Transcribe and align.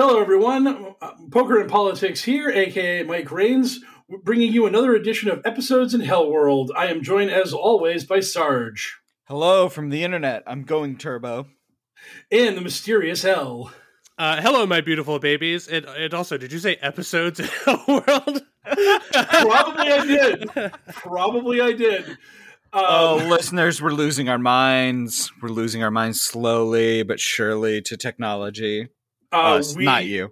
Hello, 0.00 0.20
everyone. 0.20 0.94
Uh, 1.02 1.10
Poker 1.32 1.58
and 1.58 1.68
Politics 1.68 2.22
here, 2.22 2.48
aka 2.50 3.02
Mike 3.02 3.32
Rains, 3.32 3.80
bringing 4.22 4.52
you 4.52 4.64
another 4.64 4.94
edition 4.94 5.28
of 5.28 5.44
Episodes 5.44 5.92
in 5.92 6.02
Hell 6.02 6.30
World. 6.30 6.70
I 6.76 6.86
am 6.86 7.02
joined, 7.02 7.32
as 7.32 7.52
always, 7.52 8.04
by 8.04 8.20
Sarge. 8.20 8.96
Hello 9.24 9.68
from 9.68 9.90
the 9.90 10.04
internet. 10.04 10.44
I'm 10.46 10.62
going 10.62 10.98
turbo. 10.98 11.48
And 12.30 12.56
the 12.56 12.60
mysterious 12.60 13.22
Hell. 13.22 13.72
Uh, 14.16 14.40
hello, 14.40 14.66
my 14.66 14.82
beautiful 14.82 15.18
babies. 15.18 15.66
And, 15.66 15.84
and 15.86 16.14
also, 16.14 16.38
did 16.38 16.52
you 16.52 16.60
say 16.60 16.76
episodes 16.76 17.40
in 17.40 17.46
Hell 17.64 17.82
World? 17.88 18.42
Probably 18.62 19.92
I 19.92 20.04
did. 20.06 20.48
Probably 20.94 21.60
I 21.60 21.72
did. 21.72 22.10
Um, 22.72 22.84
oh, 22.86 23.26
listeners, 23.28 23.82
we're 23.82 23.90
losing 23.90 24.28
our 24.28 24.38
minds. 24.38 25.32
We're 25.42 25.48
losing 25.48 25.82
our 25.82 25.90
minds 25.90 26.20
slowly 26.20 27.02
but 27.02 27.18
surely 27.18 27.82
to 27.82 27.96
technology. 27.96 28.90
Uh, 29.32 29.56
Us, 29.56 29.76
we- 29.76 29.84
not 29.84 30.06
you. 30.06 30.30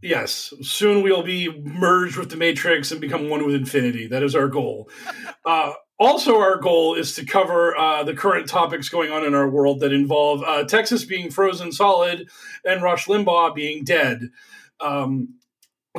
Yes, 0.00 0.54
soon 0.62 1.02
we'll 1.02 1.24
be 1.24 1.50
merged 1.60 2.16
with 2.16 2.30
the 2.30 2.36
Matrix 2.36 2.92
and 2.92 3.00
become 3.00 3.28
one 3.28 3.44
with 3.44 3.56
infinity. 3.56 4.06
That 4.06 4.22
is 4.22 4.36
our 4.36 4.46
goal. 4.46 4.88
uh, 5.44 5.72
also, 5.98 6.38
our 6.38 6.56
goal 6.56 6.94
is 6.94 7.16
to 7.16 7.26
cover 7.26 7.76
uh, 7.76 8.04
the 8.04 8.14
current 8.14 8.48
topics 8.48 8.88
going 8.88 9.10
on 9.10 9.24
in 9.24 9.34
our 9.34 9.48
world 9.48 9.80
that 9.80 9.92
involve 9.92 10.44
uh, 10.44 10.62
Texas 10.62 11.04
being 11.04 11.30
frozen 11.30 11.72
solid 11.72 12.28
and 12.64 12.82
Rush 12.82 13.06
Limbaugh 13.06 13.52
being 13.56 13.82
dead. 13.82 14.30
Um, 14.78 15.34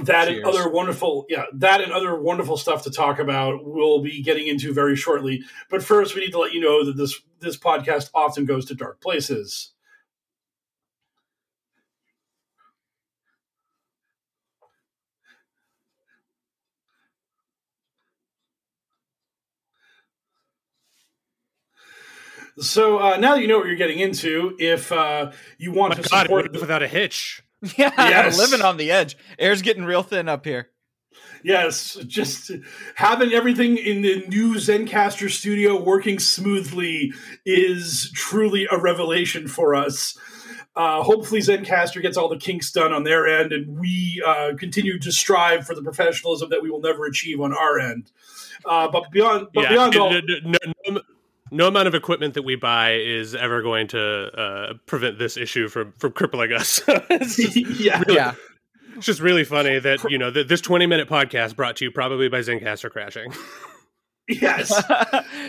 that 0.04 0.30
and 0.30 0.46
other 0.46 0.70
wonderful, 0.70 1.26
yeah, 1.28 1.46
that 1.54 1.82
and 1.82 1.92
other 1.92 2.18
wonderful 2.18 2.56
stuff 2.56 2.84
to 2.84 2.92
talk 2.92 3.20
about. 3.20 3.66
We'll 3.66 4.02
be 4.02 4.22
getting 4.22 4.48
into 4.48 4.74
very 4.74 4.96
shortly. 4.96 5.44
But 5.70 5.84
first, 5.84 6.16
we 6.16 6.22
need 6.22 6.32
to 6.32 6.40
let 6.40 6.54
you 6.54 6.62
know 6.62 6.86
that 6.86 6.96
this 6.96 7.20
this 7.42 7.58
podcast 7.58 8.10
often 8.14 8.46
goes 8.46 8.64
to 8.66 8.76
dark 8.76 9.02
places. 9.02 9.74
So 22.62 23.00
uh, 23.00 23.18
now 23.18 23.36
that 23.36 23.42
you 23.42 23.48
know 23.48 23.58
what 23.58 23.68
you're 23.68 23.76
getting 23.76 24.00
into, 24.00 24.56
if 24.60 24.92
uh, 24.92 25.32
you 25.58 25.72
want 25.72 25.96
My 25.98 26.02
to 26.02 26.10
God, 26.10 26.22
support, 26.24 26.52
without 26.54 26.84
a 26.84 26.88
hitch. 26.88 27.44
Yeah, 27.78 27.92
Yes. 27.98 28.38
living 28.38 28.62
on 28.66 28.78
the 28.78 28.90
edge. 28.92 29.18
Air's 29.38 29.62
getting 29.62 29.84
real 29.84 30.02
thin 30.02 30.30
up 30.30 30.46
here. 30.46 30.70
yes, 31.44 31.96
just 32.08 32.52
having 32.96 33.34
everything 33.34 33.76
in 33.78 34.02
the 34.02 34.26
new 34.28 34.56
Zencastr 34.56 35.30
studio 35.30 35.82
working 35.82 36.20
smoothly 36.20 37.12
is 37.46 38.12
truly 38.16 38.66
a 38.72 38.78
revelation 38.80 39.50
for 39.50 39.76
us. 39.76 40.18
Uh, 40.76 41.04
hopefully, 41.04 41.42
Zencastr 41.42 42.02
gets 42.02 42.16
all 42.16 42.30
the 42.30 42.38
kinks 42.38 42.72
done 42.72 42.94
on 42.94 43.04
their 43.04 43.28
end, 43.28 43.52
and 43.52 43.78
we 43.78 44.24
uh, 44.26 44.52
continue 44.58 44.98
to 45.00 45.12
strive 45.12 45.66
for 45.66 45.76
the 45.76 45.82
professionalism 45.82 46.50
that 46.52 46.62
we 46.64 46.70
will 46.70 46.80
never 46.80 47.04
achieve 47.06 47.42
on 47.42 47.52
our 47.54 47.78
end. 47.80 48.10
Uh, 48.64 48.88
but 48.90 49.12
beyond, 49.12 49.48
but 49.54 49.64
yeah, 49.64 49.70
beyond 49.70 49.96
all, 49.98 50.12
no, 50.12 50.58
no, 50.88 51.02
no, 51.52 51.64
no 51.64 51.68
amount 51.68 51.88
of 51.88 51.96
equipment 51.96 52.34
that 52.36 52.44
we 52.44 52.56
buy 52.56 52.94
is 52.94 53.36
ever 53.36 53.62
going 53.62 53.88
to 53.90 54.02
uh, 54.02 54.74
prevent 54.86 55.18
this 55.20 55.38
issue 55.38 55.68
from 55.68 55.94
from 55.98 56.12
crippling 56.12 56.54
us. 56.54 56.82
it's, 56.88 57.36
just, 57.36 57.56
yeah, 57.80 58.04
Yeah. 58.08 58.34
it's 58.96 59.06
just 59.06 59.20
really 59.20 59.44
funny 59.44 59.80
that 59.80 60.04
you 60.10 60.18
know 60.18 60.32
th- 60.32 60.48
this 60.48 60.62
twenty 60.62 60.86
minute 60.86 61.10
podcast 61.10 61.56
brought 61.56 61.76
to 61.78 61.86
you 61.86 61.92
probably 61.92 62.30
by 62.30 62.40
Zencastr 62.40 62.90
crashing. 62.90 63.34
yes. 64.28 64.72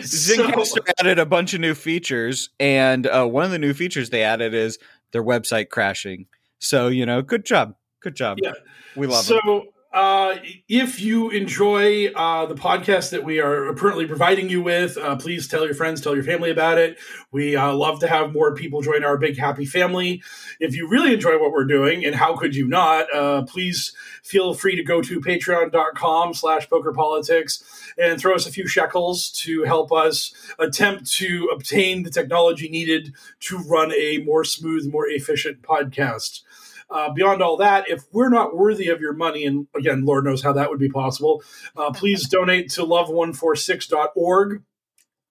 Zencastr 0.01 0.79
added 0.99 1.19
a 1.19 1.25
bunch 1.25 1.53
of 1.53 1.61
new 1.61 1.75
features, 1.75 2.49
and 2.59 3.07
uh, 3.07 3.25
one 3.25 3.45
of 3.45 3.51
the 3.51 3.59
new 3.59 3.73
features 3.73 4.09
they 4.09 4.23
added 4.23 4.53
is 4.53 4.79
their 5.11 5.23
website 5.23 5.69
crashing. 5.69 6.27
So, 6.59 6.87
you 6.87 7.05
know, 7.05 7.21
good 7.21 7.45
job. 7.45 7.75
Good 8.01 8.15
job. 8.15 8.37
Yeah. 8.41 8.53
We 8.95 9.07
love 9.07 9.25
so, 9.25 9.39
it. 9.43 9.63
Uh, 9.93 10.35
if 10.69 11.01
you 11.01 11.29
enjoy 11.31 12.07
uh, 12.07 12.45
the 12.45 12.55
podcast 12.55 13.09
that 13.09 13.25
we 13.25 13.39
are 13.39 13.73
currently 13.73 14.05
providing 14.07 14.49
you 14.49 14.61
with, 14.61 14.97
uh, 14.97 15.17
please 15.17 15.49
tell 15.49 15.65
your 15.65 15.73
friends, 15.73 15.99
tell 15.99 16.15
your 16.15 16.23
family 16.23 16.49
about 16.49 16.77
it. 16.77 16.97
We 17.31 17.57
uh, 17.57 17.73
love 17.73 17.99
to 17.99 18.07
have 18.07 18.31
more 18.31 18.55
people 18.55 18.81
join 18.81 19.03
our 19.03 19.17
big 19.17 19.37
happy 19.37 19.65
family. 19.65 20.23
If 20.61 20.75
you 20.75 20.87
really 20.87 21.13
enjoy 21.13 21.39
what 21.39 21.51
we're 21.51 21.65
doing, 21.65 22.05
and 22.05 22.15
how 22.15 22.37
could 22.37 22.55
you 22.55 22.67
not, 22.67 23.13
uh, 23.13 23.43
please 23.43 23.93
feel 24.23 24.53
free 24.53 24.77
to 24.77 24.83
go 24.83 25.01
to 25.01 25.19
patreon.com 25.19 26.33
slash 26.35 26.69
pokerpolitics 26.69 27.63
and 27.97 28.17
throw 28.17 28.35
us 28.35 28.47
a 28.47 28.51
few 28.51 28.67
shekels 28.67 29.29
to 29.31 29.63
help 29.63 29.91
us 29.91 30.33
attempt 30.57 31.11
to 31.11 31.49
obtain 31.53 32.03
the 32.03 32.11
technology 32.11 32.69
needed 32.69 33.13
to 33.41 33.57
run 33.57 33.91
a 33.93 34.19
more 34.19 34.45
smooth, 34.45 34.89
more 34.89 35.07
efficient 35.07 35.61
podcast. 35.63 36.43
Uh, 36.91 37.09
beyond 37.11 37.41
all 37.41 37.57
that, 37.57 37.89
if 37.89 38.03
we're 38.11 38.29
not 38.29 38.55
worthy 38.55 38.89
of 38.89 38.99
your 38.99 39.13
money, 39.13 39.45
and 39.45 39.67
again, 39.75 40.03
Lord 40.03 40.25
knows 40.25 40.43
how 40.43 40.51
that 40.53 40.69
would 40.69 40.79
be 40.79 40.89
possible, 40.89 41.41
uh, 41.77 41.91
please 41.91 42.27
donate 42.27 42.69
to 42.71 42.81
love146.org. 42.81 44.61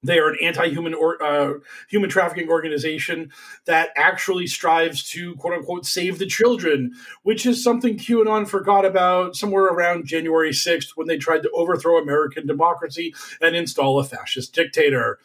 They 0.02 0.18
are 0.18 0.30
an 0.30 0.38
anti-human 0.40 0.94
or 0.94 1.22
uh, 1.22 1.54
human 1.88 2.08
trafficking 2.08 2.48
organization 2.48 3.30
that 3.66 3.90
actually 3.96 4.46
strives 4.46 5.08
to 5.10 5.36
quote 5.36 5.52
unquote 5.52 5.84
save 5.84 6.18
the 6.18 6.26
children, 6.26 6.92
which 7.22 7.44
is 7.44 7.62
something 7.62 7.98
QAnon 7.98 8.48
forgot 8.48 8.86
about 8.86 9.36
somewhere 9.36 9.66
around 9.66 10.06
January 10.06 10.52
6th 10.52 10.92
when 10.94 11.06
they 11.06 11.18
tried 11.18 11.42
to 11.42 11.50
overthrow 11.50 11.98
American 11.98 12.46
democracy 12.46 13.14
and 13.42 13.54
install 13.54 13.98
a 13.98 14.04
fascist 14.04 14.54
dictator. 14.54 15.18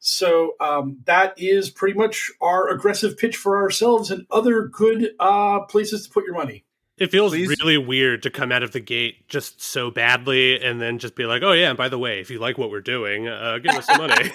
So 0.00 0.54
um, 0.60 0.98
that 1.06 1.34
is 1.36 1.70
pretty 1.70 1.98
much 1.98 2.30
our 2.40 2.68
aggressive 2.68 3.18
pitch 3.18 3.36
for 3.36 3.56
ourselves 3.56 4.10
and 4.10 4.26
other 4.30 4.62
good 4.62 5.10
uh, 5.18 5.60
places 5.60 6.06
to 6.06 6.10
put 6.10 6.24
your 6.24 6.34
money. 6.34 6.64
It 6.98 7.10
feels 7.12 7.32
Please. 7.32 7.48
really 7.48 7.78
weird 7.78 8.24
to 8.24 8.30
come 8.30 8.50
out 8.50 8.62
of 8.62 8.72
the 8.72 8.80
gate 8.80 9.28
just 9.28 9.62
so 9.62 9.90
badly 9.90 10.60
and 10.60 10.80
then 10.80 10.98
just 10.98 11.14
be 11.14 11.26
like, 11.26 11.42
"Oh 11.42 11.52
yeah, 11.52 11.68
and 11.68 11.78
by 11.78 11.88
the 11.88 11.98
way, 11.98 12.20
if 12.20 12.28
you 12.28 12.40
like 12.40 12.58
what 12.58 12.70
we're 12.70 12.80
doing, 12.80 13.28
uh, 13.28 13.58
give 13.58 13.74
us 13.74 13.86
some 13.86 13.98
money." 13.98 14.30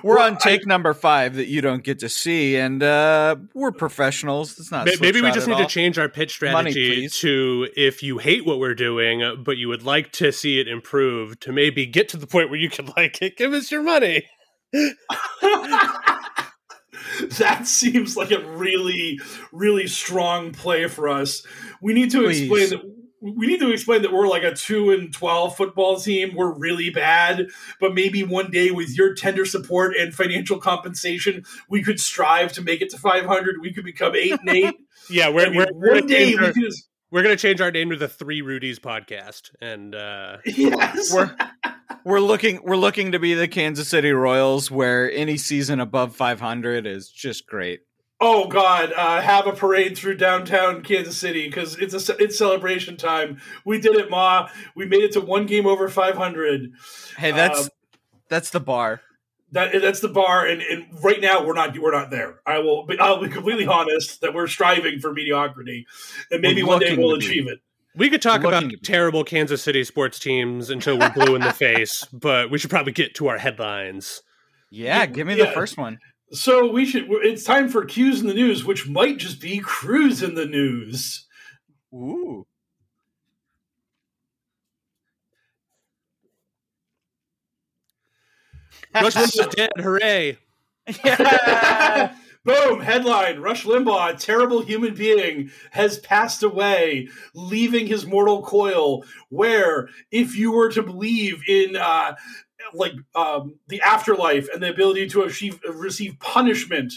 We're 0.03 0.17
Well, 0.17 0.27
on 0.27 0.37
take 0.37 0.65
number 0.65 0.93
five 0.93 1.35
that 1.35 1.47
you 1.47 1.61
don't 1.61 1.83
get 1.83 1.99
to 1.99 2.09
see, 2.09 2.55
and 2.55 2.81
uh, 2.81 3.35
we're 3.53 3.71
professionals. 3.71 4.57
It's 4.59 4.71
not 4.71 4.85
May- 4.85 4.95
Maybe 4.99 5.21
we 5.21 5.31
just 5.31 5.47
at 5.47 5.57
need 5.57 5.63
to 5.63 5.69
change 5.69 5.97
our 5.99 6.09
pitch 6.09 6.31
strategy 6.31 7.01
please. 7.01 7.19
to 7.19 7.67
if 7.75 8.01
you 8.01 8.17
hate 8.17 8.45
what 8.45 8.59
we're 8.59 8.73
doing, 8.75 9.43
but 9.43 9.57
you 9.57 9.67
would 9.67 9.83
like 9.83 10.11
to 10.13 10.31
see 10.31 10.59
it 10.59 10.67
improve, 10.67 11.39
to 11.41 11.51
maybe 11.51 11.85
get 11.85 12.09
to 12.09 12.17
the 12.17 12.27
point 12.27 12.49
where 12.49 12.59
you 12.59 12.69
can 12.69 12.87
like 12.97 13.21
it, 13.21 13.37
give 13.37 13.53
us 13.53 13.71
your 13.71 13.83
money. 13.83 14.25
that 17.37 17.67
seems 17.67 18.15
like 18.17 18.31
a 18.31 18.39
really, 18.55 19.19
really 19.51 19.87
strong 19.87 20.51
play 20.51 20.87
for 20.87 21.09
us. 21.09 21.45
We 21.81 21.93
need 21.93 22.11
to 22.11 22.23
Please. 22.23 22.41
explain 22.41 22.69
that. 22.69 23.00
We 23.21 23.45
need 23.45 23.59
to 23.59 23.71
explain 23.71 24.01
that 24.01 24.11
we're 24.11 24.27
like 24.27 24.43
a 24.43 24.53
two 24.53 24.89
and 24.91 25.13
twelve 25.13 25.55
football 25.55 25.99
team. 25.99 26.35
We're 26.35 26.51
really 26.51 26.89
bad, 26.89 27.47
but 27.79 27.93
maybe 27.93 28.23
one 28.23 28.49
day 28.49 28.71
with 28.71 28.97
your 28.97 29.13
tender 29.13 29.45
support 29.45 29.95
and 29.95 30.13
financial 30.13 30.57
compensation, 30.57 31.45
we 31.69 31.83
could 31.83 31.99
strive 31.99 32.51
to 32.53 32.61
make 32.61 32.81
it 32.81 32.89
to 32.89 32.97
five 32.97 33.25
hundred. 33.25 33.57
We 33.61 33.73
could 33.73 33.85
become 33.85 34.15
eight 34.15 34.33
and 34.39 34.49
eight. 34.49 34.75
Yeah, 35.09 35.29
we're 35.29 35.49
mean, 35.49 35.57
we're, 35.57 35.65
we're 35.73 35.89
one 35.89 35.99
gonna 36.01 36.07
day 36.07 36.25
change 36.25 36.39
we 36.39 36.45
our, 36.45 36.53
could. 36.53 36.63
Just, 36.63 36.87
we're 37.09 37.23
gonna 37.23 37.35
change 37.35 37.59
our 37.59 37.71
name 37.71 37.89
to 37.89 37.97
the 37.97 38.07
Three 38.07 38.41
Rudies 38.41 38.79
podcast, 38.79 39.49
and 39.59 39.95
uh, 39.95 40.37
yes, 40.45 41.13
We're 41.13 41.35
we're 42.05 42.19
looking 42.19 42.61
we're 42.63 42.77
looking 42.77 43.11
to 43.11 43.19
be 43.19 43.33
the 43.33 43.47
Kansas 43.47 43.87
City 43.87 44.11
Royals, 44.11 44.71
where 44.71 45.11
any 45.11 45.37
season 45.37 45.79
above 45.79 46.15
500 46.15 46.87
is 46.87 47.09
just 47.09 47.47
great. 47.47 47.81
Oh 48.23 48.47
God! 48.47 48.93
Uh, 48.95 49.19
have 49.19 49.47
a 49.47 49.51
parade 49.51 49.97
through 49.97 50.17
downtown 50.17 50.83
Kansas 50.83 51.17
City 51.17 51.47
because 51.47 51.75
it's 51.79 52.07
a 52.07 52.15
it's 52.17 52.37
celebration 52.37 52.95
time. 52.95 53.41
We 53.65 53.81
did 53.81 53.95
it, 53.95 54.11
Ma. 54.11 54.47
We 54.75 54.85
made 54.85 55.01
it 55.01 55.13
to 55.13 55.21
one 55.21 55.47
game 55.47 55.65
over 55.65 55.89
five 55.89 56.15
hundred. 56.15 56.71
Hey, 57.17 57.31
that's 57.31 57.63
Um, 57.63 57.69
that's 58.29 58.51
the 58.51 58.59
bar. 58.59 59.01
That 59.53 59.71
that's 59.81 60.01
the 60.01 60.07
bar, 60.07 60.45
and, 60.45 60.61
and 60.61 60.85
right 61.03 61.19
now 61.19 61.43
we're 61.43 61.55
not 61.55 61.77
we're 61.77 61.91
not 61.91 62.11
there. 62.11 62.41
I 62.45 62.59
will 62.59 62.85
be 62.85 62.99
I'll 62.99 63.19
be 63.19 63.27
completely 63.27 63.65
honest 63.65 64.21
that 64.21 64.35
we're 64.35 64.47
striving 64.47 64.99
for 64.99 65.11
mediocrity, 65.11 65.87
and 66.29 66.41
maybe 66.41 66.61
We're 66.61 66.69
one 66.69 66.79
day 66.79 66.95
we'll 66.95 67.15
achieve 67.15 67.47
it. 67.47 67.57
we 67.95 68.11
could 68.11 68.21
talk 68.21 68.43
about 68.43 68.71
terrible 68.83 69.23
Kansas 69.23 69.63
City 69.63 69.83
sports 69.83 70.19
teams 70.19 70.69
until 70.69 70.99
we're 70.99 71.11
blue 71.11 71.33
in 71.33 71.41
the 71.41 71.53
face, 71.53 72.05
but 72.13 72.51
we 72.51 72.59
should 72.59 72.69
probably 72.69 72.93
get 72.93 73.15
to 73.15 73.29
our 73.29 73.39
headlines. 73.39 74.21
Yeah, 74.69 75.07
give 75.07 75.25
me 75.25 75.35
yeah. 75.35 75.47
the 75.47 75.51
first 75.51 75.75
one. 75.75 75.97
So 76.33 76.71
we 76.71 76.85
should. 76.85 77.07
It's 77.09 77.43
time 77.43 77.67
for 77.67 77.83
cues 77.83 78.21
in 78.21 78.27
the 78.27 78.33
news, 78.33 78.63
which 78.63 78.87
might 78.87 79.17
just 79.17 79.41
be 79.41 79.59
cruise 79.59 80.23
in 80.23 80.35
the 80.35 80.45
news. 80.45 81.27
Ooh. 81.93 82.45
Rush 88.93 89.13
Limbaugh's 89.15 89.55
dead! 89.55 89.71
Hooray! 89.77 90.37
Boom! 92.43 92.79
Headline: 92.79 93.39
Rush 93.39 93.65
Limbaugh, 93.65 94.15
a 94.15 94.17
terrible 94.17 94.61
human 94.61 94.95
being, 94.95 95.51
has 95.71 95.99
passed 95.99 96.43
away, 96.43 97.09
leaving 97.35 97.87
his 97.87 98.05
mortal 98.05 98.41
coil. 98.41 99.03
Where, 99.29 99.89
if 100.11 100.35
you 100.35 100.51
were 100.51 100.71
to 100.71 100.81
believe 100.81 101.43
in, 101.47 101.75
uh, 101.75 102.15
like 102.73 102.93
um, 103.15 103.55
the 103.67 103.81
afterlife 103.81 104.47
and 104.53 104.61
the 104.61 104.69
ability 104.69 105.07
to 105.09 105.23
achieve, 105.23 105.59
receive 105.67 106.19
punishment 106.19 106.93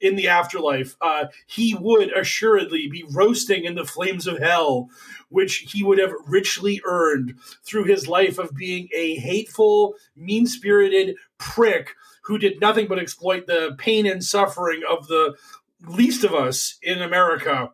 in 0.00 0.16
the 0.16 0.28
afterlife, 0.28 0.96
uh, 1.00 1.26
he 1.46 1.74
would 1.74 2.12
assuredly 2.16 2.86
be 2.88 3.04
roasting 3.10 3.64
in 3.64 3.74
the 3.74 3.84
flames 3.84 4.26
of 4.26 4.38
hell, 4.38 4.88
which 5.28 5.68
he 5.72 5.82
would 5.82 5.98
have 5.98 6.12
richly 6.26 6.80
earned 6.84 7.34
through 7.64 7.84
his 7.84 8.06
life 8.06 8.38
of 8.38 8.54
being 8.54 8.88
a 8.94 9.16
hateful, 9.16 9.94
mean-spirited 10.14 11.16
prick 11.38 11.94
who 12.24 12.38
did 12.38 12.60
nothing 12.60 12.86
but 12.88 12.98
exploit 12.98 13.46
the 13.46 13.74
pain 13.78 14.06
and 14.06 14.22
suffering 14.22 14.82
of 14.88 15.08
the 15.08 15.34
least 15.86 16.24
of 16.24 16.34
us 16.34 16.78
in 16.82 17.00
America 17.00 17.70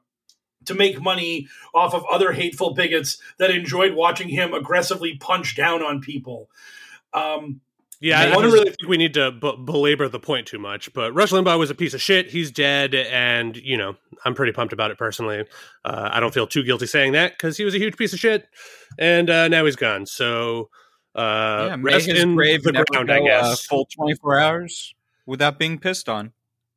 to 0.64 0.74
make 0.74 1.00
money 1.00 1.48
off 1.74 1.94
of 1.94 2.04
other 2.10 2.32
hateful 2.32 2.74
bigots 2.74 3.18
that 3.38 3.50
enjoyed 3.50 3.94
watching 3.94 4.28
him 4.28 4.54
aggressively 4.54 5.16
punch 5.16 5.56
down 5.56 5.82
on 5.82 6.00
people. 6.00 6.48
Um, 7.14 7.60
Yeah, 8.00 8.18
I 8.20 8.24
I, 8.24 8.26
don't 8.30 8.44
really- 8.44 8.64
think 8.70 8.88
we 8.88 8.96
need 8.96 9.14
to 9.14 9.30
b- 9.30 9.56
belabor 9.64 10.08
the 10.08 10.18
point 10.18 10.46
too 10.48 10.58
much. 10.58 10.92
But 10.92 11.12
Rush 11.14 11.30
Limbaugh 11.30 11.58
was 11.58 11.70
a 11.70 11.74
piece 11.74 11.94
of 11.94 12.02
shit. 12.02 12.30
He's 12.30 12.50
dead, 12.50 12.94
and 12.94 13.56
you 13.56 13.76
know 13.76 13.94
I'm 14.24 14.34
pretty 14.34 14.52
pumped 14.52 14.72
about 14.72 14.90
it 14.90 14.98
personally. 14.98 15.44
Uh, 15.84 16.08
I 16.12 16.18
don't 16.20 16.34
feel 16.34 16.46
too 16.46 16.62
guilty 16.64 16.86
saying 16.86 17.12
that 17.12 17.32
because 17.32 17.56
he 17.56 17.64
was 17.64 17.74
a 17.74 17.78
huge 17.78 17.96
piece 17.96 18.12
of 18.12 18.18
shit, 18.18 18.48
and 18.98 19.30
uh, 19.30 19.46
now 19.48 19.64
he's 19.64 19.76
gone. 19.76 20.06
So 20.06 20.68
uh, 21.14 21.66
yeah, 21.70 21.76
may 21.76 21.92
rest 21.94 22.08
in 22.08 22.34
grave 22.34 22.62
the 22.64 22.72
ground, 22.72 23.08
go 23.08 23.14
I 23.14 23.18
a 23.18 23.22
guess. 23.22 23.66
full 23.66 23.86
24 23.94 24.40
hours 24.40 24.94
without 25.26 25.58
being 25.58 25.78
pissed 25.78 26.08
on. 26.08 26.32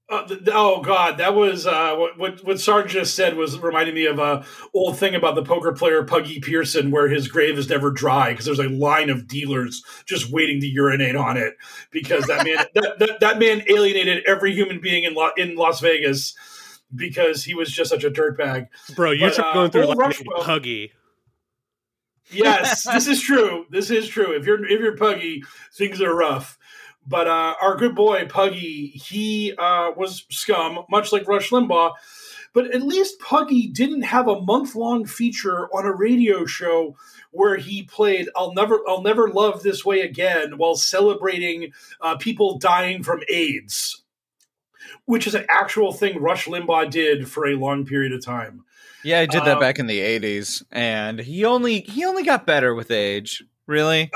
Uh, 0.07 0.23
th- 0.27 0.41
oh 0.53 0.81
God, 0.81 1.17
that 1.17 1.33
was 1.33 1.65
uh, 1.65 1.95
what, 1.95 2.17
what 2.19 2.43
what 2.45 2.59
Sarge 2.59 2.91
just 2.91 3.15
said 3.15 3.35
was 3.35 3.57
reminding 3.57 3.95
me 3.95 4.05
of 4.05 4.19
a 4.19 4.45
old 4.71 4.99
thing 4.99 5.15
about 5.15 5.33
the 5.33 5.41
poker 5.43 5.73
player 5.73 6.03
Puggy 6.03 6.39
Pearson, 6.39 6.91
where 6.91 7.07
his 7.07 7.27
grave 7.27 7.57
is 7.57 7.67
never 7.67 7.89
dry 7.89 8.29
because 8.29 8.45
there's 8.45 8.59
a 8.59 8.69
line 8.69 9.09
of 9.09 9.27
dealers 9.27 9.83
just 10.05 10.31
waiting 10.31 10.61
to 10.61 10.67
urinate 10.67 11.15
on 11.15 11.37
it 11.37 11.55
because 11.89 12.27
that 12.27 12.45
man 12.45 12.57
that, 12.75 12.99
that, 12.99 13.19
that 13.19 13.39
man 13.39 13.63
alienated 13.67 14.23
every 14.27 14.53
human 14.53 14.79
being 14.79 15.05
in 15.05 15.15
Lo- 15.15 15.31
in 15.37 15.55
Las 15.55 15.79
Vegas 15.79 16.35
because 16.95 17.43
he 17.43 17.55
was 17.55 17.71
just 17.71 17.89
such 17.89 18.03
a 18.03 18.11
dirtbag. 18.11 18.67
Bro, 18.95 19.11
you 19.11 19.21
But, 19.21 19.39
uh, 19.39 19.53
going 19.53 19.71
through 19.71 19.85
old 19.85 19.97
like 19.97 20.09
Rushwell- 20.09 20.43
Huggy. 20.43 20.91
Yes, 22.31 22.83
this 22.83 23.07
is 23.07 23.21
true. 23.21 23.65
This 23.71 23.89
is 23.89 24.07
true. 24.07 24.35
If 24.35 24.45
you're 24.45 24.63
if 24.65 24.79
you're 24.79 24.97
Puggy, 24.97 25.43
things 25.73 26.01
are 26.01 26.13
rough. 26.13 26.57
But 27.07 27.27
uh, 27.27 27.55
our 27.61 27.75
good 27.75 27.95
boy 27.95 28.25
Puggy, 28.27 28.87
he 28.87 29.53
uh, 29.57 29.91
was 29.95 30.25
scum, 30.29 30.85
much 30.89 31.11
like 31.11 31.27
Rush 31.27 31.51
Limbaugh. 31.51 31.93
But 32.53 32.73
at 32.73 32.81
least 32.81 33.19
Puggy 33.19 33.67
didn't 33.67 34.03
have 34.03 34.27
a 34.27 34.41
month 34.41 34.75
long 34.75 35.05
feature 35.05 35.67
on 35.67 35.85
a 35.85 35.91
radio 35.91 36.45
show 36.45 36.95
where 37.31 37.57
he 37.57 37.83
played 37.83 38.29
"I'll 38.35 38.53
never 38.53 38.79
I'll 38.87 39.03
never 39.03 39.27
love 39.29 39.61
this 39.61 39.83
way 39.83 40.01
again" 40.01 40.57
while 40.57 40.75
celebrating 40.75 41.73
uh, 41.99 42.15
people 42.15 42.57
dying 42.57 43.03
from 43.03 43.21
AIDS, 43.29 44.03
which 45.05 45.27
is 45.27 45.35
an 45.35 45.45
actual 45.49 45.91
thing 45.91 46.21
Rush 46.21 46.47
Limbaugh 46.47 46.89
did 46.89 47.29
for 47.29 47.45
a 47.45 47.55
long 47.55 47.85
period 47.85 48.13
of 48.13 48.23
time. 48.23 48.63
Yeah, 49.03 49.19
I 49.19 49.27
did 49.27 49.43
that 49.43 49.57
Uh, 49.57 49.59
back 49.59 49.77
in 49.77 49.85
the 49.85 49.99
80s 49.99 50.63
and 50.71 51.19
he 51.19 51.45
only 51.45 51.81
he 51.81 52.05
only 52.05 52.23
got 52.23 52.47
better 52.47 52.73
with 52.73 52.89
age. 52.89 53.43
Really? 53.67 54.09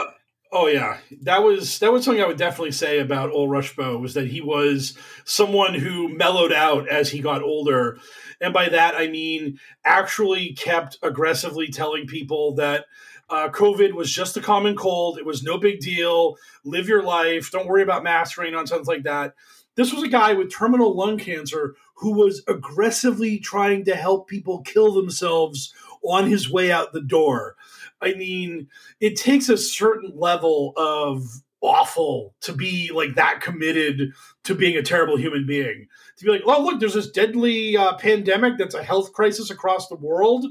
Oh 0.52 0.66
yeah, 0.66 0.98
that 1.22 1.44
was 1.44 1.78
that 1.78 1.92
was 1.94 2.04
something 2.04 2.24
I 2.24 2.28
would 2.28 2.38
definitely 2.38 2.72
say 2.72 2.98
about 3.00 3.30
old 3.32 3.52
Rushbo 3.52 4.00
was 4.02 4.16
that 4.16 4.28
he 4.28 4.42
was 4.42 4.98
someone 5.24 5.76
who 5.76 6.10
mellowed 6.10 6.52
out 6.52 6.90
as 6.90 7.12
he 7.12 7.22
got 7.22 7.44
older, 7.44 8.00
and 8.42 8.52
by 8.52 8.68
that 8.70 8.96
I 8.96 9.08
mean 9.10 9.60
actually 9.86 10.54
kept 10.54 10.98
aggressively 11.04 11.68
telling 11.68 12.08
people 12.08 12.56
that 12.56 12.86
uh, 13.30 13.50
COVID 13.50 13.94
was 13.94 14.12
just 14.12 14.38
a 14.38 14.42
common 14.42 14.76
cold. 14.76 15.20
It 15.20 15.26
was 15.26 15.44
no 15.44 15.60
big 15.60 15.82
deal. 15.82 16.36
Live 16.66 16.88
your 16.88 17.04
life. 17.04 17.52
Don't 17.52 17.68
worry 17.68 17.84
about 17.84 18.04
mastering 18.04 18.56
on 18.56 18.66
something 18.66 18.88
like 18.88 19.04
that. 19.04 19.36
This 19.76 19.94
was 19.94 20.02
a 20.02 20.08
guy 20.08 20.34
with 20.34 20.52
terminal 20.52 20.96
lung 20.96 21.20
cancer 21.20 21.76
who 21.94 22.14
was 22.14 22.42
aggressively 22.48 23.38
trying 23.38 23.86
to 23.86 23.96
help 23.96 24.28
people 24.28 24.62
kill 24.62 24.94
themselves 24.94 25.74
on 26.04 26.28
his 26.28 26.50
way 26.50 26.72
out 26.72 26.92
the 26.92 27.02
door. 27.02 27.56
I 28.02 28.14
mean, 28.14 28.68
it 29.00 29.18
takes 29.18 29.50
a 29.50 29.58
certain 29.58 30.14
level 30.16 30.74
of 30.78 31.24
awful 31.62 32.34
to 32.42 32.54
be 32.54 32.92
like 32.94 33.16
that 33.16 33.42
committed 33.42 34.14
to 34.46 34.56
being 34.56 34.78
a 34.78 34.82
terrible 34.82 35.18
human 35.18 35.46
being. 35.46 35.88
To 36.18 36.26
be 36.26 36.32
like, 36.32 36.44
oh, 36.46 36.64
look, 36.64 36.80
there's 36.80 36.94
this 36.94 37.12
deadly 37.12 37.76
uh, 37.76 37.96
pandemic 37.98 38.58
that's 38.58 38.76
a 38.76 38.84
health 38.84 39.14
crisis 39.14 39.50
across 39.50 39.88
the 39.88 39.96
world. 39.96 40.46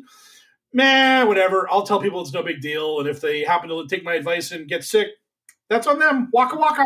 Man, 0.72 1.26
whatever. 1.28 1.66
I'll 1.70 1.82
tell 1.82 2.00
people 2.00 2.20
it's 2.20 2.34
no 2.34 2.42
big 2.42 2.60
deal. 2.60 3.00
And 3.00 3.08
if 3.08 3.20
they 3.20 3.42
happen 3.42 3.70
to 3.70 3.86
take 3.88 4.04
my 4.04 4.14
advice 4.14 4.52
and 4.52 4.68
get 4.68 4.84
sick, 4.84 5.08
that's 5.70 5.86
on 5.86 5.98
them. 5.98 6.28
Waka 6.32 6.56
waka. 6.56 6.84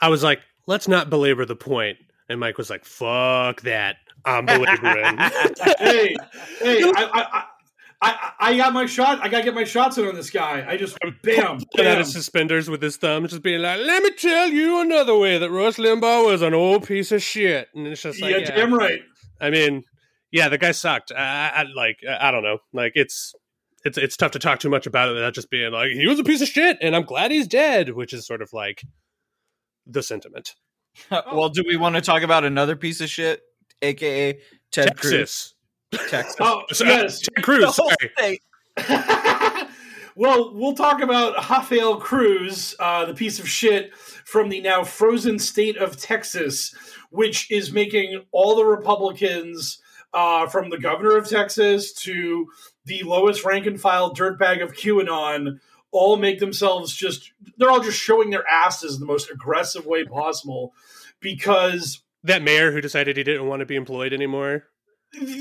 I 0.00 0.08
was 0.08 0.22
like, 0.22 0.40
let's 0.66 0.86
not 0.86 1.10
belabor 1.10 1.44
the 1.44 1.56
point. 1.56 1.98
And 2.28 2.40
Mike 2.40 2.58
was 2.58 2.70
like, 2.70 2.84
fuck 2.84 3.60
that. 3.62 3.96
I'm 4.24 4.46
belaboring. 4.46 5.18
hey, 5.78 6.16
hey, 6.60 6.82
I, 6.96 7.26
I, 7.32 7.44
I, 8.04 8.32
I, 8.38 8.50
I 8.50 8.56
got 8.56 8.74
my 8.74 8.84
shot. 8.84 9.20
I 9.22 9.28
got 9.28 9.38
to 9.38 9.44
get 9.44 9.54
my 9.54 9.64
shots 9.64 9.96
in 9.96 10.06
on 10.06 10.14
this 10.14 10.28
guy. 10.28 10.64
I 10.68 10.76
just, 10.76 10.98
bam, 11.00 11.12
Put 11.22 11.36
out 11.40 11.60
bam. 11.76 11.98
his 11.98 12.12
suspenders 12.12 12.68
with 12.68 12.82
his 12.82 12.98
thumb, 12.98 13.26
just 13.26 13.42
being 13.42 13.62
like, 13.62 13.80
let 13.80 14.02
me 14.02 14.10
tell 14.10 14.48
you 14.48 14.80
another 14.82 15.16
way 15.16 15.38
that 15.38 15.50
Rush 15.50 15.76
Limbaugh 15.76 16.26
was 16.26 16.42
an 16.42 16.52
old 16.52 16.86
piece 16.86 17.12
of 17.12 17.22
shit. 17.22 17.68
And 17.74 17.86
it's 17.86 18.02
just 18.02 18.20
like, 18.20 18.32
yeah, 18.32 18.38
yeah, 18.38 18.56
damn 18.56 18.74
right. 18.74 19.00
I 19.40 19.48
mean, 19.48 19.84
yeah, 20.30 20.50
the 20.50 20.58
guy 20.58 20.72
sucked. 20.72 21.12
I, 21.12 21.50
I 21.54 21.64
like, 21.74 21.98
I 22.06 22.30
don't 22.30 22.42
know. 22.42 22.58
Like, 22.74 22.92
it's, 22.94 23.34
it's, 23.86 23.96
it's 23.96 24.16
tough 24.18 24.32
to 24.32 24.38
talk 24.38 24.60
too 24.60 24.70
much 24.70 24.86
about 24.86 25.08
it 25.08 25.12
without 25.14 25.32
just 25.34 25.50
being 25.50 25.72
like, 25.72 25.92
he 25.92 26.06
was 26.06 26.18
a 26.18 26.24
piece 26.24 26.42
of 26.42 26.48
shit 26.48 26.76
and 26.82 26.94
I'm 26.94 27.04
glad 27.04 27.30
he's 27.30 27.48
dead, 27.48 27.90
which 27.90 28.12
is 28.12 28.26
sort 28.26 28.42
of 28.42 28.52
like 28.52 28.82
the 29.86 30.02
sentiment. 30.02 30.54
well, 31.10 31.48
do 31.48 31.64
we 31.66 31.76
want 31.76 31.94
to 31.94 32.02
talk 32.02 32.22
about 32.22 32.44
another 32.44 32.76
piece 32.76 33.00
of 33.00 33.08
shit, 33.08 33.40
aka 33.80 34.38
Ted 34.70 34.96
Cruz? 34.98 35.53
Texas. 35.98 36.10
Texas. 36.10 36.36
Oh, 36.40 36.62
So- 36.72 36.84
yes. 36.84 37.20
Ted 37.20 37.44
Cruz, 37.44 37.60
The 37.60 37.82
whole 37.82 37.92
state. 38.18 38.42
well, 40.16 40.54
we'll 40.54 40.74
talk 40.74 41.00
about 41.02 41.36
Rafael 41.50 41.96
Cruz, 41.96 42.74
uh, 42.78 43.04
the 43.06 43.14
piece 43.14 43.38
of 43.38 43.48
shit 43.48 43.94
from 43.96 44.48
the 44.48 44.60
now 44.60 44.84
frozen 44.84 45.38
state 45.38 45.76
of 45.76 45.96
Texas, 46.00 46.74
which 47.10 47.50
is 47.50 47.72
making 47.72 48.22
all 48.32 48.56
the 48.56 48.64
Republicans, 48.64 49.78
uh, 50.12 50.46
from 50.46 50.70
the 50.70 50.78
governor 50.78 51.16
of 51.16 51.28
Texas 51.28 51.92
to 51.92 52.46
the 52.84 53.02
lowest 53.02 53.44
rank 53.44 53.66
and 53.66 53.80
file 53.80 54.14
dirtbag 54.14 54.62
of 54.62 54.72
QAnon, 54.72 55.58
all 55.90 56.16
make 56.16 56.38
themselves 56.38 56.94
just, 56.94 57.32
they're 57.56 57.70
all 57.70 57.80
just 57.80 57.98
showing 58.00 58.30
their 58.30 58.46
asses 58.48 58.94
in 58.94 59.00
the 59.00 59.06
most 59.06 59.30
aggressive 59.30 59.86
way 59.86 60.04
possible 60.04 60.72
because 61.20 62.00
that 62.24 62.42
mayor 62.42 62.72
who 62.72 62.80
decided 62.80 63.16
he 63.16 63.22
didn't 63.22 63.46
want 63.46 63.60
to 63.60 63.66
be 63.66 63.76
employed 63.76 64.12
anymore. 64.12 64.64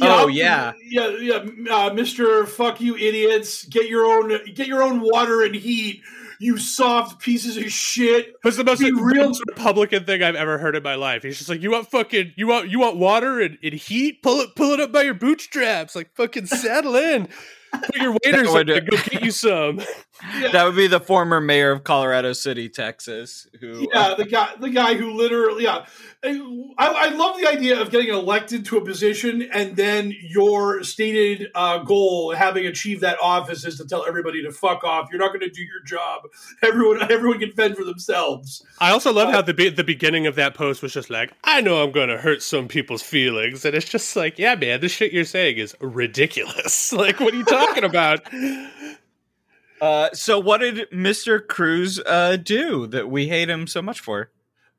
Oh, 0.01 0.27
yeah. 0.27 0.73
yeah, 0.83 1.09
yeah. 1.09 1.45
Uh, 1.69 1.93
Mister, 1.93 2.45
fuck 2.45 2.79
you, 2.81 2.95
idiots! 2.95 3.65
Get 3.65 3.87
your 3.87 4.05
own, 4.05 4.39
get 4.53 4.67
your 4.67 4.83
own 4.83 5.01
water 5.01 5.41
and 5.41 5.55
heat. 5.55 6.01
You 6.39 6.57
soft 6.57 7.21
pieces 7.21 7.55
of 7.55 7.71
shit. 7.71 8.35
That's 8.43 8.57
the 8.57 8.65
most, 8.65 8.79
Be 8.79 8.91
real- 8.91 9.27
most 9.27 9.41
Republican 9.47 10.03
thing 10.03 10.21
I've 10.21 10.35
ever 10.35 10.57
heard 10.57 10.75
in 10.75 10.83
my 10.83 10.95
life. 10.95 11.23
He's 11.23 11.37
just 11.37 11.49
like, 11.49 11.61
you 11.61 11.71
want 11.71 11.89
fucking, 11.89 12.33
you 12.35 12.47
want, 12.47 12.69
you 12.69 12.79
want 12.79 12.97
water 12.97 13.39
and, 13.39 13.57
and 13.63 13.73
heat? 13.73 14.21
Pull 14.21 14.41
it, 14.41 14.55
pull 14.55 14.73
it 14.73 14.81
up 14.81 14.91
by 14.91 15.03
your 15.03 15.13
bootstraps. 15.13 15.95
Like 15.95 16.13
fucking 16.15 16.47
saddle 16.47 16.95
in. 16.97 17.29
Put 17.71 17.95
your 17.95 18.11
waiters 18.23 18.49
up 18.49 18.67
to 18.67 18.81
go 18.81 18.97
get 18.97 19.23
you 19.23 19.31
some. 19.31 19.81
That 20.51 20.63
would 20.65 20.75
be 20.75 20.87
the 20.87 20.99
former 20.99 21.41
mayor 21.41 21.71
of 21.71 21.83
Colorado 21.83 22.33
City, 22.33 22.69
Texas, 22.69 23.47
who 23.59 23.87
Yeah, 23.93 24.15
the 24.17 24.25
guy, 24.25 24.51
the 24.59 24.69
guy 24.69 24.93
who 24.93 25.11
literally, 25.13 25.63
yeah. 25.63 25.85
I, 26.25 26.37
I 26.77 27.09
love 27.09 27.37
the 27.37 27.47
idea 27.47 27.81
of 27.81 27.91
getting 27.91 28.09
elected 28.09 28.65
to 28.65 28.77
a 28.77 28.85
position 28.85 29.41
and 29.41 29.75
then 29.75 30.13
your 30.21 30.81
stated 30.83 31.49
uh, 31.53 31.79
goal, 31.79 32.33
having 32.33 32.65
achieved 32.65 33.01
that 33.01 33.17
office, 33.21 33.65
is 33.65 33.77
to 33.77 33.85
tell 33.85 34.05
everybody 34.05 34.41
to 34.43 34.51
fuck 34.51 34.83
off. 34.85 35.09
You're 35.11 35.19
not 35.19 35.29
going 35.29 35.41
to 35.41 35.49
do 35.49 35.61
your 35.61 35.81
job. 35.85 36.23
Everyone, 36.61 37.11
everyone 37.11 37.39
can 37.39 37.51
fend 37.51 37.75
for 37.75 37.83
themselves. 37.83 38.65
I 38.79 38.91
also 38.91 39.11
love 39.11 39.31
how 39.31 39.41
the 39.41 39.53
be- 39.53 39.69
the 39.69 39.83
beginning 39.83 40.25
of 40.25 40.35
that 40.35 40.53
post 40.53 40.81
was 40.81 40.93
just 40.93 41.09
like, 41.09 41.33
I 41.43 41.59
know 41.59 41.83
I'm 41.83 41.91
going 41.91 42.09
to 42.09 42.17
hurt 42.17 42.41
some 42.41 42.67
people's 42.67 43.01
feelings, 43.01 43.65
and 43.65 43.75
it's 43.75 43.89
just 43.89 44.15
like, 44.15 44.39
yeah, 44.39 44.55
man, 44.55 44.79
the 44.79 44.89
shit 44.89 45.11
you're 45.11 45.25
saying 45.25 45.57
is 45.57 45.75
ridiculous. 45.81 46.93
like, 46.93 47.19
what 47.19 47.33
are 47.33 47.37
you 47.37 47.45
talking 47.45 47.83
about? 47.83 48.21
Uh, 49.81 50.09
so 50.13 50.39
what 50.39 50.59
did 50.59 50.89
Mr. 50.91 51.45
Cruz 51.45 51.99
uh, 52.05 52.37
do 52.37 52.87
that 52.87 53.09
we 53.09 53.27
hate 53.27 53.49
him 53.49 53.67
so 53.67 53.81
much 53.81 53.99
for? 53.99 54.29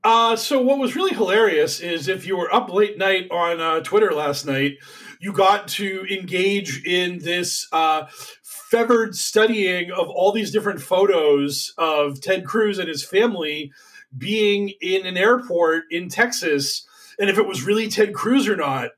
Uh, 0.05 0.37
so 0.37 0.61
what 0.61 0.79
was 0.79 0.95
really 0.95 1.15
hilarious 1.15 1.81
is 1.81 2.09
if 2.09 2.27
you 2.27 2.37
were 2.37 2.55
up 2.55 2.71
late 2.71 2.99
night 2.99 3.27
on 3.31 3.59
uh, 3.59 3.81
Twitter 3.81 4.13
last 4.13 4.45
night, 4.45 4.77
you 5.19 5.33
got 5.33 5.67
to 5.67 6.05
engage 6.11 6.85
in 6.85 7.19
this 7.21 7.67
uh, 7.73 8.05
fevered 8.43 9.17
studying 9.17 9.91
of 9.91 10.11
all 10.11 10.31
these 10.31 10.51
different 10.51 10.83
photos 10.83 11.73
of 11.79 12.21
Ted 12.21 12.45
Cruz 12.45 12.79
and 12.79 12.87
his 12.87 13.03
family 13.03 13.73
being 14.17 14.73
in 14.83 15.07
an 15.07 15.17
airport 15.17 15.85
in 15.91 16.11
Texas, 16.11 16.87
and 17.19 17.31
if 17.31 17.39
it 17.39 17.47
was 17.47 17.65
really 17.65 17.89
Ted 17.89 18.13
Cruz 18.13 18.47
or 18.47 18.57
not. 18.57 18.91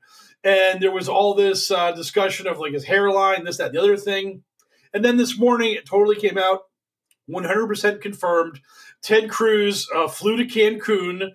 And 0.43 0.81
there 0.81 0.91
was 0.91 1.07
all 1.07 1.33
this 1.33 1.71
uh, 1.71 1.93
discussion 1.93 2.47
of 2.47 2.59
like 2.59 2.73
his 2.73 2.83
hairline, 2.83 3.45
this, 3.45 3.57
that, 3.57 3.71
the 3.71 3.81
other 3.81 3.97
thing. 3.97 4.43
And 4.93 5.05
then 5.05 5.15
this 5.15 5.39
morning, 5.39 5.73
it 5.73 5.85
totally 5.85 6.17
came 6.17 6.37
out 6.37 6.63
100% 7.29 8.01
confirmed. 8.01 8.59
Ted 9.01 9.29
Cruz 9.29 9.87
uh, 9.95 10.07
flew 10.07 10.37
to 10.37 10.45
Cancun 10.45 11.31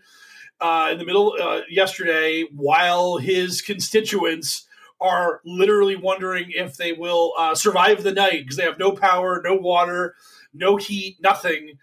uh, 0.62 0.90
in 0.92 0.99
the 0.99 1.04
middle 1.04 1.34
uh, 1.40 1.61
yesterday 1.68 2.44
while 2.54 3.18
his 3.18 3.61
constituents 3.61 4.66
are 5.00 5.40
literally 5.44 5.96
wondering 5.96 6.46
if 6.50 6.76
they 6.76 6.92
will 6.92 7.32
uh, 7.37 7.54
survive 7.54 8.04
the 8.04 8.12
night 8.12 8.42
because 8.42 8.56
they 8.56 8.62
have 8.62 8.78
no 8.78 8.92
power, 8.92 9.42
no 9.44 9.54
water, 9.56 10.14
no 10.54 10.76
heat, 10.76 11.16
nothing. 11.20 11.78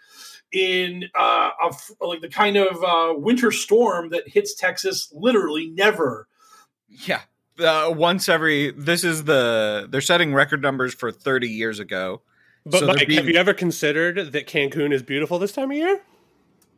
In 0.51 1.03
uh, 1.13 1.51
a 1.61 2.03
like 2.03 2.21
the 2.21 2.29
kind 2.29 2.57
of 2.57 2.83
uh, 2.83 3.13
winter 3.15 3.51
storm 3.51 4.09
that 4.09 4.27
hits 4.27 4.55
Texas 4.55 5.07
literally 5.13 5.67
never. 5.67 6.27
Yeah. 6.87 7.21
Once 7.59 8.27
every 8.27 8.71
this 8.71 9.03
is 9.03 9.25
the 9.25 9.87
they're 9.91 10.01
setting 10.01 10.33
record 10.33 10.63
numbers 10.63 10.95
for 10.95 11.11
30 11.11 11.49
years 11.49 11.77
ago. 11.77 12.23
But 12.65 12.79
So 12.79 12.87
Mike, 12.87 13.07
being- 13.07 13.19
have 13.19 13.29
you 13.29 13.35
ever 13.35 13.53
considered 13.53 14.31
that 14.31 14.47
Cancun 14.47 14.93
is 14.93 15.01
beautiful 15.01 15.39
this 15.39 15.51
time 15.51 15.71
of 15.71 15.77
year? 15.77 16.01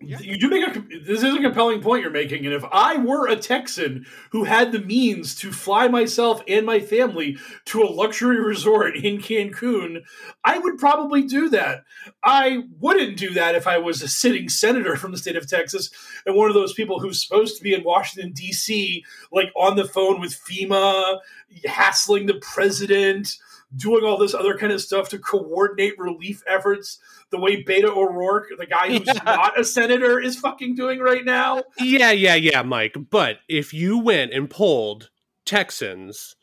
You 0.04 0.36
do 0.38 0.50
make 0.50 0.76
a 0.76 0.80
this 1.06 1.22
is 1.22 1.36
a 1.36 1.40
compelling 1.40 1.80
point 1.80 2.02
you're 2.02 2.10
making, 2.10 2.44
and 2.46 2.56
if 2.56 2.64
I 2.72 2.98
were 2.98 3.28
a 3.28 3.36
Texan 3.36 4.08
who 4.32 4.46
had 4.46 4.72
the 4.72 4.80
means 4.80 5.36
to 5.36 5.52
fly 5.52 5.88
myself 5.88 6.42
and 6.48 6.66
my 6.66 6.80
family 6.80 7.38
to 7.66 7.84
a 7.84 7.86
luxury 7.86 8.40
resort 8.40 8.98
in 8.98 9.20
Cancun, 9.20 10.02
I 10.44 10.58
would 10.58 10.80
probably 10.80 11.22
do 11.22 11.50
that. 11.50 11.84
I 12.24 12.64
wouldn't 12.80 13.16
do 13.16 13.30
that 13.36 13.54
if 13.54 13.68
I 13.68 13.78
was 13.78 14.02
a 14.02 14.08
sitting 14.08 14.50
senator 14.50 14.96
from 14.96 15.12
the 15.12 15.20
state 15.20 15.36
of 15.36 15.48
Texas 15.48 15.92
and 16.26 16.36
one 16.36 16.50
of 16.50 16.56
those 16.56 16.74
people 16.74 17.00
who's 17.00 17.24
supposed 17.24 17.58
to 17.58 17.64
be 17.64 17.76
in 17.76 17.84
Washington 17.84 18.32
D.C. 18.34 19.06
like 19.32 19.52
on 19.56 19.76
the 19.76 19.86
phone 19.86 20.20
with 20.20 20.32
FEMA, 20.34 21.20
hassling 21.66 22.26
the 22.26 22.40
president, 22.42 23.38
doing 23.76 24.04
all 24.04 24.18
this 24.18 24.34
other 24.34 24.58
kind 24.58 24.74
of 24.74 24.82
stuff 24.82 25.10
to 25.10 25.20
coordinate 25.20 25.98
relief 25.98 26.44
efforts 26.48 27.00
the 27.30 27.40
way 27.40 27.64
Beto 27.64 27.96
O'Rourke, 27.96 28.50
the 28.58 28.66
guy 28.66 28.90
who's 28.90 29.08
not 29.26 29.60
a 29.60 29.64
senator, 29.64 30.20
is 30.20 30.38
fucking 30.38 30.76
doing 30.76 31.00
right 31.00 31.24
now. 31.24 31.64
Yeah, 31.80 32.12
yeah, 32.12 32.36
yeah, 32.36 32.62
Mike. 32.62 32.98
But 33.10 33.38
if 33.48 33.74
you 33.74 33.98
went 33.98 34.34
and 34.34 34.50
polled 34.50 35.10
Texans 35.46 36.36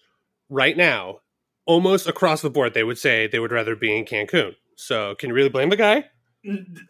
right 0.49 0.77
now, 0.77 1.21
almost 1.67 2.09
across 2.09 2.41
the 2.41 2.51
board, 2.51 2.75
they 2.75 2.85
would 2.85 2.99
say 2.99 3.27
they 3.27 3.39
would 3.39 3.53
rather 3.53 3.77
be 3.77 3.97
in 3.97 4.05
Cancun. 4.05 4.57
So, 4.77 5.15
can 5.17 5.29
you 5.29 5.35
really 5.35 5.49
blame 5.49 5.71
the 5.71 5.77
guy? 5.77 6.05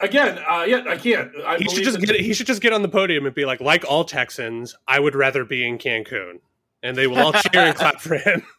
Again, 0.00 0.38
uh, 0.48 0.64
yeah, 0.68 0.84
I 0.86 0.96
can't. 0.96 1.32
I 1.44 1.56
He 1.56 1.68
should 1.68 1.84
just 1.84 2.00
get 2.00 2.20
he 2.20 2.34
should 2.34 2.46
just 2.46 2.60
get 2.60 2.72
on 2.72 2.82
the 2.82 2.88
podium 2.88 3.26
and 3.26 3.34
be 3.34 3.44
like, 3.44 3.60
like 3.60 3.84
all 3.88 4.04
Texans, 4.04 4.76
I 4.86 5.00
would 5.00 5.14
rather 5.14 5.44
be 5.44 5.66
in 5.66 5.78
Cancun, 5.78 6.40
and 6.82 6.96
they 6.96 7.06
will 7.06 7.18
all 7.18 7.32
cheer 7.32 7.62
and 7.62 7.74
clap 7.74 8.00
for 8.00 8.16
him. 8.16 8.42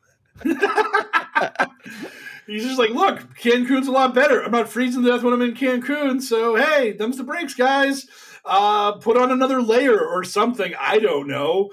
He's 2.48 2.64
just 2.64 2.80
like, 2.80 2.90
look, 2.90 3.20
Cancun's 3.38 3.88
a 3.88 3.92
lot 3.92 4.16
better. 4.16 4.44
I'm 4.44 4.52
not 4.52 4.68
freezing 4.70 5.04
to 5.04 5.10
death 5.12 5.22
when 5.22 5.34
I'm 5.34 5.42
in 5.44 5.54
Cancun, 5.54 6.20
so 6.22 6.56
hey, 6.56 6.94
them's 6.94 7.18
the 7.18 7.24
brakes, 7.24 7.54
guys. 7.54 8.08
Uh, 8.44 8.94
put 8.94 9.18
on 9.18 9.32
another 9.32 9.62
layer 9.62 10.00
or 10.00 10.24
something. 10.24 10.74
I 10.80 10.98
don't 10.98 11.28
know. 11.28 11.70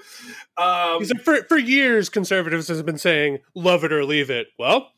Um, 0.57 0.99
He's 0.99 1.11
like, 1.11 1.23
for 1.23 1.37
for 1.49 1.57
years, 1.57 2.09
conservatives 2.09 2.67
has 2.67 2.83
been 2.83 2.97
saying, 2.99 3.39
"Love 3.55 3.83
it 3.83 3.91
or 3.91 4.05
leave 4.05 4.29
it." 4.29 4.47
Well, 4.59 4.91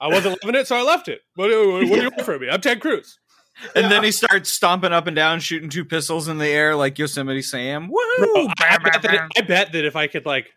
I 0.00 0.06
wasn't 0.08 0.38
loving 0.44 0.60
it, 0.60 0.68
so 0.68 0.76
I 0.76 0.82
left 0.82 1.08
it. 1.08 1.22
What, 1.34 1.48
do- 1.48 1.72
what 1.72 1.80
do 1.80 1.86
you 1.88 2.10
want 2.10 2.22
from 2.22 2.40
me? 2.42 2.48
I'm 2.50 2.60
Ted 2.60 2.80
Cruz. 2.80 3.18
And 3.74 3.90
then 3.90 4.04
he 4.04 4.12
starts 4.12 4.48
stomping 4.48 4.92
up 4.92 5.06
and 5.06 5.14
down, 5.16 5.40
shooting 5.40 5.68
two 5.68 5.84
pistols 5.84 6.28
in 6.28 6.38
the 6.38 6.46
air 6.48 6.76
like 6.76 6.98
Yosemite 6.98 7.42
Sam. 7.42 7.88
Woo! 7.88 8.00
Bro, 8.18 8.46
I, 8.60 8.76
I 8.76 8.78
bet 8.78 9.02
that 9.02 9.28
I 9.36 9.40
bet 9.42 9.72
that 9.72 9.84
if 9.84 9.96
I 9.96 10.06
could 10.06 10.24
like 10.24 10.50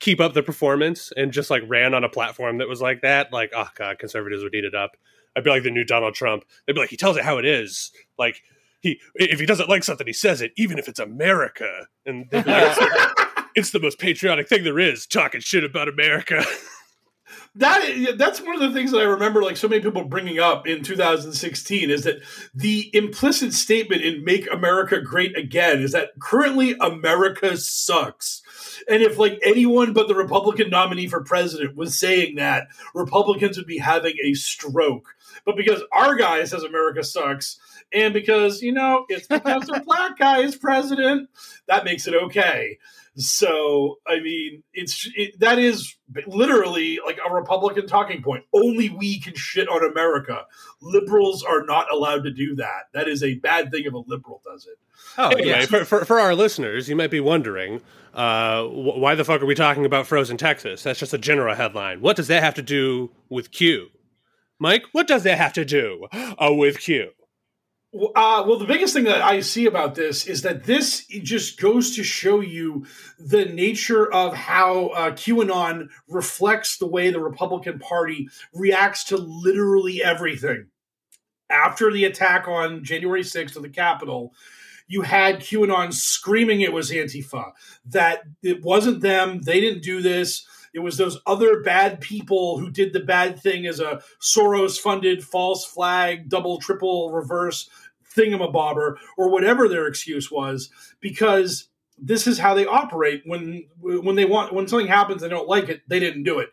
keep 0.00 0.20
up 0.20 0.34
the 0.34 0.42
performance 0.42 1.12
and 1.16 1.32
just 1.32 1.50
like 1.50 1.62
ran 1.66 1.94
on 1.94 2.04
a 2.04 2.08
platform 2.08 2.58
that 2.58 2.68
was 2.68 2.80
like 2.80 3.02
that, 3.02 3.32
like 3.32 3.52
oh 3.54 3.68
god, 3.74 3.98
conservatives 3.98 4.42
would 4.42 4.54
eat 4.54 4.64
it 4.64 4.74
up. 4.74 4.96
I'd 5.36 5.44
be 5.44 5.50
like 5.50 5.62
the 5.62 5.70
new 5.70 5.84
Donald 5.84 6.14
Trump. 6.14 6.44
They'd 6.66 6.72
be 6.72 6.80
like, 6.80 6.90
he 6.90 6.96
tells 6.96 7.16
it 7.16 7.24
how 7.24 7.38
it 7.38 7.44
is. 7.44 7.92
Like 8.18 8.42
he, 8.80 9.00
if 9.16 9.38
he 9.38 9.46
doesn't 9.46 9.68
like 9.68 9.84
something, 9.84 10.06
he 10.06 10.12
says 10.12 10.40
it, 10.40 10.52
even 10.56 10.78
if 10.78 10.88
it's 10.88 10.98
America. 10.98 11.88
And 12.06 12.26
like, 12.32 12.44
it's, 12.46 13.22
it's 13.54 13.70
the 13.70 13.80
most 13.80 13.98
patriotic 13.98 14.48
thing 14.48 14.64
there 14.64 14.78
is, 14.78 15.06
talking 15.06 15.40
shit 15.40 15.64
about 15.64 15.88
America. 15.88 16.42
that 17.56 18.14
that's 18.16 18.40
one 18.40 18.54
of 18.54 18.60
the 18.60 18.72
things 18.72 18.92
that 18.92 19.00
I 19.00 19.04
remember 19.04 19.42
like 19.42 19.56
so 19.56 19.68
many 19.68 19.82
people 19.82 20.04
bringing 20.04 20.38
up 20.38 20.66
in 20.66 20.82
2016 20.82 21.90
is 21.90 22.04
that 22.04 22.22
the 22.54 22.90
implicit 22.94 23.52
statement 23.52 24.02
in 24.02 24.24
make 24.24 24.50
America 24.52 25.00
great 25.00 25.36
again 25.36 25.80
is 25.80 25.92
that 25.92 26.10
currently 26.20 26.76
America 26.80 27.56
sucks. 27.56 28.42
And 28.88 29.02
if 29.02 29.18
like 29.18 29.38
anyone 29.42 29.92
but 29.92 30.08
the 30.08 30.14
Republican 30.14 30.70
nominee 30.70 31.08
for 31.08 31.22
president 31.24 31.76
was 31.76 31.98
saying 31.98 32.36
that, 32.36 32.68
Republicans 32.94 33.56
would 33.56 33.66
be 33.66 33.78
having 33.78 34.14
a 34.22 34.34
stroke. 34.34 35.15
But 35.46 35.56
because 35.56 35.80
our 35.92 36.16
guy 36.16 36.44
says 36.44 36.64
America 36.64 37.02
sucks, 37.02 37.58
and 37.94 38.12
because, 38.12 38.60
you 38.60 38.72
know, 38.72 39.06
it's 39.08 39.28
because 39.28 39.62
the 39.66 39.80
black 39.86 40.18
guy 40.18 40.40
is 40.40 40.56
president, 40.56 41.30
that 41.68 41.84
makes 41.84 42.06
it 42.06 42.14
okay. 42.14 42.78
So, 43.18 43.96
I 44.06 44.20
mean, 44.20 44.62
it's 44.74 45.08
it, 45.16 45.40
that 45.40 45.58
is 45.58 45.96
literally 46.26 46.98
like 47.06 47.18
a 47.26 47.32
Republican 47.32 47.86
talking 47.86 48.22
point. 48.22 48.44
Only 48.52 48.90
we 48.90 49.20
can 49.20 49.34
shit 49.34 49.68
on 49.68 49.88
America. 49.90 50.44
Liberals 50.82 51.42
are 51.42 51.64
not 51.64 51.90
allowed 51.90 52.24
to 52.24 52.30
do 52.30 52.56
that. 52.56 52.88
That 52.92 53.08
is 53.08 53.22
a 53.22 53.36
bad 53.36 53.70
thing 53.70 53.84
if 53.86 53.94
a 53.94 54.02
liberal 54.06 54.42
does 54.44 54.66
it. 54.66 54.78
Oh, 55.16 55.28
Anyway, 55.28 55.48
yeah. 55.48 55.64
for, 55.64 55.84
for, 55.86 56.04
for 56.04 56.20
our 56.20 56.34
listeners, 56.34 56.90
you 56.90 56.96
might 56.96 57.10
be 57.10 57.20
wondering, 57.20 57.80
uh, 58.12 58.64
wh- 58.64 58.98
why 58.98 59.14
the 59.14 59.24
fuck 59.24 59.40
are 59.40 59.46
we 59.46 59.54
talking 59.54 59.86
about 59.86 60.06
frozen 60.06 60.36
Texas? 60.36 60.82
That's 60.82 60.98
just 60.98 61.14
a 61.14 61.18
general 61.18 61.54
headline. 61.54 62.02
What 62.02 62.16
does 62.16 62.28
that 62.28 62.42
have 62.42 62.54
to 62.54 62.62
do 62.62 63.10
with 63.30 63.50
Q? 63.50 63.88
Mike, 64.58 64.84
what 64.92 65.06
does 65.06 65.22
that 65.24 65.38
have 65.38 65.52
to 65.54 65.64
do 65.64 66.06
uh, 66.12 66.52
with 66.52 66.80
Q? 66.80 67.10
Uh, 67.94 68.44
well, 68.46 68.58
the 68.58 68.66
biggest 68.66 68.92
thing 68.92 69.04
that 69.04 69.22
I 69.22 69.40
see 69.40 69.66
about 69.66 69.94
this 69.94 70.26
is 70.26 70.42
that 70.42 70.64
this 70.64 71.06
just 71.06 71.58
goes 71.58 71.96
to 71.96 72.04
show 72.04 72.40
you 72.40 72.84
the 73.18 73.46
nature 73.46 74.12
of 74.12 74.34
how 74.34 74.88
uh, 74.88 75.10
QAnon 75.12 75.88
reflects 76.08 76.76
the 76.76 76.86
way 76.86 77.10
the 77.10 77.20
Republican 77.20 77.78
Party 77.78 78.28
reacts 78.52 79.04
to 79.04 79.16
literally 79.16 80.02
everything. 80.02 80.66
After 81.48 81.92
the 81.92 82.04
attack 82.04 82.48
on 82.48 82.84
January 82.84 83.22
6th 83.22 83.56
of 83.56 83.62
the 83.62 83.68
Capitol, 83.70 84.34
you 84.88 85.02
had 85.02 85.40
QAnon 85.40 85.92
screaming 85.92 86.60
it 86.60 86.72
was 86.72 86.90
Antifa, 86.90 87.52
that 87.86 88.24
it 88.42 88.62
wasn't 88.62 89.00
them, 89.00 89.40
they 89.42 89.60
didn't 89.60 89.82
do 89.82 90.02
this. 90.02 90.46
It 90.76 90.82
was 90.82 90.98
those 90.98 91.18
other 91.26 91.62
bad 91.62 92.02
people 92.02 92.58
who 92.58 92.70
did 92.70 92.92
the 92.92 93.00
bad 93.00 93.40
thing 93.40 93.66
as 93.66 93.80
a 93.80 94.02
Soros 94.20 94.78
funded 94.78 95.24
false 95.24 95.64
flag, 95.64 96.28
double, 96.28 96.58
triple, 96.58 97.10
reverse 97.10 97.70
thingamabobber, 98.14 98.96
or 99.16 99.30
whatever 99.30 99.68
their 99.68 99.86
excuse 99.86 100.30
was, 100.30 100.68
because 101.00 101.70
this 101.96 102.26
is 102.26 102.38
how 102.38 102.52
they 102.52 102.66
operate. 102.66 103.22
When 103.24 103.64
when 103.80 104.16
they 104.16 104.26
want 104.26 104.52
when 104.52 104.68
something 104.68 104.86
happens 104.86 105.22
they 105.22 105.30
don't 105.30 105.48
like 105.48 105.70
it 105.70 105.80
they 105.88 105.98
didn't 105.98 106.24
do 106.24 106.40
it. 106.40 106.50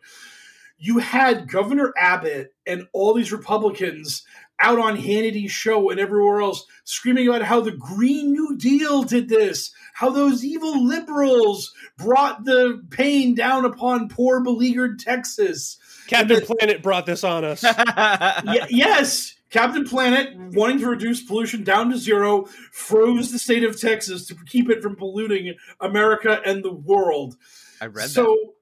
You 0.78 0.98
had 0.98 1.46
governor 1.46 1.92
abbott 1.94 2.54
and 2.66 2.88
all 2.94 3.12
these 3.12 3.30
republicans 3.30 4.24
out 4.60 4.78
on 4.78 4.96
hannity's 4.96 5.50
show 5.50 5.90
and 5.90 5.98
everywhere 5.98 6.40
else 6.40 6.66
screaming 6.84 7.28
about 7.28 7.42
how 7.42 7.60
the 7.60 7.72
green 7.72 8.32
new 8.32 8.56
deal 8.56 9.02
did 9.02 9.28
this 9.28 9.72
how 9.94 10.10
those 10.10 10.44
evil 10.44 10.84
liberals 10.84 11.72
brought 11.96 12.44
the 12.44 12.82
pain 12.90 13.34
down 13.34 13.64
upon 13.64 14.08
poor 14.08 14.40
beleaguered 14.40 14.98
texas 14.98 15.78
Captain 16.06 16.44
Planet 16.44 16.82
brought 16.82 17.06
this 17.06 17.24
on 17.24 17.46
us. 17.46 17.62
Y- 17.96 18.66
yes 18.68 19.34
Captain 19.54 19.84
Planet, 19.84 20.36
wanting 20.36 20.80
to 20.80 20.88
reduce 20.88 21.22
pollution 21.22 21.62
down 21.62 21.88
to 21.90 21.96
zero, 21.96 22.46
froze 22.72 23.30
the 23.30 23.38
state 23.38 23.62
of 23.62 23.80
Texas 23.80 24.26
to 24.26 24.34
keep 24.46 24.68
it 24.68 24.82
from 24.82 24.96
polluting 24.96 25.54
America 25.80 26.40
and 26.44 26.64
the 26.64 26.72
world. 26.72 27.36
I 27.80 27.86
read 27.86 28.10
so, 28.10 28.24
that. 28.24 28.52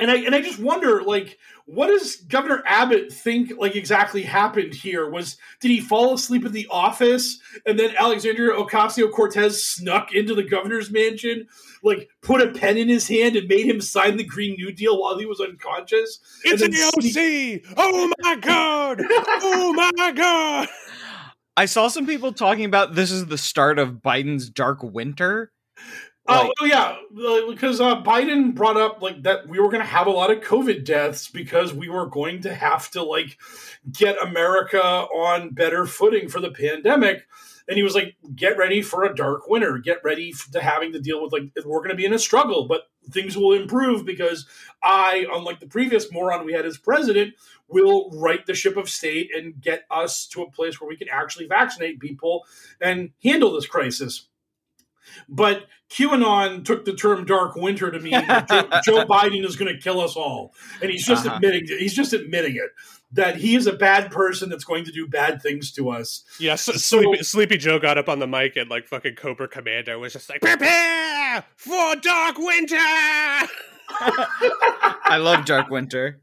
And 0.00 0.10
I 0.10 0.16
and 0.16 0.34
I 0.34 0.40
just 0.40 0.58
wonder, 0.58 1.02
like, 1.02 1.38
what 1.66 1.86
does 1.88 2.16
Governor 2.16 2.62
Abbott 2.66 3.12
think 3.12 3.52
like 3.58 3.76
exactly 3.76 4.22
happened 4.22 4.74
here? 4.74 5.08
Was 5.08 5.36
did 5.60 5.70
he 5.70 5.80
fall 5.80 6.14
asleep 6.14 6.44
in 6.44 6.52
the 6.52 6.66
office 6.70 7.38
and 7.66 7.78
then 7.78 7.94
Alexandria 7.96 8.56
Ocasio 8.56 9.10
Cortez 9.12 9.62
snuck 9.64 10.12
into 10.12 10.34
the 10.34 10.42
governor's 10.42 10.90
mansion, 10.90 11.46
like 11.82 12.08
put 12.22 12.40
a 12.40 12.48
pen 12.48 12.76
in 12.76 12.88
his 12.88 13.06
hand 13.08 13.36
and 13.36 13.46
made 13.48 13.66
him 13.66 13.80
sign 13.80 14.16
the 14.16 14.24
Green 14.24 14.54
New 14.56 14.72
Deal 14.72 15.00
while 15.00 15.18
he 15.18 15.26
was 15.26 15.40
unconscious? 15.40 16.18
It's 16.44 16.62
an 16.62 16.72
then 16.72 16.90
sneak- 17.00 17.66
OC. 17.66 17.74
Oh 17.76 18.12
my 18.20 18.36
god. 18.36 19.02
Oh 19.42 19.72
my 19.72 20.12
god. 20.12 20.68
I 21.56 21.66
saw 21.66 21.88
some 21.88 22.06
people 22.06 22.32
talking 22.32 22.64
about 22.64 22.94
this 22.94 23.10
is 23.10 23.26
the 23.26 23.38
start 23.38 23.78
of 23.78 23.96
Biden's 23.96 24.48
dark 24.48 24.82
winter. 24.82 25.52
Oh, 26.30 26.42
Like- 26.46 26.52
oh, 26.60 26.64
yeah, 26.64 26.96
uh, 27.26 27.50
because 27.50 27.80
uh, 27.80 28.02
Biden 28.02 28.54
brought 28.54 28.76
up 28.76 29.02
like 29.02 29.22
that 29.24 29.48
we 29.48 29.58
were 29.58 29.68
going 29.68 29.80
to 29.80 29.86
have 29.86 30.06
a 30.06 30.10
lot 30.10 30.30
of 30.30 30.40
COVID 30.40 30.84
deaths 30.84 31.28
because 31.28 31.74
we 31.74 31.88
were 31.88 32.06
going 32.06 32.42
to 32.42 32.54
have 32.54 32.90
to 32.92 33.02
like 33.02 33.38
get 33.92 34.16
America 34.22 34.82
on 34.82 35.50
better 35.50 35.86
footing 35.86 36.28
for 36.28 36.40
the 36.40 36.50
pandemic. 36.50 37.26
And 37.68 37.76
he 37.76 37.82
was 37.82 37.94
like, 37.94 38.16
"Get 38.34 38.56
ready 38.58 38.82
for 38.82 39.04
a 39.04 39.14
dark 39.14 39.48
winter. 39.48 39.78
Get 39.78 39.98
ready 40.04 40.32
to 40.52 40.60
having 40.60 40.92
to 40.92 41.00
deal 41.00 41.22
with 41.22 41.32
like 41.32 41.50
we're 41.64 41.78
going 41.78 41.90
to 41.90 41.94
be 41.96 42.04
in 42.04 42.12
a 42.12 42.18
struggle, 42.18 42.66
but 42.66 42.82
things 43.10 43.36
will 43.36 43.52
improve 43.52 44.04
because 44.04 44.46
I, 44.82 45.26
unlike 45.32 45.60
the 45.60 45.66
previous 45.66 46.10
moron 46.12 46.44
we 46.46 46.52
had 46.52 46.66
as 46.66 46.78
president, 46.78 47.34
will 47.68 48.10
right 48.10 48.44
the 48.44 48.54
ship 48.54 48.76
of 48.76 48.88
state 48.88 49.30
and 49.36 49.60
get 49.60 49.84
us 49.90 50.26
to 50.28 50.42
a 50.42 50.50
place 50.50 50.80
where 50.80 50.88
we 50.88 50.96
can 50.96 51.08
actually 51.10 51.46
vaccinate 51.46 52.00
people 52.00 52.44
and 52.80 53.10
handle 53.22 53.52
this 53.52 53.66
crisis." 53.66 54.26
But 55.28 55.66
QAnon 55.90 56.64
took 56.64 56.84
the 56.84 56.92
term 56.94 57.24
"dark 57.24 57.56
winter" 57.56 57.90
to 57.90 57.98
mean 57.98 58.12
Joe, 58.12 58.68
Joe 58.84 59.04
Biden 59.06 59.44
is 59.44 59.56
going 59.56 59.74
to 59.74 59.80
kill 59.80 60.00
us 60.00 60.16
all, 60.16 60.54
and 60.80 60.90
he's 60.90 61.06
just 61.06 61.26
Uh-huh. 61.26 61.36
admitting 61.36 61.66
he's 61.66 61.94
just 61.94 62.12
admitting 62.12 62.56
it 62.56 62.70
that 63.12 63.36
he 63.36 63.56
is 63.56 63.66
a 63.66 63.72
bad 63.72 64.12
person 64.12 64.48
that's 64.48 64.62
going 64.62 64.84
to 64.84 64.92
do 64.92 65.04
bad 65.04 65.42
things 65.42 65.72
to 65.72 65.90
us. 65.90 66.22
Yeah, 66.38 66.54
so, 66.54 66.70
So- 66.72 67.00
Sleepy, 67.02 67.22
Sleepy 67.24 67.56
Joe 67.56 67.80
got 67.80 67.98
up 67.98 68.08
on 68.08 68.20
the 68.20 68.26
mic 68.28 68.54
and 68.56 68.70
like 68.70 68.86
fucking 68.86 69.16
Cobra 69.16 69.48
Commando 69.48 69.98
was 69.98 70.12
just 70.12 70.28
like, 70.30 70.40
prepare 70.42 71.44
for 71.56 71.96
dark 71.96 72.38
winter. 72.38 72.76
I 73.90 75.16
love 75.20 75.44
dark 75.44 75.70
winter. 75.70 76.20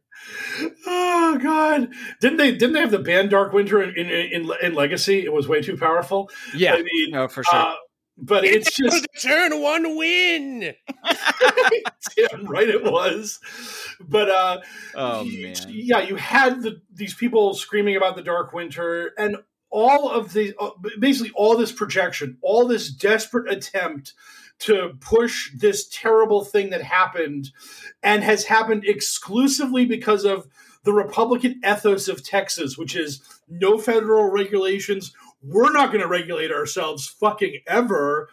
Oh 0.86 1.38
God! 1.42 1.90
Didn't 2.20 2.38
they? 2.38 2.52
Didn't 2.52 2.74
they 2.74 2.80
have 2.82 2.92
the 2.92 3.00
band 3.00 3.30
Dark 3.30 3.54
Winter 3.54 3.82
in 3.82 3.96
in, 3.96 4.10
in, 4.10 4.52
in 4.62 4.74
Legacy? 4.74 5.24
It 5.24 5.32
was 5.32 5.48
way 5.48 5.62
too 5.62 5.78
powerful. 5.78 6.30
Yeah, 6.56 6.74
I 6.74 6.82
mean, 6.82 7.12
no, 7.12 7.28
for 7.28 7.44
sure. 7.44 7.56
uh, 7.60 7.76
but 8.18 8.44
it's 8.44 8.76
just 8.76 9.08
turn 9.22 9.62
one 9.62 9.96
win. 9.96 10.74
damn 12.16 12.46
right 12.46 12.68
it 12.68 12.84
was. 12.84 13.40
But 14.00 14.30
uh, 14.30 14.62
oh 14.96 15.24
man, 15.24 15.56
yeah, 15.68 16.00
you 16.00 16.16
had 16.16 16.64
the, 16.64 16.82
these 16.94 17.14
people 17.14 17.54
screaming 17.54 17.96
about 17.96 18.16
the 18.16 18.24
dark 18.24 18.54
winter, 18.54 19.14
and 19.18 19.38
all 19.70 20.10
of 20.10 20.34
the 20.34 20.56
uh, 20.60 20.72
basically 21.00 21.32
all 21.36 21.58
this 21.58 21.72
projection, 21.72 22.38
all 22.42 22.68
this 22.68 22.90
desperate 22.90 23.52
attempt 23.52 24.14
to 24.60 24.98
push 25.00 25.52
this 25.56 25.88
terrible 25.88 26.44
thing 26.44 26.72
that 26.72 26.82
happened, 26.82 27.52
and 28.02 28.24
has 28.24 28.46
happened 28.46 28.84
exclusively 28.86 29.86
because 29.86 30.26
of 30.26 30.48
the 30.84 30.94
Republican 30.94 31.60
ethos 31.68 32.08
of 32.08 32.24
Texas, 32.24 32.78
which 32.78 32.96
is 32.96 33.22
no 33.48 33.78
federal 33.78 34.32
regulations. 34.32 35.14
We're 35.42 35.72
not 35.72 35.92
going 35.92 36.02
to 36.02 36.08
regulate 36.08 36.52
ourselves 36.52 37.08
fucking 37.08 37.62
ever 37.68 38.30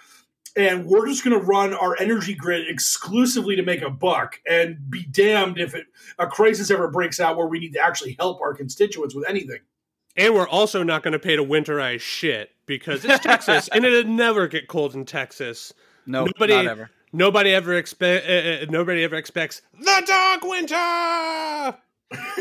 and 0.57 0.87
we're 0.87 1.07
just 1.09 1.25
going 1.25 1.39
to 1.39 1.45
run 1.45 1.75
our 1.75 1.97
energy 1.99 2.35
grid 2.35 2.69
exclusively 2.69 3.57
to 3.57 3.63
make 3.63 3.83
a 3.83 3.91
buck 3.91 4.41
and 4.49 4.79
be 4.89 5.05
damned 5.05 5.59
if 5.59 5.75
it, 5.75 5.87
a 6.19 6.27
crisis 6.27 6.71
ever 6.71 6.89
breaks 6.89 7.19
out 7.21 7.37
where 7.37 7.47
we 7.47 7.59
need 7.59 7.73
to 7.73 7.81
actually 7.81 8.17
help 8.19 8.41
our 8.41 8.55
constituents 8.55 9.15
with 9.15 9.29
anything. 9.29 9.59
And 10.17 10.33
we're 10.33 10.49
also 10.49 10.85
not 10.85 11.03
going 11.03 11.13
to 11.13 11.19
pay 11.19 11.35
to 11.35 11.45
winterize 11.45 12.01
shit 12.01 12.51
because 12.67 13.05
it's 13.05 13.19
Texas 13.19 13.69
and 13.73 13.85
it'd 13.85 14.09
never 14.09 14.47
get 14.47 14.69
cold 14.69 14.95
in 14.95 15.05
Texas. 15.05 15.73
no, 16.07 16.25
nobody- 16.27 16.55
not 16.55 16.67
ever. 16.67 16.91
Nobody 17.17 17.55
ever 17.55 17.75
expect. 17.75 18.29
Uh, 18.29 18.33
uh, 18.33 18.67
nobody 18.71 19.05
ever 19.05 19.15
expects 19.15 19.63
the 19.79 20.03
dark 20.05 20.43
winter. 20.43 21.79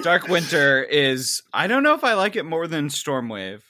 Dark 0.01 0.27
winter 0.27 0.81
is. 0.81 1.43
I 1.53 1.67
don't 1.67 1.83
know 1.83 1.93
if 1.93 2.03
I 2.03 2.15
like 2.15 2.35
it 2.35 2.43
more 2.43 2.65
than 2.65 2.87
Stormwave, 2.87 3.61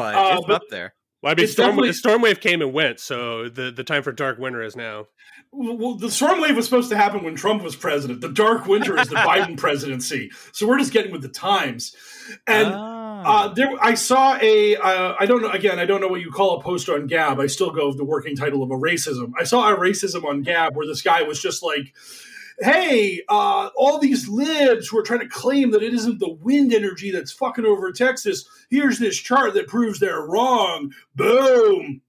but 0.00 0.14
Uh, 0.14 0.36
it's 0.38 0.46
but- 0.46 0.54
up 0.56 0.62
there. 0.70 0.94
Well, 1.20 1.32
I 1.32 1.34
mean, 1.34 1.44
It's 1.44 1.52
Storm, 1.54 1.70
definitely- 1.76 1.90
Stormwave 1.90 2.40
came 2.40 2.62
and 2.62 2.72
went, 2.72 3.00
so 3.00 3.48
the, 3.48 3.72
the 3.72 3.82
time 3.82 4.04
for 4.04 4.12
dark 4.12 4.38
winter 4.38 4.62
is 4.62 4.76
now. 4.76 5.06
Well, 5.50 5.94
the 5.96 6.10
storm 6.12 6.40
wave 6.40 6.54
was 6.54 6.66
supposed 6.66 6.90
to 6.90 6.96
happen 6.96 7.24
when 7.24 7.34
Trump 7.34 7.62
was 7.64 7.74
president. 7.74 8.20
The 8.20 8.28
dark 8.28 8.66
winter 8.66 8.96
is 9.00 9.08
the 9.08 9.14
Biden 9.30 9.56
presidency. 9.56 10.30
So 10.52 10.68
we're 10.68 10.78
just 10.78 10.92
getting 10.92 11.10
with 11.10 11.22
the 11.22 11.28
times. 11.28 11.96
And 12.46 12.68
Ah. 12.72 13.06
Uh, 13.24 13.48
there, 13.54 13.68
I 13.80 13.94
saw 13.94 14.38
a. 14.40 14.76
Uh, 14.76 15.14
I 15.18 15.26
don't 15.26 15.42
know. 15.42 15.50
Again, 15.50 15.80
I 15.80 15.86
don't 15.86 16.00
know 16.00 16.06
what 16.06 16.20
you 16.20 16.30
call 16.30 16.60
a 16.60 16.62
post 16.62 16.88
on 16.88 17.08
Gab. 17.08 17.40
I 17.40 17.48
still 17.48 17.70
go 17.72 17.88
with 17.88 17.96
the 17.96 18.04
working 18.04 18.36
title 18.36 18.62
of 18.62 18.70
a 18.70 18.74
racism. 18.76 19.32
I 19.36 19.42
saw 19.42 19.72
a 19.72 19.76
racism 19.76 20.24
on 20.24 20.42
Gab 20.42 20.76
where 20.76 20.86
this 20.86 21.02
guy 21.02 21.22
was 21.22 21.42
just 21.42 21.60
like, 21.64 21.92
"Hey, 22.60 23.22
uh, 23.28 23.70
all 23.76 23.98
these 23.98 24.28
libs 24.28 24.88
who 24.88 24.98
are 24.98 25.02
trying 25.02 25.20
to 25.20 25.28
claim 25.28 25.70
that 25.70 25.82
it 25.82 25.94
isn't 25.94 26.18
the 26.18 26.32
wind 26.32 26.72
energy 26.72 27.10
that's 27.10 27.32
fucking 27.32 27.66
over 27.66 27.92
Texas. 27.92 28.48
Here's 28.70 28.98
this 28.98 29.16
chart 29.16 29.54
that 29.54 29.68
proves 29.68 30.00
they're 30.00 30.22
wrong. 30.22 30.92
Boom." 31.14 32.02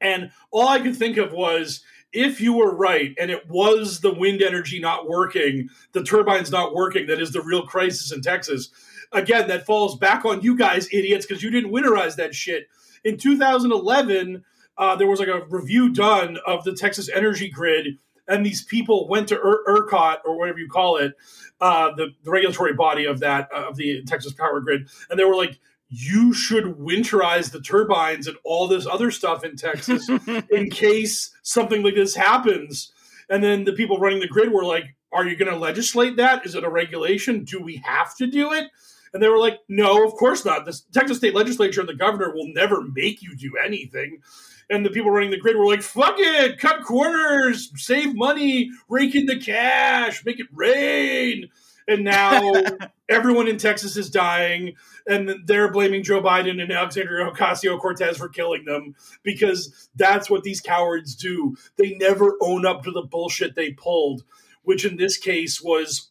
And 0.00 0.30
all 0.50 0.68
I 0.68 0.80
could 0.80 0.96
think 0.96 1.16
of 1.16 1.32
was 1.32 1.82
if 2.12 2.40
you 2.40 2.52
were 2.54 2.74
right 2.74 3.14
and 3.20 3.30
it 3.30 3.48
was 3.48 4.00
the 4.00 4.12
wind 4.12 4.42
energy 4.42 4.80
not 4.80 5.08
working, 5.08 5.68
the 5.92 6.02
turbines 6.02 6.50
not 6.50 6.74
working, 6.74 7.06
that 7.06 7.20
is 7.20 7.32
the 7.32 7.42
real 7.42 7.66
crisis 7.66 8.12
in 8.12 8.20
Texas. 8.20 8.70
Again, 9.12 9.48
that 9.48 9.66
falls 9.66 9.96
back 9.96 10.24
on 10.24 10.42
you 10.42 10.56
guys, 10.56 10.88
idiots, 10.92 11.26
because 11.26 11.42
you 11.42 11.50
didn't 11.50 11.72
winterize 11.72 12.16
that 12.16 12.34
shit. 12.34 12.68
In 13.04 13.16
2011, 13.16 14.44
uh, 14.78 14.96
there 14.96 15.06
was 15.06 15.20
like 15.20 15.28
a 15.28 15.44
review 15.48 15.92
done 15.92 16.38
of 16.46 16.64
the 16.64 16.74
Texas 16.74 17.08
energy 17.08 17.48
grid, 17.48 17.98
and 18.30 18.46
these 18.46 18.62
people 18.62 19.08
went 19.08 19.28
to 19.28 19.38
ER- 19.38 19.64
ERCOT 19.66 20.18
or 20.24 20.38
whatever 20.38 20.58
you 20.58 20.68
call 20.68 20.96
it, 20.96 21.14
uh, 21.60 21.92
the, 21.94 22.14
the 22.22 22.30
regulatory 22.30 22.72
body 22.72 23.04
of 23.04 23.20
that 23.20 23.48
uh, 23.54 23.68
of 23.68 23.76
the 23.76 24.02
Texas 24.04 24.32
power 24.32 24.60
grid, 24.60 24.88
and 25.10 25.18
they 25.18 25.24
were 25.24 25.36
like, 25.36 25.58
"You 25.88 26.32
should 26.32 26.64
winterize 26.64 27.50
the 27.50 27.60
turbines 27.60 28.26
and 28.26 28.36
all 28.44 28.68
this 28.68 28.86
other 28.86 29.10
stuff 29.10 29.44
in 29.44 29.56
Texas 29.56 30.08
in 30.50 30.70
case 30.70 31.34
something 31.42 31.82
like 31.82 31.96
this 31.96 32.14
happens." 32.14 32.92
And 33.28 33.44
then 33.44 33.64
the 33.64 33.72
people 33.72 33.98
running 33.98 34.20
the 34.20 34.28
grid 34.28 34.52
were 34.52 34.64
like, 34.64 34.84
"Are 35.12 35.26
you 35.26 35.36
going 35.36 35.52
to 35.52 35.58
legislate 35.58 36.16
that? 36.16 36.46
Is 36.46 36.54
it 36.54 36.64
a 36.64 36.70
regulation? 36.70 37.44
Do 37.44 37.60
we 37.60 37.76
have 37.84 38.16
to 38.16 38.26
do 38.26 38.52
it?" 38.52 38.70
And 39.12 39.20
they 39.22 39.28
were 39.28 39.38
like, 39.38 39.58
"No, 39.68 40.06
of 40.06 40.14
course 40.14 40.44
not. 40.44 40.64
The 40.64 40.80
Texas 40.92 41.18
state 41.18 41.34
legislature 41.34 41.80
and 41.80 41.88
the 41.88 41.94
governor 41.94 42.32
will 42.32 42.52
never 42.54 42.80
make 42.82 43.22
you 43.22 43.36
do 43.36 43.52
anything." 43.62 44.22
And 44.70 44.86
the 44.86 44.90
people 44.90 45.10
running 45.10 45.32
the 45.32 45.36
grid 45.36 45.56
were 45.56 45.66
like, 45.66 45.82
"Fuck 45.82 46.14
it, 46.18 46.58
cut 46.58 46.84
corners, 46.84 47.72
save 47.76 48.14
money, 48.14 48.70
rake 48.88 49.14
in 49.14 49.26
the 49.26 49.38
cash, 49.38 50.24
make 50.24 50.38
it 50.38 50.46
rain." 50.52 51.48
And 51.88 52.04
now 52.04 52.52
everyone 53.08 53.48
in 53.48 53.58
Texas 53.58 53.96
is 53.96 54.10
dying, 54.10 54.74
and 55.08 55.34
they're 55.46 55.72
blaming 55.72 56.04
Joe 56.04 56.22
Biden 56.22 56.62
and 56.62 56.70
Alexandria 56.70 57.28
Ocasio 57.28 57.80
Cortez 57.80 58.16
for 58.16 58.28
killing 58.28 58.64
them 58.64 58.94
because 59.24 59.88
that's 59.96 60.30
what 60.30 60.44
these 60.44 60.60
cowards 60.60 61.16
do. 61.16 61.56
They 61.76 61.96
never 61.96 62.36
own 62.40 62.64
up 62.64 62.84
to 62.84 62.92
the 62.92 63.02
bullshit 63.02 63.56
they 63.56 63.72
pulled, 63.72 64.22
which 64.62 64.84
in 64.84 64.96
this 64.96 65.16
case 65.16 65.60
was 65.60 66.09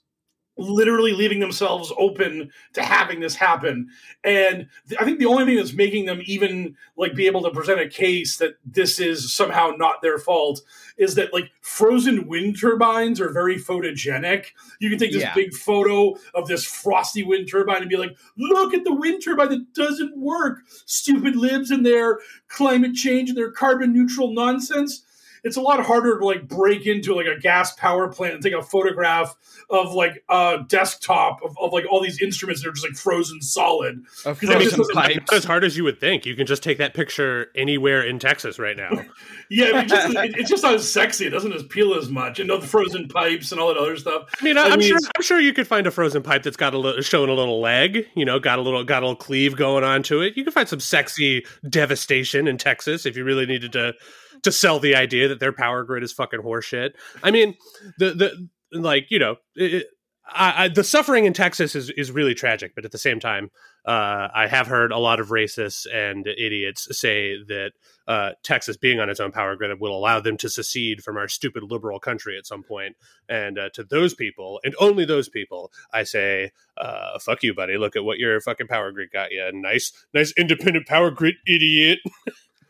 literally 0.59 1.13
leaving 1.13 1.39
themselves 1.39 1.91
open 1.97 2.51
to 2.73 2.83
having 2.83 3.19
this 3.19 3.35
happen. 3.35 3.87
And 4.23 4.67
th- 4.87 4.99
I 4.99 5.05
think 5.05 5.19
the 5.19 5.25
only 5.25 5.45
thing 5.45 5.55
that's 5.55 5.73
making 5.73 6.05
them 6.05 6.21
even 6.25 6.75
like 6.97 7.15
be 7.15 7.27
able 7.27 7.41
to 7.43 7.51
present 7.51 7.79
a 7.79 7.87
case 7.87 8.37
that 8.37 8.55
this 8.65 8.99
is 8.99 9.33
somehow 9.33 9.71
not 9.77 10.01
their 10.01 10.17
fault 10.17 10.61
is 10.97 11.15
that 11.15 11.33
like 11.33 11.49
frozen 11.61 12.27
wind 12.27 12.59
turbines 12.59 13.21
are 13.21 13.31
very 13.31 13.57
photogenic. 13.57 14.47
You 14.79 14.89
can 14.89 14.99
take 14.99 15.13
this 15.13 15.21
Yeah. 15.23 15.33
big 15.33 15.53
photo 15.53 16.15
of 16.33 16.47
this 16.47 16.65
frosty 16.65 17.23
wind 17.23 17.47
turbine 17.49 17.81
and 17.81 17.89
be 17.89 17.95
like, 17.97 18.17
look 18.37 18.73
at 18.73 18.83
the 18.83 18.93
wind 18.93 19.23
turbine 19.23 19.49
that 19.49 19.73
doesn't 19.73 20.17
work. 20.17 20.59
Stupid 20.85 21.35
libs 21.35 21.71
and 21.71 21.85
their 21.85 22.19
climate 22.49 22.93
change 22.95 23.29
and 23.29 23.37
their 23.37 23.51
carbon 23.51 23.93
neutral 23.93 24.33
nonsense. 24.33 25.03
It's 25.43 25.57
a 25.57 25.61
lot 25.61 25.83
harder 25.85 26.19
to 26.19 26.25
like 26.25 26.47
break 26.47 26.85
into 26.85 27.15
like 27.15 27.27
a 27.27 27.39
gas 27.39 27.73
power 27.75 28.07
plant 28.07 28.35
and 28.35 28.43
take 28.43 28.53
a 28.53 28.61
photograph 28.61 29.35
of 29.69 29.93
like 29.93 30.23
a 30.29 30.59
desktop 30.67 31.39
of, 31.43 31.57
of 31.59 31.71
like 31.73 31.85
all 31.89 32.01
these 32.01 32.21
instruments 32.21 32.61
that 32.61 32.69
are 32.69 32.73
just 32.73 32.85
like 32.85 32.95
frozen 32.97 33.41
solid. 33.41 34.03
A 34.25 34.35
'Cause 34.35 34.49
that 34.49 34.59
just 34.61 34.75
frozen 34.75 34.95
doesn't- 34.95 35.33
as 35.33 35.43
hard 35.43 35.63
as 35.63 35.77
you 35.77 35.83
would 35.83 35.99
think. 35.99 36.25
You 36.25 36.35
can 36.35 36.45
just 36.47 36.63
take 36.63 36.77
that 36.79 36.93
picture 36.93 37.47
anywhere 37.55 38.01
in 38.03 38.19
Texas 38.19 38.59
right 38.59 38.77
now. 38.77 38.91
Yeah, 39.51 39.69
I 39.69 39.79
mean, 39.79 39.87
just, 39.87 40.09
it, 40.15 40.37
it's 40.37 40.49
just 40.51 40.61
not 40.61 40.75
as 40.75 40.87
sexy. 40.87 41.25
It 41.25 41.31
doesn't 41.31 41.51
appeal 41.51 41.95
as 41.95 42.07
much. 42.07 42.39
And 42.39 42.51
all 42.51 42.59
the 42.59 42.67
frozen 42.67 43.07
pipes 43.07 43.51
and 43.51 43.59
all 43.59 43.69
that 43.69 43.77
other 43.77 43.97
stuff. 43.97 44.29
I 44.39 44.43
mean, 44.43 44.59
I, 44.59 44.65
I'm 44.67 44.79
sure. 44.79 44.99
I'm 45.15 45.23
sure 45.23 45.39
you 45.39 45.53
could 45.53 45.65
find 45.65 45.87
a 45.87 45.91
frozen 45.91 46.21
pipe 46.21 46.43
that's 46.43 46.55
got 46.55 46.75
a 46.75 46.77
little, 46.77 47.01
showing 47.01 47.31
a 47.31 47.33
little 47.33 47.59
leg. 47.59 48.05
You 48.15 48.25
know, 48.25 48.37
got 48.39 48.59
a 48.59 48.61
little, 48.61 48.83
got 48.83 49.01
a 49.01 49.07
little 49.07 49.15
cleave 49.15 49.55
going 49.55 49.83
on 49.83 50.03
to 50.03 50.21
it. 50.21 50.37
You 50.37 50.43
can 50.43 50.53
find 50.53 50.69
some 50.69 50.79
sexy 50.79 51.47
devastation 51.67 52.47
in 52.47 52.59
Texas 52.59 53.07
if 53.07 53.17
you 53.17 53.23
really 53.23 53.47
needed 53.47 53.71
to 53.73 53.95
to 54.43 54.51
sell 54.51 54.79
the 54.79 54.95
idea 54.95 55.27
that 55.27 55.39
their 55.39 55.53
power 55.53 55.83
grid 55.83 56.03
is 56.03 56.13
fucking 56.13 56.41
horseshit. 56.41 56.91
I 57.23 57.31
mean, 57.31 57.55
the 57.97 58.13
the 58.13 58.79
like 58.79 59.07
you 59.09 59.19
know. 59.19 59.37
It, 59.55 59.87
I, 60.31 60.65
I, 60.65 60.67
the 60.67 60.83
suffering 60.83 61.25
in 61.25 61.33
Texas 61.33 61.75
is, 61.75 61.89
is 61.91 62.11
really 62.11 62.35
tragic, 62.35 62.75
but 62.75 62.85
at 62.85 62.91
the 62.91 62.97
same 62.97 63.19
time, 63.19 63.49
uh, 63.85 64.27
I 64.33 64.47
have 64.47 64.67
heard 64.67 64.91
a 64.91 64.97
lot 64.97 65.19
of 65.19 65.29
racists 65.29 65.87
and 65.91 66.27
idiots 66.27 66.87
say 66.97 67.37
that 67.47 67.71
uh, 68.07 68.31
Texas 68.43 68.77
being 68.77 68.99
on 68.99 69.09
its 69.09 69.19
own 69.19 69.31
power 69.31 69.55
grid 69.55 69.79
will 69.79 69.97
allow 69.97 70.19
them 70.19 70.37
to 70.37 70.49
secede 70.49 71.03
from 71.03 71.17
our 71.17 71.27
stupid 71.27 71.63
liberal 71.63 71.99
country 71.99 72.37
at 72.37 72.45
some 72.45 72.63
point. 72.63 72.95
And 73.27 73.57
uh, 73.57 73.69
to 73.73 73.83
those 73.83 74.13
people, 74.13 74.59
and 74.63 74.75
only 74.79 75.05
those 75.05 75.29
people, 75.29 75.71
I 75.91 76.03
say, 76.03 76.51
uh, 76.77 77.17
"Fuck 77.19 77.43
you, 77.43 77.53
buddy! 77.53 77.77
Look 77.77 77.95
at 77.95 78.03
what 78.03 78.19
your 78.19 78.39
fucking 78.41 78.67
power 78.67 78.91
grid 78.91 79.11
got 79.11 79.31
you. 79.31 79.49
Nice, 79.53 79.91
nice 80.13 80.33
independent 80.37 80.87
power 80.87 81.11
grid, 81.11 81.35
idiot." 81.47 81.99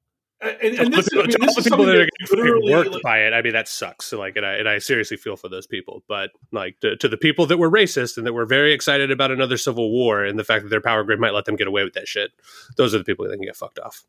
And, 0.41 0.79
and 0.79 0.93
this, 0.93 1.05
to 1.09 1.19
I 1.19 1.27
mean, 1.27 1.35
all 1.39 1.53
this 1.53 1.63
the 1.63 1.69
people 1.69 1.85
that 1.85 1.95
are 1.95 2.09
getting 2.27 2.71
worked 2.71 2.91
like, 2.91 3.03
by 3.03 3.19
it, 3.19 3.33
I 3.33 3.43
mean, 3.43 3.53
that 3.53 3.67
sucks. 3.67 4.05
So, 4.05 4.17
like, 4.17 4.35
and 4.37 4.45
I 4.45 4.53
and 4.53 4.67
I 4.67 4.79
seriously 4.79 5.17
feel 5.17 5.35
for 5.35 5.49
those 5.49 5.67
people. 5.67 6.03
But 6.07 6.31
like 6.51 6.79
to, 6.79 6.95
to 6.97 7.07
the 7.07 7.17
people 7.17 7.45
that 7.45 7.57
were 7.57 7.69
racist 7.69 8.17
and 8.17 8.25
that 8.25 8.33
were 8.33 8.47
very 8.47 8.73
excited 8.73 9.11
about 9.11 9.29
another 9.29 9.57
civil 9.57 9.91
war 9.91 10.23
and 10.25 10.39
the 10.39 10.43
fact 10.43 10.63
that 10.63 10.69
their 10.69 10.81
power 10.81 11.03
grid 11.03 11.19
might 11.19 11.35
let 11.35 11.45
them 11.45 11.55
get 11.55 11.67
away 11.67 11.83
with 11.83 11.93
that 11.93 12.07
shit, 12.07 12.31
those 12.75 12.95
are 12.95 12.97
the 12.97 13.03
people 13.03 13.25
that 13.25 13.35
can 13.35 13.45
get 13.45 13.55
fucked 13.55 13.77
off. 13.77 14.03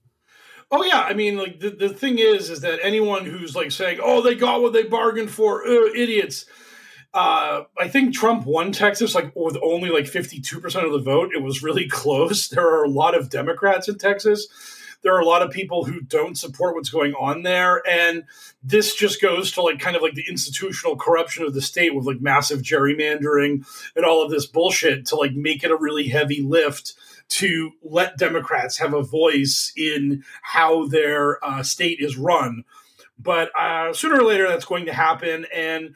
Oh 0.71 0.83
yeah, 0.83 1.03
I 1.03 1.13
mean, 1.13 1.37
like 1.37 1.61
the, 1.61 1.69
the 1.69 1.91
thing 1.91 2.19
is, 2.19 2.49
is 2.49 2.63
that 2.63 2.81
anyone 2.83 3.27
who's 3.27 3.55
like 3.55 3.71
saying, 3.71 3.99
"Oh, 4.03 4.23
they 4.23 4.35
got 4.35 4.63
what 4.63 4.73
they 4.73 4.85
bargained 4.85 5.31
for," 5.31 5.67
idiots. 5.67 6.47
Uh, 7.13 7.65
I 7.79 7.89
think 7.89 8.15
Trump 8.15 8.47
won 8.47 8.73
Texas 8.73 9.15
like 9.15 9.37
with 9.37 9.59
only 9.63 9.91
like 9.91 10.07
fifty 10.07 10.41
two 10.41 10.61
percent 10.61 10.87
of 10.87 10.93
the 10.93 10.99
vote. 10.99 11.33
It 11.35 11.43
was 11.43 11.63
really 11.63 11.89
close. 11.91 12.49
There 12.49 12.67
are 12.67 12.85
a 12.85 12.89
lot 12.89 13.15
of 13.15 13.29
Democrats 13.29 13.87
in 13.87 13.99
Texas. 13.99 14.49
There 15.03 15.15
are 15.15 15.21
a 15.21 15.27
lot 15.27 15.43
of 15.43 15.51
people 15.51 15.85
who 15.85 16.01
don't 16.01 16.39
support 16.39 16.75
what's 16.75 16.91
going 16.91 17.15
on 17.15 17.43
there, 17.43 17.83
and 17.89 18.25
this 18.63 18.95
just 18.95 19.21
goes 19.21 19.53
to 19.53 19.63
like 19.63 19.79
kind 19.79 19.97
of 19.97 20.03
like 20.03 20.15
the 20.15 20.25
institutional 20.29 20.97
corruption 20.97 21.45
of 21.45 21.55
the 21.55 21.63
state 21.63 21.95
with 21.95 22.07
like 22.07 22.21
massive 22.21 22.63
gerrymandering 22.63 23.67
and 23.97 24.05
all 24.05 24.23
of 24.23 24.31
this 24.31 24.47
bullshit 24.47 25.07
to 25.07 25.17
like 25.17 25.35
make 25.35 25.65
it 25.65 25.71
a 25.71 25.77
really 25.77 26.09
heavy 26.09 26.41
lift 26.41 26.95
to 27.29 27.73
let 27.83 28.19
Democrats 28.19 28.79
have 28.79 28.95
a 28.95 29.03
voice 29.03 29.73
in 29.77 30.23
how 30.43 30.87
their 30.87 31.45
uh, 31.45 31.63
state 31.63 31.99
is 32.01 32.17
run. 32.17 32.65
But 33.19 33.51
uh, 33.59 33.93
sooner 33.93 34.21
or 34.21 34.25
later, 34.25 34.49
that's 34.49 34.65
going 34.65 34.87
to 34.87 34.93
happen. 34.93 35.47
And 35.55 35.95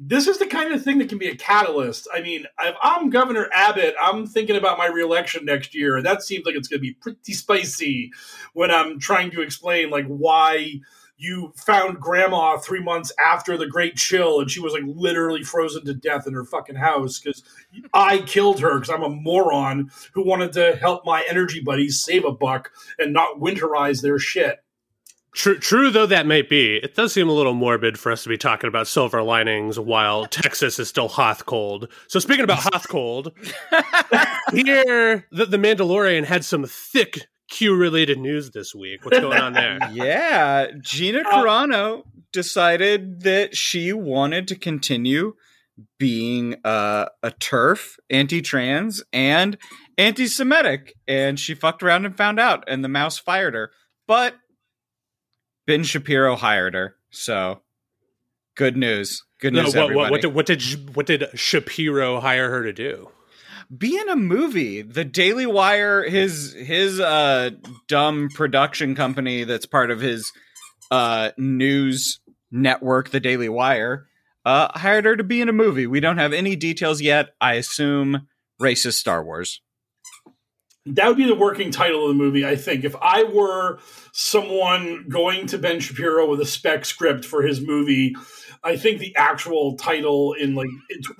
this 0.00 0.28
is 0.28 0.38
the 0.38 0.46
kind 0.46 0.72
of 0.72 0.82
thing 0.82 0.98
that 0.98 1.08
can 1.08 1.18
be 1.18 1.28
a 1.28 1.36
catalyst. 1.36 2.06
I 2.14 2.20
mean, 2.20 2.46
if 2.60 2.76
I'm 2.82 3.10
Governor 3.10 3.48
Abbott, 3.52 3.94
I'm 4.00 4.26
thinking 4.26 4.56
about 4.56 4.78
my 4.78 4.86
reelection 4.86 5.44
next 5.44 5.74
year. 5.74 5.96
And 5.96 6.06
that 6.06 6.22
seems 6.22 6.46
like 6.46 6.54
it's 6.54 6.68
going 6.68 6.78
to 6.78 6.86
be 6.86 6.94
pretty 6.94 7.32
spicy 7.32 8.12
when 8.52 8.70
I'm 8.70 9.00
trying 9.00 9.32
to 9.32 9.42
explain, 9.42 9.90
like, 9.90 10.06
why 10.06 10.80
you 11.18 11.52
found 11.56 12.00
grandma 12.00 12.56
three 12.56 12.80
months 12.80 13.12
after 13.18 13.56
the 13.56 13.66
great 13.66 13.96
chill 13.96 14.40
and 14.40 14.48
she 14.48 14.60
was 14.60 14.72
like 14.72 14.84
literally 14.86 15.42
frozen 15.42 15.84
to 15.84 15.92
death 15.92 16.28
in 16.28 16.32
her 16.32 16.44
fucking 16.44 16.76
house 16.76 17.18
because 17.18 17.42
I 17.92 18.18
killed 18.18 18.60
her 18.60 18.78
because 18.78 18.94
I'm 18.94 19.02
a 19.02 19.08
moron 19.08 19.90
who 20.12 20.24
wanted 20.24 20.52
to 20.52 20.76
help 20.76 21.04
my 21.04 21.24
energy 21.28 21.60
buddies 21.60 22.00
save 22.00 22.24
a 22.24 22.30
buck 22.30 22.70
and 23.00 23.12
not 23.12 23.40
winterize 23.40 24.00
their 24.00 24.20
shit. 24.20 24.62
True, 25.34 25.58
true 25.58 25.90
though 25.90 26.06
that 26.06 26.26
may 26.26 26.42
be, 26.42 26.76
it 26.76 26.94
does 26.94 27.12
seem 27.12 27.28
a 27.28 27.32
little 27.32 27.54
morbid 27.54 27.98
for 27.98 28.10
us 28.10 28.22
to 28.22 28.28
be 28.28 28.38
talking 28.38 28.66
about 28.68 28.86
silver 28.88 29.22
linings 29.22 29.78
while 29.78 30.26
Texas 30.30 30.78
is 30.78 30.88
still 30.88 31.08
hot 31.08 31.44
cold. 31.46 31.88
So 32.08 32.18
speaking 32.18 32.44
about 32.44 32.58
hot 32.60 32.86
cold, 32.88 33.32
here 34.52 35.26
the, 35.30 35.46
the 35.46 35.58
Mandalorian 35.58 36.24
had 36.24 36.44
some 36.44 36.64
thick 36.64 37.26
Q 37.50 37.76
related 37.76 38.18
news 38.18 38.50
this 38.50 38.74
week. 38.74 39.04
What's 39.04 39.20
going 39.20 39.38
on 39.38 39.52
there? 39.52 39.78
Yeah, 39.92 40.66
Gina 40.80 41.20
Uh, 41.20 41.32
Carano 41.32 42.02
decided 42.32 43.22
that 43.22 43.56
she 43.56 43.92
wanted 43.92 44.48
to 44.48 44.54
continue 44.56 45.34
being 45.98 46.56
uh, 46.64 47.06
a 47.22 47.30
turf, 47.30 47.96
anti-trans, 48.10 49.02
and 49.12 49.56
anti-Semitic, 49.96 50.94
and 51.06 51.38
she 51.38 51.54
fucked 51.54 51.82
around 51.82 52.04
and 52.04 52.16
found 52.16 52.40
out, 52.40 52.64
and 52.66 52.84
the 52.84 52.88
mouse 52.88 53.18
fired 53.18 53.54
her. 53.54 53.70
But 54.06 54.34
Ben 55.68 55.84
Shapiro 55.84 56.34
hired 56.34 56.72
her, 56.74 56.96
so 57.10 57.60
good 58.56 58.74
news. 58.76 59.22
Good 59.38 59.52
No, 59.52 59.62
news, 59.62 59.74
what, 59.76 59.84
everybody. 59.84 60.00
what, 60.00 60.10
what, 60.10 60.20
did, 60.22 60.34
what 60.34 60.46
did 60.46 60.96
what 60.96 61.06
did 61.06 61.38
Shapiro 61.38 62.18
hire 62.20 62.50
her 62.50 62.64
to 62.64 62.72
do? 62.72 63.10
be 63.76 63.98
in 63.98 64.08
a 64.08 64.16
movie. 64.16 64.80
The 64.80 65.04
Daily 65.04 65.44
Wire, 65.44 66.08
his 66.08 66.54
his 66.54 66.98
uh 66.98 67.50
dumb 67.86 68.30
production 68.34 68.94
company 68.94 69.44
that's 69.44 69.66
part 69.66 69.90
of 69.90 70.00
his 70.00 70.32
uh 70.90 71.32
news 71.36 72.18
network, 72.50 73.10
the 73.10 73.20
Daily 73.20 73.50
Wire, 73.50 74.06
uh 74.46 74.76
hired 74.78 75.04
her 75.04 75.16
to 75.16 75.22
be 75.24 75.42
in 75.42 75.50
a 75.50 75.52
movie. 75.52 75.86
We 75.86 76.00
don't 76.00 76.16
have 76.16 76.32
any 76.32 76.56
details 76.56 77.02
yet. 77.02 77.34
I 77.42 77.54
assume 77.56 78.26
racist 78.58 78.94
Star 78.94 79.22
Wars. 79.22 79.60
That 80.94 81.08
would 81.08 81.16
be 81.16 81.26
the 81.26 81.34
working 81.34 81.70
title 81.70 82.02
of 82.02 82.08
the 82.08 82.14
movie, 82.14 82.46
I 82.46 82.56
think. 82.56 82.84
If 82.84 82.94
I 83.00 83.24
were 83.24 83.78
someone 84.12 85.06
going 85.08 85.46
to 85.48 85.58
Ben 85.58 85.80
Shapiro 85.80 86.28
with 86.28 86.40
a 86.40 86.46
spec 86.46 86.84
script 86.84 87.24
for 87.24 87.42
his 87.42 87.60
movie, 87.60 88.14
I 88.64 88.76
think 88.76 88.98
the 88.98 89.14
actual 89.16 89.76
title 89.76 90.32
in 90.32 90.54
like 90.54 90.68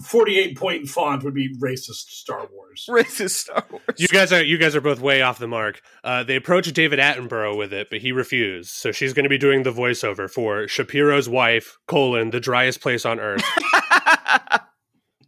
48 0.03 0.57
point 0.57 0.89
font 0.89 1.23
would 1.23 1.35
be 1.35 1.55
Racist 1.59 2.11
Star 2.11 2.49
Wars. 2.53 2.87
Racist 2.89 3.31
Star 3.31 3.65
Wars. 3.71 3.83
You 3.97 4.09
guys 4.09 4.33
are 4.33 4.43
you 4.43 4.59
guys 4.59 4.75
are 4.75 4.81
both 4.81 5.01
way 5.01 5.23
off 5.23 5.39
the 5.39 5.47
mark. 5.47 5.81
Uh, 6.03 6.25
they 6.25 6.37
approached 6.37 6.75
David 6.75 6.99
Attenborough 6.99 7.57
with 7.57 7.73
it, 7.73 7.91
but 7.91 8.01
he 8.01 8.13
refused. 8.13 8.71
So 8.71 8.93
she's 8.93 9.13
going 9.13 9.25
to 9.25 9.31
be 9.31 9.39
doing 9.39 9.63
the 9.63 9.73
voiceover 9.73 10.31
for 10.31 10.67
Shapiro's 10.67 11.29
wife: 11.29 11.79
colon 11.87 12.31
the 12.31 12.41
driest 12.41 12.81
place 12.81 13.07
on 13.07 13.21
earth. 13.21 13.45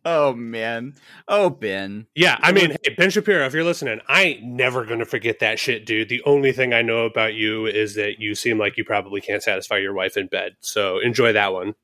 oh 0.05 0.35
man. 0.35 0.95
Oh 1.29 1.51
Ben. 1.51 2.07
Yeah, 2.15 2.39
I 2.41 2.53
mean, 2.53 2.77
hey, 2.83 2.95
Ben 2.97 3.11
Shapiro, 3.11 3.47
if 3.47 3.55
you're 3.55 3.65
listening, 3.65 4.01
I 4.09 4.23
ain't 4.23 4.45
never 4.45 4.85
gonna 4.85 5.05
forget 5.05 5.39
that 5.41 5.59
shit, 5.59 5.87
dude. 5.87 6.09
The 6.09 6.23
only 6.25 6.53
thing 6.53 6.73
I 6.73 6.83
know 6.83 7.05
about 7.05 7.35
you 7.35 7.67
is 7.67 7.95
that 7.95 8.19
you 8.19 8.35
seem 8.35 8.59
like 8.59 8.77
you 8.77 8.85
probably 8.85 9.21
can't 9.21 9.43
satisfy 9.43 9.79
your 9.79 9.95
wife 9.95 10.17
in 10.17 10.27
bed. 10.27 10.57
So 10.61 10.99
enjoy 10.99 11.33
that 11.33 11.53
one. 11.53 11.75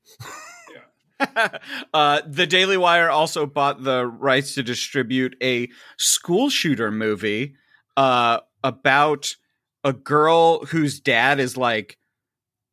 uh, 1.93 2.21
the 2.25 2.47
Daily 2.47 2.77
Wire 2.77 3.09
also 3.09 3.45
bought 3.45 3.83
the 3.83 4.05
rights 4.05 4.55
to 4.55 4.63
distribute 4.63 5.35
a 5.41 5.69
school 5.97 6.49
shooter 6.49 6.91
movie 6.91 7.55
uh, 7.95 8.39
about 8.63 9.35
a 9.83 9.93
girl 9.93 10.65
whose 10.65 10.99
dad 10.99 11.39
is 11.39 11.57
like 11.57 11.97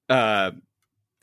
uh, 0.09 0.51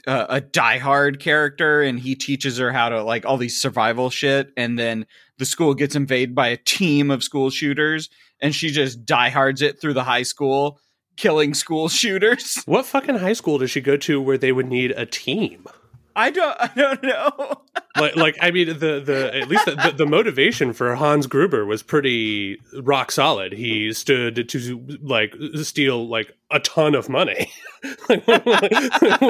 a 0.07 0.25
a 0.29 0.41
diehard 0.41 1.19
character, 1.19 1.81
and 1.81 1.99
he 1.99 2.15
teaches 2.15 2.57
her 2.57 2.71
how 2.71 2.89
to 2.89 3.03
like 3.03 3.25
all 3.25 3.37
these 3.37 3.61
survival 3.61 4.09
shit, 4.09 4.51
and 4.57 4.77
then 4.77 5.05
the 5.37 5.45
school 5.45 5.73
gets 5.73 5.95
invaded 5.95 6.35
by 6.35 6.47
a 6.49 6.57
team 6.57 7.11
of 7.11 7.23
school 7.23 7.49
shooters, 7.49 8.09
and 8.41 8.53
she 8.53 8.71
just 8.71 9.05
diehards 9.05 9.61
it 9.61 9.79
through 9.79 9.93
the 9.93 10.03
high 10.03 10.23
school, 10.23 10.79
killing 11.17 11.53
school 11.53 11.89
shooters. 11.89 12.61
What 12.65 12.85
fucking 12.85 13.17
high 13.17 13.33
school 13.33 13.57
does 13.57 13.71
she 13.71 13.81
go 13.81 13.97
to 13.97 14.21
where 14.21 14.37
they 14.37 14.51
would 14.51 14.67
need 14.67 14.91
a 14.91 15.05
team? 15.05 15.67
I 16.15 16.29
don't, 16.29 16.57
I 16.59 16.71
don't 16.75 17.03
know. 17.03 17.61
like, 17.97 18.15
like 18.15 18.37
I 18.41 18.51
mean, 18.51 18.67
the 18.67 18.99
the 18.99 19.31
at 19.33 19.47
least 19.47 19.65
the, 19.65 19.75
the, 19.75 19.93
the 19.97 20.05
motivation 20.05 20.73
for 20.73 20.95
Hans 20.95 21.27
Gruber 21.27 21.65
was 21.65 21.83
pretty 21.83 22.59
rock 22.81 23.11
solid. 23.11 23.53
He 23.53 23.93
stood 23.93 24.47
to 24.49 24.99
like 25.01 25.35
steal 25.63 26.07
like 26.07 26.35
a 26.51 26.59
ton 26.59 26.95
of 26.95 27.09
money. 27.09 27.51
like, 28.09 28.27
what, 28.27 28.45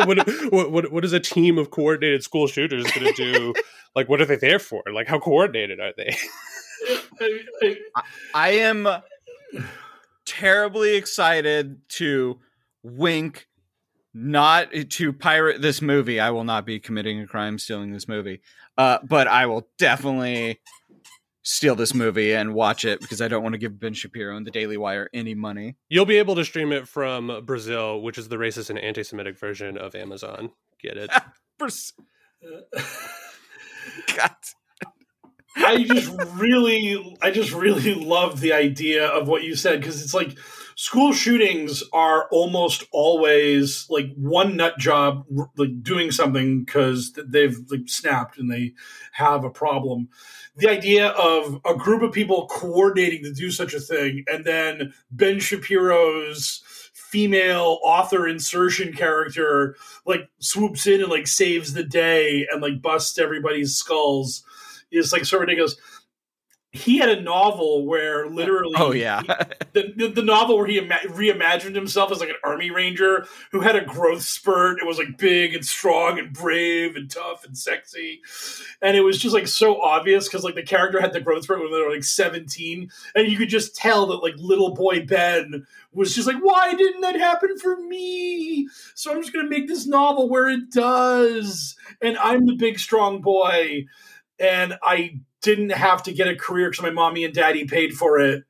what, 0.01 0.71
what, 0.71 0.91
what 0.91 1.05
is 1.05 1.13
a 1.13 1.19
team 1.19 1.57
of 1.57 1.71
coordinated 1.71 2.23
school 2.23 2.47
shooters 2.47 2.83
going 2.91 3.13
to 3.13 3.13
do? 3.13 3.53
Like, 3.95 4.09
what 4.09 4.21
are 4.21 4.25
they 4.25 4.37
there 4.37 4.59
for? 4.59 4.83
Like, 4.91 5.07
how 5.07 5.19
coordinated 5.19 5.79
are 5.79 5.93
they? 5.95 6.15
I 8.33 8.51
am 8.51 8.87
terribly 10.25 10.95
excited 10.95 11.81
to 11.89 12.39
wink 12.83 13.47
not 14.13 14.69
to 14.89 15.13
pirate 15.13 15.61
this 15.61 15.81
movie. 15.81 16.19
I 16.19 16.31
will 16.31 16.43
not 16.43 16.65
be 16.65 16.79
committing 16.79 17.19
a 17.21 17.27
crime 17.27 17.57
stealing 17.57 17.91
this 17.91 18.07
movie. 18.07 18.41
Uh, 18.77 18.99
but 19.03 19.27
I 19.27 19.45
will 19.45 19.67
definitely 19.77 20.59
steal 21.43 21.75
this 21.75 21.93
movie 21.93 22.33
and 22.33 22.53
watch 22.53 22.85
it 22.85 22.99
because 22.99 23.21
I 23.21 23.27
don't 23.27 23.43
want 23.43 23.53
to 23.53 23.59
give 23.59 23.79
Ben 23.79 23.93
Shapiro 23.93 24.35
and 24.35 24.45
the 24.45 24.51
Daily 24.51 24.77
Wire 24.77 25.09
any 25.13 25.33
money. 25.33 25.75
You'll 25.89 26.05
be 26.05 26.17
able 26.17 26.35
to 26.35 26.45
stream 26.45 26.71
it 26.71 26.87
from 26.87 27.43
Brazil, 27.45 28.01
which 28.01 28.17
is 28.17 28.27
the 28.27 28.37
racist 28.37 28.69
and 28.69 28.77
anti-Semitic 28.77 29.37
version 29.37 29.77
of 29.77 29.95
Amazon. 29.95 30.51
Get 30.81 30.97
it? 30.97 31.09
God. 34.17 34.35
I 35.55 35.83
just 35.83 36.11
really, 36.35 37.17
I 37.21 37.31
just 37.31 37.51
really 37.51 37.93
love 37.93 38.39
the 38.39 38.53
idea 38.53 39.05
of 39.07 39.27
what 39.27 39.43
you 39.43 39.55
said 39.55 39.81
because 39.81 40.01
it's 40.01 40.13
like 40.13 40.37
school 40.81 41.13
shootings 41.13 41.83
are 41.93 42.27
almost 42.31 42.83
always 42.91 43.85
like 43.91 44.11
one 44.15 44.57
nut 44.57 44.79
job, 44.79 45.23
like 45.55 45.83
doing 45.83 46.09
something 46.09 46.63
because 46.63 47.13
they've 47.23 47.55
like 47.69 47.87
snapped 47.87 48.39
and 48.39 48.51
they 48.51 48.73
have 49.11 49.43
a 49.43 49.49
problem. 49.51 50.09
The 50.57 50.67
idea 50.67 51.09
of 51.09 51.61
a 51.65 51.75
group 51.75 52.01
of 52.01 52.11
people 52.11 52.47
coordinating 52.47 53.21
to 53.25 53.31
do 53.31 53.51
such 53.51 53.75
a 53.75 53.79
thing, 53.79 54.23
and 54.25 54.43
then 54.43 54.91
Ben 55.11 55.39
Shapiro's 55.39 56.63
female 56.93 57.77
author 57.83 58.27
insertion 58.27 58.91
character 58.91 59.75
like 60.07 60.29
swoops 60.39 60.87
in 60.87 61.01
and 61.01 61.11
like 61.11 61.27
saves 61.27 61.73
the 61.73 61.83
day 61.83 62.47
and 62.51 62.59
like 62.59 62.81
busts 62.81 63.19
everybody's 63.19 63.75
skulls 63.75 64.43
is 64.91 65.13
like 65.13 65.21
of 65.21 65.39
ridiculous. 65.39 65.75
He 66.73 66.99
had 66.99 67.09
a 67.09 67.21
novel 67.21 67.85
where 67.85 68.29
literally, 68.29 68.75
Oh 68.77 68.93
yeah. 68.93 69.21
the, 69.73 69.93
the, 69.93 70.07
the 70.07 70.21
novel 70.21 70.57
where 70.57 70.67
he 70.67 70.77
ima- 70.77 70.99
reimagined 71.07 71.75
himself 71.75 72.13
as 72.13 72.21
like 72.21 72.29
an 72.29 72.37
army 72.45 72.71
ranger 72.71 73.25
who 73.51 73.59
had 73.59 73.75
a 73.75 73.83
growth 73.83 74.21
spurt. 74.21 74.79
It 74.79 74.87
was 74.87 74.97
like 74.97 75.17
big 75.17 75.53
and 75.53 75.65
strong 75.65 76.17
and 76.17 76.31
brave 76.31 76.95
and 76.95 77.11
tough 77.11 77.43
and 77.43 77.57
sexy, 77.57 78.21
and 78.81 78.95
it 78.95 79.01
was 79.01 79.17
just 79.17 79.35
like 79.35 79.47
so 79.47 79.81
obvious 79.81 80.29
because 80.29 80.45
like 80.45 80.55
the 80.55 80.63
character 80.63 81.01
had 81.01 81.11
the 81.11 81.19
growth 81.19 81.43
spurt 81.43 81.59
when 81.59 81.71
they 81.71 81.81
were 81.81 81.91
like 81.91 82.05
seventeen, 82.05 82.89
and 83.15 83.27
you 83.27 83.37
could 83.37 83.49
just 83.49 83.75
tell 83.75 84.05
that 84.07 84.23
like 84.23 84.35
little 84.37 84.73
boy 84.73 85.05
Ben 85.05 85.65
was 85.91 86.15
just 86.15 86.25
like, 86.25 86.37
why 86.41 86.73
didn't 86.73 87.01
that 87.01 87.19
happen 87.19 87.57
for 87.57 87.75
me? 87.81 88.69
So 88.95 89.11
I'm 89.11 89.21
just 89.21 89.33
gonna 89.33 89.49
make 89.49 89.67
this 89.67 89.85
novel 89.85 90.29
where 90.29 90.47
it 90.47 90.71
does, 90.71 91.75
and 92.01 92.17
I'm 92.17 92.45
the 92.45 92.55
big 92.55 92.79
strong 92.79 93.19
boy 93.19 93.87
and 94.39 94.77
I 94.81 95.19
didn't 95.41 95.71
have 95.71 96.03
to 96.03 96.13
get 96.13 96.27
a 96.27 96.35
career 96.35 96.69
because 96.69 96.83
my 96.83 96.91
mommy 96.91 97.23
and 97.23 97.33
daddy 97.33 97.65
paid 97.65 97.93
for 97.93 98.19
it 98.19 98.43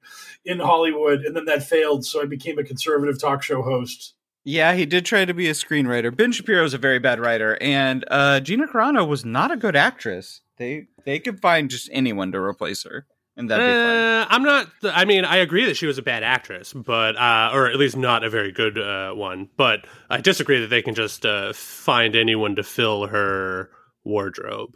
in 0.44 0.60
Hollywood, 0.60 1.22
and 1.22 1.36
then 1.36 1.46
that 1.46 1.64
failed, 1.64 2.06
so 2.06 2.22
I 2.22 2.26
became 2.26 2.58
a 2.58 2.64
conservative 2.64 3.20
talk 3.20 3.44
show 3.44 3.62
host. 3.62 4.16
Yeah, 4.44 4.74
he 4.74 4.86
did 4.86 5.06
try 5.06 5.26
to 5.26 5.34
be 5.34 5.48
a 5.50 5.54
screenwriter. 5.54 6.16
Ben 6.16 6.32
Shapiro 6.32 6.64
is 6.66 6.74
a 6.74 6.80
very 6.80 6.98
bad 7.00 7.20
writer, 7.20 7.58
and 7.62 8.04
uh, 8.10 8.40
Gina 8.40 8.68
Carano 8.68 9.08
was 9.08 9.24
not 9.24 9.52
a 9.52 9.58
good 9.58 9.76
actress. 9.76 10.42
They 10.58 10.88
they 11.06 11.20
could 11.20 11.40
find 11.40 11.70
just 11.70 11.90
anyone 11.92 12.32
to 12.32 12.40
replace 12.40 12.84
her, 12.84 13.06
and 13.38 13.50
that'd 13.50 13.64
be 13.64 13.72
fine. 13.72 13.98
Uh, 13.98 14.26
I'm 14.30 14.44
not. 14.44 14.68
I 14.84 15.06
mean, 15.06 15.26
I 15.26 15.38
agree 15.38 15.66
that 15.66 15.78
she 15.78 15.86
was 15.86 16.00
a 16.00 16.02
bad 16.02 16.24
actress, 16.24 16.74
but 16.74 17.16
uh, 17.18 17.52
or 17.54 17.68
at 17.68 17.76
least 17.76 17.96
not 17.96 18.24
a 18.24 18.32
very 18.32 18.52
good 18.52 18.80
uh, 18.80 19.12
one. 19.14 19.48
But 19.58 19.86
I 20.10 20.22
disagree 20.22 20.60
that 20.62 20.68
they 20.68 20.82
can 20.82 20.96
just 20.96 21.24
uh, 21.24 21.54
find 21.54 22.16
anyone 22.16 22.56
to 22.56 22.64
fill 22.64 23.08
her 23.08 23.70
wardrobe, 24.04 24.76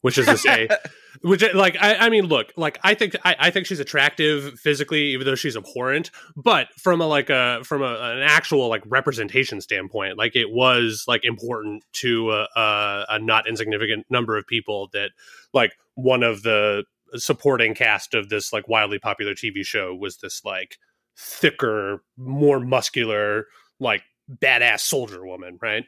which 0.00 0.16
is 0.16 0.24
to 0.26 0.38
say, 0.38 0.68
which 1.22 1.42
uh, 1.42 1.48
like 1.54 1.76
I, 1.80 1.96
I 1.96 2.08
mean, 2.08 2.26
look, 2.26 2.52
like 2.56 2.78
I 2.82 2.94
think 2.94 3.16
I, 3.24 3.36
I 3.38 3.50
think 3.50 3.66
she's 3.66 3.80
attractive 3.80 4.58
physically, 4.58 5.12
even 5.12 5.26
though 5.26 5.34
she's 5.34 5.56
abhorrent. 5.56 6.10
But 6.36 6.68
from 6.78 7.00
a 7.00 7.06
like 7.06 7.30
a 7.30 7.60
from 7.64 7.82
a, 7.82 7.94
an 7.94 8.22
actual 8.22 8.68
like 8.68 8.82
representation 8.86 9.60
standpoint, 9.60 10.18
like 10.18 10.36
it 10.36 10.50
was 10.50 11.04
like 11.06 11.24
important 11.24 11.84
to 11.94 12.32
a, 12.32 12.48
a, 12.56 13.06
a 13.10 13.18
not 13.18 13.48
insignificant 13.48 14.06
number 14.10 14.36
of 14.36 14.46
people 14.46 14.88
that 14.92 15.10
like 15.52 15.72
one 15.94 16.22
of 16.22 16.42
the 16.42 16.84
supporting 17.16 17.74
cast 17.74 18.14
of 18.14 18.28
this 18.28 18.52
like 18.52 18.68
wildly 18.68 18.98
popular 18.98 19.34
TV 19.34 19.64
show 19.64 19.94
was 19.94 20.18
this 20.18 20.44
like 20.44 20.78
thicker, 21.16 22.02
more 22.16 22.60
muscular, 22.60 23.46
like 23.78 24.02
badass 24.30 24.80
soldier 24.80 25.24
woman, 25.24 25.58
right? 25.60 25.84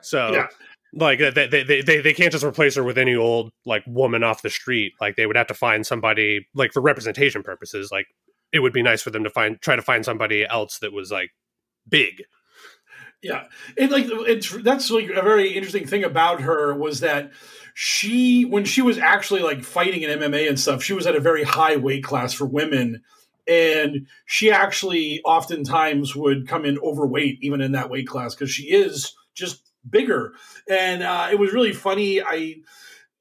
So 0.00 0.32
Yeah. 0.32 0.46
Like 0.96 1.18
they, 1.18 1.46
they 1.46 1.82
they 1.82 2.00
they 2.00 2.14
can't 2.14 2.32
just 2.32 2.44
replace 2.44 2.76
her 2.76 2.84
with 2.84 2.98
any 2.98 3.14
old 3.14 3.50
like 3.66 3.82
woman 3.86 4.22
off 4.22 4.42
the 4.42 4.50
street. 4.50 4.92
Like 5.00 5.16
they 5.16 5.26
would 5.26 5.36
have 5.36 5.48
to 5.48 5.54
find 5.54 5.86
somebody 5.86 6.46
like 6.54 6.72
for 6.72 6.80
representation 6.80 7.42
purposes. 7.42 7.90
Like 7.90 8.06
it 8.52 8.60
would 8.60 8.72
be 8.72 8.82
nice 8.82 9.02
for 9.02 9.10
them 9.10 9.24
to 9.24 9.30
find 9.30 9.60
try 9.60 9.76
to 9.76 9.82
find 9.82 10.04
somebody 10.04 10.46
else 10.46 10.78
that 10.78 10.92
was 10.92 11.10
like 11.10 11.30
big. 11.88 12.22
Yeah, 13.22 13.44
it 13.76 13.90
like 13.90 14.06
it's 14.08 14.50
that's 14.62 14.90
like 14.90 15.08
a 15.08 15.22
very 15.22 15.52
interesting 15.52 15.86
thing 15.86 16.04
about 16.04 16.42
her 16.42 16.74
was 16.74 17.00
that 17.00 17.32
she 17.72 18.44
when 18.44 18.64
she 18.64 18.82
was 18.82 18.98
actually 18.98 19.42
like 19.42 19.64
fighting 19.64 20.02
in 20.02 20.18
MMA 20.18 20.48
and 20.48 20.60
stuff, 20.60 20.82
she 20.82 20.92
was 20.92 21.06
at 21.06 21.16
a 21.16 21.20
very 21.20 21.42
high 21.42 21.76
weight 21.76 22.04
class 22.04 22.34
for 22.34 22.44
women, 22.44 23.02
and 23.48 24.06
she 24.26 24.50
actually 24.52 25.22
oftentimes 25.24 26.14
would 26.14 26.46
come 26.46 26.64
in 26.64 26.78
overweight 26.78 27.38
even 27.40 27.60
in 27.60 27.72
that 27.72 27.90
weight 27.90 28.06
class 28.06 28.34
because 28.34 28.50
she 28.50 28.64
is 28.64 29.14
just 29.34 29.63
bigger, 29.90 30.34
and 30.68 31.02
uh, 31.02 31.28
it 31.30 31.38
was 31.38 31.52
really 31.52 31.72
funny. 31.72 32.22
I 32.22 32.56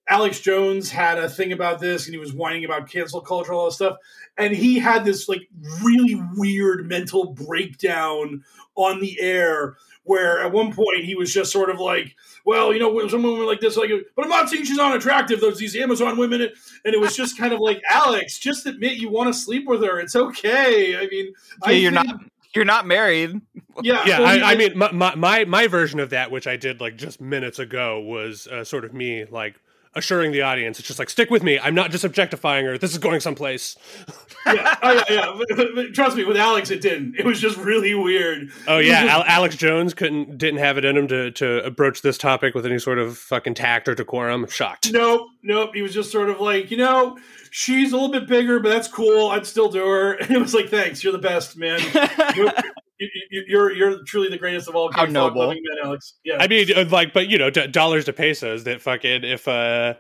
Alex 0.10 0.42
Jones 0.42 0.90
had 0.92 1.18
a 1.18 1.30
thing 1.30 1.54
about 1.54 1.80
this, 1.80 2.06
and 2.06 2.14
he 2.14 2.20
was 2.20 2.34
whining 2.34 2.66
about 2.66 2.90
cancel 2.90 3.22
culture, 3.22 3.54
all 3.54 3.66
that 3.66 3.72
stuff. 3.72 3.98
And 4.38 4.54
he 4.54 4.78
had 4.78 5.06
this 5.06 5.30
like 5.30 5.48
really 5.82 6.22
weird 6.36 6.88
mental 6.88 7.34
breakdown 7.34 8.44
on 8.76 9.00
the 9.00 9.20
air, 9.22 9.78
where 10.04 10.42
at 10.42 10.52
one 10.52 10.74
point 10.74 11.06
he 11.06 11.16
was 11.16 11.32
just 11.34 11.52
sort 11.52 11.70
of 11.70 11.80
like, 11.80 12.16
"Well, 12.44 12.74
you 12.74 12.80
know, 12.80 13.08
some 13.08 13.24
women 13.24 13.46
like 13.46 13.60
this, 13.62 13.78
like, 13.78 13.92
but 14.16 14.26
I'm 14.26 14.30
not 14.30 14.50
saying 14.50 14.66
she's 14.66 14.80
unattractive. 14.80 15.40
Those 15.40 15.58
these 15.60 15.76
Amazon 15.76 16.18
women," 16.18 16.42
and 16.42 16.94
it 16.94 17.00
was 17.00 17.16
just 17.16 17.38
kind 17.38 17.54
of 17.54 17.60
like, 17.60 17.82
Alex, 17.90 18.40
just 18.40 18.66
admit 18.66 18.94
you 18.98 19.10
want 19.10 19.34
to 19.34 19.40
sleep 19.40 19.68
with 19.68 19.84
her. 19.84 20.00
It's 20.00 20.16
okay. 20.16 20.98
I 20.98 21.08
mean, 21.08 21.28
Yeah, 21.28 21.34
I 21.64 21.72
you're 21.72 21.92
think- 21.92 22.08
not 22.08 22.22
you're 22.56 22.66
not 22.66 22.86
married. 22.86 23.42
Yeah, 23.82 24.04
Yeah, 24.06 24.22
I, 24.22 24.52
I 24.52 24.56
mean, 24.56 24.78
my, 24.78 24.92
my 24.92 25.16
my 25.16 25.46
my 25.46 25.68
version 25.68 26.00
of 26.00 26.12
that, 26.12 26.30
which 26.32 26.48
I 26.48 26.58
did 26.58 26.80
like 26.82 26.96
just 26.98 27.20
minutes 27.22 27.60
ago, 27.60 28.00
was 28.00 28.48
uh, 28.48 28.64
sort 28.64 28.86
of 28.86 28.94
me 28.94 29.26
like 29.26 29.56
assuring 29.96 30.32
the 30.32 30.42
audience, 30.42 30.80
it's 30.80 30.88
just 30.88 30.98
like 30.98 31.08
stick 31.10 31.30
with 31.30 31.44
me. 31.44 31.60
I'm 31.60 31.76
not 31.76 31.92
just 31.92 32.04
objectifying 32.04 32.66
her. 32.66 32.80
This 32.80 32.94
is 32.94 32.98
going 32.98 33.20
someplace. 33.20 33.76
yeah, 34.48 34.76
oh, 34.82 34.92
yeah, 34.92 35.04
yeah. 35.10 35.36
But- 35.38 35.56
but- 35.58 35.68
but 35.76 35.94
trust 35.94 36.18
me, 36.18 36.24
with 36.24 36.36
Alex, 36.38 36.72
it 36.72 36.82
didn't. 36.82 37.16
It 37.20 37.26
was 37.26 37.40
just 37.40 37.58
really 37.58 37.94
weird. 37.94 38.50
Oh 38.68 38.80
yeah, 38.80 39.04
just- 39.04 39.14
Al- 39.14 39.24
Alex 39.26 39.56
Jones 39.56 39.94
couldn't 39.94 40.38
didn't 40.40 40.60
have 40.60 40.78
it 40.80 40.86
in 40.86 40.98
him 40.98 41.08
to 41.10 41.30
to 41.32 41.64
approach 41.64 42.02
this 42.02 42.18
topic 42.18 42.56
with 42.56 42.66
any 42.66 42.80
sort 42.80 42.98
of 43.00 43.18
fucking 43.18 43.54
tact 43.54 43.88
or 43.88 43.94
decorum. 43.96 44.44
I'm 44.46 44.50
shocked. 44.50 44.92
Nope, 44.92 45.28
nope. 45.44 45.72
He 45.76 45.82
was 45.84 45.94
just 45.94 46.12
sort 46.12 46.30
of 46.30 46.40
like, 46.40 46.72
you 46.72 46.78
know, 46.78 47.18
she's 47.56 47.92
a 47.92 47.96
little 47.96 48.12
bit 48.12 48.28
bigger, 48.28 48.60
but 48.60 48.70
that's 48.70 48.88
cool. 48.88 49.30
I'd 49.30 49.46
still 49.46 49.70
do 49.70 49.86
her. 49.86 50.14
And 50.20 50.32
it 50.32 50.40
was 50.40 50.56
like, 50.56 50.70
thanks, 50.70 51.04
you're 51.04 51.14
the 51.14 51.20
best, 51.20 51.56
man. 51.56 51.80
you're, 52.36 52.52
you- 53.00 53.44
you're 53.48 53.72
you're 53.72 54.04
truly 54.06 54.30
the 54.30 54.38
greatest 54.38 54.68
of 54.70 54.76
all 54.76 54.92
How 54.92 55.06
noble. 55.06 55.42
loving 55.42 55.62
men, 55.68 55.86
Alex. 55.86 56.14
Yeah, 56.24 56.38
I 56.40 56.48
mean, 56.48 56.68
uh, 56.76 56.86
like, 56.90 57.14
but 57.14 57.28
you 57.28 57.38
know, 57.38 57.50
d- 57.50 57.68
dollars 57.68 58.06
to 58.06 58.14
pesos. 58.14 58.64
That 58.64 58.82
fucking 58.82 59.24
if 59.24 59.48
uh 59.48 59.96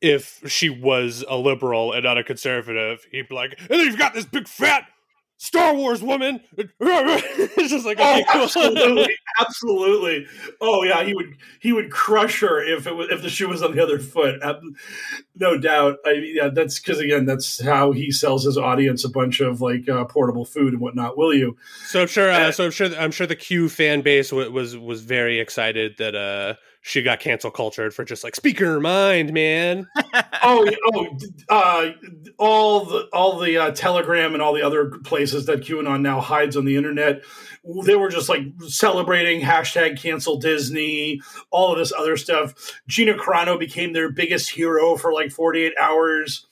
if 0.00 0.40
she 0.46 0.68
was 0.70 1.24
a 1.28 1.36
liberal 1.36 1.92
and 1.92 2.04
not 2.04 2.18
a 2.18 2.22
conservative, 2.24 3.04
he'd 3.10 3.28
be 3.28 3.34
like, 3.34 3.58
and 3.58 3.68
then 3.70 3.80
you've 3.86 3.98
got 3.98 4.14
this 4.14 4.26
big 4.26 4.46
fat 4.46 4.84
Star 5.40 5.72
Wars 5.74 6.02
woman. 6.02 6.40
it's 6.56 7.70
just 7.70 7.86
like, 7.86 7.98
Oh, 8.00 8.14
okay, 8.16 8.24
cool. 8.32 8.42
absolutely, 8.42 9.16
absolutely. 9.40 10.26
Oh 10.60 10.82
yeah, 10.82 11.04
he 11.04 11.14
would 11.14 11.36
he 11.60 11.72
would 11.72 11.90
crush 11.92 12.40
her 12.40 12.60
if 12.62 12.86
it 12.88 12.94
was 12.94 13.08
if 13.10 13.22
the 13.22 13.30
shoe 13.30 13.48
was 13.48 13.62
on 13.62 13.74
the 13.74 13.82
other 13.82 13.98
foot. 14.00 14.40
Ab- 14.42 14.60
No 15.36 15.56
doubt. 15.56 15.98
I 16.04 16.14
mean, 16.14 16.34
yeah, 16.36 16.48
that's 16.48 16.80
because 16.80 16.98
again, 16.98 17.24
that's 17.24 17.62
how 17.62 17.92
he 17.92 18.10
sells 18.10 18.44
his 18.44 18.58
audience 18.58 19.04
a 19.04 19.08
bunch 19.08 19.40
of 19.40 19.60
like 19.60 19.88
uh, 19.88 20.04
portable 20.06 20.44
food 20.44 20.72
and 20.72 20.82
whatnot. 20.82 21.16
Will 21.16 21.32
you? 21.32 21.56
So 21.86 22.02
I'm 22.02 22.08
sure. 22.08 22.30
Uh, 22.30 22.50
so 22.50 22.64
I'm 22.64 22.70
sure. 22.72 22.88
I'm 22.98 23.12
sure 23.12 23.26
the 23.28 23.36
Q 23.36 23.68
fan 23.68 24.00
base 24.02 24.30
w- 24.30 24.50
was 24.50 24.76
was 24.76 25.02
very 25.02 25.38
excited 25.38 25.94
that 25.98 26.16
uh 26.16 26.54
she 26.88 27.02
got 27.02 27.20
cancel 27.20 27.50
cultured 27.50 27.92
for 27.92 28.02
just 28.02 28.24
like 28.24 28.34
speaking 28.34 28.66
her 28.66 28.80
mind, 28.80 29.34
man. 29.34 29.86
oh, 30.42 30.70
oh, 30.94 31.18
uh, 31.50 31.90
all 32.38 32.86
the 32.86 33.08
all 33.12 33.38
the 33.38 33.58
uh, 33.58 33.70
Telegram 33.72 34.32
and 34.32 34.42
all 34.42 34.54
the 34.54 34.62
other 34.62 34.86
places 35.04 35.44
that 35.46 35.60
QAnon 35.60 36.00
now 36.00 36.18
hides 36.18 36.56
on 36.56 36.64
the 36.64 36.76
internet, 36.76 37.20
they 37.84 37.94
were 37.94 38.08
just 38.08 38.30
like 38.30 38.40
celebrating 38.68 39.42
hashtag 39.42 40.00
cancel 40.00 40.38
Disney, 40.38 41.20
all 41.50 41.72
of 41.72 41.78
this 41.78 41.92
other 41.92 42.16
stuff. 42.16 42.54
Gina 42.88 43.14
Carano 43.14 43.58
became 43.58 43.92
their 43.92 44.10
biggest 44.10 44.48
hero 44.48 44.96
for 44.96 45.12
like 45.12 45.30
forty 45.30 45.64
eight 45.64 45.74
hours. 45.78 46.46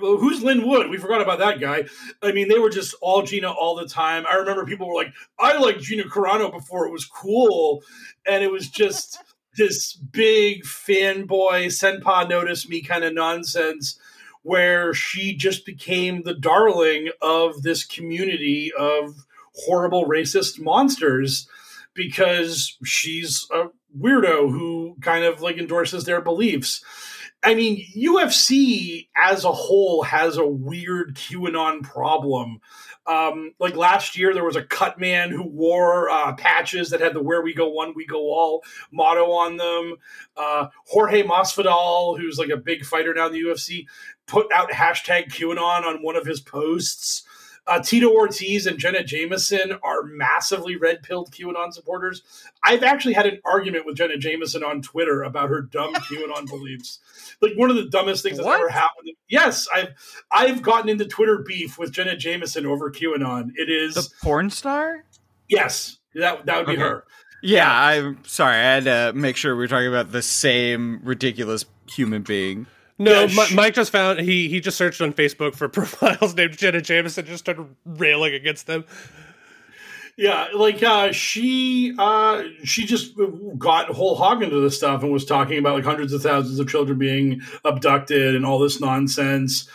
Who's 0.00 0.42
Lin 0.42 0.66
Wood? 0.66 0.90
We 0.90 0.96
forgot 0.96 1.20
about 1.20 1.38
that 1.38 1.60
guy. 1.60 1.84
I 2.22 2.32
mean, 2.32 2.48
they 2.48 2.58
were 2.58 2.70
just 2.70 2.96
all 3.00 3.22
Gina 3.22 3.52
all 3.52 3.76
the 3.76 3.86
time. 3.86 4.24
I 4.28 4.34
remember 4.34 4.66
people 4.66 4.88
were 4.88 4.94
like, 4.94 5.14
"I 5.38 5.56
liked 5.58 5.82
Gina 5.82 6.04
Carano 6.04 6.50
before 6.50 6.88
it 6.88 6.92
was 6.92 7.04
cool," 7.04 7.84
and 8.26 8.42
it 8.42 8.50
was 8.50 8.68
just 8.68 9.22
this 9.58 9.92
big 9.92 10.64
fanboy 10.64 11.66
senpai 11.66 12.28
notice 12.28 12.68
me 12.68 12.80
kind 12.80 13.04
of 13.04 13.12
nonsense 13.12 13.98
where 14.42 14.94
she 14.94 15.36
just 15.36 15.66
became 15.66 16.22
the 16.22 16.34
darling 16.34 17.10
of 17.20 17.62
this 17.62 17.84
community 17.84 18.72
of 18.78 19.26
horrible 19.66 20.06
racist 20.06 20.58
monsters 20.58 21.46
because 21.92 22.78
she's 22.84 23.46
a 23.52 23.66
weirdo 23.98 24.50
who 24.50 24.96
kind 25.02 25.24
of 25.24 25.42
like 25.42 25.58
endorses 25.58 26.04
their 26.04 26.22
beliefs 26.22 26.82
I 27.42 27.54
mean, 27.54 27.84
UFC 27.96 29.08
as 29.16 29.44
a 29.44 29.52
whole 29.52 30.02
has 30.02 30.36
a 30.36 30.46
weird 30.46 31.14
QAnon 31.14 31.82
problem. 31.82 32.60
Um, 33.08 33.54
like 33.58 33.74
last 33.74 34.18
year, 34.18 34.34
there 34.34 34.44
was 34.44 34.56
a 34.56 34.62
cut 34.62 35.00
man 35.00 35.30
who 35.30 35.42
wore 35.42 36.10
uh, 36.10 36.34
patches 36.34 36.90
that 36.90 37.00
had 37.00 37.14
the 37.14 37.22
"Where 37.22 37.42
we 37.42 37.54
go 37.54 37.68
one, 37.68 37.94
we 37.96 38.06
go 38.06 38.18
all" 38.18 38.62
motto 38.92 39.30
on 39.30 39.56
them. 39.56 39.96
Uh, 40.36 40.68
Jorge 40.86 41.22
Masvidal, 41.22 42.18
who's 42.18 42.38
like 42.38 42.50
a 42.50 42.56
big 42.56 42.84
fighter 42.84 43.14
now 43.14 43.26
in 43.26 43.32
the 43.32 43.42
UFC, 43.42 43.86
put 44.26 44.46
out 44.52 44.70
hashtag 44.70 45.32
QAnon 45.32 45.84
on 45.84 46.02
one 46.02 46.16
of 46.16 46.26
his 46.26 46.40
posts. 46.40 47.24
Uh, 47.68 47.80
Tito 47.80 48.10
Ortiz 48.10 48.66
and 48.66 48.78
Jenna 48.78 49.04
Jameson 49.04 49.72
are 49.82 50.02
massively 50.04 50.76
red 50.76 51.02
pilled 51.02 51.30
QAnon 51.30 51.72
supporters. 51.72 52.22
I've 52.64 52.82
actually 52.82 53.12
had 53.12 53.26
an 53.26 53.40
argument 53.44 53.84
with 53.84 53.96
Jenna 53.96 54.16
Jameson 54.16 54.64
on 54.64 54.80
Twitter 54.80 55.22
about 55.22 55.50
her 55.50 55.60
dumb 55.60 55.92
QAnon 55.94 56.46
beliefs. 56.48 57.00
Like 57.42 57.52
one 57.56 57.68
of 57.70 57.76
the 57.76 57.84
dumbest 57.88 58.22
things 58.22 58.38
that's 58.38 58.46
What? 58.46 58.58
ever 58.60 58.70
happened. 58.70 59.10
Yes, 59.28 59.68
I've 59.74 59.88
I've 60.32 60.62
gotten 60.62 60.88
into 60.88 61.04
Twitter 61.04 61.44
beef 61.46 61.78
with 61.78 61.92
Jenna 61.92 62.16
Jameson 62.16 62.64
over 62.64 62.90
QAnon. 62.90 63.50
It 63.56 63.68
is 63.68 63.94
The 63.94 64.08
porn 64.22 64.48
star? 64.50 65.04
yes, 65.48 65.98
that 66.14 66.46
that 66.46 66.56
would 66.58 66.66
be 66.66 66.72
Okay. 66.72 66.82
her. 66.82 67.04
Yeah, 67.42 67.70
I'm 67.70 68.18
sorry. 68.24 68.56
I 68.56 68.62
had 68.62 68.84
to 68.84 69.12
make 69.14 69.36
sure 69.36 69.54
we're 69.54 69.68
talking 69.68 69.86
about 69.88 70.10
the 70.10 70.22
same 70.22 71.00
ridiculous 71.04 71.64
human 71.86 72.22
being. 72.22 72.66
No, 72.98 73.24
Yeah, 73.24 73.26
sh- 73.28 73.54
Mike 73.54 73.74
just 73.74 73.92
found 73.92 74.20
he 74.20 74.48
he 74.48 74.60
just 74.60 74.76
searched 74.76 75.00
on 75.00 75.12
Facebook 75.12 75.54
for 75.54 75.68
profiles 75.68 76.34
named 76.34 76.56
Jenna 76.58 76.80
Jameson, 76.80 77.22
and 77.22 77.28
just 77.28 77.44
started 77.44 77.66
railing 77.84 78.34
against 78.34 78.66
them. 78.66 78.84
Yeah, 80.16 80.48
like 80.52 80.82
uh, 80.82 81.12
she 81.12 81.94
uh, 81.96 82.42
she 82.64 82.86
just 82.86 83.14
got 83.56 83.88
whole 83.88 84.16
hog 84.16 84.42
into 84.42 84.58
this 84.60 84.76
stuff 84.76 85.04
and 85.04 85.12
was 85.12 85.24
talking 85.24 85.58
about 85.58 85.76
like 85.76 85.84
hundreds 85.84 86.12
of 86.12 86.22
thousands 86.22 86.58
of 86.58 86.68
children 86.68 86.98
being 86.98 87.40
abducted 87.64 88.34
and 88.34 88.44
all 88.44 88.58
this 88.58 88.80
nonsense. 88.80 89.68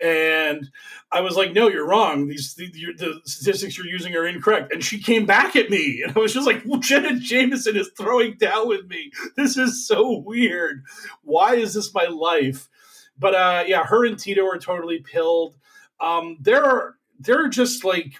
And 0.00 0.70
I 1.10 1.20
was 1.20 1.36
like, 1.36 1.52
"No, 1.52 1.68
you're 1.68 1.86
wrong. 1.86 2.28
These 2.28 2.54
the, 2.54 2.70
the 2.70 3.20
statistics 3.24 3.76
you're 3.78 3.86
using 3.86 4.14
are 4.14 4.26
incorrect." 4.26 4.72
And 4.72 4.84
she 4.84 5.00
came 5.00 5.26
back 5.26 5.56
at 5.56 5.70
me, 5.70 6.02
and 6.02 6.16
I 6.16 6.20
was 6.20 6.34
just 6.34 6.46
like, 6.46 6.62
well, 6.66 6.80
"Jenna 6.80 7.18
Jameson 7.18 7.76
is 7.76 7.90
throwing 7.96 8.34
down 8.34 8.68
with 8.68 8.86
me. 8.88 9.10
This 9.36 9.56
is 9.56 9.86
so 9.86 10.18
weird. 10.18 10.84
Why 11.22 11.54
is 11.54 11.74
this 11.74 11.92
my 11.94 12.04
life?" 12.04 12.68
But 13.18 13.34
uh, 13.34 13.64
yeah, 13.66 13.84
her 13.84 14.04
and 14.04 14.18
Tito 14.18 14.46
are 14.46 14.58
totally 14.58 15.00
pilled. 15.00 15.56
Um, 16.00 16.36
there 16.40 16.64
are 16.64 16.96
they're 17.18 17.48
just 17.48 17.84
like 17.84 18.14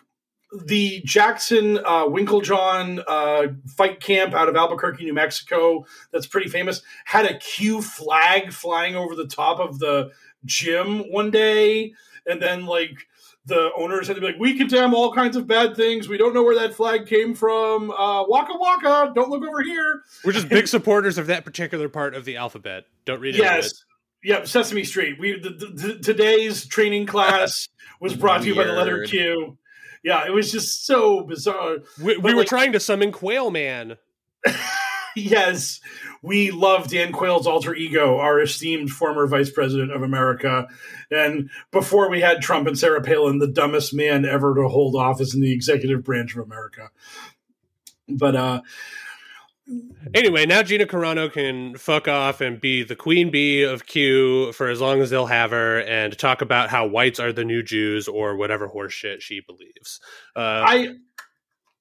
the 0.65 1.03
Jackson 1.05 1.79
uh, 1.79 2.07
Winkeljohn 2.07 3.05
uh, 3.07 3.49
fight 3.67 4.01
camp 4.01 4.33
out 4.35 4.49
of 4.49 4.57
Albuquerque, 4.57 5.05
New 5.05 5.13
Mexico, 5.13 5.85
that's 6.11 6.27
pretty 6.27 6.49
famous, 6.49 6.83
had 7.05 7.27
a 7.27 7.39
Q 7.39 7.83
flag 7.83 8.53
flying 8.53 8.97
over 8.97 9.15
the 9.15 9.27
top 9.27 9.61
of 9.61 9.79
the 9.79 10.11
gym 10.45 11.01
one 11.13 11.31
day. 11.31 11.93
And 12.29 12.41
then, 12.41 12.67
like, 12.67 13.07
the 13.47 13.71
owners 13.77 14.07
had 14.07 14.15
to 14.17 14.21
be 14.21 14.27
like, 14.27 14.39
we 14.39 14.57
condemn 14.57 14.95
all 14.95 15.13
kinds 15.13 15.37
of 15.37 15.47
bad 15.47 15.75
things. 15.75 16.09
We 16.09 16.19
don't 16.19 16.35
know 16.35 16.43
where 16.43 16.55
that 16.57 16.75
flag 16.75 17.07
came 17.07 17.35
from. 17.35 17.91
Uh, 17.91 18.25
waka 18.25 18.53
waka, 18.55 19.13
don't 19.15 19.31
look 19.31 19.43
over 19.43 19.63
here. 19.63 20.03
We're 20.25 20.33
just 20.33 20.49
big 20.49 20.69
supporters 20.69 21.17
of 21.17 21.27
that 21.29 21.45
particular 21.45 21.89
part 21.89 22.15
of 22.15 22.25
the 22.25 22.37
alphabet. 22.37 22.85
Don't 23.07 23.21
read 23.21 23.35
it. 23.35 23.39
Yes. 23.39 23.85
Yep, 24.25 24.49
Sesame 24.49 24.85
Street. 24.85 25.19
We 25.19 25.39
the, 25.41 25.51
the, 25.51 25.99
today's 26.01 26.67
training 26.67 27.07
class 27.07 27.69
was 28.01 28.15
brought 28.17 28.43
to 28.43 28.49
you 28.49 28.55
by 28.55 28.65
the 28.65 28.73
letter 28.73 29.05
Q. 29.05 29.57
Yeah, 30.03 30.27
it 30.27 30.33
was 30.33 30.53
just 30.53 30.87
so 30.87 31.23
bizarre. 31.23 31.79
We, 32.03 32.17
we 32.17 32.35
were 32.35 32.41
like- 32.41 32.49
trying 32.49 32.73
to 32.73 32.81
summon 32.81 33.13
Quail 33.13 33.51
Man. 33.51 33.97
yes, 35.17 35.81
we 36.23 36.51
love 36.51 36.89
Dan 36.89 37.13
Quayle's 37.13 37.47
alter 37.47 37.75
ego, 37.75 38.19
our 38.19 38.41
esteemed 38.41 38.91
former 38.91 39.27
vice 39.27 39.51
president 39.51 39.93
of 39.93 40.03
America. 40.03 40.67
And 41.11 41.51
before 41.71 42.11
we 42.11 42.21
had 42.21 42.41
Trump 42.43 42.67
and 42.67 42.79
Sarah 42.79 43.03
Palin, 43.03 43.39
the 43.39 43.47
dumbest 43.47 43.95
man 43.95 44.25
ever 44.25 44.55
to 44.55 44.69
hold 44.69 44.97
office 44.97 45.35
in 45.35 45.41
the 45.41 45.53
executive 45.53 46.03
branch 46.05 46.35
of 46.37 46.45
America. 46.45 46.91
But 48.09 48.37
uh 48.37 48.63
Anyway, 50.15 50.47
now 50.47 50.63
Gina 50.63 50.87
Carano 50.87 51.31
can 51.31 51.77
fuck 51.77 52.09
off 52.09 52.41
and 52.41 52.59
be 52.59 52.83
the 52.83 52.97
queen 52.97 53.31
bee 53.31 53.63
of 53.65 53.85
Q 53.85 54.51
for 54.53 54.69
as 54.69 54.81
long 54.81 55.03
as 55.03 55.11
they'll 55.11 55.27
have 55.27 55.51
her, 55.51 55.81
and 55.81 56.17
talk 56.19 56.41
about 56.41 56.71
how 56.71 56.87
whites 56.87 57.21
are 57.21 57.35
the 57.35 57.45
new 57.45 57.63
Jews 57.63 58.09
or 58.09 58.35
whatever 58.37 58.67
horseshit 58.67 59.21
she 59.21 59.41
believes. 59.47 60.01
Uh, 60.35 60.39
I 60.67 60.89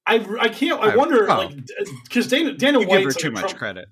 I 0.06 0.16
I 0.42 0.50
can't 0.50 0.82
I 0.82 0.92
I- 0.92 0.96
wonder 0.98 1.32
oh. 1.32 1.38
like 1.38 1.56
because 2.04 2.28
Dana 2.28 2.54
Dana 2.54 2.82
You 2.82 2.88
give 2.88 3.04
her 3.04 3.12
too 3.12 3.28
like 3.28 3.34
much 3.36 3.42
Trump- 3.44 3.58
credit. 3.58 3.88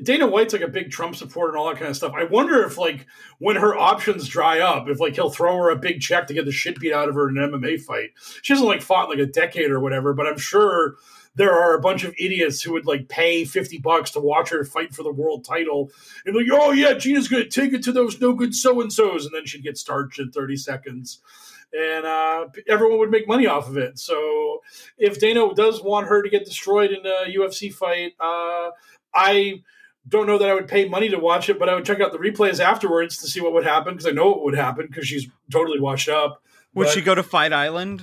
Dana 0.00 0.26
White's 0.26 0.54
like 0.54 0.62
a 0.62 0.68
big 0.68 0.90
Trump 0.90 1.16
supporter 1.16 1.50
and 1.50 1.58
all 1.58 1.68
that 1.68 1.76
kind 1.76 1.90
of 1.90 1.96
stuff. 1.96 2.14
I 2.16 2.24
wonder 2.24 2.62
if 2.64 2.78
like 2.78 3.06
when 3.38 3.56
her 3.56 3.76
options 3.76 4.26
dry 4.26 4.60
up, 4.60 4.88
if 4.88 5.00
like 5.00 5.14
he'll 5.14 5.28
throw 5.28 5.56
her 5.56 5.70
a 5.70 5.76
big 5.76 6.00
check 6.00 6.26
to 6.28 6.34
get 6.34 6.46
the 6.46 6.52
shit 6.52 6.80
beat 6.80 6.94
out 6.94 7.10
of 7.10 7.14
her 7.14 7.28
in 7.28 7.36
an 7.36 7.50
MMA 7.50 7.80
fight. 7.80 8.10
She 8.40 8.54
hasn't 8.54 8.68
like 8.68 8.80
fought 8.80 9.10
like 9.10 9.18
a 9.18 9.26
decade 9.26 9.70
or 9.70 9.80
whatever, 9.80 10.14
but 10.14 10.26
I'm 10.26 10.38
sure 10.38 10.96
there 11.34 11.52
are 11.52 11.74
a 11.74 11.80
bunch 11.80 12.04
of 12.04 12.14
idiots 12.18 12.62
who 12.62 12.72
would 12.72 12.86
like 12.86 13.08
pay 13.08 13.44
50 13.44 13.78
bucks 13.78 14.10
to 14.12 14.20
watch 14.20 14.48
her 14.50 14.64
fight 14.64 14.94
for 14.94 15.02
the 15.02 15.12
world 15.12 15.44
title 15.44 15.90
and 16.24 16.34
like, 16.34 16.46
oh 16.50 16.72
yeah, 16.72 16.94
Gina's 16.94 17.28
gonna 17.28 17.48
take 17.48 17.74
it 17.74 17.82
to 17.84 17.92
those 17.92 18.18
no 18.18 18.32
good 18.32 18.54
so 18.54 18.80
and 18.80 18.92
so's, 18.92 19.26
and 19.26 19.34
then 19.34 19.44
she'd 19.44 19.62
get 19.62 19.76
starched 19.76 20.18
in 20.18 20.30
30 20.30 20.56
seconds. 20.56 21.20
And 21.74 22.04
uh, 22.04 22.48
everyone 22.68 22.98
would 22.98 23.10
make 23.10 23.26
money 23.26 23.46
off 23.46 23.66
of 23.66 23.78
it. 23.78 23.98
So 23.98 24.60
if 24.98 25.18
Dana 25.18 25.54
does 25.54 25.82
want 25.82 26.06
her 26.08 26.22
to 26.22 26.28
get 26.28 26.44
destroyed 26.44 26.90
in 26.90 27.06
a 27.06 27.34
UFC 27.34 27.72
fight, 27.72 28.12
uh, 28.20 28.70
I 29.14 29.62
don't 30.08 30.26
know 30.26 30.38
that 30.38 30.48
I 30.48 30.54
would 30.54 30.68
pay 30.68 30.88
money 30.88 31.08
to 31.10 31.18
watch 31.18 31.48
it, 31.48 31.58
but 31.58 31.68
I 31.68 31.74
would 31.74 31.84
check 31.84 32.00
out 32.00 32.12
the 32.12 32.18
replays 32.18 32.58
afterwards 32.60 33.18
to 33.18 33.26
see 33.26 33.40
what 33.40 33.52
would 33.52 33.64
happen 33.64 33.94
because 33.94 34.06
I 34.06 34.10
know 34.10 34.30
what 34.30 34.42
would 34.44 34.54
happen 34.56 34.86
because 34.86 35.06
she's 35.06 35.28
totally 35.50 35.78
washed 35.80 36.08
up. 36.08 36.42
Would 36.74 36.86
But- 36.86 36.94
she 36.94 37.00
go 37.02 37.14
to 37.14 37.22
Fight 37.22 37.52
Island? 37.52 38.02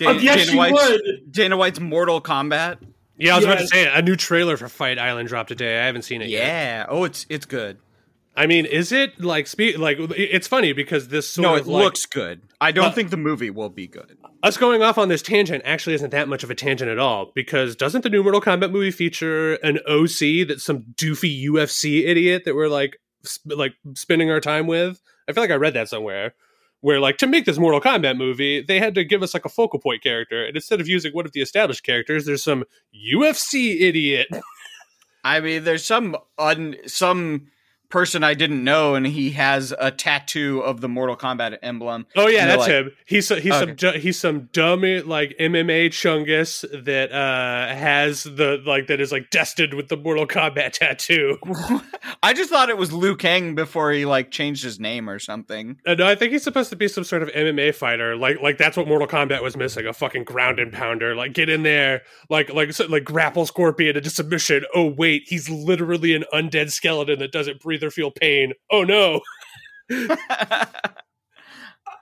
Uh, 0.00 0.12
Dan- 0.12 0.20
yes, 0.20 0.48
she 0.48 0.56
White's, 0.56 0.72
would. 0.88 1.02
Dana 1.32 1.56
White's 1.56 1.80
Mortal 1.80 2.20
Kombat. 2.20 2.78
yeah, 3.18 3.32
I 3.34 3.36
was 3.36 3.44
about 3.44 3.54
to 3.58 3.62
Yes. 3.64 3.70
say 3.70 3.86
a 3.92 4.02
new 4.02 4.16
trailer 4.16 4.56
for 4.56 4.68
Fight 4.68 4.98
Island 4.98 5.28
dropped 5.28 5.48
today. 5.48 5.80
I 5.80 5.86
haven't 5.86 6.02
seen 6.02 6.22
it 6.22 6.28
yet. 6.28 6.42
Yeah. 6.46 6.86
Oh, 6.88 7.04
it's 7.04 7.26
it's 7.28 7.46
good. 7.46 7.78
I 8.38 8.46
mean, 8.46 8.66
is 8.66 8.92
it 8.92 9.18
like 9.20 9.46
spe- 9.46 9.78
like 9.78 9.96
it's 9.98 10.46
funny 10.46 10.72
because 10.74 11.08
this 11.08 11.28
sort 11.28 11.42
No, 11.42 11.54
of 11.54 11.60
it 11.60 11.66
like, 11.70 11.84
looks 11.84 12.04
good. 12.06 12.42
I 12.60 12.70
don't 12.70 12.86
Uh, 12.86 12.90
think 12.92 13.10
the 13.10 13.16
movie 13.16 13.48
will 13.50 13.70
be 13.70 13.86
good. 13.86 14.18
us 14.42 14.56
going 14.58 14.82
off 14.82 14.98
on 14.98 15.08
this 15.08 15.22
tangent 15.22 15.62
actually 15.64 15.94
isn't 15.94 16.10
that 16.10 16.28
much 16.28 16.44
of 16.44 16.50
a 16.50 16.54
tangent 16.54 16.90
at 16.90 16.98
all 16.98 17.32
because 17.34 17.74
doesn't 17.74 18.02
the 18.02 18.10
new 18.10 18.22
Mortal 18.22 18.40
Kombat 18.42 18.70
movie 18.70 18.90
feature 18.90 19.54
an 19.54 19.78
OC 19.88 20.46
that 20.48 20.58
some 20.60 20.82
doofy 20.96 21.44
UFC 21.46 22.06
idiot 22.06 22.42
that 22.44 22.54
we're 22.54 22.68
like 22.68 22.98
sp- 23.24 23.56
like 23.56 23.74
spending 23.94 24.30
our 24.30 24.40
time 24.40 24.66
with? 24.66 25.00
I 25.28 25.32
feel 25.32 25.42
like 25.42 25.50
I 25.50 25.54
read 25.54 25.74
that 25.74 25.88
somewhere 25.88 26.34
where 26.82 27.00
like 27.00 27.16
to 27.18 27.26
make 27.26 27.46
this 27.46 27.58
Mortal 27.58 27.80
Kombat 27.80 28.18
movie, 28.18 28.60
they 28.62 28.78
had 28.78 28.94
to 28.94 29.02
give 29.02 29.22
us 29.22 29.32
like 29.32 29.46
a 29.46 29.48
focal 29.48 29.80
point 29.80 30.02
character, 30.02 30.44
and 30.44 30.54
instead 30.54 30.78
of 30.80 30.86
using 30.86 31.12
one 31.12 31.24
of 31.24 31.32
the 31.32 31.40
established 31.40 31.82
characters, 31.84 32.26
there's 32.26 32.44
some 32.44 32.64
UFC 32.94 33.80
idiot. 33.80 34.28
I 35.24 35.40
mean, 35.40 35.64
there's 35.64 35.84
some 35.84 36.16
un, 36.38 36.76
some 36.86 37.48
person 37.96 38.22
I 38.22 38.34
didn't 38.34 38.62
know, 38.62 38.94
and 38.94 39.06
he 39.06 39.30
has 39.30 39.72
a 39.78 39.90
tattoo 39.90 40.60
of 40.60 40.82
the 40.82 40.88
Mortal 40.88 41.16
Kombat 41.16 41.56
emblem. 41.62 42.06
Oh 42.14 42.28
yeah, 42.28 42.44
that's 42.44 42.60
like, 42.60 42.70
him. 42.70 42.90
He's 43.06 43.26
he's 43.30 43.54
Okay. 43.54 43.74
some 43.78 43.94
he's 43.98 44.18
some 44.18 44.50
dummy 44.52 45.00
like 45.00 45.34
MMA 45.40 45.86
chungus 45.88 46.62
that 46.84 47.10
uh 47.10 47.74
has 47.74 48.24
the 48.24 48.62
like 48.66 48.88
that 48.88 49.00
is 49.00 49.12
like 49.12 49.30
destined 49.30 49.72
with 49.72 49.88
the 49.88 49.96
Mortal 49.96 50.26
Kombat 50.26 50.72
tattoo. 50.78 51.38
I 52.22 52.34
just 52.34 52.50
thought 52.50 52.68
it 52.68 52.76
was 52.76 52.92
Liu 52.92 53.16
Kang 53.16 53.54
before 53.54 53.92
he 53.92 54.04
like 54.04 54.30
changed 54.30 54.62
his 54.62 54.78
name 54.78 55.08
or 55.08 55.18
something. 55.18 55.78
Uh, 55.86 55.94
no, 55.94 56.06
I 56.06 56.16
think 56.16 56.32
he's 56.32 56.42
supposed 56.42 56.68
to 56.68 56.76
be 56.76 56.88
some 56.88 57.04
sort 57.04 57.22
of 57.22 57.30
MMA 57.30 57.74
fighter. 57.74 58.14
Like, 58.14 58.42
like 58.42 58.58
that's 58.58 58.76
what 58.76 58.86
Mortal 58.86 59.08
Kombat 59.08 59.42
was 59.42 59.56
missing—a 59.56 59.94
fucking 59.94 60.24
ground 60.24 60.58
and 60.58 60.70
pounder. 60.70 61.14
Like, 61.14 61.32
get 61.32 61.48
in 61.48 61.62
there, 61.62 62.02
like, 62.28 62.52
like, 62.52 62.74
so, 62.74 62.84
like 62.88 63.04
grapple 63.04 63.46
Scorpion 63.46 63.96
into 63.96 64.10
submission. 64.10 64.66
Oh 64.74 64.84
wait, 64.84 65.22
he's 65.26 65.48
literally 65.48 66.14
an 66.14 66.24
undead 66.34 66.70
skeleton 66.70 67.20
that 67.20 67.32
doesn't 67.32 67.60
breathe 67.60 67.85
or 67.86 67.90
feel 67.90 68.10
pain. 68.10 68.52
Oh 68.70 68.84
no. 68.84 69.20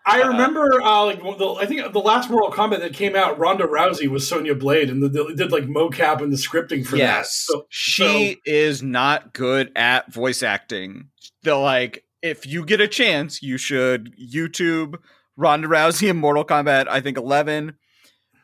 I 0.06 0.22
remember, 0.22 0.82
uh, 0.82 1.06
like 1.06 1.22
the, 1.22 1.56
I 1.58 1.64
think 1.64 1.92
the 1.92 1.98
last 1.98 2.28
Mortal 2.28 2.52
Kombat 2.52 2.80
that 2.80 2.92
came 2.92 3.16
out, 3.16 3.38
Ronda 3.38 3.64
Rousey 3.64 4.06
was 4.06 4.28
Sonya 4.28 4.54
Blade, 4.54 4.90
and 4.90 5.02
the, 5.02 5.08
they 5.08 5.34
did 5.34 5.50
like 5.50 5.64
mocap 5.64 6.20
and 6.20 6.30
the 6.30 6.36
scripting 6.36 6.86
for 6.86 6.98
that. 6.98 7.26
So, 7.26 7.66
she 7.70 8.38
is 8.44 8.82
not 8.82 9.32
good 9.32 9.72
at 9.74 10.12
voice 10.12 10.42
acting. 10.42 11.08
They're 11.42 11.56
like, 11.56 12.04
if 12.20 12.46
you 12.46 12.66
get 12.66 12.82
a 12.82 12.88
chance, 12.88 13.42
you 13.42 13.56
should 13.56 14.14
YouTube 14.18 14.96
Ronda 15.36 15.68
Rousey 15.68 16.10
in 16.10 16.18
Mortal 16.18 16.44
Kombat. 16.44 16.86
I 16.86 17.00
think 17.00 17.16
eleven. 17.16 17.76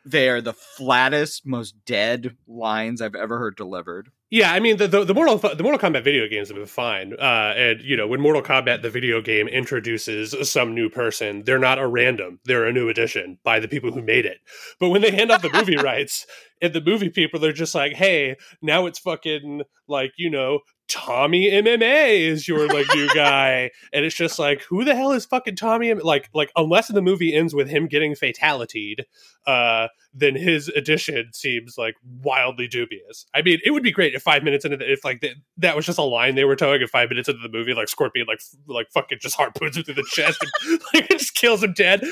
They 0.06 0.30
are 0.30 0.40
the 0.40 0.54
flattest, 0.54 1.46
most 1.46 1.74
dead 1.84 2.36
lines 2.48 3.02
I've 3.02 3.14
ever 3.14 3.38
heard 3.38 3.54
delivered. 3.56 4.10
Yeah, 4.30 4.52
I 4.52 4.60
mean 4.60 4.76
the 4.76 4.86
the, 4.86 5.04
the 5.04 5.12
Mortal 5.12 5.38
the 5.38 5.62
Mortal 5.64 5.90
Kombat 5.90 6.04
video 6.04 6.28
games 6.28 6.48
have 6.48 6.56
been 6.56 6.64
fine, 6.66 7.14
uh, 7.14 7.52
and 7.56 7.80
you 7.80 7.96
know 7.96 8.06
when 8.06 8.20
Mortal 8.20 8.42
Kombat 8.42 8.80
the 8.80 8.88
video 8.88 9.20
game 9.20 9.48
introduces 9.48 10.48
some 10.48 10.72
new 10.72 10.88
person, 10.88 11.42
they're 11.42 11.58
not 11.58 11.80
a 11.80 11.86
random; 11.88 12.38
they're 12.44 12.64
a 12.66 12.72
new 12.72 12.88
addition 12.88 13.38
by 13.42 13.58
the 13.58 13.66
people 13.66 13.90
who 13.90 14.02
made 14.02 14.24
it. 14.26 14.38
But 14.78 14.90
when 14.90 15.02
they 15.02 15.10
hand 15.10 15.32
off 15.32 15.42
the 15.42 15.50
movie 15.52 15.76
rights, 15.82 16.26
and 16.62 16.72
the 16.72 16.80
movie 16.80 17.08
people 17.10 17.40
they're 17.40 17.52
just 17.52 17.74
like, 17.74 17.94
"Hey, 17.94 18.36
now 18.62 18.86
it's 18.86 19.00
fucking 19.00 19.62
like 19.88 20.12
you 20.16 20.30
know 20.30 20.60
Tommy 20.90 21.50
MMA 21.50 22.20
is 22.20 22.48
your 22.48 22.66
like 22.66 22.86
new 22.94 23.08
guy, 23.14 23.70
and 23.92 24.04
it's 24.04 24.14
just 24.14 24.38
like, 24.38 24.62
who 24.62 24.84
the 24.84 24.94
hell 24.94 25.12
is 25.12 25.24
fucking 25.24 25.56
Tommy? 25.56 25.94
Like, 25.94 26.28
like 26.34 26.50
unless 26.56 26.88
the 26.88 27.00
movie 27.00 27.32
ends 27.32 27.54
with 27.54 27.68
him 27.68 27.86
getting 27.86 28.14
fatalitied, 28.14 29.04
uh, 29.46 29.86
then 30.12 30.34
his 30.34 30.68
addition 30.68 31.32
seems 31.32 31.78
like 31.78 31.94
wildly 32.22 32.66
dubious. 32.66 33.24
I 33.32 33.42
mean, 33.42 33.60
it 33.64 33.70
would 33.70 33.84
be 33.84 33.92
great 33.92 34.14
if 34.14 34.22
five 34.22 34.42
minutes 34.42 34.64
into 34.64 34.76
the, 34.76 34.92
if 34.92 35.04
like 35.04 35.20
the, 35.20 35.30
that 35.58 35.76
was 35.76 35.86
just 35.86 35.98
a 35.98 36.02
line 36.02 36.34
they 36.34 36.44
were 36.44 36.56
towing, 36.56 36.80
and 36.80 36.90
five 36.90 37.08
minutes 37.08 37.28
into 37.28 37.40
the 37.40 37.48
movie, 37.48 37.72
like 37.72 37.88
Scorpion 37.88 38.26
like 38.26 38.40
f- 38.40 38.58
like 38.66 38.90
fucking 38.90 39.18
just 39.20 39.36
harpoons 39.36 39.76
him 39.76 39.84
through 39.84 39.94
the 39.94 40.06
chest 40.10 40.44
and 40.64 40.80
like 40.94 41.10
it 41.10 41.18
just 41.18 41.36
kills 41.36 41.62
him 41.62 41.72
dead. 41.72 42.02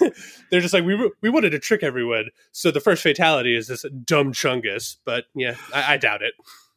They're 0.50 0.60
just 0.60 0.74
like 0.74 0.84
we 0.84 1.10
we 1.22 1.30
wanted 1.30 1.50
to 1.50 1.60
trick 1.60 1.84
everyone, 1.84 2.30
so 2.50 2.70
the 2.72 2.80
first 2.80 3.02
fatality 3.02 3.56
is 3.56 3.68
this 3.68 3.84
dumb 4.04 4.32
chungus. 4.32 4.96
But 5.04 5.26
yeah, 5.34 5.56
I, 5.72 5.94
I 5.94 5.96
doubt 5.96 6.22
it. 6.22 6.34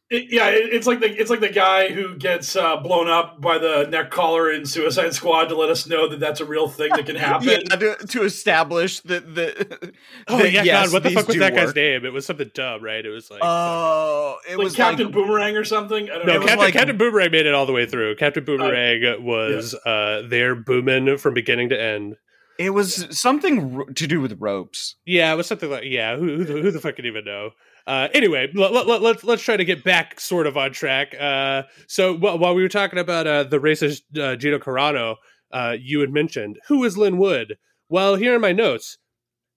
It, 0.10 0.32
yeah, 0.32 0.48
it, 0.48 0.74
it's 0.74 0.88
like 0.88 1.02
the 1.02 1.08
it's 1.14 1.30
like 1.30 1.42
the 1.42 1.50
guy 1.50 1.90
who 1.90 2.16
gets 2.16 2.56
uh, 2.56 2.78
blown 2.78 3.10
up 3.10 3.42
by 3.42 3.58
the 3.58 3.88
neck 3.90 4.10
collar 4.10 4.50
in 4.50 4.66
Suicide 4.66 5.14
Squad 5.14 5.46
to 5.50 5.56
let 5.58 5.70
us 5.70 5.86
know 5.86 6.08
that 6.08 6.22
that's 6.22 6.40
a 6.40 6.46
real 6.46 6.70
thing 6.70 6.92
that 6.96 7.06
can 7.06 7.16
happen. 7.18 7.48
yeah, 7.50 7.58
to, 7.58 7.96
to 8.08 8.24
establish 8.24 9.02
that 9.02 9.36
the 9.36 9.92
Oh 10.30 10.38
that, 10.38 10.52
yeah, 10.54 10.64
yes, 10.64 10.86
God, 10.88 10.94
what 10.94 11.04
the 11.04 11.10
fuck 11.10 11.28
was 11.28 11.34
do 11.36 11.40
that 11.42 11.54
guy's 11.54 11.76
name? 11.76 12.06
It 12.06 12.14
was 12.14 12.26
something 12.26 12.50
dumb, 12.54 12.82
right? 12.82 13.06
It 13.06 13.10
was 13.10 13.30
like 13.30 13.42
Oh, 13.44 14.38
it 14.50 14.56
like 14.58 14.64
was 14.64 14.76
Captain 14.78 15.08
like, 15.08 15.14
Boomerang 15.14 15.58
or 15.58 15.66
something. 15.66 16.10
I 16.10 16.14
don't 16.20 16.26
no, 16.26 16.34
know. 16.36 16.40
Captain, 16.40 16.60
like- 16.60 16.74
Captain 16.74 16.98
Boomerang 16.98 17.32
made 17.32 17.46
it 17.46 17.54
all 17.54 17.66
the 17.66 17.74
way 17.74 17.86
through. 17.86 18.16
Captain 18.16 18.46
Boomerang 18.46 19.26
was 19.26 19.74
uh, 19.86 20.22
there 20.26 20.56
booming 20.56 21.18
from 21.18 21.34
beginning 21.34 21.68
to 21.70 21.82
end. 21.82 22.16
it 22.58 22.70
was 22.70 23.08
something 23.12 23.76
ro- 23.76 23.86
to 23.88 24.08
do 24.08 24.22
with 24.22 24.38
ropes. 24.40 24.96
Yeah, 25.06 25.34
it 25.34 25.36
was 25.36 25.48
something 25.48 25.70
like 25.70 25.84
yeah. 25.84 26.16
Who 26.16 26.38
who, 26.38 26.44
the- 26.46 26.62
who 26.62 26.72
the 26.72 26.80
fuck 26.80 26.96
can 26.96 27.06
even 27.06 27.26
know? 27.26 27.50
Uh, 27.88 28.10
anyway, 28.14 28.52
let, 28.54 28.74
let, 28.74 28.86
let, 28.86 29.02
let's 29.02 29.24
let's 29.24 29.42
try 29.42 29.56
to 29.56 29.64
get 29.64 29.82
back 29.82 30.20
sort 30.20 30.46
of 30.46 30.58
on 30.58 30.74
track. 30.74 31.16
Uh, 31.18 31.64
so 31.88 32.18
wh- 32.18 32.38
while 32.38 32.54
we 32.54 32.62
were 32.62 32.68
talking 32.68 33.00
about 33.00 33.26
uh, 33.26 33.44
the 33.44 33.60
racist 33.60 34.02
uh, 34.20 34.36
Gina 34.36 34.60
Carano, 34.60 35.16
uh, 35.54 35.76
you 35.80 36.02
had 36.02 36.12
mentioned 36.12 36.60
who 36.68 36.84
is 36.84 36.98
Lin 36.98 37.18
Wood. 37.18 37.56
Well, 37.88 38.16
here 38.16 38.36
in 38.36 38.42
my 38.42 38.52
notes, 38.52 38.98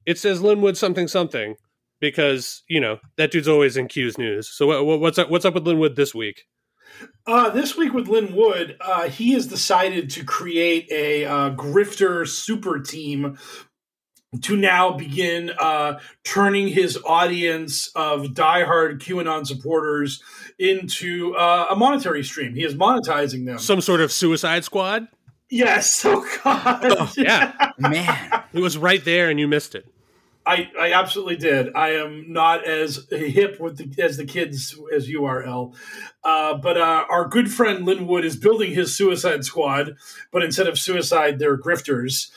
it 0.06 0.16
says 0.16 0.40
Lin 0.40 0.60
Wood 0.60 0.76
something 0.76 1.08
something 1.08 1.56
because 2.00 2.62
you 2.68 2.80
know 2.80 3.00
that 3.16 3.32
dude's 3.32 3.48
always 3.48 3.76
in 3.76 3.88
Q's 3.88 4.16
news. 4.16 4.48
So 4.48 4.84
what, 4.84 5.00
what's 5.00 5.18
up? 5.18 5.28
What's 5.28 5.44
up 5.44 5.54
with 5.54 5.66
Lin 5.66 5.80
Wood 5.80 5.96
this 5.96 6.14
week? 6.14 6.44
Uh, 7.26 7.50
this 7.50 7.76
week 7.76 7.92
with 7.92 8.06
Lin 8.06 8.34
Wood, 8.34 8.76
he 9.10 9.32
has 9.32 9.46
decided 9.46 10.08
to 10.10 10.24
create 10.24 10.86
a 10.92 11.24
grifter 11.56 12.28
super 12.28 12.78
team 12.78 13.38
to 14.42 14.56
now 14.56 14.92
begin 14.92 15.50
uh, 15.58 15.98
turning 16.22 16.68
his 16.68 16.98
audience 17.04 17.90
of 17.96 18.26
diehard 18.26 19.00
QAnon 19.00 19.44
supporters 19.46 20.22
into 20.58 21.34
uh, 21.34 21.66
a 21.70 21.76
monetary 21.76 22.22
stream. 22.22 22.54
He 22.54 22.64
is 22.64 22.74
monetizing 22.74 23.44
them. 23.44 23.58
Some 23.58 23.80
sort 23.80 24.00
of 24.00 24.12
Suicide 24.12 24.64
Squad? 24.64 25.08
yes, 25.50 26.04
oh 26.04 26.24
god, 26.44 27.10
Yeah, 27.16 27.72
Man, 27.78 28.44
it 28.52 28.60
was 28.60 28.78
right 28.78 29.04
there, 29.04 29.30
and 29.30 29.40
you 29.40 29.48
missed 29.48 29.74
it. 29.74 29.86
I, 30.46 30.70
I 30.78 30.92
absolutely 30.94 31.36
did. 31.36 31.74
I 31.74 31.90
am 31.90 32.32
not 32.32 32.66
as 32.66 33.06
hip 33.10 33.60
with 33.60 33.76
the, 33.76 34.02
as 34.02 34.16
the 34.16 34.24
kids 34.24 34.76
as 34.94 35.08
you 35.08 35.26
are, 35.26 35.42
L. 35.42 35.74
Uh, 36.24 36.54
but 36.54 36.76
uh, 36.76 37.04
our 37.10 37.28
good 37.28 37.52
friend 37.52 37.84
Lin 37.84 38.06
Wood 38.06 38.24
is 38.24 38.36
building 38.36 38.72
his 38.72 38.96
Suicide 38.96 39.44
Squad, 39.44 39.96
but 40.32 40.42
instead 40.42 40.66
of 40.66 40.78
suicide, 40.78 41.38
they're 41.38 41.58
grifters. 41.58 42.30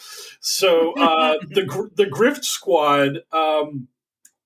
So 0.45 0.91
uh, 0.93 1.37
the 1.49 1.89
the 1.95 2.05
Grift 2.05 2.43
Squad 2.43 3.19
um, 3.31 3.87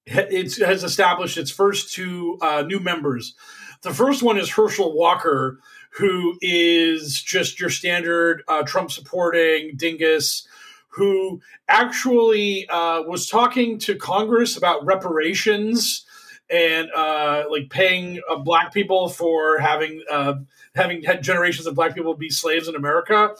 it's, 0.05 0.61
has 0.61 0.83
established 0.83 1.37
its 1.37 1.49
first 1.49 1.91
two 1.91 2.37
uh, 2.41 2.61
new 2.61 2.79
members. 2.79 3.33
The 3.81 3.93
first 3.93 4.21
one 4.21 4.37
is 4.37 4.51
Herschel 4.51 4.95
Walker, 4.95 5.59
who 5.97 6.37
is 6.39 7.19
just 7.21 7.59
your 7.59 7.71
standard 7.71 8.43
uh, 8.47 8.61
Trump 8.61 8.91
supporting 8.91 9.75
dingus 9.75 10.47
who 10.97 11.39
actually 11.67 12.67
uh, 12.69 13.03
was 13.03 13.27
talking 13.27 13.77
to 13.77 13.95
Congress 13.95 14.57
about 14.57 14.83
reparations 14.85 16.05
and 16.49 16.89
uh, 16.95 17.43
like 17.51 17.69
paying 17.69 18.19
uh, 18.29 18.35
black 18.37 18.73
people 18.73 19.09
for 19.09 19.59
having 19.59 20.03
uh, 20.09 20.33
having 20.75 21.03
had 21.03 21.21
generations 21.21 21.67
of 21.67 21.75
black 21.75 21.93
people 21.93 22.15
be 22.15 22.29
slaves 22.29 22.67
in 22.67 22.75
America. 22.75 23.35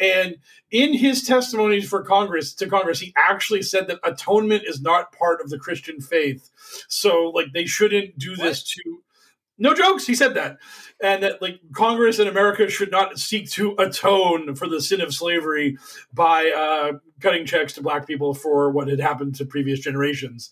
And 0.00 0.36
in 0.70 0.94
his 0.94 1.24
testimonies 1.24 1.88
for 1.88 2.02
Congress 2.02 2.54
to 2.54 2.68
Congress, 2.68 3.00
he 3.00 3.12
actually 3.16 3.62
said 3.62 3.88
that 3.88 4.00
atonement 4.04 4.64
is 4.66 4.80
not 4.80 5.12
part 5.12 5.40
of 5.40 5.50
the 5.50 5.58
Christian 5.58 6.00
faith. 6.00 6.50
So 6.88 7.30
like 7.34 7.52
they 7.52 7.66
shouldn't 7.66 8.18
do 8.18 8.36
this 8.36 8.62
to 8.74 9.02
no 9.58 9.74
jokes. 9.74 10.06
He 10.06 10.14
said 10.14 10.34
that, 10.34 10.58
and 11.02 11.22
that 11.22 11.42
like 11.42 11.60
Congress 11.72 12.20
in 12.20 12.28
America 12.28 12.70
should 12.70 12.92
not 12.92 13.18
seek 13.18 13.50
to 13.50 13.74
atone 13.78 14.54
for 14.54 14.68
the 14.68 14.80
sin 14.80 15.00
of 15.00 15.12
slavery 15.12 15.76
by 16.12 16.50
uh, 16.50 16.98
cutting 17.20 17.44
checks 17.44 17.72
to 17.74 17.82
black 17.82 18.06
people 18.06 18.34
for 18.34 18.70
what 18.70 18.88
had 18.88 19.00
happened 19.00 19.34
to 19.34 19.44
previous 19.44 19.80
generations. 19.80 20.50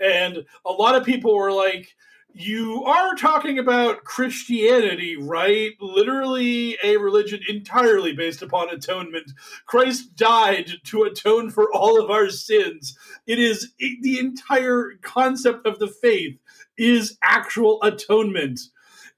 And 0.00 0.44
a 0.64 0.72
lot 0.72 0.94
of 0.94 1.04
people 1.04 1.36
were 1.36 1.52
like, 1.52 1.95
"You 2.36 2.84
are 2.84 3.14
talking 3.14 3.58
about 3.58 4.04
Christianity, 4.04 5.16
right? 5.16 5.72
Literally 5.80 6.76
a 6.84 6.98
religion 6.98 7.40
entirely 7.48 8.12
based 8.12 8.42
upon 8.42 8.68
atonement. 8.70 9.32
Christ 9.66 10.14
died 10.16 10.70
to 10.84 11.04
atone 11.04 11.50
for 11.50 11.72
all 11.72 12.00
of 12.02 12.10
our 12.10 12.28
sins. 12.30 12.96
It 13.26 13.38
is 13.38 13.72
the 13.78 14.18
entire 14.18 14.98
concept 15.02 15.66
of 15.66 15.78
the 15.78 15.88
faith." 15.88 16.38
is 16.76 17.18
actual 17.22 17.82
atonement. 17.82 18.60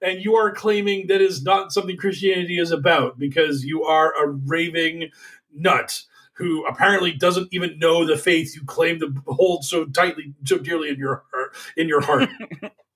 And 0.00 0.24
you 0.24 0.36
are 0.36 0.52
claiming 0.52 1.08
that 1.08 1.20
is 1.20 1.42
not 1.42 1.72
something 1.72 1.96
Christianity 1.96 2.58
is 2.58 2.70
about 2.70 3.18
because 3.18 3.64
you 3.64 3.82
are 3.84 4.12
a 4.22 4.28
raving 4.30 5.10
nut 5.52 6.02
who 6.34 6.64
apparently 6.66 7.12
doesn't 7.12 7.48
even 7.50 7.78
know 7.80 8.04
the 8.06 8.16
faith 8.16 8.54
you 8.54 8.62
claim 8.64 9.00
to 9.00 9.12
hold 9.26 9.64
so 9.64 9.86
tightly, 9.86 10.34
so 10.44 10.58
dearly 10.58 10.88
in 10.90 10.98
your. 10.98 11.24
In 11.76 11.88
your 11.88 12.00
heart. 12.00 12.28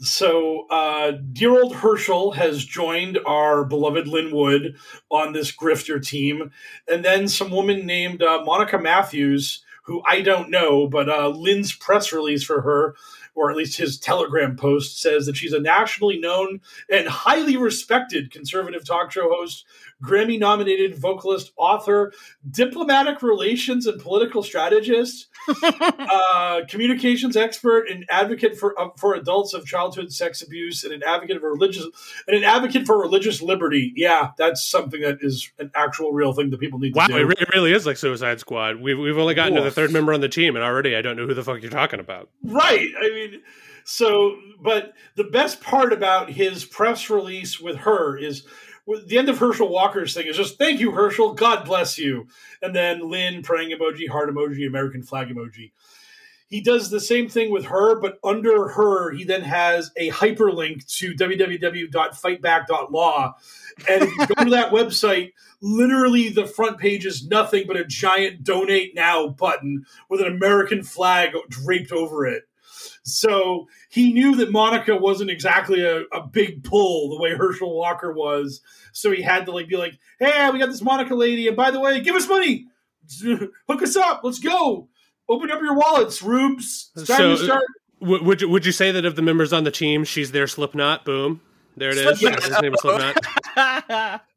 so, 0.00 0.66
uh, 0.70 1.12
dear 1.32 1.50
old 1.50 1.74
Herschel 1.74 2.32
has 2.32 2.64
joined 2.64 3.18
our 3.26 3.64
beloved 3.64 4.06
Lin 4.06 4.30
Wood 4.34 4.76
on 5.10 5.32
this 5.32 5.50
grifter 5.50 6.04
team, 6.04 6.52
and 6.86 7.04
then 7.04 7.26
some 7.28 7.50
woman 7.50 7.84
named 7.84 8.22
uh, 8.22 8.42
Monica 8.44 8.78
Matthews, 8.78 9.64
who 9.82 10.02
I 10.06 10.20
don't 10.20 10.50
know, 10.50 10.86
but 10.86 11.08
uh, 11.08 11.28
Lin's 11.28 11.74
press 11.74 12.12
release 12.12 12.44
for 12.44 12.60
her 12.62 12.94
or 13.38 13.50
at 13.50 13.56
least 13.56 13.78
his 13.78 13.98
Telegram 13.98 14.56
post 14.56 15.00
says 15.00 15.26
that 15.26 15.36
she's 15.36 15.52
a 15.52 15.60
nationally 15.60 16.18
known 16.18 16.60
and 16.90 17.06
highly 17.06 17.56
respected 17.56 18.32
conservative 18.32 18.84
talk 18.84 19.12
show 19.12 19.30
host, 19.30 19.64
Grammy 20.02 20.38
nominated 20.38 20.96
vocalist, 20.96 21.52
author, 21.56 22.12
diplomatic 22.48 23.22
relations 23.22 23.86
and 23.86 24.00
political 24.00 24.42
strategist, 24.42 25.26
uh, 25.64 26.60
communications 26.68 27.36
expert, 27.36 27.88
and 27.88 28.04
advocate 28.08 28.56
for 28.56 28.78
uh, 28.80 28.90
for 28.96 29.14
adults 29.14 29.54
of 29.54 29.66
childhood 29.66 30.12
sex 30.12 30.40
abuse, 30.42 30.84
and 30.84 30.92
an 30.92 31.02
advocate 31.04 31.36
of 31.36 31.42
religious 31.42 31.84
and 32.26 32.36
an 32.36 32.44
advocate 32.44 32.86
for 32.86 33.00
religious 33.00 33.42
liberty. 33.42 33.92
Yeah, 33.96 34.30
that's 34.38 34.64
something 34.64 35.00
that 35.00 35.18
is 35.20 35.50
an 35.58 35.70
actual 35.74 36.12
real 36.12 36.32
thing 36.32 36.50
that 36.50 36.60
people 36.60 36.78
need 36.78 36.94
to 36.94 36.98
Wow, 36.98 37.06
do. 37.08 37.30
it, 37.30 37.40
it 37.40 37.48
really 37.52 37.72
is 37.72 37.84
like 37.86 37.96
Suicide 37.96 38.38
Squad. 38.40 38.76
We've 38.80 38.98
we've 38.98 39.18
only 39.18 39.34
gotten 39.34 39.54
to 39.54 39.62
the 39.62 39.70
third 39.70 39.90
member 39.90 40.12
on 40.12 40.20
the 40.20 40.28
team, 40.28 40.54
and 40.54 40.64
already 40.64 40.94
I 40.94 41.02
don't 41.02 41.16
know 41.16 41.26
who 41.26 41.34
the 41.34 41.42
fuck 41.42 41.60
you're 41.60 41.70
talking 41.70 41.98
about. 42.00 42.28
Right. 42.44 42.88
I 43.00 43.08
mean, 43.10 43.40
so, 43.84 44.36
but 44.60 44.92
the 45.16 45.24
best 45.24 45.62
part 45.62 45.92
about 45.92 46.30
his 46.30 46.64
press 46.64 47.08
release 47.08 47.58
with 47.58 47.76
her 47.78 48.18
is 48.18 48.44
with 48.44 48.52
the 49.06 49.18
end 49.18 49.28
of 49.28 49.38
Herschel 49.38 49.68
Walker's 49.68 50.14
thing 50.14 50.26
is 50.26 50.36
just 50.36 50.58
thank 50.58 50.80
you, 50.80 50.92
Herschel. 50.92 51.34
God 51.34 51.64
bless 51.64 51.98
you. 51.98 52.28
And 52.62 52.74
then 52.74 53.10
Lin 53.10 53.42
praying 53.42 53.76
emoji, 53.76 54.08
heart 54.08 54.30
emoji, 54.30 54.66
American 54.66 55.02
flag 55.02 55.28
emoji. 55.28 55.72
He 56.48 56.60
does 56.62 56.88
the 56.88 57.00
same 57.00 57.28
thing 57.28 57.52
with 57.52 57.66
her, 57.66 58.00
but 58.00 58.18
under 58.24 58.68
her, 58.68 59.12
he 59.12 59.24
then 59.24 59.42
has 59.42 59.90
a 59.98 60.08
hyperlink 60.10 60.90
to 60.96 61.12
www.fightback.law. 61.12 63.34
And 63.88 64.02
if 64.02 64.10
you 64.10 64.26
go 64.26 64.44
to 64.44 64.50
that 64.50 64.72
website, 64.72 65.34
literally 65.60 66.30
the 66.30 66.46
front 66.46 66.78
page 66.78 67.04
is 67.04 67.26
nothing 67.26 67.66
but 67.66 67.76
a 67.76 67.84
giant 67.84 68.44
donate 68.44 68.94
now 68.94 69.28
button 69.28 69.84
with 70.08 70.22
an 70.22 70.28
American 70.28 70.82
flag 70.82 71.36
draped 71.50 71.92
over 71.92 72.26
it. 72.26 72.44
So 73.08 73.68
he 73.88 74.12
knew 74.12 74.36
that 74.36 74.50
Monica 74.52 74.96
wasn't 74.96 75.30
exactly 75.30 75.82
a, 75.84 76.02
a 76.12 76.26
big 76.26 76.62
pull 76.64 77.10
the 77.10 77.20
way 77.20 77.34
Herschel 77.34 77.74
Walker 77.76 78.12
was. 78.12 78.60
So 78.92 79.10
he 79.10 79.22
had 79.22 79.46
to 79.46 79.52
like 79.52 79.68
be 79.68 79.76
like, 79.76 79.98
"Hey, 80.18 80.50
we 80.50 80.58
got 80.58 80.66
this 80.70 80.82
Monica 80.82 81.14
lady, 81.14 81.48
and 81.48 81.56
by 81.56 81.70
the 81.70 81.80
way, 81.80 82.00
give 82.00 82.14
us 82.16 82.28
money, 82.28 82.66
hook 83.22 83.82
us 83.82 83.96
up, 83.96 84.20
let's 84.24 84.38
go, 84.38 84.88
open 85.28 85.50
up 85.50 85.60
your 85.60 85.74
wallets, 85.74 86.22
Rubes. 86.22 86.90
It's 86.96 87.06
time 87.08 87.18
So- 87.18 87.36
to 87.36 87.44
start." 87.44 87.64
W- 88.00 88.22
would 88.22 88.40
you 88.40 88.48
would 88.48 88.64
you 88.64 88.70
say 88.72 88.92
that 88.92 89.04
of 89.04 89.16
the 89.16 89.22
members 89.22 89.52
on 89.52 89.64
the 89.64 89.72
team, 89.72 90.04
she's 90.04 90.30
their 90.30 90.46
Slipknot? 90.46 91.04
Boom, 91.04 91.40
there 91.76 91.90
it 91.90 91.98
is. 91.98 92.20
Slipknot. 92.20 92.44
His 92.44 92.60
name 92.62 92.74
is 92.74 92.80
Slipknot. 92.80 94.20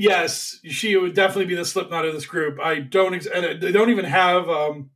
Yes, 0.00 0.60
she 0.62 0.96
would 0.96 1.14
definitely 1.14 1.46
be 1.46 1.56
the 1.56 1.64
Slipknot 1.64 2.04
of 2.04 2.14
this 2.14 2.24
group. 2.24 2.60
I 2.60 2.78
don't, 2.78 3.14
ex- 3.14 3.26
and 3.26 3.60
they 3.60 3.72
don't 3.72 3.90
even 3.90 4.04
have. 4.04 4.48
Um, 4.48 4.90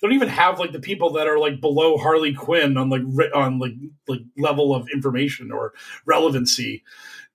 they 0.00 0.06
don't 0.06 0.14
even 0.14 0.28
have 0.28 0.58
like 0.58 0.72
the 0.72 0.80
people 0.80 1.12
that 1.14 1.26
are 1.26 1.38
like 1.38 1.60
below 1.60 1.96
Harley 1.96 2.34
Quinn 2.34 2.76
on 2.76 2.90
like 2.90 3.02
on 3.34 3.58
like 3.58 3.72
like 4.08 4.20
level 4.36 4.74
of 4.74 4.88
information 4.92 5.52
or 5.52 5.72
relevancy. 6.06 6.82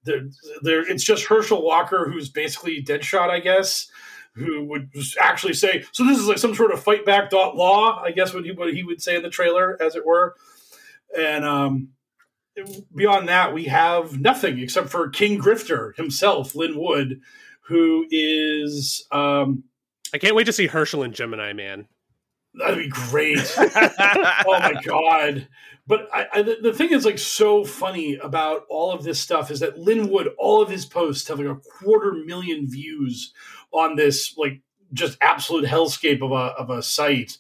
There, 0.04 0.30
there, 0.62 0.90
it's 0.90 1.04
just 1.04 1.26
Herschel 1.26 1.62
Walker 1.62 2.10
who's 2.10 2.30
basically 2.30 2.82
Deadshot, 2.82 3.30
I 3.30 3.40
guess, 3.42 3.92
who 4.34 4.64
would 4.66 4.90
actually 5.20 5.54
say, 5.54 5.84
"So 5.92 6.06
this 6.06 6.18
is 6.18 6.28
like 6.28 6.38
some 6.38 6.56
sort 6.56 6.72
of 6.72 6.82
fight 6.82 7.06
back 7.06 7.30
dot 7.30 7.56
law," 7.56 8.02
I 8.02 8.12
guess 8.12 8.34
what 8.34 8.46
he 8.46 8.52
what 8.52 8.74
he 8.74 8.84
would 8.84 9.02
say 9.02 9.16
in 9.16 9.24
the 9.24 9.30
trailer, 9.30 9.78
as 9.82 9.96
it 9.96 10.06
were. 10.06 10.36
And 11.18 11.44
um, 11.44 11.90
beyond 12.96 13.28
that, 13.30 13.54
we 13.54 13.66
have 13.66 14.20
nothing 14.20 14.60
except 14.60 14.90
for 14.90 15.10
King 15.10 15.40
Grifter 15.40 15.96
himself, 15.96 16.56
Lin 16.56 16.78
Wood, 16.78 17.22
who 17.68 18.06
is. 18.10 19.06
Um, 19.12 19.64
I 20.14 20.18
can't 20.18 20.36
wait 20.36 20.46
to 20.46 20.54
see 20.54 20.68
Herschel 20.68 21.04
and 21.04 21.14
Gemini 21.14 21.54
Man. 21.54 21.88
That'd 22.54 22.78
be 22.78 22.90
great. 22.90 23.40
oh 23.58 24.44
my 24.48 24.74
god! 24.84 25.48
But 25.88 26.08
I, 26.14 26.28
I, 26.34 26.42
the 26.42 26.74
thing 26.74 26.92
is, 26.92 27.06
like, 27.06 27.18
so 27.20 27.64
funny 27.64 28.16
about 28.16 28.64
all 28.70 28.92
of 28.92 29.04
this 29.04 29.20
stuff 29.20 29.50
is 29.52 29.60
that 29.60 29.80
Lin 29.80 30.10
Wood, 30.10 30.30
all 30.38 30.62
of 30.62 30.70
his 30.70 30.86
posts 30.86 31.28
have 31.28 31.40
like 31.40 31.48
a 31.48 31.56
quarter 31.56 32.14
million 32.14 32.70
views 32.70 33.34
on 33.72 33.96
this, 33.96 34.36
like, 34.38 34.62
just 34.94 35.18
absolute 35.22 35.66
hellscape 35.66 36.24
of 36.24 36.32
a 36.32 36.54
of 36.60 36.70
a 36.70 36.82
site 36.82 37.38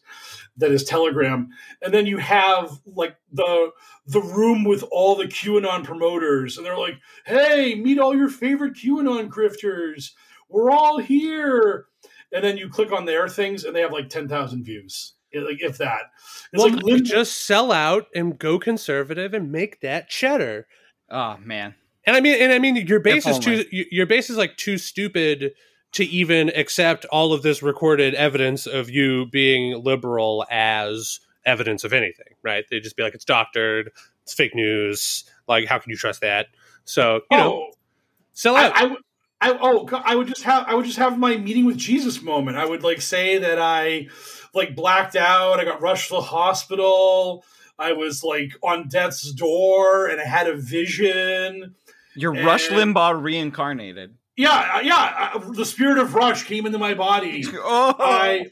that 0.57 0.71
is 0.71 0.83
Telegram, 0.83 1.49
and 1.81 1.93
then 1.93 2.05
you 2.05 2.17
have 2.17 2.71
like 2.85 3.15
the 3.31 3.71
the 4.05 4.21
room 4.21 4.63
with 4.63 4.83
all 4.91 5.15
the 5.15 5.25
QAnon 5.25 5.83
promoters, 5.83 6.57
and 6.57 6.65
they're 6.65 6.77
like, 6.77 6.99
"Hey, 7.25 7.75
meet 7.75 7.99
all 7.99 8.15
your 8.15 8.29
favorite 8.29 8.73
QAnon 8.73 9.29
grifters. 9.29 10.11
We're 10.49 10.71
all 10.71 10.99
here." 10.99 11.85
And 12.31 12.43
then 12.43 12.57
you 12.57 12.69
click 12.69 12.91
on 12.91 13.05
their 13.05 13.27
things, 13.27 13.63
and 13.63 13.75
they 13.75 13.81
have 13.81 13.91
like 13.91 14.09
ten 14.09 14.27
thousand 14.27 14.63
views, 14.63 15.13
like 15.33 15.61
if 15.61 15.77
that. 15.79 16.11
It's 16.53 16.63
well, 16.63 16.71
like 16.71 17.03
just 17.03 17.45
sell 17.45 17.71
out 17.71 18.07
and 18.13 18.37
go 18.37 18.59
conservative 18.59 19.33
and 19.33 19.51
make 19.51 19.81
that 19.81 20.09
cheddar. 20.09 20.67
Oh 21.09 21.37
man. 21.37 21.75
And 22.05 22.15
I 22.15 22.21
mean, 22.21 22.41
and 22.41 22.51
I 22.51 22.59
mean, 22.59 22.75
your 22.75 22.99
base 22.99 23.25
if 23.25 23.31
is 23.31 23.47
only. 23.47 23.63
too. 23.65 23.85
Your 23.91 24.05
base 24.05 24.29
is 24.29 24.37
like 24.37 24.57
too 24.57 24.77
stupid 24.77 25.53
to 25.91 26.05
even 26.05 26.49
accept 26.49 27.05
all 27.05 27.33
of 27.33 27.41
this 27.41 27.63
recorded 27.63 28.13
evidence 28.13 28.67
of 28.67 28.89
you 28.89 29.25
being 29.27 29.83
liberal 29.83 30.45
as 30.51 31.19
evidence 31.45 31.83
of 31.83 31.93
anything, 31.93 32.27
right? 32.43 32.65
They 32.69 32.79
just 32.79 32.95
be 32.95 33.03
like, 33.03 33.15
it's 33.15 33.25
doctored, 33.25 33.91
it's 34.23 34.33
fake 34.33 34.53
news. 34.53 35.23
Like, 35.47 35.65
how 35.65 35.79
can 35.79 35.89
you 35.89 35.97
trust 35.97 36.21
that? 36.21 36.47
So, 36.85 37.15
you 37.31 37.37
oh, 37.37 37.37
know, 37.37 37.71
sell 38.33 38.55
out. 38.55 38.71
I, 38.75 38.85
I, 38.85 38.95
I, 39.41 39.57
oh, 39.61 39.87
I 40.03 40.15
would 40.15 40.27
just 40.27 40.43
have, 40.43 40.65
I 40.67 40.75
would 40.75 40.85
just 40.85 40.97
have 40.97 41.17
my 41.17 41.37
meeting 41.37 41.65
with 41.65 41.77
Jesus 41.77 42.21
moment. 42.21 42.57
I 42.57 42.65
would 42.65 42.83
like 42.83 43.01
say 43.01 43.37
that 43.37 43.59
I 43.59 44.07
like 44.53 44.75
blacked 44.75 45.15
out. 45.15 45.59
I 45.59 45.65
got 45.65 45.81
rushed 45.81 46.09
to 46.09 46.15
the 46.15 46.21
hospital. 46.21 47.45
I 47.77 47.93
was 47.93 48.23
like 48.23 48.53
on 48.61 48.89
death's 48.89 49.31
door 49.31 50.07
and 50.07 50.19
I 50.19 50.25
had 50.25 50.47
a 50.47 50.55
vision. 50.55 51.75
You're 52.15 52.35
and, 52.35 52.45
Rush 52.45 52.67
Limbaugh 52.67 53.21
reincarnated. 53.21 54.15
Yeah, 54.35 54.71
uh, 54.75 54.79
yeah. 54.81 55.31
Uh, 55.35 55.51
the 55.51 55.65
spirit 55.65 55.97
of 55.97 56.15
Rush 56.15 56.43
came 56.43 56.65
into 56.65 56.77
my 56.77 56.93
body. 56.93 57.45
Oh. 57.53 57.95
I, 57.97 58.47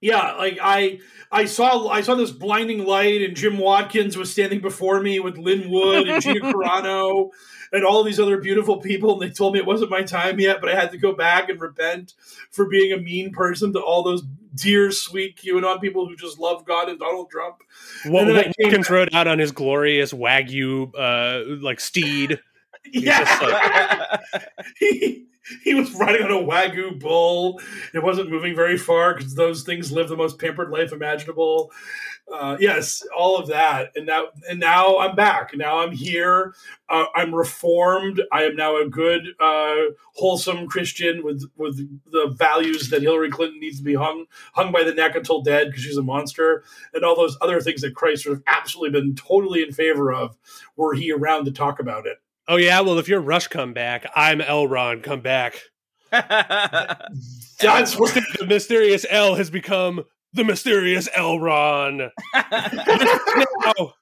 yeah, 0.00 0.32
like 0.32 0.58
I, 0.60 0.98
I 1.30 1.44
saw, 1.44 1.88
I 1.88 2.00
saw 2.00 2.16
this 2.16 2.32
blinding 2.32 2.84
light, 2.84 3.22
and 3.22 3.36
Jim 3.36 3.58
Watkins 3.58 4.16
was 4.16 4.32
standing 4.32 4.60
before 4.60 5.00
me 5.00 5.20
with 5.20 5.38
Lin 5.38 5.70
Wood 5.70 6.08
and 6.08 6.22
Gina 6.22 6.40
Carano 6.52 7.30
and 7.72 7.84
all 7.84 8.04
these 8.04 8.20
other 8.20 8.38
beautiful 8.38 8.78
people, 8.78 9.12
and 9.14 9.22
they 9.22 9.34
told 9.34 9.54
me 9.54 9.58
it 9.58 9.66
wasn't 9.66 9.90
my 9.90 10.02
time 10.02 10.38
yet, 10.38 10.60
but 10.60 10.70
I 10.70 10.74
had 10.74 10.90
to 10.90 10.98
go 10.98 11.14
back 11.14 11.48
and 11.48 11.60
repent 11.60 12.14
for 12.50 12.66
being 12.66 12.92
a 12.92 12.98
mean 12.98 13.32
person 13.32 13.72
to 13.72 13.80
all 13.80 14.02
those 14.02 14.22
dear, 14.54 14.90
sweet 14.90 15.36
QAnon 15.36 15.80
people 15.80 16.06
who 16.06 16.14
just 16.14 16.38
love 16.38 16.64
God 16.66 16.88
and 16.88 16.98
Donald 16.98 17.30
Trump. 17.30 17.56
What 18.04 18.26
Well, 18.26 18.44
Watkins 18.58 18.90
rode 18.90 19.14
out 19.14 19.26
on 19.26 19.38
his 19.38 19.52
glorious 19.52 20.12
Wagyu, 20.12 20.92
uh, 20.96 21.62
like 21.62 21.80
steed. 21.80 22.40
Yeah. 22.92 24.20
Like... 24.32 24.42
he, 24.78 25.26
he 25.64 25.74
was 25.74 25.92
riding 25.94 26.22
on 26.24 26.30
a 26.30 26.34
Wagyu 26.34 26.98
bull. 26.98 27.60
It 27.94 28.02
wasn't 28.02 28.30
moving 28.30 28.54
very 28.54 28.76
far 28.76 29.14
because 29.14 29.34
those 29.34 29.62
things 29.62 29.92
live 29.92 30.08
the 30.08 30.16
most 30.16 30.38
pampered 30.38 30.70
life 30.70 30.92
imaginable. 30.92 31.72
Uh, 32.32 32.56
yes, 32.60 33.02
all 33.16 33.36
of 33.36 33.48
that, 33.48 33.90
and 33.96 34.06
now 34.06 34.26
and 34.48 34.60
now 34.60 34.98
I'm 34.98 35.16
back. 35.16 35.50
Now 35.54 35.80
I'm 35.80 35.90
here. 35.90 36.54
Uh, 36.88 37.04
I'm 37.14 37.34
reformed. 37.34 38.22
I 38.32 38.44
am 38.44 38.54
now 38.54 38.80
a 38.80 38.88
good, 38.88 39.26
uh, 39.40 39.74
wholesome 40.14 40.68
Christian 40.68 41.24
with 41.24 41.44
with 41.56 41.76
the 42.10 42.32
values 42.38 42.88
that 42.90 43.02
Hillary 43.02 43.30
Clinton 43.30 43.58
needs 43.60 43.78
to 43.78 43.84
be 43.84 43.94
hung 43.94 44.26
hung 44.54 44.70
by 44.70 44.84
the 44.84 44.94
neck 44.94 45.16
until 45.16 45.42
dead 45.42 45.66
because 45.66 45.82
she's 45.82 45.96
a 45.96 46.02
monster, 46.02 46.62
and 46.94 47.04
all 47.04 47.16
those 47.16 47.36
other 47.40 47.60
things 47.60 47.80
that 47.82 47.96
Christ 47.96 48.24
would 48.26 48.36
have 48.36 48.44
absolutely 48.46 48.98
been 48.98 49.16
totally 49.16 49.62
in 49.62 49.72
favor 49.72 50.12
of 50.12 50.36
were 50.76 50.94
he 50.94 51.12
around 51.12 51.44
to 51.46 51.52
talk 51.52 51.80
about 51.80 52.06
it. 52.06 52.21
Oh 52.48 52.56
yeah, 52.56 52.80
well 52.80 52.98
if 52.98 53.08
you're 53.08 53.20
Rush 53.20 53.48
come 53.48 53.72
back, 53.72 54.10
I'm 54.16 54.40
Elron 54.40 55.02
come 55.02 55.20
back. 55.20 55.60
That's 56.10 57.98
what 57.98 58.14
the 58.38 58.46
mysterious 58.46 59.06
L 59.08 59.36
has 59.36 59.48
become 59.48 60.04
the 60.32 60.44
mysterious 60.44 61.08
Elron. 61.10 62.10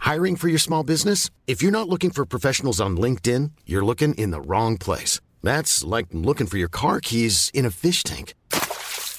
Hiring 0.00 0.36
for 0.36 0.48
your 0.48 0.58
small 0.58 0.84
business? 0.84 1.30
If 1.46 1.62
you're 1.62 1.72
not 1.72 1.88
looking 1.88 2.10
for 2.10 2.24
professionals 2.24 2.80
on 2.80 2.96
LinkedIn, 2.96 3.50
you're 3.66 3.84
looking 3.84 4.14
in 4.14 4.30
the 4.30 4.40
wrong 4.40 4.78
place. 4.78 5.20
That's 5.42 5.84
like 5.84 6.06
looking 6.12 6.46
for 6.46 6.56
your 6.58 6.68
car 6.68 7.00
keys 7.00 7.50
in 7.52 7.66
a 7.66 7.70
fish 7.70 8.02
tank. 8.02 8.34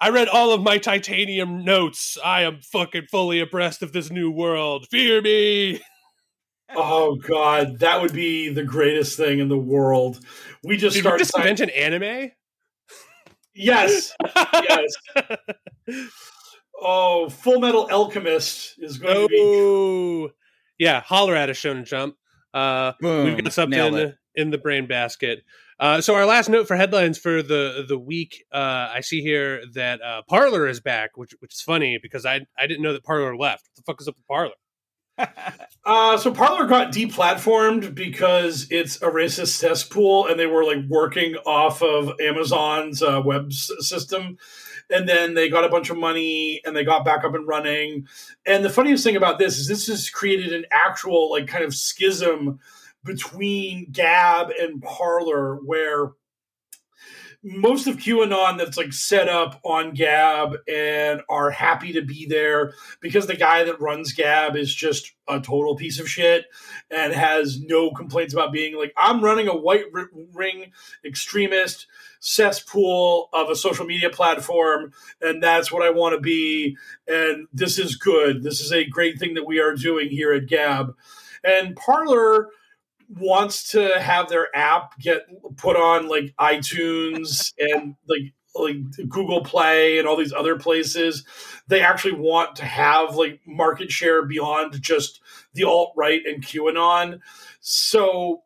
I 0.00 0.10
read 0.10 0.28
all 0.28 0.52
of 0.52 0.62
my 0.62 0.78
titanium 0.78 1.64
notes. 1.64 2.18
I 2.22 2.42
am 2.42 2.60
fucking 2.60 3.06
fully 3.10 3.40
abreast 3.40 3.82
of 3.82 3.92
this 3.92 4.10
new 4.10 4.30
world. 4.30 4.86
Fear 4.90 5.22
me. 5.22 5.80
Oh 6.74 7.14
god, 7.14 7.78
that 7.78 8.02
would 8.02 8.12
be 8.12 8.48
the 8.48 8.64
greatest 8.64 9.16
thing 9.16 9.38
in 9.38 9.48
the 9.48 9.56
world. 9.56 10.18
We 10.64 10.76
just 10.76 10.94
Did 10.94 11.02
start 11.02 11.14
we 11.14 11.18
just 11.20 11.36
invent 11.38 11.60
an 11.60 11.70
anime. 11.70 12.32
Yes, 13.54 14.12
yes. 14.34 14.92
oh, 16.82 17.28
Full 17.28 17.60
Metal 17.60 17.88
Alchemist 17.88 18.74
is 18.78 18.98
going 18.98 19.16
oh, 19.16 19.22
to 19.22 19.28
be. 19.28 19.40
Oh, 19.40 20.30
yeah. 20.78 21.02
Holler 21.02 21.36
at 21.36 21.48
a 21.48 21.52
Shonen 21.52 21.86
Jump. 21.86 22.16
Uh, 22.52 22.94
Boom, 23.00 23.26
we've 23.26 23.44
got 23.44 23.52
something 23.52 24.12
in 24.34 24.50
the 24.50 24.58
brain 24.58 24.88
basket. 24.88 25.44
Uh, 25.78 26.00
so 26.00 26.14
our 26.14 26.24
last 26.24 26.48
note 26.48 26.66
for 26.66 26.76
headlines 26.76 27.18
for 27.18 27.42
the 27.42 27.84
the 27.86 27.98
week, 27.98 28.44
uh, 28.52 28.88
I 28.94 29.00
see 29.00 29.20
here 29.20 29.62
that 29.74 30.00
uh, 30.00 30.22
Parler 30.28 30.66
is 30.66 30.80
back, 30.80 31.16
which 31.16 31.34
which 31.40 31.54
is 31.54 31.60
funny 31.60 31.98
because 32.00 32.24
I 32.24 32.46
I 32.58 32.66
didn't 32.66 32.82
know 32.82 32.94
that 32.94 33.04
Parler 33.04 33.36
left. 33.36 33.68
What 33.68 33.76
the 33.76 33.82
fuck 33.82 34.00
is 34.00 34.08
up 34.08 34.16
with 34.16 34.26
Parler? 34.26 34.54
uh, 35.84 36.16
so 36.16 36.32
Parler 36.32 36.66
got 36.66 36.92
deplatformed 36.92 37.94
because 37.94 38.66
it's 38.70 38.96
a 39.02 39.10
racist 39.10 39.48
cesspool, 39.48 40.26
and 40.26 40.38
they 40.38 40.46
were 40.46 40.64
like 40.64 40.84
working 40.88 41.36
off 41.46 41.82
of 41.82 42.12
Amazon's 42.20 43.02
uh, 43.02 43.20
web 43.24 43.48
s- 43.50 43.70
system. 43.80 44.38
And 44.88 45.08
then 45.08 45.34
they 45.34 45.48
got 45.48 45.64
a 45.64 45.68
bunch 45.68 45.90
of 45.90 45.96
money, 45.96 46.60
and 46.64 46.76
they 46.76 46.84
got 46.84 47.04
back 47.04 47.24
up 47.24 47.34
and 47.34 47.46
running. 47.46 48.06
And 48.46 48.64
the 48.64 48.70
funniest 48.70 49.02
thing 49.02 49.16
about 49.16 49.38
this 49.38 49.58
is 49.58 49.66
this 49.66 49.88
has 49.88 50.08
created 50.08 50.52
an 50.52 50.64
actual 50.70 51.30
like 51.30 51.48
kind 51.48 51.64
of 51.64 51.74
schism 51.74 52.60
between 53.06 53.90
Gab 53.90 54.50
and 54.50 54.82
Parler, 54.82 55.56
where 55.56 56.12
most 57.42 57.86
of 57.86 57.96
QAnon 57.96 58.58
that's 58.58 58.76
like 58.76 58.92
set 58.92 59.28
up 59.28 59.60
on 59.62 59.94
Gab 59.94 60.56
and 60.68 61.20
are 61.28 61.50
happy 61.50 61.92
to 61.92 62.02
be 62.02 62.26
there 62.26 62.72
because 63.00 63.28
the 63.28 63.36
guy 63.36 63.62
that 63.62 63.80
runs 63.80 64.12
Gab 64.12 64.56
is 64.56 64.74
just 64.74 65.12
a 65.28 65.38
total 65.38 65.76
piece 65.76 66.00
of 66.00 66.08
shit 66.08 66.46
and 66.90 67.12
has 67.12 67.60
no 67.60 67.92
complaints 67.92 68.34
about 68.34 68.52
being 68.52 68.76
like, 68.76 68.92
I'm 68.96 69.22
running 69.22 69.46
a 69.46 69.56
white 69.56 69.84
ring 70.34 70.72
extremist 71.04 71.86
cesspool 72.18 73.28
of 73.32 73.48
a 73.48 73.54
social 73.54 73.86
media 73.86 74.10
platform, 74.10 74.92
and 75.20 75.40
that's 75.40 75.70
what 75.70 75.82
I 75.82 75.90
want 75.90 76.16
to 76.16 76.20
be. 76.20 76.76
And 77.06 77.46
this 77.52 77.78
is 77.78 77.94
good. 77.94 78.42
This 78.42 78.60
is 78.60 78.72
a 78.72 78.84
great 78.84 79.20
thing 79.20 79.34
that 79.34 79.46
we 79.46 79.60
are 79.60 79.74
doing 79.74 80.08
here 80.08 80.32
at 80.32 80.46
Gab. 80.46 80.96
And 81.44 81.76
Parler 81.76 82.48
wants 83.08 83.70
to 83.72 84.00
have 84.00 84.28
their 84.28 84.54
app 84.54 84.98
get 84.98 85.22
put 85.56 85.76
on 85.76 86.08
like 86.08 86.34
iTunes 86.38 87.52
and 87.58 87.96
like 88.08 88.32
like 88.58 88.76
Google 89.08 89.42
Play 89.42 89.98
and 89.98 90.08
all 90.08 90.16
these 90.16 90.32
other 90.32 90.56
places, 90.56 91.24
they 91.68 91.80
actually 91.80 92.14
want 92.14 92.56
to 92.56 92.64
have 92.64 93.16
like 93.16 93.40
market 93.46 93.90
share 93.90 94.24
beyond 94.24 94.80
just 94.80 95.20
the 95.54 95.64
alt 95.64 95.92
right 95.96 96.22
and 96.24 96.42
QAnon. 96.42 97.20
So 97.60 98.42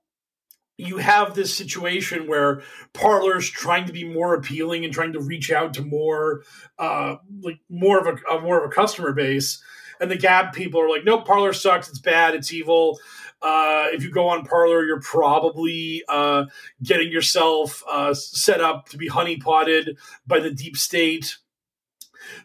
you 0.77 0.97
have 0.97 1.35
this 1.35 1.55
situation 1.55 2.27
where 2.27 2.63
Parler's 2.95 3.49
trying 3.49 3.85
to 3.87 3.93
be 3.93 4.05
more 4.05 4.35
appealing 4.35 4.85
and 4.85 4.95
trying 4.95 5.13
to 5.13 5.21
reach 5.21 5.53
out 5.53 5.75
to 5.75 5.83
more 5.83 6.43
uh 6.79 7.17
like 7.43 7.61
more 7.69 7.99
of 7.99 8.07
a, 8.07 8.35
a 8.37 8.41
more 8.41 8.59
of 8.59 8.71
a 8.71 8.75
customer 8.75 9.13
base. 9.13 9.63
And 10.01 10.11
the 10.11 10.17
gab 10.17 10.55
people 10.55 10.81
are 10.81 10.89
like 10.89 11.05
nope 11.05 11.27
Parler 11.27 11.53
sucks. 11.53 11.89
It's 11.89 11.99
bad. 11.99 12.35
It's 12.35 12.53
evil 12.53 12.99
uh, 13.43 13.87
if 13.93 14.03
you 14.03 14.11
go 14.11 14.29
on 14.29 14.45
Parler, 14.45 14.85
you're 14.85 15.01
probably 15.01 16.03
uh, 16.09 16.45
getting 16.83 17.11
yourself 17.11 17.83
uh, 17.91 18.13
set 18.15 18.61
up 18.61 18.89
to 18.91 18.99
be 18.99 19.09
honeypotted 19.09 19.97
by 20.27 20.41
the 20.41 20.51
deep 20.51 20.77
state. 20.77 21.39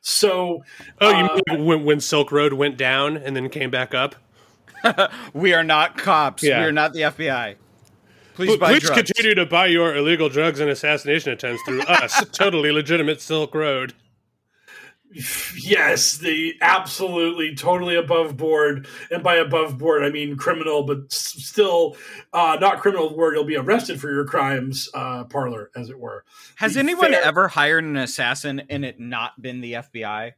So, 0.01 0.63
oh, 1.01 1.09
you 1.09 1.25
uh, 1.25 1.39
mean 1.47 1.65
when, 1.65 1.83
when 1.83 1.99
Silk 1.99 2.31
Road 2.31 2.53
went 2.53 2.77
down 2.77 3.17
and 3.17 3.35
then 3.35 3.49
came 3.49 3.69
back 3.69 3.93
up? 3.93 4.15
we 5.33 5.53
are 5.53 5.63
not 5.63 5.97
cops. 5.97 6.43
Yeah. 6.43 6.61
We 6.61 6.65
are 6.65 6.71
not 6.71 6.93
the 6.93 7.01
FBI. 7.01 7.55
Please, 8.35 8.57
Please 8.57 8.89
continue 8.89 9.33
to 9.35 9.45
buy 9.45 9.67
your 9.67 9.95
illegal 9.95 10.27
drugs 10.27 10.59
and 10.59 10.69
assassination 10.69 11.31
attempts 11.31 11.61
through 11.63 11.83
us. 11.83 12.25
totally 12.31 12.69
legitimate 12.71 13.21
Silk 13.21 13.55
Road. 13.55 13.93
Yes, 15.55 16.18
the 16.18 16.55
absolutely 16.61 17.55
totally 17.55 17.95
above 17.95 18.36
board, 18.36 18.88
and 19.09 19.24
by 19.24 19.36
above 19.36 19.78
board 19.78 20.03
I 20.03 20.09
mean 20.09 20.36
criminal, 20.36 20.84
but 20.84 21.11
still 21.11 21.95
uh, 22.34 22.57
not 22.59 22.82
criminal 22.82 23.16
where 23.16 23.34
you'll 23.34 23.45
be 23.45 23.55
arrested 23.55 23.99
for 24.01 24.11
your 24.11 24.26
crimes. 24.26 24.89
Uh, 24.93 25.24
Parler, 25.24 25.72
as 25.76 25.89
it 25.89 25.97
were. 25.97 26.26
Has 26.55 26.74
the 26.74 26.82
anyone 26.82 27.11
fair- 27.11 27.24
ever 27.24 27.47
hired 27.47 27.84
an 27.84 27.97
assassin 27.97 28.63
and 28.70 28.84
it 28.84 28.99
not 28.99 29.41
been 29.41 29.61
the 29.61 29.74
FBI? 29.74 30.34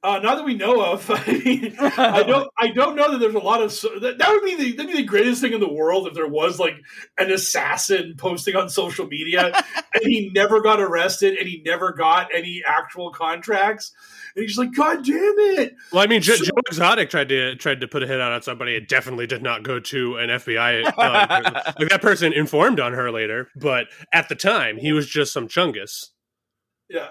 Uh, 0.00 0.20
not 0.20 0.36
that 0.36 0.44
we 0.44 0.54
know 0.54 0.80
of. 0.80 1.10
I 1.12 1.32
mean, 1.32 1.74
I 1.80 2.22
don't. 2.22 2.48
I 2.56 2.68
don't 2.68 2.94
know 2.94 3.10
that 3.12 3.18
there's 3.18 3.34
a 3.34 3.40
lot 3.40 3.62
of. 3.62 3.70
That, 4.00 4.18
that 4.18 4.30
would 4.30 4.44
be 4.44 4.54
the 4.54 4.72
that'd 4.76 4.92
be 4.92 4.98
the 4.98 5.06
greatest 5.06 5.40
thing 5.40 5.52
in 5.52 5.60
the 5.60 5.72
world 5.72 6.06
if 6.06 6.14
there 6.14 6.28
was 6.28 6.60
like 6.60 6.76
an 7.18 7.32
assassin 7.32 8.14
posting 8.16 8.54
on 8.54 8.68
social 8.68 9.08
media 9.08 9.46
and 9.94 10.04
he 10.04 10.30
never 10.32 10.60
got 10.60 10.80
arrested 10.80 11.36
and 11.36 11.48
he 11.48 11.62
never 11.66 11.92
got 11.92 12.28
any 12.32 12.62
actual 12.64 13.10
contracts. 13.10 13.92
And 14.36 14.44
he's 14.44 14.56
like, 14.56 14.72
God 14.72 15.04
damn 15.04 15.16
it! 15.16 15.74
Well, 15.92 16.02
I 16.02 16.06
mean, 16.06 16.22
so, 16.22 16.36
Joe 16.36 16.52
Exotic 16.68 17.10
tried 17.10 17.28
to 17.30 17.56
tried 17.56 17.80
to 17.80 17.88
put 17.88 18.04
a 18.04 18.06
hit 18.06 18.20
out 18.20 18.30
on 18.30 18.42
somebody. 18.42 18.76
It 18.76 18.88
definitely 18.88 19.26
did 19.26 19.42
not 19.42 19.64
go 19.64 19.80
to 19.80 20.16
an 20.18 20.28
FBI. 20.28 20.92
Uh, 20.96 21.72
like 21.78 21.88
that 21.88 22.02
person 22.02 22.32
informed 22.32 22.78
on 22.78 22.92
her 22.92 23.10
later, 23.10 23.48
but 23.56 23.88
at 24.12 24.28
the 24.28 24.36
time, 24.36 24.76
he 24.76 24.92
was 24.92 25.08
just 25.08 25.32
some 25.32 25.48
chungus. 25.48 26.10
Yeah. 26.88 27.10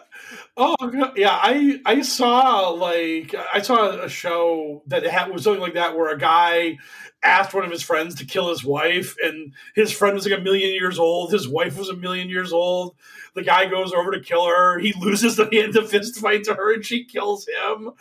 Oh 0.58 0.76
yeah. 1.16 1.38
I 1.40 1.80
I 1.86 2.02
saw 2.02 2.70
like 2.70 3.36
I 3.54 3.62
saw 3.62 3.90
a 3.92 4.10
show 4.10 4.82
that 4.88 5.04
had, 5.04 5.32
was 5.32 5.44
something 5.44 5.62
like 5.62 5.76
that 5.76 5.96
where 5.96 6.12
a 6.12 6.18
guy 6.18 6.80
asked 7.24 7.54
one 7.54 7.64
of 7.64 7.72
his 7.72 7.84
friends 7.84 8.16
to 8.16 8.26
kill 8.26 8.50
his 8.50 8.64
wife, 8.64 9.16
and 9.24 9.54
his 9.76 9.92
friend 9.92 10.16
was 10.16 10.26
like 10.28 10.40
a 10.40 10.42
million 10.44 10.74
years 10.74 10.98
old. 10.98 11.32
His 11.32 11.48
wife 11.48 11.78
was 11.78 11.90
a 11.90 11.96
million 11.96 12.28
years 12.30 12.54
old. 12.54 12.96
The 13.36 13.44
guy 13.44 13.68
goes 13.68 13.94
over 13.94 14.12
to 14.12 14.20
kill 14.20 14.48
her. 14.48 14.80
He 14.80 14.94
loses 15.00 15.36
the 15.36 15.48
hand 15.52 15.74
the 15.74 15.84
fist 15.84 16.18
fight 16.20 16.44
to 16.46 16.56
her, 16.56 16.74
and 16.74 16.84
she 16.86 17.06
kills 17.06 17.48
him. 17.48 17.92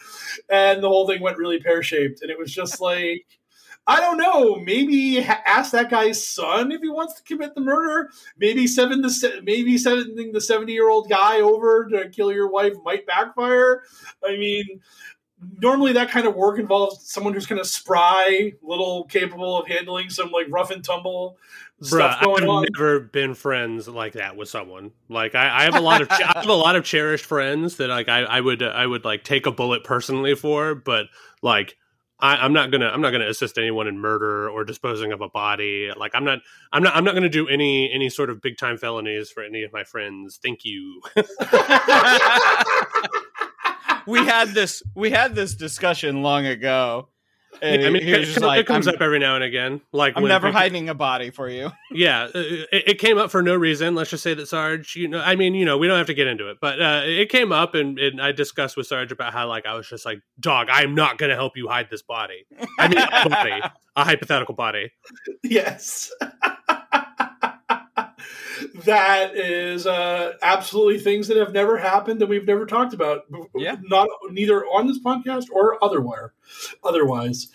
And 0.48 0.82
the 0.82 0.88
whole 0.88 1.06
thing 1.06 1.20
went 1.20 1.38
really 1.38 1.60
pear 1.60 1.82
shaped, 1.82 2.22
and 2.22 2.30
it 2.30 2.38
was 2.38 2.52
just 2.54 2.80
like 2.80 3.26
I 3.86 4.00
don't 4.00 4.18
know. 4.18 4.56
Maybe 4.56 5.20
ask 5.20 5.72
that 5.72 5.90
guy's 5.90 6.26
son 6.26 6.72
if 6.72 6.80
he 6.80 6.88
wants 6.88 7.14
to 7.14 7.22
commit 7.22 7.54
the 7.54 7.60
murder. 7.60 8.10
Maybe 8.36 8.66
seven 8.66 9.00
the 9.00 9.40
maybe 9.44 9.78
sending 9.78 10.32
the 10.32 10.40
seventy 10.40 10.72
year 10.72 10.88
old 10.88 11.08
guy 11.08 11.40
over 11.40 11.86
to 11.90 12.08
kill 12.08 12.32
your 12.32 12.48
wife 12.48 12.74
might 12.84 13.06
backfire. 13.06 13.82
I 14.24 14.32
mean, 14.36 14.80
normally 15.60 15.92
that 15.92 16.10
kind 16.10 16.26
of 16.26 16.34
work 16.34 16.58
involves 16.58 17.08
someone 17.08 17.32
who's 17.34 17.46
kind 17.46 17.60
of 17.60 17.66
spry, 17.66 18.52
little 18.62 19.04
capable 19.04 19.58
of 19.58 19.68
handling 19.68 20.10
some 20.10 20.30
like 20.30 20.46
rough 20.50 20.70
and 20.70 20.82
tumble 20.82 21.38
stuff 21.80 22.20
going 22.22 22.42
I've 22.42 22.48
on. 22.48 22.66
never 22.72 23.00
been 23.00 23.34
friends 23.34 23.86
like 23.86 24.14
that 24.14 24.36
with 24.36 24.48
someone. 24.48 24.92
Like 25.08 25.34
I, 25.34 25.60
I 25.60 25.62
have 25.64 25.76
a 25.76 25.80
lot 25.80 26.02
of 26.02 26.10
I 26.10 26.32
have 26.34 26.48
a 26.48 26.54
lot 26.54 26.74
of 26.74 26.84
cherished 26.84 27.26
friends 27.26 27.76
that 27.76 27.88
like 27.88 28.08
I, 28.08 28.22
I 28.22 28.40
would 28.40 28.62
I 28.62 28.86
would 28.86 29.04
like 29.04 29.24
take 29.24 29.46
a 29.46 29.52
bullet 29.52 29.84
personally 29.84 30.34
for, 30.34 30.74
but 30.74 31.06
like 31.42 31.76
I, 32.18 32.44
am 32.44 32.52
not 32.52 32.70
gonna 32.70 32.88
I'm 32.88 33.00
not 33.00 33.10
gonna 33.10 33.28
assist 33.28 33.58
anyone 33.58 33.86
in 33.86 33.98
murder 33.98 34.48
or 34.48 34.64
disposing 34.64 35.12
of 35.12 35.20
a 35.20 35.28
body. 35.28 35.90
Like 35.96 36.12
I'm 36.14 36.24
not 36.24 36.38
I'm 36.72 36.82
not 36.82 36.96
I'm 36.96 37.04
not 37.04 37.14
gonna 37.14 37.28
do 37.28 37.46
any 37.48 37.92
any 37.92 38.08
sort 38.08 38.30
of 38.30 38.40
big 38.40 38.56
time 38.56 38.78
felonies 38.78 39.30
for 39.30 39.42
any 39.42 39.62
of 39.62 39.72
my 39.72 39.84
friends. 39.84 40.38
Thank 40.42 40.64
you. 40.64 41.02
we 44.06 44.24
had 44.24 44.48
this 44.54 44.82
we 44.94 45.10
had 45.10 45.34
this 45.34 45.54
discussion 45.54 46.22
long 46.22 46.46
ago 46.46 47.08
and 47.62 47.84
I 47.84 47.90
mean, 47.90 48.02
it, 48.02 48.36
it, 48.36 48.40
like, 48.40 48.60
it 48.60 48.66
comes 48.66 48.86
I'm, 48.86 48.94
up 48.94 49.00
every 49.00 49.18
now 49.18 49.34
and 49.34 49.44
again. 49.44 49.80
Like 49.92 50.14
I'm 50.16 50.24
never 50.24 50.48
people, 50.48 50.60
hiding 50.60 50.88
a 50.88 50.94
body 50.94 51.30
for 51.30 51.48
you. 51.48 51.72
yeah, 51.90 52.24
uh, 52.24 52.30
it, 52.34 52.88
it, 52.88 52.98
came 52.98 53.18
up 53.18 53.30
for 53.30 53.42
no 53.42 53.54
reason. 53.54 53.94
Let's 53.94 54.10
just 54.10 54.22
say 54.22 54.34
that 54.34 54.46
Sarge, 54.48 54.96
you 54.96 55.08
know, 55.08 55.20
I 55.20 55.36
mean, 55.36 55.54
you 55.54 55.64
know, 55.64 55.78
we 55.78 55.86
don't 55.86 55.98
have 55.98 56.06
to 56.08 56.14
get 56.14 56.26
into 56.26 56.48
it, 56.50 56.58
but 56.60 56.80
uh, 56.80 57.02
it 57.04 57.28
came 57.28 57.52
up, 57.52 57.74
and, 57.74 57.98
and, 57.98 58.20
I 58.20 58.32
discussed 58.32 58.76
with 58.76 58.86
Sarge 58.86 59.12
about 59.12 59.32
how, 59.32 59.48
like, 59.48 59.66
I 59.66 59.74
was 59.74 59.88
just 59.88 60.04
like, 60.04 60.20
"Dog, 60.40 60.68
I'm 60.70 60.94
not 60.94 61.18
going 61.18 61.30
to 61.30 61.36
help 61.36 61.56
you 61.56 61.68
hide 61.68 61.88
this 61.90 62.02
body. 62.02 62.46
I 62.78 62.88
mean, 62.88 62.98
a 62.98 63.28
body, 63.28 63.60
a 63.96 64.04
hypothetical 64.04 64.54
body." 64.54 64.92
Yes. 65.42 66.10
that 68.84 69.36
is 69.36 69.86
uh, 69.86 70.34
absolutely 70.42 70.98
things 70.98 71.28
that 71.28 71.36
have 71.36 71.52
never 71.52 71.76
happened 71.76 72.20
that 72.20 72.28
we've 72.28 72.46
never 72.46 72.66
talked 72.66 72.94
about. 72.94 73.24
Yeah. 73.54 73.76
Not 73.82 74.08
neither 74.30 74.64
on 74.64 74.86
this 74.86 74.98
podcast 74.98 75.46
or 75.52 75.82
otherwise. 75.82 76.30
Otherwise. 76.84 77.48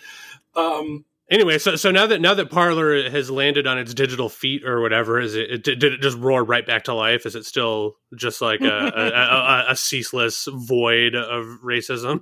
Um, 0.56 1.06
anyway, 1.30 1.58
so 1.58 1.76
so 1.76 1.92
now 1.92 2.06
that 2.08 2.22
now 2.22 2.34
that 2.34 2.52
Parler 2.52 3.10
has 3.10 3.32
landed 3.32 3.66
on 3.66 3.78
its 3.78 3.94
digital 3.94 4.30
feet 4.30 4.66
or 4.66 4.82
whatever, 4.82 5.20
is 5.20 5.36
it, 5.36 5.52
it 5.52 5.64
did 5.64 5.84
it 5.84 6.02
just 6.02 6.18
roar 6.18 6.44
right 6.44 6.66
back 6.66 6.84
to 6.84 6.94
life? 6.94 7.26
Is 7.26 7.36
it 7.36 7.46
still 7.46 7.96
just 8.16 8.42
like 8.42 8.62
a, 8.62 8.92
a, 8.96 9.06
a, 9.08 9.66
a, 9.72 9.76
ceaseless 9.76 10.48
void 10.52 11.16
of 11.16 11.46
racism? 11.64 12.22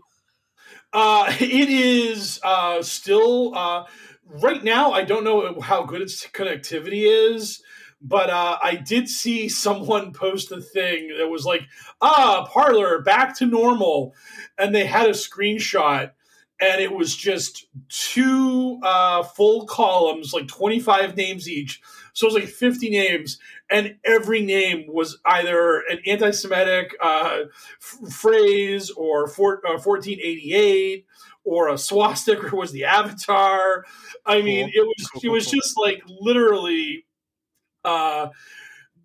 Uh, 0.93 1.33
it 1.39 1.69
is 1.69 2.39
uh, 2.43 2.81
still 2.81 3.55
uh, 3.55 3.85
right 4.25 4.63
now. 4.63 4.91
I 4.91 5.03
don't 5.03 5.23
know 5.23 5.59
how 5.59 5.83
good 5.83 6.01
its 6.01 6.25
connectivity 6.27 7.33
is. 7.33 7.61
But 8.01 8.29
uh, 8.29 8.57
I 8.63 8.75
did 8.75 9.09
see 9.09 9.49
someone 9.49 10.13
post 10.13 10.51
a 10.51 10.61
thing 10.61 11.15
that 11.17 11.27
was 11.27 11.45
like, 11.45 11.61
ah, 12.01 12.47
Parler 12.49 13.01
back 13.01 13.37
to 13.37 13.45
normal. 13.45 14.13
And 14.57 14.73
they 14.73 14.85
had 14.85 15.07
a 15.07 15.13
screenshot 15.13 16.11
and 16.61 16.81
it 16.81 16.91
was 16.91 17.15
just 17.15 17.67
two 17.87 18.79
uh, 18.83 19.23
full 19.23 19.65
columns, 19.65 20.33
like 20.33 20.47
25 20.47 21.15
names 21.15 21.47
each. 21.47 21.81
So 22.13 22.27
it 22.27 22.33
was 22.33 22.43
like 22.43 22.49
50 22.51 22.89
names, 22.89 23.39
and 23.69 23.95
every 24.03 24.41
name 24.41 24.85
was 24.87 25.19
either 25.25 25.83
an 25.89 25.99
anti 26.05 26.31
Semitic 26.31 26.95
uh, 27.01 27.43
f- 27.79 28.13
phrase 28.13 28.89
or 28.89 29.27
for, 29.27 29.65
uh, 29.65 29.79
1488 29.79 31.05
or 31.45 31.69
a 31.69 31.77
swastika 31.77 32.55
was 32.55 32.71
the 32.73 32.83
avatar. 32.83 33.85
I 34.25 34.41
mean, 34.41 34.69
it 34.73 34.81
was 34.81 35.23
it 35.23 35.29
was 35.29 35.49
just 35.49 35.77
like 35.77 36.01
literally 36.07 37.05
uh, 37.85 38.29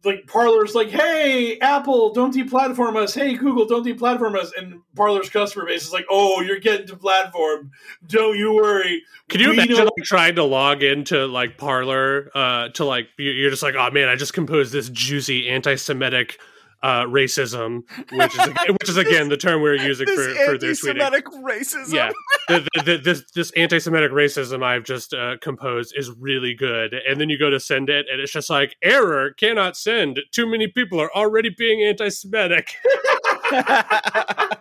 like 0.04 0.26
Parler's 0.26 0.74
like, 0.74 0.88
hey, 0.88 1.58
Apple, 1.60 2.12
don't 2.12 2.34
deplatform 2.34 2.96
us. 2.96 3.14
Hey, 3.14 3.34
Google, 3.34 3.66
don't 3.66 3.86
deplatform 3.86 4.36
us. 4.36 4.52
And 4.56 4.80
Parler's 4.94 5.30
customer 5.30 5.64
base 5.64 5.84
is 5.84 5.92
like, 5.92 6.04
oh, 6.10 6.42
you're 6.42 6.60
getting 6.60 6.86
deplatformed. 6.86 7.70
Don't 8.06 8.36
you 8.36 8.54
worry. 8.54 9.02
Can 9.28 9.40
you 9.40 9.48
we 9.48 9.54
imagine 9.54 9.76
like, 9.76 9.92
trying 10.02 10.34
to 10.36 10.44
log 10.44 10.82
into 10.82 11.26
like 11.26 11.56
Parler 11.56 12.30
uh, 12.34 12.68
to 12.70 12.84
like 12.84 13.08
you're 13.16 13.50
just 13.50 13.62
like, 13.62 13.74
oh 13.76 13.90
man, 13.90 14.08
I 14.08 14.16
just 14.16 14.34
composed 14.34 14.72
this 14.72 14.90
juicy 14.90 15.48
anti-Semitic 15.48 16.38
uh, 16.84 17.04
racism, 17.06 17.82
which 18.12 18.38
is 18.38 18.48
which 18.68 18.88
is 18.90 18.96
again 18.98 19.30
the 19.30 19.38
term 19.38 19.62
we're 19.62 19.74
using 19.74 20.06
for, 20.06 20.14
This 20.14 20.80
for 20.80 20.92
their 20.92 21.00
tweeting. 21.00 21.00
anti-Semitic 21.00 21.24
racism. 21.26 21.92
Yeah, 21.94 22.12
the, 22.46 22.68
the, 22.74 22.82
the, 22.82 22.98
this 22.98 23.24
this 23.34 23.50
anti-Semitic 23.52 24.12
racism 24.12 24.62
I've 24.62 24.84
just 24.84 25.14
uh, 25.14 25.38
composed 25.40 25.94
is 25.96 26.10
really 26.10 26.54
good, 26.54 26.92
and 26.92 27.18
then 27.18 27.30
you 27.30 27.38
go 27.38 27.48
to 27.48 27.58
send 27.58 27.88
it, 27.88 28.04
and 28.12 28.20
it's 28.20 28.32
just 28.32 28.50
like 28.50 28.76
error 28.82 29.32
cannot 29.32 29.78
send. 29.78 30.20
Too 30.30 30.46
many 30.46 30.66
people 30.68 31.00
are 31.00 31.10
already 31.16 31.48
being 31.48 31.82
anti-Semitic. 31.82 32.76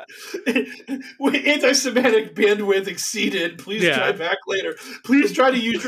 Anti-Semitic 1.46 2.36
bandwidth 2.36 2.88
exceeded. 2.88 3.58
Please 3.60 3.84
Yeah. 3.84 3.98
try 3.98 4.12
back 4.12 4.38
later. 4.48 4.76
Please 5.04 5.34
try 5.34 5.52
to 5.52 5.58
use. 5.60 5.86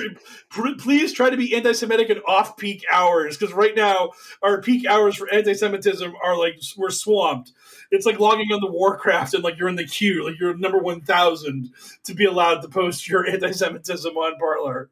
Please 0.79 1.13
try 1.13 1.29
to 1.29 1.37
be 1.37 1.55
anti-Semitic 1.55 2.09
in 2.09 2.19
off-peak 2.19 2.83
hours 2.91 3.37
because 3.37 3.53
right 3.53 3.75
now 3.75 4.11
our 4.41 4.61
peak 4.61 4.85
hours 4.87 5.15
for 5.15 5.31
anti-Semitism 5.31 6.13
are 6.23 6.37
like 6.37 6.59
we're 6.77 6.89
swamped. 6.89 7.51
It's 7.91 8.05
like 8.05 8.19
logging 8.19 8.51
on 8.51 8.59
the 8.61 8.71
Warcraft 8.71 9.33
and 9.33 9.43
like 9.43 9.57
you're 9.57 9.69
in 9.69 9.75
the 9.75 9.85
queue, 9.87 10.25
like 10.25 10.39
you're 10.39 10.57
number 10.57 10.79
one 10.79 11.01
thousand 11.01 11.71
to 12.05 12.13
be 12.13 12.25
allowed 12.25 12.61
to 12.61 12.67
post 12.67 13.07
your 13.07 13.27
anti-Semitism 13.27 14.15
on 14.15 14.37
Parler. 14.39 14.89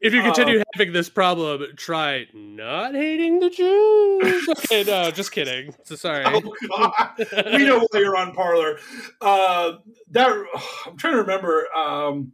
If 0.00 0.12
you 0.12 0.22
continue 0.22 0.60
Uh, 0.60 0.64
having 0.74 0.92
this 0.92 1.08
problem, 1.08 1.64
try 1.76 2.26
not 2.34 2.94
hating 2.94 3.40
the 3.40 3.50
Jews. 3.50 4.48
okay, 4.58 4.84
no, 4.84 5.10
just 5.10 5.32
kidding. 5.32 5.74
So 5.84 5.96
sorry. 5.96 6.24
Oh 6.26 6.40
we 7.56 7.64
know 7.64 7.86
why 7.90 8.00
you're 8.00 8.16
on 8.16 8.32
Parler. 8.34 8.78
Uh, 9.20 9.72
that 10.10 10.30
I'm 10.86 10.96
trying 10.96 11.14
to 11.14 11.20
remember. 11.20 11.66
Um, 11.74 12.32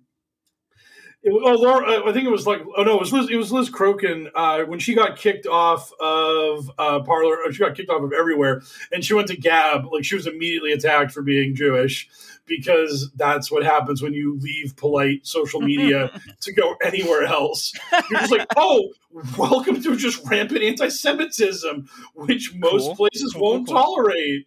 was- 1.30 1.42
oh, 1.44 1.62
Laura, 1.62 2.08
I 2.08 2.12
think 2.12 2.26
it 2.26 2.30
was 2.32 2.46
like 2.46 2.62
oh 2.76 2.82
no, 2.82 2.94
it 2.96 3.00
was 3.00 3.12
Liz, 3.12 3.30
it 3.30 3.36
was 3.36 3.52
Liz 3.52 3.70
Crokin 3.70 4.30
uh, 4.34 4.64
when 4.64 4.78
she 4.80 4.94
got 4.94 5.16
kicked 5.16 5.46
off 5.46 5.92
of 6.00 6.70
uh, 6.78 7.00
Parlor. 7.00 7.52
She 7.52 7.58
got 7.60 7.76
kicked 7.76 7.90
off 7.90 8.02
of 8.02 8.12
everywhere, 8.12 8.62
and 8.90 9.04
she 9.04 9.14
went 9.14 9.28
to 9.28 9.36
Gab. 9.36 9.92
Like 9.92 10.04
she 10.04 10.14
was 10.16 10.26
immediately 10.26 10.72
attacked 10.72 11.12
for 11.12 11.22
being 11.22 11.54
Jewish 11.54 12.08
because 12.46 13.08
that's 13.14 13.52
what 13.52 13.62
happens 13.62 14.02
when 14.02 14.12
you 14.12 14.36
leave 14.40 14.74
polite 14.76 15.24
social 15.24 15.60
media 15.60 16.10
to 16.40 16.52
go 16.52 16.74
anywhere 16.82 17.22
else. 17.24 17.72
You're 18.10 18.18
just 18.20 18.32
like, 18.32 18.46
oh, 18.56 18.90
welcome 19.38 19.80
to 19.80 19.96
just 19.96 20.24
rampant 20.28 20.60
anti-Semitism, 20.60 21.88
which 22.14 22.52
most 22.54 22.86
Cool. 22.86 22.96
places 22.96 23.32
Cool, 23.32 23.40
cool, 23.42 23.50
won't 23.52 23.66
cool. 23.68 23.76
tolerate. 23.76 24.46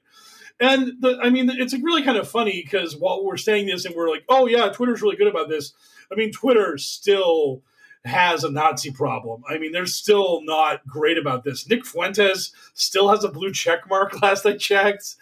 And 0.60 0.93
the, 1.01 1.20
I 1.22 1.30
mean, 1.30 1.49
it's 1.49 1.74
really 1.74 2.03
kind 2.03 2.18
of 2.18 2.30
funny 2.30 2.62
because 2.64 2.95
while 2.95 3.26
we're 3.26 3.38
saying 3.38 3.68
this 3.68 3.86
and 3.86 3.95
we're 3.95 4.10
like, 4.10 4.24
oh 4.30 4.47
yeah, 4.47 4.70
Twitter's 4.70 5.01
really 5.01 5.18
good 5.18 5.28
about 5.28 5.49
this. 5.49 5.74
I 6.12 6.16
mean, 6.16 6.32
Twitter 6.32 6.78
still 6.78 7.62
has 8.06 8.43
a 8.43 8.51
Nazi 8.51 8.91
problem. 8.91 9.43
I 9.49 9.58
mean, 9.58 9.72
they're 9.72 9.86
still 9.86 10.41
not 10.43 10.86
great 10.88 11.18
about 11.18 11.43
this. 11.43 11.68
Nick 11.68 11.86
Fuentes 11.86 12.53
still 12.74 13.10
has 13.10 13.24
a 13.24 13.30
blue 13.30 13.51
check 13.51 13.89
mark 13.89 14.22
last 14.22 14.45
I 14.45 14.56
checked. 14.56 15.16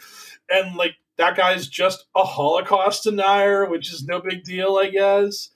And 0.49 0.75
like 0.75 0.95
that 1.17 1.37
guy's 1.37 1.67
just 1.67 2.05
a 2.15 2.23
Holocaust 2.23 3.03
denier, 3.03 3.67
which 3.69 3.91
is 3.91 4.03
no 4.03 4.19
big 4.19 4.43
deal, 4.43 4.77
I 4.77 4.89
guess. 4.89 5.49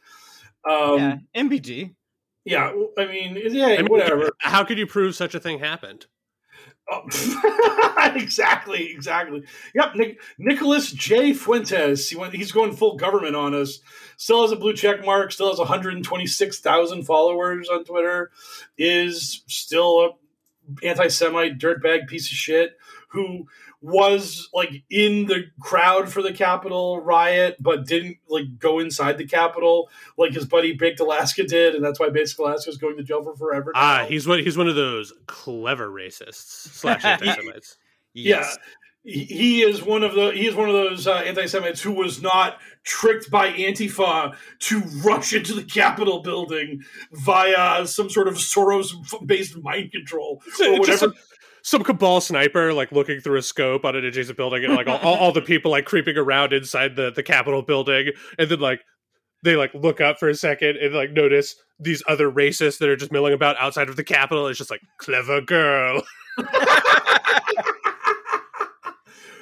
Um, 0.68 0.98
yeah, 0.98 1.18
MBG. 1.36 1.94
yeah, 2.46 2.74
I 2.98 3.06
mean, 3.06 3.40
yeah, 3.52 3.68
I 3.68 3.78
mean, 3.78 3.88
whatever. 3.88 4.32
How 4.40 4.64
could 4.64 4.78
you 4.78 4.88
prove 4.88 5.16
such 5.16 5.36
a 5.36 5.40
thing 5.40 5.60
happened? 5.60 6.08
Oh, 6.90 7.04
exactly, 8.16 8.92
exactly. 8.92 9.44
Yep, 9.76 9.96
Nic- 9.96 10.22
Nicholas 10.38 10.92
J. 10.92 11.34
Fuentes. 11.34 12.10
He 12.10 12.16
went, 12.16 12.34
he's 12.34 12.52
going 12.54 12.76
full 12.76 12.96
government 12.96 13.36
on 13.36 13.54
us. 13.54 13.80
Still 14.16 14.44
has 14.44 14.52
a 14.52 14.56
blue 14.56 14.74
check 14.74 15.06
mark. 15.06 15.32
Still 15.32 15.50
has 15.50 15.60
126,000 15.60 17.04
followers 17.04 17.68
on 17.70 17.84
Twitter. 17.84 18.32
Is 18.78 19.44
still 19.48 20.00
a 20.02 20.10
anti-Semite 20.86 21.58
dirtbag 21.58 22.08
piece 22.08 22.28
of 22.28 22.38
shit 22.38 22.78
who 23.10 23.48
was 23.82 24.50
like 24.54 24.84
in 24.90 25.28
the 25.28 25.46
crowd 25.60 26.12
for 26.12 26.22
the 26.22 26.34
Capitol 26.34 27.00
riot, 27.02 27.58
but 27.60 27.86
didn't 27.86 28.18
like 28.28 28.58
go 28.58 28.80
inside 28.80 29.18
the 29.18 29.28
Capitol 29.28 29.90
like 30.18 30.34
his 30.34 30.46
buddy 30.46 30.74
Baked 30.74 31.00
Alaska 31.00 31.44
did, 31.44 31.76
and 31.76 31.84
that's 31.86 32.00
why 32.00 32.10
Baked 32.10 32.38
Alaska 32.40 32.70
is 32.72 32.78
going 32.78 32.98
to 32.98 33.04
jail 33.04 33.24
for 33.24 33.36
forever. 33.36 33.72
Ah, 33.76 34.00
now. 34.02 34.06
he's 34.08 34.28
one. 34.28 34.40
He's 34.44 34.58
one 34.58 34.68
of 34.68 34.76
those 34.76 35.14
clever 35.28 35.90
racists 35.90 36.70
slash 36.74 37.06
anti-Semites. 37.06 37.78
Yes. 38.14 38.58
Yeah, 39.04 39.14
he- 39.14 39.62
is 39.62 39.82
one 39.84 40.04
of 40.04 40.16
the 40.16 40.32
he 40.32 40.48
is 40.48 40.56
one 40.56 40.68
of 40.68 40.74
those 40.74 41.08
uh, 41.08 41.14
anti-Semites 41.14 41.82
who 41.82 41.92
was 41.94 42.22
not 42.22 42.58
tricked 42.84 43.30
by 43.32 43.52
Antifa 43.52 44.36
to 44.60 44.80
rush 45.04 45.34
into 45.34 45.54
the 45.54 45.64
Capitol 45.64 46.22
building 46.22 46.82
via 47.14 47.86
some 47.88 48.10
sort 48.10 48.28
of 48.28 48.36
Soros-based 48.36 49.62
mind 49.62 49.92
control 49.92 50.42
or 50.46 50.50
Just 50.58 50.80
whatever. 50.80 50.98
some, 50.98 51.14
some 51.68 51.84
cabal 51.84 52.22
sniper 52.22 52.72
like 52.72 52.94
looking 52.94 53.20
through 53.20 53.38
a 53.38 53.42
scope 53.42 53.84
on 53.84 53.94
an 53.94 54.06
adjacent 54.06 54.38
building 54.38 54.64
and 54.64 54.74
like 54.74 54.88
all, 54.88 55.00
all, 55.00 55.16
all 55.18 55.32
the 55.34 55.42
people 55.54 55.70
like 55.70 55.84
creeping 55.84 56.16
around 56.16 56.54
inside 56.54 56.96
the 56.96 57.12
the 57.12 57.22
capitol 57.22 57.62
building 57.62 58.12
and 58.40 58.50
then 58.50 58.62
like 58.62 58.80
they 59.44 59.58
like 59.58 59.74
look 59.74 60.00
up 60.00 60.18
for 60.18 60.30
a 60.30 60.34
second 60.34 60.78
and 60.78 60.96
like 60.96 61.12
notice 61.12 61.56
these 61.78 62.02
other 62.08 62.32
racists 62.32 62.78
that 62.78 62.88
are 62.88 62.96
just 62.96 63.12
milling 63.12 63.34
about 63.34 63.58
outside 63.60 63.90
of 63.90 63.98
the 63.98 64.04
capitol 64.04 64.48
it's 64.48 64.58
just 64.58 64.72
like 64.72 64.80
clever 64.98 65.42
girl 65.42 66.02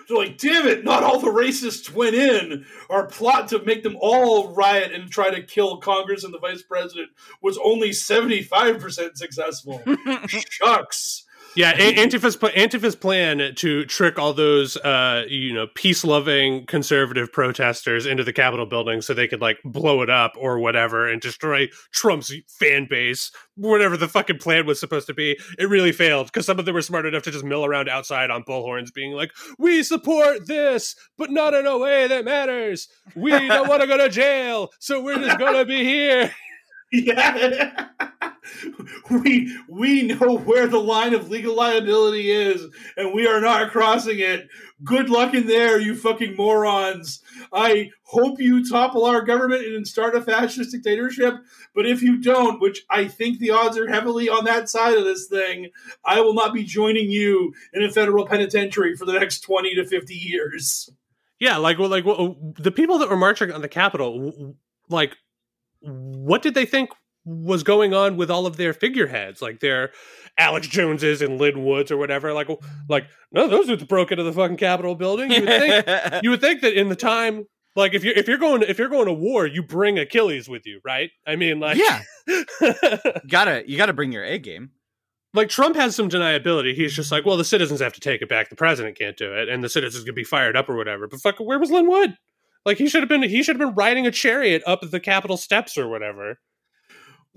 They're 0.07 0.17
like, 0.17 0.37
damn 0.37 0.67
it! 0.67 0.83
Not 0.83 1.01
all 1.01 1.19
the 1.19 1.31
racists 1.31 1.91
went 1.91 2.13
in. 2.13 2.63
Our 2.91 3.07
plot 3.07 3.47
to 3.47 3.65
make 3.65 3.81
them 3.81 3.97
all 3.99 4.53
riot 4.53 4.91
and 4.91 5.09
try 5.09 5.31
to 5.31 5.41
kill 5.41 5.77
Congress 5.77 6.23
and 6.23 6.31
the 6.31 6.37
vice 6.37 6.61
president 6.61 7.09
was 7.41 7.57
only 7.57 7.91
seventy-five 7.91 8.79
percent 8.79 9.17
successful. 9.17 9.81
Shucks. 10.27 11.24
Yeah 11.55 11.71
antifa's 11.71 12.37
antifa's 12.55 12.95
plan 12.95 13.53
to 13.55 13.85
trick 13.85 14.19
all 14.19 14.33
those 14.33 14.77
uh 14.77 15.23
you 15.27 15.53
know 15.53 15.67
peace-loving 15.75 16.65
conservative 16.65 17.31
protesters 17.31 18.05
into 18.05 18.23
the 18.23 18.33
capitol 18.33 18.65
building 18.65 19.01
so 19.01 19.13
they 19.13 19.27
could 19.27 19.41
like 19.41 19.57
blow 19.63 20.01
it 20.01 20.09
up 20.09 20.33
or 20.37 20.59
whatever 20.59 21.07
and 21.07 21.21
destroy 21.21 21.67
trump's 21.91 22.33
fan 22.47 22.87
base 22.89 23.31
whatever 23.55 23.97
the 23.97 24.07
fucking 24.07 24.37
plan 24.37 24.65
was 24.65 24.79
supposed 24.79 25.07
to 25.07 25.13
be 25.13 25.37
it 25.57 25.69
really 25.69 25.91
failed 25.91 26.27
because 26.27 26.45
some 26.45 26.59
of 26.59 26.65
them 26.65 26.73
were 26.75 26.81
smart 26.81 27.05
enough 27.05 27.23
to 27.23 27.31
just 27.31 27.45
mill 27.45 27.65
around 27.65 27.87
outside 27.89 28.29
on 28.29 28.43
bullhorns 28.43 28.93
being 28.93 29.13
like 29.13 29.31
we 29.57 29.83
support 29.83 30.47
this 30.47 30.95
but 31.17 31.31
not 31.31 31.53
in 31.53 31.65
a 31.65 31.77
way 31.77 32.07
that 32.07 32.25
matters 32.25 32.87
we 33.15 33.31
don't 33.31 33.67
want 33.67 33.81
to 33.81 33.87
go 33.87 33.97
to 33.97 34.09
jail 34.09 34.69
so 34.79 35.01
we're 35.01 35.19
just 35.19 35.39
gonna 35.39 35.65
be 35.65 35.83
here 35.83 36.31
Yeah. 36.91 37.87
we 39.09 39.55
we 39.67 40.03
know 40.03 40.37
where 40.37 40.67
the 40.67 40.79
line 40.79 41.13
of 41.13 41.29
legal 41.29 41.55
liability 41.55 42.31
is, 42.31 42.65
and 42.97 43.13
we 43.13 43.27
are 43.27 43.41
not 43.41 43.71
crossing 43.71 44.19
it. 44.19 44.47
Good 44.83 45.09
luck 45.09 45.33
in 45.33 45.47
there, 45.47 45.79
you 45.79 45.95
fucking 45.95 46.35
morons. 46.35 47.21
I 47.53 47.91
hope 48.03 48.39
you 48.39 48.67
topple 48.67 49.05
our 49.05 49.21
government 49.21 49.65
and 49.65 49.87
start 49.87 50.15
a 50.15 50.21
fascist 50.21 50.71
dictatorship. 50.71 51.35
But 51.73 51.85
if 51.85 52.01
you 52.01 52.21
don't, 52.21 52.61
which 52.61 52.83
I 52.89 53.07
think 53.07 53.39
the 53.39 53.51
odds 53.51 53.77
are 53.77 53.87
heavily 53.87 54.29
on 54.29 54.45
that 54.45 54.69
side 54.69 54.97
of 54.97 55.05
this 55.05 55.27
thing, 55.27 55.69
I 56.03 56.21
will 56.21 56.33
not 56.33 56.53
be 56.53 56.63
joining 56.63 57.09
you 57.09 57.53
in 57.73 57.83
a 57.83 57.91
federal 57.91 58.25
penitentiary 58.25 58.95
for 58.95 59.05
the 59.05 59.13
next 59.13 59.41
20 59.41 59.75
to 59.75 59.85
50 59.85 60.13
years. 60.13 60.89
Yeah, 61.39 61.57
like 61.57 61.77
well, 61.77 61.89
like 61.89 62.05
well, 62.05 62.37
the 62.57 62.71
people 62.71 62.97
that 62.99 63.09
were 63.09 63.17
marching 63.17 63.51
on 63.51 63.61
the 63.61 63.67
Capitol, 63.67 64.55
like, 64.89 65.17
what 65.81 66.41
did 66.41 66.53
they 66.53 66.65
think 66.65 66.91
was 67.25 67.63
going 67.63 67.93
on 67.93 68.17
with 68.17 68.29
all 68.29 68.45
of 68.45 68.57
their 68.57 68.73
figureheads, 68.73 69.41
like 69.41 69.59
their 69.59 69.91
Alex 70.37 70.67
Joneses 70.67 71.21
and 71.21 71.39
Lin 71.39 71.65
Woods 71.65 71.91
or 71.91 71.97
whatever? 71.97 72.33
Like, 72.33 72.47
like 72.87 73.07
no, 73.31 73.47
those 73.47 73.67
dudes 73.67 73.83
broke 73.83 74.11
into 74.11 74.23
the 74.23 74.33
fucking 74.33 74.57
Capitol 74.57 74.95
building. 74.95 75.31
You 75.31 75.41
would 75.41 75.49
think, 75.49 75.85
you 76.23 76.29
would 76.29 76.41
think 76.41 76.61
that 76.61 76.79
in 76.79 76.89
the 76.89 76.95
time, 76.95 77.47
like 77.75 77.93
if 77.93 78.03
you're 78.03 78.13
if 78.15 78.27
you're 78.27 78.37
going 78.37 78.61
if 78.61 78.77
you're 78.79 78.89
going 78.89 79.07
to 79.07 79.13
war, 79.13 79.45
you 79.45 79.63
bring 79.63 79.99
Achilles 79.99 80.47
with 80.47 80.65
you, 80.65 80.79
right? 80.85 81.09
I 81.27 81.35
mean, 81.35 81.59
like, 81.59 81.77
yeah. 81.77 82.01
gotta 83.27 83.63
you 83.67 83.75
gotta 83.77 83.93
bring 83.93 84.11
your 84.11 84.23
A 84.23 84.37
game. 84.39 84.71
like 85.33 85.49
Trump 85.49 85.75
has 85.75 85.95
some 85.95 86.09
deniability. 86.09 86.73
He's 86.73 86.93
just 86.95 87.11
like, 87.11 87.25
well, 87.25 87.37
the 87.37 87.43
citizens 87.43 87.81
have 87.81 87.93
to 87.93 87.99
take 87.99 88.21
it 88.21 88.29
back. 88.29 88.49
The 88.49 88.55
president 88.55 88.97
can't 88.97 89.17
do 89.17 89.33
it, 89.33 89.49
and 89.49 89.63
the 89.63 89.69
citizens 89.69 90.03
could 90.05 90.15
be 90.15 90.23
fired 90.23 90.55
up 90.55 90.69
or 90.69 90.75
whatever. 90.77 91.07
But 91.07 91.19
fuck, 91.21 91.39
where 91.39 91.59
was 91.59 91.71
Lin 91.71 91.87
Wood? 91.87 92.15
Like 92.65 92.77
he 92.77 92.87
should 92.87 93.01
have 93.01 93.09
been. 93.09 93.23
He 93.23 93.43
should 93.43 93.59
have 93.59 93.67
been 93.67 93.75
riding 93.75 94.07
a 94.07 94.11
chariot 94.11 94.63
up 94.65 94.79
the 94.81 94.99
Capitol 94.99 95.37
steps 95.37 95.77
or 95.77 95.87
whatever. 95.89 96.39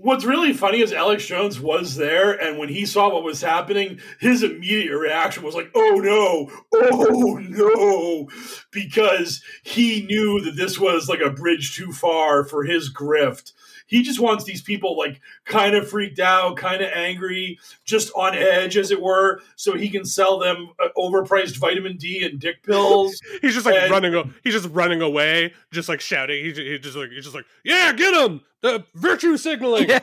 What's 0.01 0.23
really 0.23 0.53
funny 0.53 0.79
is 0.79 0.93
Alex 0.93 1.25
Jones 1.25 1.59
was 1.59 1.97
there, 1.97 2.31
and 2.31 2.57
when 2.57 2.69
he 2.69 2.85
saw 2.85 3.13
what 3.13 3.25
was 3.25 3.41
happening, 3.41 3.99
his 4.21 4.43
immediate 4.43 4.97
reaction 4.97 5.43
was 5.43 5.55
like, 5.55 5.69
"Oh 5.75 5.99
no, 6.01 6.49
oh 6.73 7.37
no," 7.41 8.29
because 8.71 9.43
he 9.61 10.05
knew 10.05 10.39
that 10.39 10.55
this 10.55 10.79
was 10.79 11.09
like 11.09 11.19
a 11.19 11.29
bridge 11.29 11.75
too 11.75 11.91
far 11.91 12.45
for 12.45 12.63
his 12.63 12.93
grift. 12.93 13.51
He 13.89 14.03
just 14.03 14.19
wants 14.19 14.43
these 14.45 14.61
people 14.61 14.95
like 14.97 15.19
kind 15.45 15.75
of 15.75 15.89
freaked 15.89 16.19
out, 16.19 16.55
kind 16.57 16.81
of 16.81 16.89
angry, 16.93 17.59
just 17.85 18.11
on 18.15 18.35
edge, 18.35 18.77
as 18.77 18.91
it 18.91 19.01
were, 19.01 19.41
so 19.55 19.75
he 19.75 19.89
can 19.89 20.05
sell 20.05 20.37
them 20.39 20.69
uh, 20.79 20.87
overpriced 20.95 21.57
vitamin 21.57 21.97
D 21.97 22.23
and 22.23 22.39
dick 22.39 22.63
pills. 22.63 23.19
he's 23.41 23.53
just 23.55 23.65
like 23.65 23.75
And- 23.75 23.91
running. 23.91 24.13
a- 24.15 24.29
He's 24.43 24.53
just 24.53 24.69
running 24.69 25.01
away, 25.01 25.53
just 25.71 25.89
like 25.89 25.99
shouting. 26.01 26.43
He's, 26.45 26.55
he's 26.57 26.79
just 26.79 26.95
like 26.95 27.09
he's 27.09 27.23
just 27.23 27.35
like, 27.35 27.45
yeah, 27.65 27.91
get 27.93 28.13
him. 28.13 28.41
The 28.61 28.83
virtue 28.93 29.37
signaling, 29.37 29.89
uh, 29.89 29.99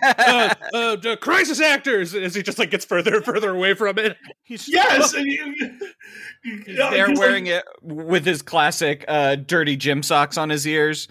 uh, 0.73 0.97
the 0.97 1.19
crisis 1.21 1.61
actors. 1.61 2.15
As 2.15 2.35
he 2.35 2.43
just 2.43 2.59
like 2.59 2.71
gets 2.71 2.85
further 2.87 3.17
and 3.17 3.25
further 3.25 3.51
away 3.55 3.75
from 3.75 3.99
it. 3.99 4.17
He's 4.43 4.67
yes, 4.67 5.13
and 5.15 5.27
he- 5.27 5.39
He's 6.43 6.67
Yeah, 6.79 6.91
there 6.91 7.07
he's 7.09 7.19
wearing 7.19 7.45
like- 7.47 7.55
it 7.57 7.65
with 7.83 8.25
his 8.25 8.43
classic 8.43 9.05
uh, 9.09 9.37
dirty 9.37 9.77
gym 9.77 10.03
socks 10.03 10.39
on 10.39 10.49
his 10.51 10.67
ears, 10.67 11.07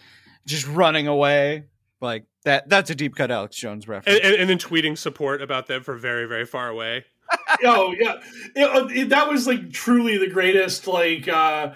just 0.45 0.67
running 0.67 1.07
away. 1.07 1.65
Like 2.01 2.25
that. 2.45 2.69
That's 2.69 2.89
a 2.89 2.95
deep 2.95 3.15
cut 3.15 3.29
Alex 3.29 3.55
Jones 3.57 3.87
reference. 3.87 4.19
And, 4.19 4.25
and, 4.33 4.41
and 4.41 4.49
then 4.49 4.57
tweeting 4.57 4.97
support 4.97 5.41
about 5.41 5.67
them 5.67 5.83
for 5.83 5.95
very 5.95 6.25
very 6.25 6.45
far 6.45 6.69
away. 6.69 7.05
oh 7.63 7.93
yeah, 7.99 8.15
It- 8.55 8.91
it- 8.97 9.09
that 9.09 9.27
was 9.29 9.45
like 9.47 9.71
truly 9.71 10.17
the 10.17 10.29
greatest 10.29 10.87
like 10.87 11.27
uh 11.27 11.73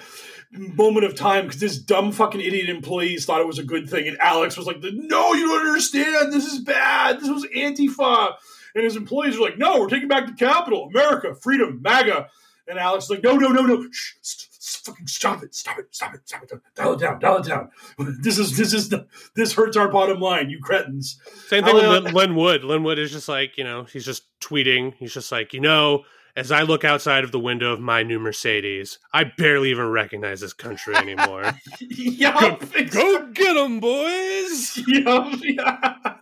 moment 0.52 1.06
of 1.06 1.14
time 1.16 1.46
because 1.46 1.60
this 1.60 1.78
dumb 1.78 2.12
fucking 2.12 2.42
idiot 2.42 2.70
employees 2.70 3.26
thought 3.26 3.42
it 3.42 3.48
was 3.48 3.60
a 3.60 3.64
good 3.64 3.88
thing, 3.90 4.08
and 4.08 4.18
Alex 4.20 4.58
was 4.58 4.66
like, 4.66 4.78
"No, 4.82 5.34
you 5.34 5.48
don't 5.48 5.68
understand. 5.68 6.34
This 6.34 6.46
is 6.46 6.60
bad. 6.60 7.20
This 7.20 7.30
was 7.30 7.46
Antifa." 7.56 8.34
And 8.76 8.84
his 8.84 8.96
employees 8.96 9.38
were 9.38 9.46
like, 9.46 9.58
"No, 9.58 9.80
we're 9.80 9.90
taking 9.90 10.08
back 10.08 10.26
the 10.28 10.34
capital, 10.34 10.90
America, 10.94 11.36
freedom, 11.36 11.80
MAGA." 11.82 12.28
And 12.68 12.78
Alex 12.80 13.10
was 13.10 13.18
like, 13.18 13.24
"No, 13.24 13.36
no, 13.38 13.50
no, 13.50 13.62
no, 13.64 13.88
Shh, 13.92 14.14
st- 14.22 14.49
st- 14.49 14.49
fucking 14.90 15.08
stop 15.08 15.44
it, 15.44 15.56
stop 15.56 15.80
it, 15.80 15.88
stop 15.92 16.14
it, 16.14 16.22
stop 16.26 16.44
it, 16.44 16.52
dial 16.76 16.94
it 16.94 17.00
down, 17.00 17.20
dial 17.20 17.38
it 17.38 17.46
down. 17.46 17.70
This 18.22 18.38
is 18.38 18.58
this 18.58 18.74
is 18.74 18.90
the, 18.90 19.08
this 19.36 19.54
hurts 19.54 19.78
our 19.78 19.90
bottom 19.90 20.20
line, 20.20 20.50
you 20.50 20.60
cretins." 20.60 21.20
Same 21.48 21.64
thing 21.64 21.76
I'll, 21.76 22.04
with 22.04 22.14
Lin 22.14 22.36
Wood. 22.36 22.64
Lin 22.64 22.84
Wood 22.84 23.00
is 23.00 23.12
just 23.12 23.30
like, 23.30 23.58
you 23.58 23.64
know, 23.64 23.84
he's 23.84 24.06
just 24.06 24.24
tweeting. 24.40 24.94
He's 24.96 25.14
just 25.14 25.32
like, 25.32 25.54
you 25.54 25.60
know, 25.60 26.04
as 26.36 26.52
I 26.52 26.62
look 26.62 26.84
outside 26.84 27.24
of 27.24 27.32
the 27.32 27.40
window 27.40 27.74
of 27.74 27.80
my 27.80 28.04
new 28.04 28.20
Mercedes, 28.20 29.00
I 29.14 29.26
barely 29.26 29.72
even 29.72 29.90
recognize 29.90 30.40
this 30.40 30.54
country 30.54 30.96
anymore. 30.96 31.44
yeah, 31.80 32.58
Go 32.92 33.28
get 33.28 33.54
them, 33.54 33.80
boys! 33.80 34.82
yeah, 34.88 35.36
yeah. 35.42 36.16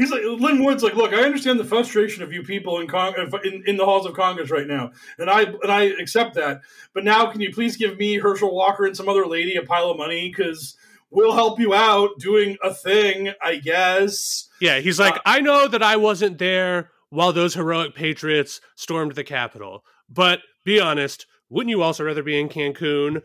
He's 0.00 0.10
like 0.10 0.22
Lin 0.24 0.64
Wood's 0.64 0.82
like, 0.82 0.94
look, 0.94 1.12
I 1.12 1.22
understand 1.22 1.60
the 1.60 1.64
frustration 1.64 2.22
of 2.22 2.32
you 2.32 2.42
people 2.42 2.78
in, 2.80 2.86
Cong- 2.88 3.14
in 3.44 3.62
in 3.66 3.76
the 3.76 3.84
halls 3.84 4.06
of 4.06 4.14
Congress 4.14 4.50
right 4.50 4.66
now, 4.66 4.92
and 5.18 5.28
I 5.28 5.42
and 5.42 5.70
I 5.70 5.82
accept 6.00 6.34
that. 6.36 6.60
But 6.94 7.04
now, 7.04 7.30
can 7.30 7.40
you 7.40 7.52
please 7.52 7.76
give 7.76 7.98
me 7.98 8.16
Herschel 8.18 8.54
Walker 8.54 8.86
and 8.86 8.96
some 8.96 9.08
other 9.08 9.26
lady 9.26 9.56
a 9.56 9.62
pile 9.62 9.90
of 9.90 9.98
money 9.98 10.28
because 10.34 10.74
we'll 11.10 11.34
help 11.34 11.60
you 11.60 11.74
out 11.74 12.18
doing 12.18 12.56
a 12.62 12.72
thing, 12.72 13.32
I 13.42 13.56
guess. 13.56 14.48
Yeah, 14.60 14.78
he's 14.80 14.98
like, 14.98 15.16
Uh, 15.16 15.20
I 15.26 15.40
know 15.40 15.68
that 15.68 15.82
I 15.82 15.96
wasn't 15.96 16.38
there 16.38 16.90
while 17.10 17.32
those 17.32 17.54
heroic 17.54 17.94
patriots 17.94 18.60
stormed 18.76 19.16
the 19.16 19.24
Capitol, 19.24 19.84
but 20.08 20.40
be 20.64 20.80
honest, 20.80 21.26
wouldn't 21.48 21.70
you 21.70 21.82
also 21.82 22.04
rather 22.04 22.22
be 22.22 22.38
in 22.40 22.48
Cancun? 22.48 23.22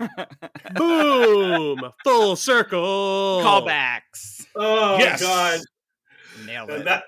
Boom! 0.74 1.80
Full 2.04 2.36
circle. 2.36 3.40
Callbacks. 3.44 4.46
Oh 4.56 4.98
Yes. 4.98 5.20
God, 5.20 5.60
Nailed 6.46 6.70
And 6.70 6.80
it. 6.82 6.84
that. 6.86 7.04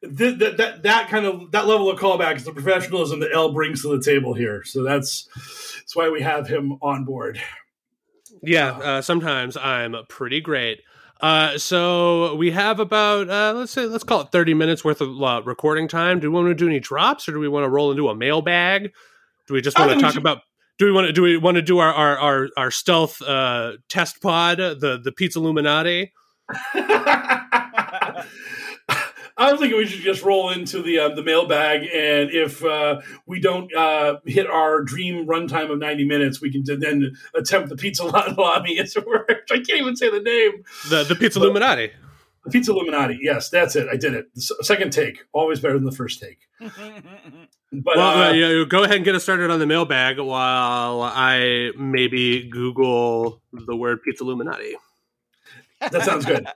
That, 0.00 0.38
that, 0.38 0.56
that 0.58 0.82
that 0.84 1.08
kind 1.08 1.26
of 1.26 1.50
that 1.50 1.66
level 1.66 1.90
of 1.90 1.98
callback 1.98 2.36
is 2.36 2.44
the 2.44 2.52
professionalism 2.52 3.18
that 3.18 3.32
L 3.34 3.52
brings 3.52 3.82
to 3.82 3.88
the 3.96 4.00
table 4.02 4.32
here. 4.32 4.62
So 4.64 4.84
that's 4.84 5.28
that's 5.76 5.96
why 5.96 6.08
we 6.08 6.20
have 6.22 6.46
him 6.46 6.78
on 6.82 7.04
board. 7.04 7.40
Yeah, 8.42 8.70
uh, 8.78 9.02
sometimes 9.02 9.56
I'm 9.56 9.96
pretty 10.08 10.40
great. 10.40 10.82
Uh, 11.20 11.58
so 11.58 12.36
we 12.36 12.52
have 12.52 12.78
about 12.78 13.28
uh, 13.28 13.52
let's 13.58 13.72
say 13.72 13.86
let's 13.86 14.04
call 14.04 14.20
it 14.20 14.28
30 14.30 14.54
minutes 14.54 14.84
worth 14.84 15.00
of 15.00 15.20
uh, 15.20 15.42
recording 15.44 15.88
time. 15.88 16.20
Do 16.20 16.30
we 16.30 16.34
want 16.36 16.46
to 16.46 16.54
do 16.54 16.68
any 16.68 16.78
drops, 16.78 17.28
or 17.28 17.32
do 17.32 17.40
we 17.40 17.48
want 17.48 17.64
to 17.64 17.68
roll 17.68 17.90
into 17.90 18.08
a 18.08 18.14
mailbag? 18.14 18.92
Do 19.48 19.54
we 19.54 19.60
just 19.60 19.76
want 19.76 19.90
to 19.92 19.98
talk 20.00 20.12
should- 20.12 20.22
about? 20.22 20.42
Do 20.78 20.84
we 20.86 20.92
want 20.92 21.08
to 21.08 21.12
do 21.12 21.22
we 21.22 21.36
want 21.38 21.56
to 21.56 21.62
do 21.62 21.78
our 21.80 21.92
our 21.92 22.16
our, 22.18 22.48
our 22.56 22.70
stealth 22.70 23.20
uh, 23.20 23.72
test 23.88 24.22
pod, 24.22 24.58
the 24.58 25.00
the 25.02 25.10
Pizza 25.10 25.40
Illuminati? 25.40 26.12
I 29.38 29.52
was 29.52 29.60
thinking 29.60 29.78
we 29.78 29.86
should 29.86 30.02
just 30.02 30.24
roll 30.24 30.50
into 30.50 30.82
the 30.82 30.98
uh, 30.98 31.14
the 31.14 31.22
mailbag, 31.22 31.82
and 31.82 32.30
if 32.30 32.64
uh, 32.64 33.00
we 33.26 33.40
don't 33.40 33.72
uh, 33.72 34.16
hit 34.26 34.48
our 34.48 34.82
dream 34.82 35.26
runtime 35.26 35.70
of 35.70 35.78
ninety 35.78 36.04
minutes, 36.04 36.40
we 36.40 36.50
can 36.50 36.64
then 36.80 37.16
attempt 37.36 37.68
the 37.68 37.76
pizza 37.76 38.04
lot 38.04 38.36
lobby. 38.38 38.78
As 38.80 38.96
it 38.96 39.06
were, 39.06 39.24
I 39.30 39.36
can't 39.44 39.70
even 39.70 39.94
say 39.94 40.10
the 40.10 40.20
name. 40.20 40.64
The 40.90 41.04
the 41.04 41.14
Pizza 41.14 41.38
Illuminati. 41.38 41.92
The 42.44 42.50
pizza 42.50 42.72
Illuminati. 42.72 43.18
Yes, 43.22 43.48
that's 43.48 43.76
it. 43.76 43.88
I 43.88 43.96
did 43.96 44.14
it. 44.14 44.34
The 44.34 44.40
second 44.62 44.92
take, 44.92 45.24
always 45.32 45.60
better 45.60 45.74
than 45.74 45.84
the 45.84 45.92
first 45.92 46.20
take. 46.20 46.48
But 47.70 47.98
Well, 47.98 48.22
uh, 48.22 48.28
uh, 48.28 48.32
yeah, 48.32 48.64
go 48.66 48.82
ahead 48.82 48.96
and 48.96 49.04
get 49.04 49.14
us 49.14 49.22
started 49.22 49.50
on 49.50 49.58
the 49.58 49.66
mailbag 49.66 50.18
while 50.18 51.02
I 51.02 51.70
maybe 51.78 52.48
Google 52.48 53.42
the 53.52 53.76
word 53.76 54.02
Pizza 54.02 54.24
Illuminati. 54.24 54.74
That 55.80 56.02
sounds 56.02 56.24
good. 56.24 56.46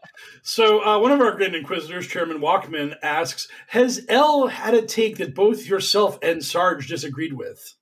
So, 0.42 0.84
uh, 0.84 0.98
one 0.98 1.12
of 1.12 1.20
our 1.20 1.36
Grand 1.36 1.54
Inquisitors, 1.54 2.06
Chairman 2.06 2.40
Walkman, 2.40 2.96
asks 3.02 3.48
Has 3.68 4.04
L 4.08 4.48
had 4.48 4.74
a 4.74 4.82
take 4.82 5.18
that 5.18 5.34
both 5.34 5.66
yourself 5.66 6.18
and 6.22 6.44
Sarge 6.44 6.88
disagreed 6.88 7.34
with? 7.34 7.74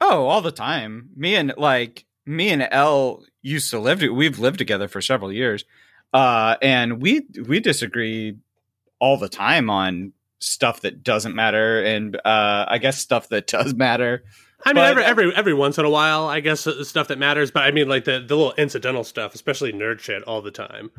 Oh, 0.00 0.26
all 0.26 0.40
the 0.40 0.52
time. 0.52 1.10
Me 1.16 1.34
and 1.34 1.52
like 1.56 2.06
me 2.24 2.50
and 2.50 2.66
Elle 2.70 3.24
used 3.42 3.70
to 3.70 3.78
live. 3.78 4.00
We've 4.00 4.38
lived 4.38 4.58
together 4.58 4.88
for 4.88 5.00
several 5.00 5.32
years, 5.32 5.64
uh, 6.12 6.56
and 6.62 7.02
we 7.02 7.26
we 7.46 7.60
disagree 7.60 8.36
all 9.00 9.16
the 9.16 9.28
time 9.28 9.70
on 9.70 10.12
stuff 10.40 10.82
that 10.82 11.02
doesn't 11.02 11.34
matter, 11.34 11.82
and 11.82 12.16
uh, 12.16 12.66
I 12.68 12.78
guess 12.78 12.98
stuff 12.98 13.28
that 13.30 13.46
does 13.46 13.74
matter. 13.74 14.24
I 14.64 14.70
mean, 14.72 14.76
But- 14.76 14.90
every 14.90 15.04
every 15.04 15.34
every 15.36 15.54
once 15.54 15.78
in 15.78 15.84
a 15.84 15.90
while, 15.90 16.26
I 16.26 16.40
guess 16.40 16.66
uh, 16.66 16.82
stuff 16.84 17.08
that 17.08 17.18
matters. 17.18 17.50
But 17.50 17.62
I 17.64 17.70
mean, 17.70 17.88
like 17.88 18.04
the, 18.04 18.18
the 18.20 18.36
little 18.36 18.54
incidental 18.58 19.04
stuff, 19.04 19.34
especially 19.34 19.72
nerd 19.72 20.00
shit, 20.00 20.22
all 20.24 20.42
the 20.42 20.50
time. 20.50 20.90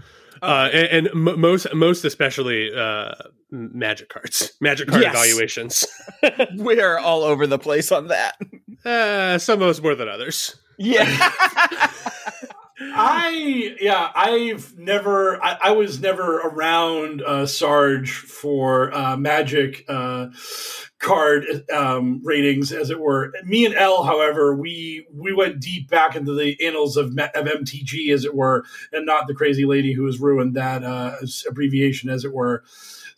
Uh, 0.42 0.70
and, 0.72 1.08
and 1.08 1.28
m- 1.28 1.40
most 1.42 1.74
most 1.74 2.06
especially 2.06 2.74
uh, 2.74 3.12
magic 3.52 4.08
cards, 4.10 4.54
magic 4.62 4.88
card 4.88 5.02
Yes. 5.04 5.14
evaluations. 5.14 5.86
We're 6.56 6.98
all 6.98 7.24
over 7.24 7.46
the 7.48 7.60
place 7.60 7.92
on 7.92 8.08
that. 8.08 8.38
uh, 8.86 9.38
some 9.38 9.62
of 9.62 9.68
us 9.68 9.82
more 9.82 9.96
than 9.96 10.08
others. 10.08 10.56
Yeah. 10.78 11.04
I 12.82 13.76
yeah, 13.82 14.10
I've 14.16 14.78
never 14.78 15.44
I, 15.44 15.58
I 15.66 15.72
was 15.72 16.00
never 16.00 16.38
around 16.40 17.22
uh, 17.22 17.46
Sarge 17.46 18.12
for 18.12 18.94
uh, 18.96 19.18
Magic 19.18 19.84
uh, 19.90 20.28
card 21.00 21.70
um, 21.72 22.22
ratings, 22.24 22.72
as 22.72 22.90
it 22.90 23.00
were. 23.00 23.32
Me 23.44 23.66
and 23.66 23.76
L, 23.76 24.04
however, 24.04 24.56
we 24.56 25.08
we 25.14 25.34
went 25.34 25.60
deep 25.60 25.90
back 25.90 26.16
into 26.16 26.34
the 26.34 26.56
annals 26.66 26.98
of, 26.98 27.08
of 27.08 27.46
MTG, 27.46 28.14
as 28.14 28.26
it 28.26 28.36
were, 28.36 28.66
and 28.92 29.06
not 29.06 29.28
the 29.28 29.34
crazy 29.34 29.66
lady 29.66 29.94
who 29.94 30.06
has 30.06 30.20
ruined 30.20 30.56
that 30.56 30.84
uh, 30.84 31.16
abbreviation, 31.48 32.10
as 32.10 32.26
it 32.26 32.34
were. 32.34 32.64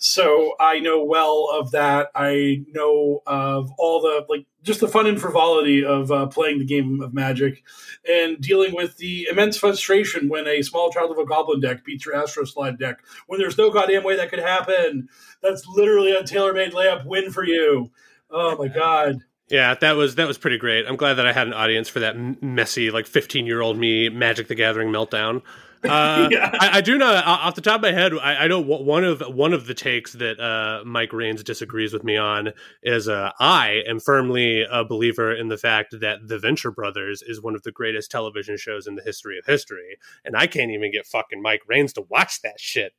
So 0.03 0.55
I 0.59 0.79
know 0.79 1.03
well 1.03 1.47
of 1.53 1.71
that. 1.71 2.09
I 2.15 2.65
know 2.69 3.21
of 3.27 3.71
all 3.77 4.01
the 4.01 4.25
like 4.29 4.47
just 4.63 4.79
the 4.79 4.87
fun 4.87 5.05
and 5.05 5.21
frivolity 5.21 5.85
of 5.85 6.11
uh, 6.11 6.25
playing 6.25 6.57
the 6.57 6.65
game 6.65 7.01
of 7.01 7.13
Magic 7.13 7.63
and 8.09 8.41
dealing 8.41 8.73
with 8.73 8.97
the 8.97 9.27
immense 9.29 9.57
frustration 9.57 10.27
when 10.27 10.47
a 10.47 10.63
small 10.63 10.91
child 10.91 11.11
of 11.11 11.19
a 11.19 11.25
goblin 11.25 11.59
deck 11.59 11.85
beats 11.85 12.05
your 12.05 12.15
Astral 12.15 12.47
Slide 12.47 12.79
deck 12.79 12.99
when 13.27 13.39
there's 13.39 13.59
no 13.59 13.69
goddamn 13.69 14.03
way 14.03 14.15
that 14.15 14.31
could 14.31 14.39
happen. 14.39 15.07
That's 15.41 15.67
literally 15.67 16.11
a 16.11 16.23
tailor-made 16.23 16.73
layup 16.73 17.05
win 17.05 17.31
for 17.31 17.43
you. 17.43 17.91
Oh 18.29 18.57
my 18.57 18.67
god. 18.67 19.19
Yeah, 19.49 19.75
that 19.75 19.93
was 19.97 20.15
that 20.15 20.27
was 20.27 20.37
pretty 20.37 20.57
great. 20.57 20.85
I'm 20.87 20.95
glad 20.95 21.15
that 21.15 21.27
I 21.27 21.33
had 21.33 21.47
an 21.47 21.53
audience 21.53 21.89
for 21.89 21.99
that 21.99 22.15
messy, 22.41 22.89
like 22.89 23.05
15 23.05 23.45
year 23.45 23.61
old 23.61 23.77
me 23.77 24.07
Magic 24.07 24.47
the 24.47 24.55
Gathering 24.55 24.89
meltdown. 24.89 25.41
Uh, 25.83 26.29
Yeah. 26.31 26.51
I, 26.59 26.77
I 26.77 26.81
do 26.81 26.97
know 26.97 27.11
off 27.25 27.55
the 27.55 27.61
top 27.61 27.77
of 27.77 27.81
my 27.81 27.91
head. 27.91 28.13
I, 28.13 28.35
I 28.35 28.47
know 28.47 28.61
one 28.61 29.03
of 29.03 29.21
one 29.21 29.51
of 29.51 29.67
the 29.67 29.73
takes 29.73 30.13
that 30.13 30.39
uh, 30.39 30.85
Mike 30.85 31.11
Raines 31.11 31.43
disagrees 31.43 31.91
with 31.91 32.05
me 32.05 32.15
on 32.15 32.53
is 32.81 33.09
uh, 33.09 33.31
I 33.39 33.83
am 33.87 33.99
firmly 33.99 34.65
a 34.71 34.85
believer 34.85 35.33
in 35.33 35.49
the 35.49 35.57
fact 35.57 35.95
that 35.99 36.27
The 36.27 36.39
Venture 36.39 36.71
Brothers 36.71 37.21
is 37.21 37.41
one 37.41 37.55
of 37.55 37.63
the 37.63 37.71
greatest 37.73 38.09
television 38.09 38.55
shows 38.55 38.87
in 38.87 38.95
the 38.95 39.03
history 39.03 39.37
of 39.37 39.45
history, 39.45 39.97
and 40.23 40.37
I 40.37 40.47
can't 40.47 40.71
even 40.71 40.91
get 40.91 41.07
fucking 41.07 41.41
Mike 41.41 41.63
Raines 41.67 41.93
to 41.93 42.05
watch 42.09 42.41
that 42.41 42.59
shit. 42.59 42.93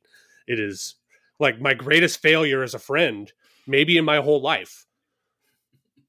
It 0.45 0.59
is 0.59 0.95
like 1.43 1.61
my 1.61 1.75
greatest 1.75 2.19
failure 2.21 2.63
as 2.63 2.73
a 2.73 2.79
friend, 2.79 3.31
maybe 3.67 3.97
in 3.97 4.05
my 4.05 4.17
whole 4.17 4.41
life 4.41 4.85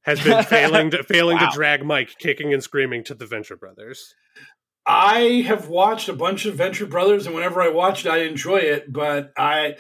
has 0.02 0.22
been 0.22 0.42
failing 0.54 0.90
to 0.92 1.02
failing 1.02 1.36
Wow. 1.36 1.50
to 1.50 1.54
drag 1.56 1.84
Mike 1.84 2.14
kicking 2.18 2.54
and 2.54 2.62
screaming 2.62 3.04
to 3.04 3.14
the 3.14 3.26
Venture 3.26 3.56
Brothers. 3.56 4.14
I 4.86 5.44
have 5.46 5.68
watched 5.68 6.08
a 6.08 6.12
bunch 6.12 6.44
of 6.46 6.56
Venture 6.56 6.84
Brothers, 6.86 7.26
and 7.26 7.34
whenever 7.34 7.62
I 7.62 7.68
watch 7.68 8.04
it, 8.04 8.10
I 8.10 8.18
enjoy 8.18 8.58
it. 8.58 8.92
But 8.92 9.32
I, 9.36 9.76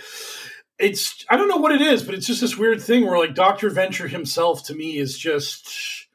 it's 0.78 1.24
I 1.28 1.36
don't 1.36 1.48
know 1.48 1.58
what 1.58 1.72
it 1.72 1.82
is, 1.82 2.02
but 2.02 2.14
it's 2.14 2.26
just 2.26 2.40
this 2.40 2.56
weird 2.56 2.80
thing 2.82 3.04
where 3.06 3.18
like 3.18 3.34
Doctor 3.34 3.68
Venture 3.70 4.08
himself 4.08 4.64
to 4.66 4.74
me 4.74 4.96
is 4.98 5.18
just 5.18 6.06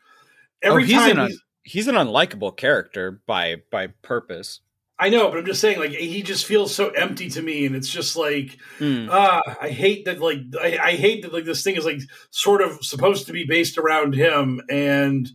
every 0.62 0.84
oh, 0.84 0.86
he's 0.88 0.96
time 0.96 1.20
an 1.20 1.28
he's- 1.28 1.40
he's 1.64 1.88
an 1.88 1.96
unlikable 1.96 2.56
character 2.58 3.22
by 3.28 3.58
by 3.72 3.88
purpose. 4.02 4.62
I 5.02 5.08
know, 5.10 5.30
but 5.30 5.38
I'm 5.38 5.46
just 5.46 5.62
saying, 5.62 5.80
like 5.80 5.92
he 5.92 6.22
just 6.22 6.46
feels 6.46 6.76
so 6.76 6.90
empty 6.90 7.30
to 7.30 7.42
me, 7.42 7.66
and 7.66 7.76
it's 7.76 7.88
just 7.90 8.18
like, 8.18 8.58
Hmm. 8.80 9.08
ah, 9.10 9.42
I 9.62 9.70
hate 9.70 10.06
that. 10.06 10.20
Like, 10.20 10.40
I, 10.62 10.78
I 10.78 10.92
hate 10.92 11.22
that. 11.22 11.34
Like, 11.34 11.46
this 11.46 11.64
thing 11.64 11.78
is 11.78 11.86
like 11.86 12.02
sort 12.32 12.62
of 12.62 12.84
supposed 12.84 13.26
to 13.28 13.34
be 13.34 13.46
based 13.46 13.78
around 13.78 14.14
him, 14.14 14.62
and 14.70 15.30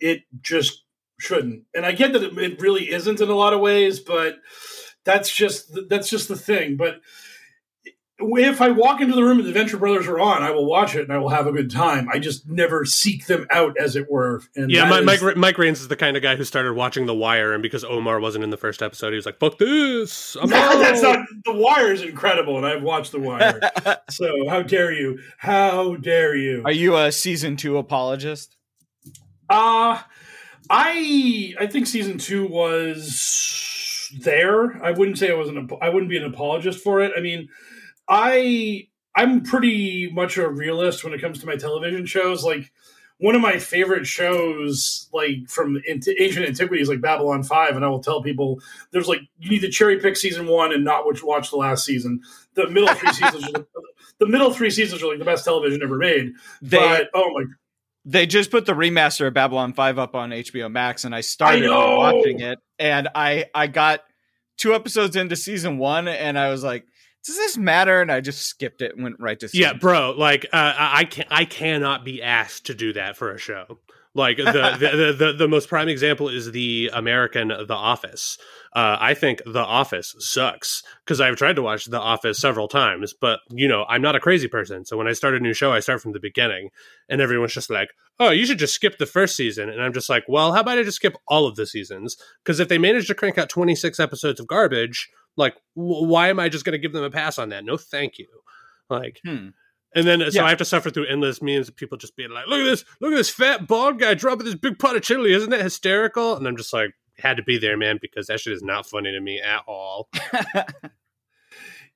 it 0.00 0.22
just 0.40 0.82
shouldn't. 1.20 1.64
And 1.74 1.84
I 1.84 1.92
get 1.92 2.14
that 2.14 2.22
it, 2.22 2.38
it 2.38 2.60
really 2.60 2.90
isn't 2.90 3.20
in 3.20 3.28
a 3.28 3.34
lot 3.34 3.52
of 3.52 3.60
ways, 3.60 4.00
but 4.00 4.38
that's 5.04 5.34
just 5.34 5.76
that's 5.88 6.08
just 6.08 6.28
the 6.28 6.36
thing. 6.36 6.76
But 6.76 7.00
if 8.36 8.60
I 8.60 8.70
walk 8.70 9.00
into 9.00 9.14
the 9.14 9.22
room 9.22 9.38
and 9.38 9.46
the 9.48 9.52
Venture 9.52 9.76
Brothers 9.76 10.06
are 10.08 10.20
on, 10.20 10.42
I 10.42 10.50
will 10.50 10.66
watch 10.66 10.94
it 10.94 11.02
and 11.02 11.12
I 11.12 11.18
will 11.18 11.28
have 11.30 11.46
a 11.46 11.52
good 11.52 11.70
time. 11.70 12.08
I 12.12 12.18
just 12.18 12.48
never 12.48 12.84
seek 12.84 13.26
them 13.26 13.46
out, 13.50 13.76
as 13.78 13.96
it 13.96 14.10
were. 14.10 14.42
And 14.56 14.70
Yeah, 14.70 14.88
that 14.88 15.04
Mike, 15.04 15.16
is- 15.16 15.22
Mike 15.22 15.36
Mike 15.36 15.58
Raines 15.58 15.80
is 15.80 15.88
the 15.88 15.96
kind 15.96 16.16
of 16.16 16.22
guy 16.22 16.36
who 16.36 16.44
started 16.44 16.74
watching 16.74 17.06
The 17.06 17.14
Wire, 17.14 17.52
and 17.52 17.62
because 17.62 17.84
Omar 17.84 18.20
wasn't 18.20 18.44
in 18.44 18.50
the 18.50 18.56
first 18.56 18.82
episode, 18.82 19.10
he 19.10 19.16
was 19.16 19.26
like, 19.26 19.38
"Fuck 19.38 19.58
this!" 19.58 20.36
I'm 20.40 20.48
No, 20.50 20.78
that's 20.78 21.02
not. 21.02 21.18
The 21.44 21.52
Wire 21.52 21.92
is 21.92 22.02
incredible, 22.02 22.56
and 22.56 22.66
I've 22.66 22.82
watched 22.82 23.12
The 23.12 23.20
Wire. 23.20 23.60
so 24.10 24.48
how 24.48 24.62
dare 24.62 24.92
you? 24.92 25.18
How 25.38 25.96
dare 25.96 26.34
you? 26.36 26.62
Are 26.64 26.72
you 26.72 26.96
a 26.96 27.10
season 27.12 27.56
two 27.56 27.76
apologist? 27.78 28.56
Uh 29.48 30.00
I 30.70 31.54
I 31.58 31.66
think 31.66 31.86
season 31.86 32.18
two 32.18 32.46
was 32.46 34.08
there. 34.20 34.82
I 34.82 34.90
wouldn't 34.92 35.18
say 35.18 35.30
I 35.30 35.34
was 35.34 35.48
an. 35.48 35.68
I 35.80 35.88
wouldn't 35.88 36.10
be 36.10 36.16
an 36.16 36.24
apologist 36.24 36.80
for 36.80 37.00
it. 37.00 37.12
I 37.16 37.20
mean, 37.20 37.48
I 38.12 38.88
I'm 39.16 39.42
pretty 39.42 40.10
much 40.12 40.36
a 40.36 40.46
realist 40.48 41.02
when 41.02 41.14
it 41.14 41.20
comes 41.20 41.38
to 41.40 41.46
my 41.46 41.56
television 41.56 42.04
shows. 42.04 42.44
Like 42.44 42.70
one 43.16 43.34
of 43.34 43.40
my 43.40 43.58
favorite 43.58 44.06
shows, 44.06 45.08
like 45.14 45.48
from 45.48 45.80
ancient 45.88 46.46
antiquities, 46.46 46.90
like 46.90 47.00
Babylon 47.00 47.42
Five, 47.42 47.74
and 47.74 47.84
I 47.84 47.88
will 47.88 48.02
tell 48.02 48.22
people 48.22 48.60
there's 48.90 49.08
like 49.08 49.20
you 49.38 49.48
need 49.48 49.60
to 49.60 49.70
cherry 49.70 49.98
pick 49.98 50.16
season 50.16 50.46
one 50.46 50.74
and 50.74 50.84
not 50.84 51.06
watch 51.06 51.22
watch 51.22 51.50
the 51.50 51.56
last 51.56 51.86
season. 51.86 52.20
The 52.52 52.68
middle 52.68 52.94
three 52.94 53.12
seasons, 53.12 53.44
are 53.44 53.52
the, 53.52 53.66
the 54.18 54.26
middle 54.26 54.52
three 54.52 54.70
seasons 54.70 55.02
are 55.02 55.08
like 55.08 55.18
the 55.18 55.24
best 55.24 55.46
television 55.46 55.82
ever 55.82 55.96
made. 55.96 56.32
They 56.60 56.76
but 56.76 57.08
oh 57.14 57.30
my 57.32 57.44
they 58.04 58.26
just 58.26 58.50
put 58.50 58.66
the 58.66 58.72
remaster 58.72 59.28
of 59.28 59.34
Babylon 59.34 59.72
5 59.72 59.96
up 59.96 60.16
on 60.16 60.30
HBO 60.30 60.70
Max 60.70 61.04
and 61.04 61.14
I 61.14 61.20
started 61.20 61.70
I 61.70 61.94
watching 61.94 62.40
it 62.40 62.58
and 62.78 63.08
I 63.14 63.46
I 63.54 63.68
got 63.68 64.00
two 64.58 64.74
episodes 64.74 65.14
into 65.14 65.36
season 65.36 65.78
1 65.78 66.08
and 66.08 66.36
I 66.36 66.50
was 66.50 66.64
like 66.64 66.84
does 67.24 67.36
this 67.36 67.56
matter 67.56 68.00
and 68.00 68.10
I 68.10 68.20
just 68.20 68.46
skipped 68.46 68.82
it 68.82 68.94
and 68.94 69.02
went 69.02 69.16
right 69.20 69.38
to 69.40 69.48
season 69.48 69.62
Yeah, 69.62 69.78
bro. 69.78 70.12
Like, 70.12 70.46
uh, 70.52 70.74
I 70.76 71.00
I 71.00 71.04
can 71.04 71.24
I 71.30 71.44
cannot 71.44 72.04
be 72.04 72.22
asked 72.22 72.66
to 72.66 72.74
do 72.74 72.92
that 72.94 73.16
for 73.16 73.32
a 73.32 73.38
show. 73.38 73.78
Like 74.14 74.36
the 74.36 74.44
the, 74.78 74.96
the, 74.96 75.12
the 75.12 75.32
the 75.32 75.48
most 75.48 75.68
prime 75.68 75.88
example 75.88 76.28
is 76.28 76.50
the 76.52 76.90
American 76.92 77.48
The 77.48 77.74
Office. 77.74 78.38
Uh, 78.74 78.96
I 79.00 79.14
think 79.14 79.40
The 79.44 79.60
Office 79.60 80.14
sucks 80.18 80.82
because 81.04 81.20
I've 81.20 81.36
tried 81.36 81.56
to 81.56 81.62
watch 81.62 81.86
The 81.86 82.00
Office 82.00 82.38
several 82.38 82.68
times, 82.68 83.14
but 83.18 83.40
you 83.50 83.68
know 83.68 83.84
I'm 83.88 84.02
not 84.02 84.16
a 84.16 84.20
crazy 84.20 84.48
person. 84.48 84.84
So 84.84 84.96
when 84.96 85.08
I 85.08 85.12
start 85.12 85.34
a 85.34 85.40
new 85.40 85.54
show, 85.54 85.72
I 85.72 85.80
start 85.80 86.02
from 86.02 86.12
the 86.12 86.20
beginning, 86.20 86.70
and 87.08 87.20
everyone's 87.20 87.54
just 87.54 87.70
like, 87.70 87.90
"Oh, 88.18 88.30
you 88.30 88.44
should 88.44 88.58
just 88.58 88.74
skip 88.74 88.98
the 88.98 89.06
first 89.06 89.36
season," 89.36 89.70
and 89.70 89.82
I'm 89.82 89.92
just 89.92 90.10
like, 90.10 90.24
"Well, 90.28 90.52
how 90.52 90.60
about 90.60 90.78
I 90.78 90.82
just 90.82 90.96
skip 90.96 91.16
all 91.28 91.46
of 91.46 91.56
the 91.56 91.66
seasons? 91.66 92.16
Because 92.44 92.60
if 92.60 92.68
they 92.68 92.78
manage 92.78 93.06
to 93.06 93.14
crank 93.14 93.38
out 93.38 93.48
26 93.48 93.98
episodes 93.98 94.40
of 94.40 94.46
garbage, 94.46 95.08
like, 95.36 95.54
w- 95.76 96.06
why 96.06 96.28
am 96.28 96.38
I 96.40 96.48
just 96.48 96.64
going 96.64 96.72
to 96.72 96.78
give 96.78 96.92
them 96.92 97.04
a 97.04 97.10
pass 97.10 97.38
on 97.38 97.48
that? 97.50 97.64
No, 97.64 97.76
thank 97.76 98.18
you." 98.18 98.28
Like, 98.90 99.20
Hmm. 99.24 99.48
and 99.94 100.06
then 100.06 100.20
so 100.30 100.40
Yeah. 100.40 100.44
I 100.44 100.48
have 100.50 100.58
to 100.58 100.64
suffer 100.64 100.90
through 100.90 101.06
endless 101.06 101.40
memes 101.42 101.68
of 101.68 101.76
people 101.76 101.96
just 101.98 102.16
being 102.16 102.30
like, 102.30 102.46
"Look 102.46 102.60
at 102.60 102.64
this! 102.64 102.84
Look 103.00 103.12
at 103.12 103.16
this 103.16 103.30
fat 103.30 103.66
bald 103.66 103.98
guy 103.98 104.14
dropping 104.14 104.44
this 104.46 104.54
big 104.54 104.78
pot 104.78 104.96
of 104.96 105.02
chili! 105.02 105.32
Isn't 105.32 105.50
that 105.50 105.62
hysterical?" 105.62 106.36
And 106.36 106.46
I'm 106.46 106.56
just 106.56 106.72
like, 106.72 106.90
had 107.18 107.36
to 107.36 107.42
be 107.42 107.58
there, 107.58 107.76
man, 107.76 107.98
because 108.00 108.26
that 108.26 108.40
shit 108.40 108.52
is 108.52 108.62
not 108.62 108.86
funny 108.88 109.12
to 109.12 109.20
me 109.20 109.40
at 109.40 109.62
all. 109.66 110.08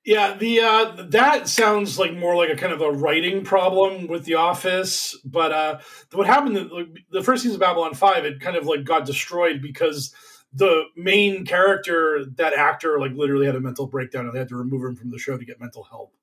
Yeah, 0.05 0.37
the 0.37 0.61
uh, 0.61 1.05
that 1.09 1.49
sounds 1.49 1.99
like 1.99 2.13
more 2.13 2.33
like 2.33 2.49
a 2.49 2.55
kind 2.55 2.71
of 2.71 2.79
a 2.81 2.89
writing 2.91 3.43
problem 3.43 4.07
with 4.07 4.23
The 4.23 4.35
Office. 4.35 5.19
But 5.25 5.51
uh, 5.51 5.79
what 6.13 6.25
happened 6.27 6.55
the, 6.55 6.85
the 7.11 7.21
first 7.21 7.43
season 7.43 7.55
of 7.55 7.59
Babylon 7.59 7.93
Five, 7.93 8.23
it 8.23 8.39
kind 8.39 8.55
of 8.55 8.65
like 8.65 8.85
got 8.85 9.05
destroyed 9.05 9.61
because 9.61 10.15
the 10.53 10.83
main 10.95 11.45
character, 11.45 12.25
that 12.35 12.53
actor, 12.53 12.99
like 12.99 13.11
literally 13.13 13.45
had 13.45 13.55
a 13.55 13.59
mental 13.59 13.87
breakdown, 13.87 14.25
and 14.25 14.33
they 14.33 14.39
had 14.39 14.49
to 14.49 14.55
remove 14.55 14.83
him 14.83 14.95
from 14.95 15.11
the 15.11 15.19
show 15.19 15.37
to 15.37 15.45
get 15.45 15.59
mental 15.59 15.83
help. 15.83 16.13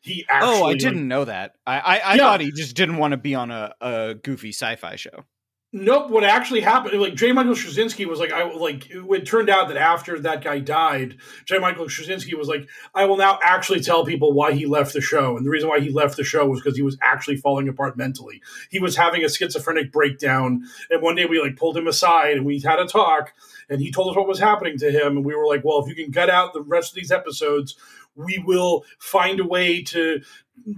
He 0.00 0.24
actually, 0.28 0.60
Oh, 0.60 0.64
I 0.64 0.74
didn't 0.74 1.06
know 1.08 1.24
that. 1.24 1.54
I 1.66 1.78
I, 1.78 2.12
I 2.12 2.16
Yeah. 2.16 2.24
thought 2.24 2.40
he 2.40 2.50
just 2.52 2.74
didn't 2.76 2.96
want 2.98 3.12
to 3.12 3.16
be 3.18 3.34
on 3.34 3.50
a, 3.50 3.74
a 3.80 4.14
goofy 4.22 4.50
sci-fi 4.50 4.96
show. 4.96 5.24
Nope. 5.72 6.10
What 6.10 6.24
actually 6.24 6.62
happened? 6.62 7.00
Like 7.00 7.14
J. 7.14 7.30
Michael 7.30 7.52
Straczynski 7.52 8.04
was 8.04 8.18
like, 8.18 8.32
I 8.32 8.42
like. 8.42 8.90
It, 8.90 9.04
it 9.08 9.24
turned 9.24 9.48
out 9.48 9.68
that 9.68 9.76
after 9.76 10.18
that 10.18 10.42
guy 10.42 10.58
died, 10.58 11.18
J. 11.44 11.58
Michael 11.58 11.86
Straczynski 11.86 12.36
was 12.36 12.48
like, 12.48 12.68
I 12.92 13.04
will 13.04 13.16
now 13.16 13.38
actually 13.40 13.78
tell 13.78 14.04
people 14.04 14.32
why 14.32 14.50
he 14.52 14.66
left 14.66 14.94
the 14.94 15.00
show, 15.00 15.36
and 15.36 15.46
the 15.46 15.50
reason 15.50 15.68
why 15.68 15.78
he 15.78 15.90
left 15.90 16.16
the 16.16 16.24
show 16.24 16.44
was 16.44 16.60
because 16.60 16.76
he 16.76 16.82
was 16.82 16.98
actually 17.00 17.36
falling 17.36 17.68
apart 17.68 17.96
mentally. 17.96 18.42
He 18.68 18.80
was 18.80 18.96
having 18.96 19.22
a 19.24 19.28
schizophrenic 19.28 19.92
breakdown, 19.92 20.64
and 20.90 21.02
one 21.02 21.14
day 21.14 21.26
we 21.26 21.40
like 21.40 21.56
pulled 21.56 21.76
him 21.76 21.86
aside 21.86 22.36
and 22.36 22.44
we 22.44 22.58
had 22.58 22.80
a 22.80 22.86
talk, 22.86 23.32
and 23.70 23.80
he 23.80 23.90
told 23.90 24.10
us 24.10 24.16
what 24.16 24.28
was 24.28 24.40
happening 24.40 24.76
to 24.78 24.90
him, 24.90 25.16
and 25.16 25.24
we 25.24 25.34
were 25.34 25.46
like, 25.46 25.64
well, 25.64 25.82
if 25.82 25.88
you 25.88 25.94
can 25.94 26.12
cut 26.12 26.28
out 26.28 26.52
the 26.52 26.62
rest 26.62 26.90
of 26.90 26.96
these 26.96 27.12
episodes, 27.12 27.76
we 28.16 28.42
will 28.44 28.84
find 28.98 29.40
a 29.40 29.44
way 29.44 29.82
to 29.82 30.20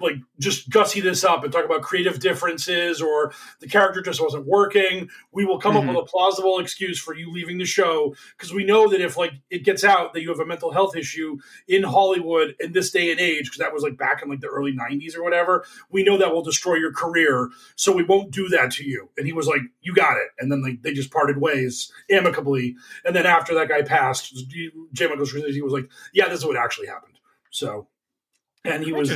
like 0.01 0.17
just 0.39 0.71
gussy 0.71 1.01
this 1.01 1.25
up 1.25 1.45
and 1.45 1.53
talk 1.53 1.65
about 1.65 1.83
creative 1.83 2.19
differences 2.21 3.01
or 3.01 3.33
the 3.61 3.69
character 3.69 4.01
just 4.03 4.21
wasn't 4.21 4.45
working 4.47 5.09
we 5.33 5.45
will 5.45 5.59
come 5.59 5.75
Mhm. 5.75 5.81
up 5.81 5.87
with 5.89 5.97
a 5.97 6.11
plausible 6.11 6.59
excuse 6.59 6.99
for 6.99 7.15
you 7.15 7.31
leaving 7.33 7.59
the 7.59 7.65
show 7.65 8.15
because 8.37 8.53
we 8.53 8.65
know 8.65 8.89
that 8.89 9.01
if 9.01 9.17
like 9.17 9.33
it 9.51 9.65
gets 9.65 9.85
out 9.85 10.13
that 10.13 10.23
you 10.23 10.29
have 10.29 10.41
a 10.41 10.47
mental 10.47 10.71
health 10.73 10.97
issue 10.97 11.37
in 11.69 11.83
hollywood 11.83 12.55
in 12.61 12.73
this 12.73 12.91
day 12.91 13.11
and 13.11 13.21
age 13.21 13.45
because 13.45 13.59
that 13.59 13.73
was 13.73 13.83
like 13.83 13.97
back 13.97 14.23
in 14.23 14.29
like 14.29 14.41
the 14.41 14.47
early 14.49 14.73
90s 14.73 15.17
or 15.17 15.23
whatever 15.23 15.65
we 15.91 16.03
know 16.03 16.17
that 16.19 16.33
will 16.33 16.43
destroy 16.43 16.75
your 16.75 16.93
career 16.93 17.49
so 17.77 17.93
we 17.93 18.03
won't 18.03 18.31
do 18.31 18.49
that 18.49 18.71
to 18.71 18.85
you 18.85 19.09
and 19.17 19.27
he 19.27 19.33
was 19.33 19.47
like 19.47 19.63
you 19.81 19.95
got 19.95 20.17
it 20.17 20.29
and 20.39 20.51
then 20.51 20.63
like 20.63 20.83
they 20.83 20.93
just 20.93 21.11
parted 21.11 21.39
ways 21.39 21.93
amicably. 22.11 22.75
And 23.05 23.15
then 23.17 23.27
after 23.27 23.55
that 23.55 23.69
guy 23.69 23.83
passed 23.83 24.35
jay 24.93 25.07
michael 25.09 25.25
Straczynski 25.27 25.63
was 25.63 25.73
like 25.73 25.89
yeah 26.13 26.29
this 26.29 26.39
is 26.41 26.47
what 26.47 26.57
actually 26.57 26.87
happened 26.87 27.19
so 27.51 27.87
and 28.65 28.85
he 28.85 28.93
was 28.93 29.11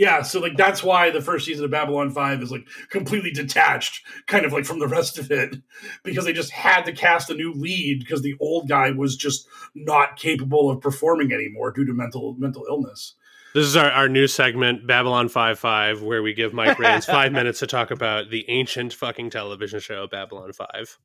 yeah, 0.00 0.22
so 0.22 0.40
like 0.40 0.56
that's 0.56 0.82
why 0.82 1.10
the 1.10 1.20
first 1.20 1.44
season 1.44 1.66
of 1.66 1.70
Babylon 1.70 2.10
5 2.10 2.42
is 2.42 2.50
like 2.50 2.66
completely 2.88 3.32
detached 3.32 4.02
kind 4.26 4.46
of 4.46 4.52
like 4.52 4.64
from 4.64 4.78
the 4.78 4.88
rest 4.88 5.18
of 5.18 5.30
it 5.30 5.56
because 6.04 6.24
they 6.24 6.32
just 6.32 6.50
had 6.52 6.86
to 6.86 6.92
cast 6.92 7.28
a 7.28 7.34
new 7.34 7.52
lead 7.52 7.98
because 7.98 8.22
the 8.22 8.34
old 8.40 8.66
guy 8.66 8.92
was 8.92 9.14
just 9.14 9.46
not 9.74 10.16
capable 10.16 10.70
of 10.70 10.80
performing 10.80 11.34
anymore 11.34 11.70
due 11.70 11.84
to 11.84 11.92
mental 11.92 12.34
mental 12.38 12.64
illness. 12.66 13.14
This 13.52 13.66
is 13.66 13.76
our, 13.76 13.90
our 13.90 14.08
new 14.08 14.28
segment, 14.28 14.86
Babylon 14.86 15.28
5 15.28 15.58
5, 15.58 16.02
where 16.02 16.22
we 16.22 16.34
give 16.34 16.52
Mike 16.54 16.78
Raines 16.78 17.04
five 17.06 17.32
minutes 17.32 17.58
to 17.60 17.66
talk 17.66 17.90
about 17.90 18.30
the 18.30 18.48
ancient 18.48 18.94
fucking 18.94 19.30
television 19.30 19.80
show, 19.80 20.06
Babylon 20.06 20.52
5. 20.52 20.98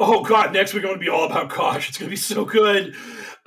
Oh 0.00 0.24
god, 0.24 0.52
next 0.52 0.74
week 0.74 0.82
I'm 0.82 0.88
going 0.88 0.98
to 0.98 1.04
be 1.04 1.08
all 1.10 1.26
about 1.26 1.50
Kosh. 1.50 1.88
It's 1.88 1.98
going 1.98 2.08
to 2.08 2.10
be 2.10 2.16
so 2.16 2.44
good. 2.44 2.94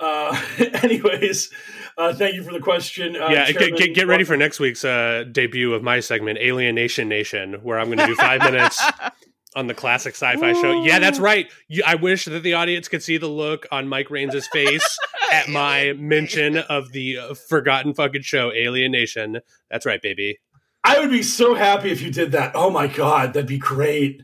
Uh 0.00 0.40
anyways, 0.82 1.50
uh 1.98 2.14
thank 2.14 2.34
you 2.34 2.42
for 2.42 2.52
the 2.52 2.60
question. 2.60 3.16
Uh, 3.16 3.28
yeah, 3.28 3.46
get, 3.46 3.58
Chairman- 3.58 3.76
get, 3.76 3.94
get 3.94 4.06
ready 4.06 4.24
for 4.24 4.36
next 4.36 4.60
week's 4.60 4.84
uh, 4.84 5.24
debut 5.30 5.74
of 5.74 5.82
my 5.82 6.00
segment, 6.00 6.38
Alienation 6.38 7.08
Nation, 7.08 7.54
where 7.62 7.78
I'm 7.78 7.86
going 7.86 7.98
to 7.98 8.06
do 8.06 8.14
five 8.14 8.40
minutes 8.40 8.82
on 9.56 9.66
the 9.66 9.74
classic 9.74 10.14
sci-fi 10.14 10.52
show. 10.52 10.84
Yeah, 10.84 10.98
that's 10.98 11.18
right. 11.18 11.50
You, 11.68 11.82
I 11.86 11.94
wish 11.94 12.26
that 12.26 12.42
the 12.42 12.54
audience 12.54 12.88
could 12.88 13.02
see 13.02 13.16
the 13.16 13.28
look 13.28 13.66
on 13.72 13.88
Mike 13.88 14.10
Raines' 14.10 14.46
face 14.48 14.98
at 15.32 15.48
my 15.48 15.94
mention 15.94 16.58
of 16.58 16.92
the 16.92 17.18
uh, 17.18 17.34
forgotten 17.34 17.94
fucking 17.94 18.22
show, 18.22 18.52
Alien 18.52 18.92
Nation. 18.92 19.40
That's 19.70 19.86
right, 19.86 20.00
baby. 20.02 20.38
I 20.84 21.00
would 21.00 21.10
be 21.10 21.22
so 21.22 21.54
happy 21.54 21.90
if 21.90 22.02
you 22.02 22.10
did 22.10 22.32
that. 22.32 22.52
Oh 22.54 22.70
my 22.70 22.86
god, 22.86 23.32
that'd 23.32 23.48
be 23.48 23.58
great. 23.58 24.22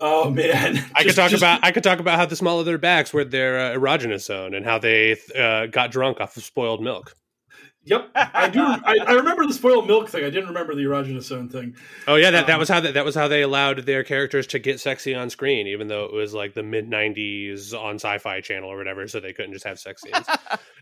Oh 0.00 0.30
man. 0.30 0.84
I 0.94 1.04
could 1.04 1.14
talk 1.14 1.30
just- 1.30 1.42
about 1.42 1.60
I 1.62 1.72
could 1.72 1.84
talk 1.84 1.98
about 1.98 2.18
how 2.18 2.26
the 2.26 2.36
small 2.36 2.58
of 2.60 2.66
their 2.66 2.78
backs 2.78 3.12
were 3.12 3.24
their 3.24 3.58
uh, 3.58 3.78
erogenous 3.78 4.22
zone 4.22 4.54
and 4.54 4.64
how 4.64 4.78
they 4.78 5.16
uh, 5.36 5.66
got 5.66 5.90
drunk 5.90 6.20
off 6.20 6.36
of 6.36 6.44
spoiled 6.44 6.82
milk. 6.82 7.14
Yep, 7.86 8.10
I 8.14 8.48
do. 8.48 8.60
I, 8.62 8.96
I 9.06 9.12
remember 9.12 9.46
the 9.46 9.52
spoiled 9.52 9.86
milk 9.86 10.08
thing. 10.08 10.24
I 10.24 10.30
didn't 10.30 10.48
remember 10.48 10.74
the 10.74 10.80
erogenous 10.82 11.24
zone 11.24 11.50
thing. 11.50 11.76
Oh 12.08 12.14
yeah, 12.14 12.30
that, 12.30 12.46
that 12.46 12.54
Um, 12.54 12.58
was 12.60 12.68
how 12.70 12.80
that, 12.80 12.94
that 12.94 13.04
was 13.04 13.14
how 13.14 13.28
they 13.28 13.42
allowed 13.42 13.80
their 13.84 14.02
characters 14.02 14.46
to 14.48 14.58
get 14.58 14.80
sexy 14.80 15.14
on 15.14 15.28
screen, 15.28 15.66
even 15.66 15.88
though 15.88 16.06
it 16.06 16.12
was 16.14 16.32
like 16.32 16.54
the 16.54 16.62
mid 16.62 16.88
'90s 16.88 17.74
on 17.74 17.96
Sci-Fi 17.96 18.40
Channel 18.40 18.70
or 18.70 18.78
whatever, 18.78 19.06
so 19.06 19.20
they 19.20 19.34
couldn't 19.34 19.52
just 19.52 19.66
have 19.66 19.78
sex 19.78 20.00
scenes. 20.00 20.26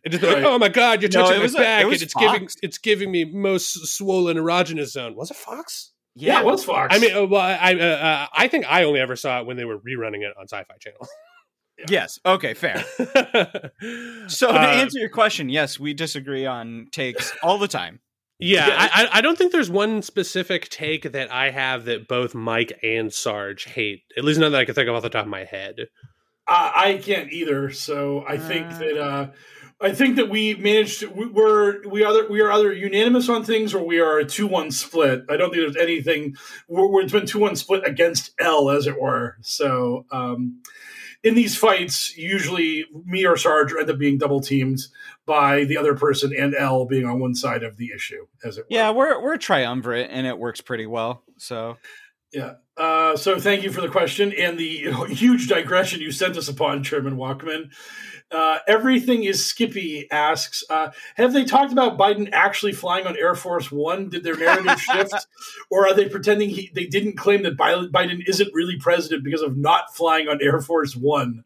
And 0.05 0.13
just 0.13 0.23
be 0.23 0.29
like, 0.33 0.45
"Oh 0.45 0.59
my 0.59 0.69
god, 0.69 1.03
you're 1.03 1.09
touching 1.09 1.35
it 1.35 1.39
my 1.39 1.43
was 1.43 1.55
a- 1.57 1.59
back, 1.59 1.83
it 1.85 1.93
and 1.93 2.03
it's 2.03 2.15
giving 2.15 2.49
it's 2.63 2.79
giving 2.79 3.11
me 3.11 3.25
most 3.25 3.85
swollen 3.97 4.37
erogenous 4.37 4.91
zone." 4.91 5.17
Was 5.17 5.31
it 5.33 5.37
Fox? 5.37 5.91
Yeah, 6.15 6.41
it 6.41 6.45
was 6.47 6.63
Fox. 6.63 6.95
I 6.95 7.01
mean, 7.01 7.17
uh, 7.17 7.25
well, 7.27 7.41
I 7.41 7.75
uh, 7.75 7.85
uh, 7.85 8.27
I 8.33 8.47
think 8.47 8.65
I 8.71 8.85
only 8.85 9.01
ever 9.01 9.17
saw 9.17 9.41
it 9.41 9.47
when 9.47 9.57
they 9.57 9.65
were 9.65 9.79
rerunning 9.79 10.23
it 10.23 10.35
on 10.39 10.47
Sci-Fi 10.47 10.75
Channel. 10.79 11.01
Yes. 11.89 12.19
Okay, 12.25 12.55
fair. 12.55 12.85
So 14.29 14.53
to 14.53 14.59
Uh, 14.59 14.67
answer 14.75 14.99
your 14.99 15.09
question, 15.09 15.49
yes, 15.49 15.79
we 15.81 15.95
disagree 15.95 16.47
on 16.47 16.87
takes 16.93 17.33
all 17.43 17.59
the 17.59 17.69
time. 17.69 18.01
Yeah, 18.39 18.69
Yeah. 18.69 18.77
I, 18.79 19.03
I- 19.05 19.09
I 19.19 19.21
don't 19.21 19.37
think 19.37 19.53
there's 19.53 19.71
one 19.71 20.03
specific 20.03 20.69
take 20.69 21.11
that 21.13 21.33
I 21.33 21.51
have 21.51 21.85
that 21.87 22.07
both 22.09 22.35
Mike 22.35 22.79
and 22.83 23.13
Sarge 23.13 23.65
hate. 23.65 24.03
At 24.17 24.25
least 24.25 24.39
none 24.41 24.53
that 24.53 24.61
I 24.61 24.65
can 24.65 24.75
think 24.75 24.89
of 24.89 24.95
off 24.95 25.03
the 25.03 25.09
top 25.11 25.25
of 25.25 25.31
my 25.31 25.45
head. 25.45 25.77
I, 26.47 26.73
I 26.95 26.99
can't 26.99 27.33
either. 27.33 27.71
So 27.71 28.25
I 28.27 28.37
think 28.39 28.69
that 28.79 28.99
uh, 29.01 29.31
I 29.81 29.93
think 29.93 30.17
that 30.17 30.29
we 30.29 30.55
managed. 30.55 31.01
To, 31.01 31.09
we, 31.11 31.27
we're 31.27 31.89
we 31.89 32.05
other 32.05 32.29
we 32.29 32.41
are 32.41 32.51
either 32.53 32.73
unanimous 32.73 33.29
on 33.29 33.45
things 33.45 33.75
or 33.75 33.85
we 33.85 34.01
are 34.01 34.19
a 34.19 34.25
two 34.25 34.47
one 34.47 34.71
split. 34.71 35.23
I 35.29 35.37
don't 35.37 35.51
think 35.53 35.63
there's 35.73 35.77
anything. 35.83 36.35
We're, 36.69 36.89
we're 36.89 37.03
it's 37.03 37.13
been 37.13 37.27
two 37.27 37.39
one 37.41 37.57
split 37.57 37.87
against 37.87 38.33
L, 38.41 38.71
as 38.71 38.87
it 38.87 39.01
were. 39.01 39.37
So. 39.43 40.07
Um, 40.13 40.63
in 41.23 41.35
these 41.35 41.57
fights, 41.57 42.17
usually 42.17 42.85
me 43.05 43.25
or 43.25 43.37
Sarge 43.37 43.73
end 43.73 43.89
up 43.89 43.99
being 43.99 44.19
double 44.19 44.41
teamed 44.41 44.81
by 45.25 45.65
the 45.65 45.77
other 45.77 45.95
person 45.95 46.33
and 46.37 46.55
L 46.55 46.85
being 46.85 47.07
on 47.07 47.21
one 47.21 47.35
side 47.35 47.63
of 47.63 47.77
the 47.77 47.91
issue, 47.95 48.27
as 48.45 48.59
it 48.59 48.63
were. 48.63 48.67
Yeah, 48.71 48.91
we're 48.91 49.23
we're 49.23 49.37
triumvirate 49.37 50.09
and 50.11 50.27
it 50.27 50.39
works 50.39 50.61
pretty 50.61 50.87
well. 50.87 51.23
So 51.39 51.77
Yeah. 52.33 52.55
Uh, 52.77 53.17
so 53.17 53.39
thank 53.39 53.63
you 53.63 53.71
for 53.71 53.83
the 53.83 53.89
question 53.89 54.33
and 54.33 54.59
the 54.59 54.93
huge 55.09 55.49
digression 55.49 56.01
you 56.01 56.11
sent 56.11 56.37
us 56.37 56.49
upon, 56.49 56.83
Chairman 56.83 57.17
Walkman. 57.17 57.71
Uh, 58.31 58.59
Everything 58.67 59.25
is 59.25 59.45
Skippy 59.45 60.11
asks 60.11 60.65
uh, 60.71 60.91
Have 61.17 61.35
they 61.35 61.45
talked 61.45 61.71
about 61.71 61.99
Biden 61.99 62.31
actually 62.33 62.73
flying 62.73 63.07
on 63.07 63.17
Air 63.19 63.35
Force 63.35 63.71
One? 63.71 64.09
Did 64.09 64.25
their 64.25 64.37
narrative 64.37 64.81
shift? 64.81 65.27
Or 65.71 65.87
are 65.87 65.95
they 65.95 66.09
pretending 66.09 66.49
he, 66.49 66.71
they 66.75 66.87
didn't 66.87 67.19
claim 67.19 67.43
that 67.43 67.59
Biden 67.59 68.27
isn't 68.27 68.55
really 68.55 68.79
president 68.79 69.23
because 69.23 69.43
of 69.43 69.59
not 69.59 69.95
flying 69.95 70.29
on 70.29 70.41
Air 70.41 70.61
Force 70.63 70.97
One? 70.97 71.45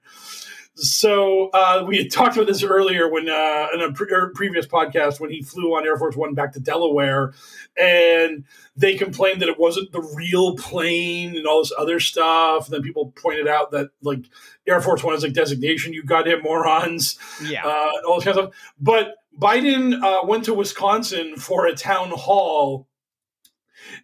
So 0.77 1.49
uh, 1.55 1.85
we 1.87 1.97
had 1.97 2.11
talked 2.11 2.37
about 2.37 2.47
this 2.47 2.63
earlier 2.63 3.09
when 3.09 3.31
uh, 3.31 3.69
in 3.73 3.81
a 3.81 3.93
pre- 3.93 4.13
er, 4.13 4.31
previous 4.35 4.67
podcast 4.67 5.19
when 5.19 5.31
he 5.31 5.41
flew 5.41 5.75
on 5.75 5.87
Air 5.87 5.97
Force 5.97 6.17
One 6.17 6.35
back 6.35 6.53
to 6.53 6.61
Delaware, 6.61 7.33
and 7.79 8.45
they 8.77 8.95
complained 8.95 9.41
that 9.41 9.49
it 9.49 9.59
wasn't 9.59 9.91
the 9.93 10.03
real 10.03 10.55
plane 10.57 11.35
and 11.35 11.47
all 11.47 11.63
this 11.63 11.73
other 11.79 11.99
stuff. 11.99 12.67
And 12.67 12.75
then 12.75 12.83
people 12.83 13.15
pointed 13.17 13.49
out 13.49 13.71
that 13.71 13.89
like 14.03 14.27
Air 14.67 14.83
Force 14.83 15.03
One 15.03 15.15
is 15.15 15.23
like 15.23 15.33
designation, 15.33 15.95
you 15.95 16.03
goddamn 16.03 16.43
morons, 16.43 17.19
yeah, 17.43 17.67
uh, 17.67 17.91
and 17.95 18.05
all 18.07 18.17
this 18.17 18.25
kind 18.25 18.39
of 18.39 18.45
stuff. 18.45 18.73
But 18.79 19.15
Biden 19.39 20.03
uh, 20.03 20.27
went 20.27 20.45
to 20.45 20.53
Wisconsin 20.53 21.37
for 21.37 21.67
a 21.67 21.75
town 21.75 22.11
hall. 22.11 22.87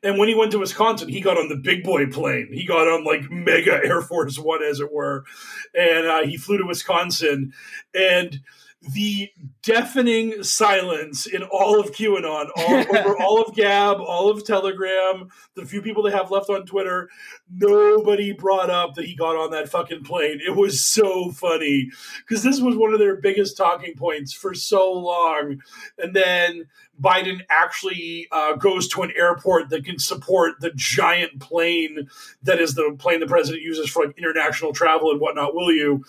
And 0.03 0.19
when 0.19 0.29
he 0.29 0.35
went 0.35 0.53
to 0.53 0.59
Wisconsin, 0.59 1.09
he 1.09 1.21
got 1.21 1.39
on 1.39 1.49
the 1.49 1.57
big 1.57 1.85
boy 1.85 2.07
plane. 2.07 2.49
He 2.53 2.67
got 2.67 2.89
on 2.89 3.05
like 3.05 3.31
mega 3.31 3.81
Air 3.85 4.03
Force 4.03 4.39
One, 4.39 4.63
as 4.63 4.81
it 4.81 4.93
were, 4.93 5.25
and 5.75 6.07
uh, 6.07 6.23
he 6.23 6.37
flew 6.37 6.59
to 6.59 6.67
Wisconsin. 6.67 7.53
And 7.95 8.41
the 8.95 9.31
deafening 9.63 10.43
silence 10.43 11.27
in 11.27 11.43
all 11.45 11.79
of 11.79 11.93
QAnon, 11.93 12.49
all 12.57 12.75
over 12.97 13.17
all 13.23 13.43
of 13.43 13.55
Gab, 13.55 14.01
all 14.01 14.29
of 14.29 14.45
Telegram, 14.45 15.29
the 15.55 15.65
few 15.65 15.83
people 15.83 16.03
they 16.03 16.11
have 16.11 16.31
left 16.31 16.51
on 16.51 16.67
Twitter, 16.67 17.09
nobody 17.49 18.33
brought 18.33 18.71
up 18.71 18.95
that 18.95 19.05
he 19.05 19.15
got 19.15 19.37
on 19.37 19.51
that 19.53 19.69
fucking 19.69 20.03
plane. 20.03 20.41
It 20.45 20.57
was 20.57 20.85
so 20.85 21.31
funny 21.31 21.91
because 22.27 22.43
this 22.43 22.61
was 22.61 22.77
one 22.77 22.93
of 22.93 22.99
their 22.99 23.17
biggest 23.17 23.57
talking 23.57 23.95
points 23.95 24.33
for 24.33 24.53
so 24.53 24.93
long. 24.93 25.63
And 25.99 26.15
then 26.15 26.67
Biden 27.03 27.41
actually 27.51 28.29
uh, 28.31 28.55
goes 28.55 28.87
to 28.89 29.03
an 29.03 29.13
airport 29.17 29.71
that 29.71 29.85
can 29.85 29.99
support 29.99 30.61
the 30.61 30.71
giant 30.75 31.41
plane 31.41 32.09
that 32.43 32.61
is 32.61 32.75
the 32.75 32.95
plane 32.99 33.21
the 33.21 33.27
president 33.27 33.63
uses 33.63 33.91
for 33.91 34.07
like 34.07 34.17
international 34.17 34.73
travel 34.73 35.11
and 35.11 35.21
whatnot. 35.21 35.55
Will 35.55 35.73
you? 35.73 36.05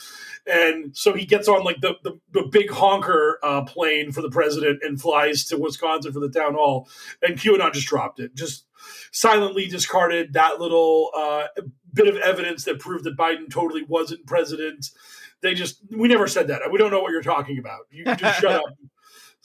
And 0.45 0.95
so 0.95 1.13
he 1.13 1.25
gets 1.25 1.47
on 1.47 1.63
like 1.63 1.81
the 1.81 1.95
the, 2.03 2.19
the 2.31 2.43
big 2.43 2.69
honker 2.69 3.39
uh, 3.43 3.63
plane 3.63 4.11
for 4.11 4.21
the 4.21 4.29
president 4.29 4.79
and 4.83 5.01
flies 5.01 5.45
to 5.45 5.57
Wisconsin 5.57 6.13
for 6.13 6.19
the 6.19 6.29
town 6.29 6.53
hall. 6.53 6.87
And 7.21 7.37
QAnon 7.37 7.73
just 7.73 7.87
dropped 7.87 8.19
it, 8.19 8.35
just 8.35 8.65
silently 9.11 9.67
discarded 9.67 10.33
that 10.33 10.59
little 10.59 11.09
uh, 11.15 11.47
bit 11.93 12.07
of 12.07 12.17
evidence 12.17 12.65
that 12.65 12.79
proved 12.79 13.05
that 13.05 13.17
Biden 13.17 13.49
totally 13.49 13.83
wasn't 13.83 14.25
president. 14.27 14.91
They 15.41 15.53
just 15.53 15.79
we 15.89 16.07
never 16.07 16.27
said 16.27 16.47
that. 16.47 16.61
We 16.71 16.77
don't 16.77 16.91
know 16.91 17.01
what 17.01 17.11
you're 17.11 17.21
talking 17.21 17.57
about. 17.57 17.81
You 17.89 18.05
just 18.15 18.39
shut 18.39 18.53
up. 18.53 18.63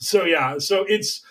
So 0.01 0.23
yeah, 0.23 0.57
so 0.59 0.85
it's 0.87 1.25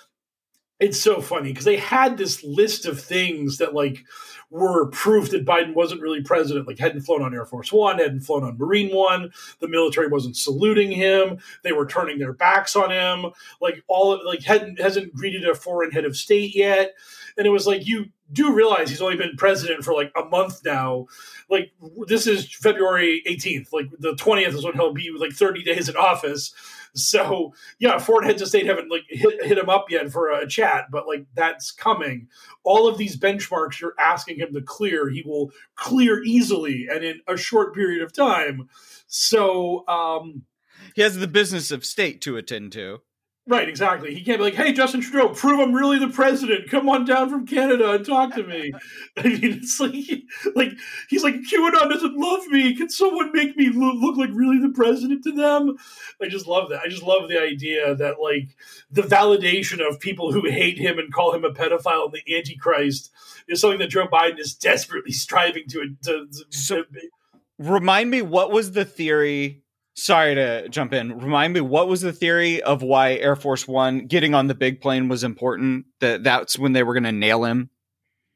it's 0.81 1.01
so 1.01 1.21
funny 1.21 1.51
because 1.51 1.65
they 1.65 1.77
had 1.77 2.17
this 2.17 2.43
list 2.45 2.87
of 2.87 3.01
things 3.01 3.59
that 3.59 3.75
like 3.75 4.05
were 4.51 4.87
proof 4.91 5.31
that 5.31 5.45
Biden 5.45 5.75
wasn't 5.75 6.01
really 6.01 6.23
president, 6.23 6.67
like 6.67 6.79
hadn't 6.79 7.03
flown 7.03 7.23
on 7.23 7.35
Air 7.35 7.45
Force 7.45 7.73
One, 7.73 7.99
hadn't 7.99 8.21
flown 8.21 8.45
on 8.45 8.57
Marine 8.57 8.95
One, 8.95 9.31
the 9.61 9.69
military 9.69 10.09
wasn't 10.09 10.37
saluting 10.37 10.91
him, 10.91 11.39
they 11.65 11.73
were 11.73 11.87
turning 11.87 12.19
their 12.19 12.33
backs 12.33 12.77
on 12.77 12.91
him, 12.91 13.33
like 13.61 13.83
all 13.89 14.13
of 14.13 14.21
like 14.25 14.43
hadn't 14.43 14.81
hasn't 14.81 15.15
greeted 15.15 15.47
a 15.47 15.55
foreign 15.55 15.91
head 15.91 16.05
of 16.05 16.17
state 16.17 16.55
yet. 16.55 16.95
And 17.37 17.47
it 17.47 17.51
was 17.51 17.67
like 17.67 17.87
you 17.87 18.07
do 18.33 18.55
realize 18.55 18.91
he's 18.91 19.03
only 19.03 19.17
been 19.17 19.37
president 19.37 19.85
for 19.85 19.95
like 19.95 20.13
a 20.17 20.25
month 20.25 20.65
now. 20.65 21.07
Like 21.51 21.73
this 22.07 22.27
is 22.27 22.53
February 22.53 23.23
18th. 23.29 23.73
Like 23.73 23.87
the 23.99 24.15
20th 24.15 24.55
is 24.55 24.65
when 24.65 24.75
he'll 24.75 24.93
be 24.93 25.11
like 25.17 25.33
30 25.33 25.63
days 25.65 25.89
in 25.89 25.97
office. 25.97 26.55
So 26.99 27.55
yeah, 27.79 27.99
Ford 27.99 28.25
heads 28.25 28.43
of 28.43 28.49
state 28.49 28.67
haven't 28.67 28.91
like 28.91 29.05
hit, 29.09 29.45
hit 29.45 29.59
him 29.59 29.69
up 29.69 29.87
yet 29.91 30.11
for 30.11 30.31
a 30.31 30.47
chat, 30.47 30.87
but 30.91 31.07
like 31.07 31.27
that's 31.35 31.71
coming. 31.71 32.29
All 32.65 32.89
of 32.89 32.99
these 32.99 33.17
benchmarks 33.17 33.81
you're 33.81 33.95
asking 33.99 34.39
him 34.39 34.53
to 34.55 34.61
clear, 34.63 35.09
he 35.09 35.23
will 35.23 35.53
clear 35.77 36.23
easily 36.23 36.89
and 36.91 37.05
in 37.05 37.21
a 37.27 37.37
short 37.37 37.75
period 37.75 38.03
of 38.03 38.13
time. 38.13 38.69
So 39.07 39.87
um 39.89 40.43
he 40.95 41.03
has 41.03 41.17
the 41.17 41.29
business 41.29 41.71
of 41.71 41.85
state 41.85 42.21
to 42.23 42.37
attend 42.37 42.73
to. 42.73 43.01
Right, 43.49 43.67
exactly. 43.67 44.15
He 44.15 44.23
can't 44.23 44.39
be 44.39 44.45
like, 44.45 44.55
"Hey, 44.55 44.75
Justin 44.75 45.01
Trudeau, 45.01 45.31
prove 45.31 45.59
I'm 45.59 45.73
really 45.73 45.99
the 45.99 46.09
president. 46.09 46.69
Come 46.69 46.87
on 46.87 47.07
down 47.07 47.31
from 47.31 47.47
Canada 47.47 47.93
and 47.93 48.05
talk 48.05 48.35
to 48.35 48.43
me." 48.43 48.73
I 49.17 49.23
mean, 49.23 49.39
it's 49.43 49.81
like, 49.81 49.95
like 50.55 50.73
he's 51.09 51.25
like, 51.25 51.37
"QAnon 51.37 51.89
doesn't 51.91 52.15
love 52.15 52.47
me. 52.49 52.75
Can 52.77 52.91
someone 52.91 53.33
make 53.33 53.57
me 53.57 53.71
lo- 53.73 53.95
look 53.95 54.19
like 54.19 54.29
really 54.35 54.59
the 54.59 54.75
president 54.75 55.25
to 55.25 55.33
them?" 55.33 55.77
I 56.21 56.29
just 56.29 56.47
love 56.47 56.69
that. 56.69 56.83
I 56.85 56.89
just 56.89 57.03
love 57.03 57.31
the 57.31 57.41
idea 57.41 57.95
that 57.95 58.21
like 58.21 58.55
the 58.91 59.01
validation 59.03 59.81
of 59.81 59.99
people 59.99 60.31
who 60.31 60.45
hate 60.47 60.77
him 60.77 60.99
and 60.99 61.11
call 61.11 61.35
him 61.35 61.45
a 61.45 61.51
pedophile 61.51 62.05
and 62.05 62.13
the 62.13 62.37
Antichrist 62.37 63.11
is 63.49 63.63
something 63.63 63.79
that 63.79 63.89
Joe 63.89 64.07
Biden 64.09 64.39
is 64.39 64.55
desperately 64.55 65.13
striving 65.13 65.65
to. 65.71 65.97
to, 66.05 66.27
to 66.27 66.45
So- 66.51 66.85
Remind 67.59 68.11
me 68.11 68.21
what 68.21 68.53
was 68.53 68.73
the 68.73 68.85
theory? 68.85 69.63
Sorry 69.99 70.37
to 70.37 70.69
jump 70.69 70.93
in. 70.93 71.19
Remind 71.19 71.55
me 71.55 71.61
what 71.61 71.89
was 71.89 72.03
the 72.03 72.13
theory 72.13 72.63
of 72.63 72.83
why 72.83 73.15
Air 73.15 73.35
Force 73.35 73.67
One 73.67 74.07
getting 74.07 74.33
on 74.33 74.47
the 74.47 74.55
big 74.55 74.81
plane 74.81 75.09
was 75.09 75.25
important? 75.25 75.87
That 75.99 76.23
that's 76.23 76.57
when 76.57 76.73
they 76.73 76.85
were 76.85 76.95
going 76.95 77.03
to 77.03 77.11
nail 77.11 77.45
him. 77.45 77.71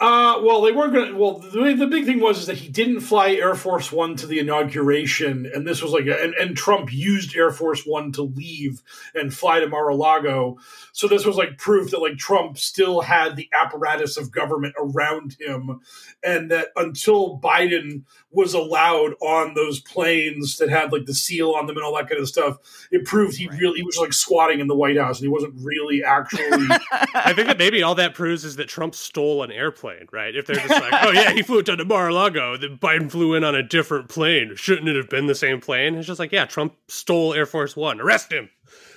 Uh, 0.00 0.40
well, 0.42 0.62
they 0.62 0.72
weren't 0.72 0.92
going 0.92 1.12
to. 1.12 1.16
Well, 1.16 1.38
the, 1.38 1.74
the 1.74 1.86
big 1.86 2.06
thing 2.06 2.18
was 2.18 2.40
is 2.40 2.46
that 2.46 2.56
he 2.56 2.68
didn't 2.68 3.02
fly 3.02 3.34
Air 3.34 3.54
Force 3.54 3.92
One 3.92 4.16
to 4.16 4.26
the 4.26 4.40
inauguration, 4.40 5.48
and 5.54 5.64
this 5.64 5.80
was 5.80 5.92
like, 5.92 6.06
a, 6.06 6.20
and, 6.20 6.34
and 6.34 6.56
Trump 6.56 6.92
used 6.92 7.36
Air 7.36 7.52
Force 7.52 7.84
One 7.86 8.10
to 8.12 8.22
leave 8.22 8.82
and 9.14 9.32
fly 9.32 9.60
to 9.60 9.68
Mar-a-Lago. 9.68 10.58
So 10.92 11.06
this 11.06 11.24
was 11.24 11.36
like 11.36 11.56
proof 11.56 11.92
that 11.92 12.00
like 12.00 12.18
Trump 12.18 12.58
still 12.58 13.02
had 13.02 13.36
the 13.36 13.48
apparatus 13.52 14.16
of 14.16 14.32
government 14.32 14.74
around 14.76 15.36
him, 15.38 15.78
and 16.24 16.50
that 16.50 16.70
until 16.74 17.38
Biden 17.38 18.02
was 18.32 18.54
allowed 18.54 19.12
on 19.20 19.54
those 19.54 19.80
planes 19.80 20.56
that 20.58 20.70
had 20.70 20.92
like 20.92 21.04
the 21.06 21.14
seal 21.14 21.52
on 21.52 21.66
them 21.66 21.76
and 21.76 21.84
all 21.84 21.94
that 21.96 22.08
kind 22.08 22.20
of 22.20 22.28
stuff, 22.28 22.58
it 22.90 23.04
proved 23.04 23.36
he 23.36 23.48
really 23.48 23.78
he 23.78 23.82
was 23.82 23.98
like 23.98 24.12
squatting 24.12 24.60
in 24.60 24.66
the 24.66 24.74
White 24.74 24.98
House 24.98 25.18
and 25.18 25.24
he 25.24 25.28
wasn't 25.28 25.54
really 25.58 26.02
actually. 26.02 26.42
I 27.14 27.32
think 27.34 27.48
that 27.48 27.58
maybe 27.58 27.82
all 27.82 27.94
that 27.96 28.14
proves 28.14 28.44
is 28.44 28.56
that 28.56 28.68
Trump 28.68 28.94
stole 28.94 29.42
an 29.42 29.52
airplane, 29.52 30.06
right? 30.12 30.34
If 30.34 30.46
they're 30.46 30.56
just 30.56 30.70
like, 30.70 30.92
oh 31.04 31.10
yeah, 31.10 31.32
he 31.32 31.42
flew 31.42 31.62
down 31.62 31.78
to 31.78 31.84
Mar-a-Lago, 31.84 32.56
then 32.56 32.78
Biden 32.78 33.10
flew 33.10 33.34
in 33.34 33.44
on 33.44 33.54
a 33.54 33.62
different 33.62 34.08
plane. 34.08 34.54
Shouldn't 34.56 34.88
it 34.88 34.96
have 34.96 35.08
been 35.08 35.26
the 35.26 35.34
same 35.34 35.60
plane? 35.60 35.94
It's 35.94 36.06
just 36.06 36.18
like, 36.18 36.32
yeah, 36.32 36.46
Trump 36.46 36.74
stole 36.88 37.34
Air 37.34 37.46
Force 37.46 37.76
One. 37.76 38.00
Arrest 38.00 38.32
him. 38.32 38.48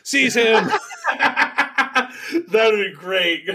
Seize 0.03 0.35
him. 0.35 0.69
that 2.31 2.71
would 2.71 2.91
be 2.91 2.93
great. 2.93 3.45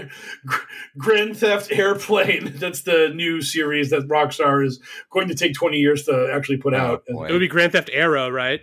Gr- 0.45 0.55
Grand 0.97 1.37
Theft 1.37 1.71
Airplane. 1.71 2.53
That's 2.55 2.81
the 2.81 3.09
new 3.13 3.41
series 3.41 3.89
that 3.91 4.07
Rockstar 4.07 4.65
is 4.65 4.79
going 5.11 5.27
to 5.29 5.35
take 5.35 5.53
20 5.53 5.77
years 5.77 6.03
to 6.05 6.31
actually 6.33 6.57
put 6.57 6.73
oh, 6.73 6.77
out. 6.77 7.05
boy. 7.07 7.25
it 7.27 7.31
would 7.31 7.39
be 7.39 7.47
Grand 7.47 7.71
Theft 7.73 7.89
Arrow, 7.93 8.29
right? 8.29 8.61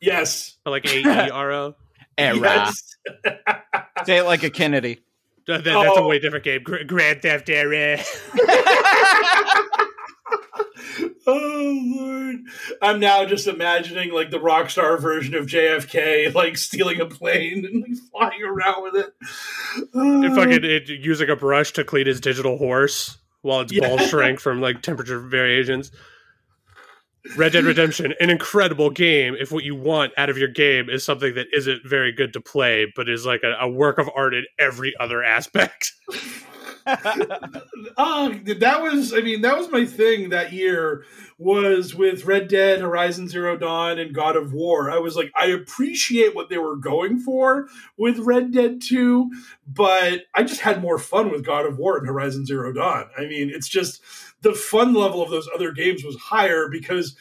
yes. 0.00 0.56
Or 0.66 0.70
like 0.72 0.84
A 0.92 0.98
E 0.98 1.30
R 1.30 1.52
O. 1.52 1.74
Era. 2.18 2.38
Yes. 2.38 2.96
Say 4.06 4.18
it 4.18 4.24
like 4.24 4.42
a 4.42 4.50
Kennedy. 4.50 5.00
That- 5.46 5.64
That's 5.64 5.96
a 5.96 6.00
Oh. 6.00 6.08
way 6.08 6.18
different 6.18 6.44
game. 6.44 6.62
Grand 6.62 7.22
Theft 7.22 7.48
Arrow. 7.50 7.96
Oh 11.26 11.82
Lord. 11.96 12.36
I'm 12.82 13.00
now 13.00 13.24
just 13.24 13.46
imagining 13.46 14.12
like 14.12 14.30
the 14.30 14.38
Rockstar 14.38 15.00
version 15.00 15.34
of 15.34 15.46
JFK, 15.46 16.34
like 16.34 16.56
stealing 16.56 17.00
a 17.00 17.06
plane 17.06 17.64
and 17.64 17.82
like 17.82 17.98
flying 18.12 18.42
around 18.42 18.82
with 18.84 18.96
it. 18.96 19.14
If 19.76 19.88
Oh. 19.94 20.24
Uh, 20.32 20.34
fucking 20.34 20.64
it, 20.64 20.88
using 20.88 21.28
a 21.30 21.36
brush 21.36 21.72
to 21.72 21.84
clean 21.84 22.06
his 22.06 22.20
digital 22.20 22.58
horse 22.58 23.18
while 23.42 23.60
its 23.60 23.72
Yeah. 23.72 23.88
balls 23.88 24.08
shrank 24.08 24.40
from 24.40 24.60
like 24.60 24.82
temperature 24.82 25.20
variations. 25.20 25.90
Red 27.36 27.52
Dead 27.52 27.64
Redemption, 27.64 28.14
an 28.20 28.30
incredible 28.30 28.88
game. 28.90 29.34
If 29.36 29.50
what 29.50 29.64
you 29.64 29.74
want 29.74 30.12
out 30.16 30.30
of 30.30 30.38
your 30.38 30.46
game 30.46 30.88
is 30.88 31.02
something 31.04 31.34
that 31.34 31.48
isn't 31.52 31.84
very 31.84 32.12
good 32.12 32.32
to 32.34 32.40
play, 32.40 32.86
but 32.94 33.08
is 33.08 33.26
like 33.26 33.42
a, 33.42 33.56
a 33.62 33.68
work 33.68 33.98
of 33.98 34.08
art 34.14 34.32
in 34.32 34.44
every 34.60 34.94
other 35.00 35.24
aspect. 35.24 35.92
uh, 37.96 38.28
that 38.44 38.78
was, 38.80 39.12
I 39.12 39.20
mean, 39.20 39.40
that 39.42 39.58
was 39.58 39.70
my 39.70 39.84
thing 39.84 40.30
that 40.30 40.52
year 40.52 41.04
was 41.38 41.94
with 41.94 42.24
Red 42.24 42.48
Dead, 42.48 42.80
Horizon 42.80 43.28
Zero 43.28 43.56
Dawn, 43.56 43.98
and 43.98 44.14
God 44.14 44.36
of 44.36 44.52
War. 44.52 44.90
I 44.90 44.98
was 44.98 45.16
like, 45.16 45.32
I 45.38 45.46
appreciate 45.46 46.34
what 46.34 46.48
they 46.48 46.58
were 46.58 46.76
going 46.76 47.18
for 47.18 47.68
with 47.96 48.18
Red 48.20 48.52
Dead 48.52 48.80
2, 48.80 49.30
but 49.66 50.22
I 50.34 50.44
just 50.44 50.60
had 50.60 50.80
more 50.80 50.98
fun 50.98 51.30
with 51.30 51.44
God 51.44 51.66
of 51.66 51.78
War 51.78 51.98
and 51.98 52.06
Horizon 52.06 52.46
Zero 52.46 52.72
Dawn. 52.72 53.06
I 53.18 53.26
mean, 53.26 53.50
it's 53.50 53.68
just 53.68 54.00
the 54.42 54.54
fun 54.54 54.94
level 54.94 55.22
of 55.22 55.30
those 55.30 55.48
other 55.54 55.72
games 55.72 56.04
was 56.04 56.16
higher 56.16 56.68
because 56.68 57.16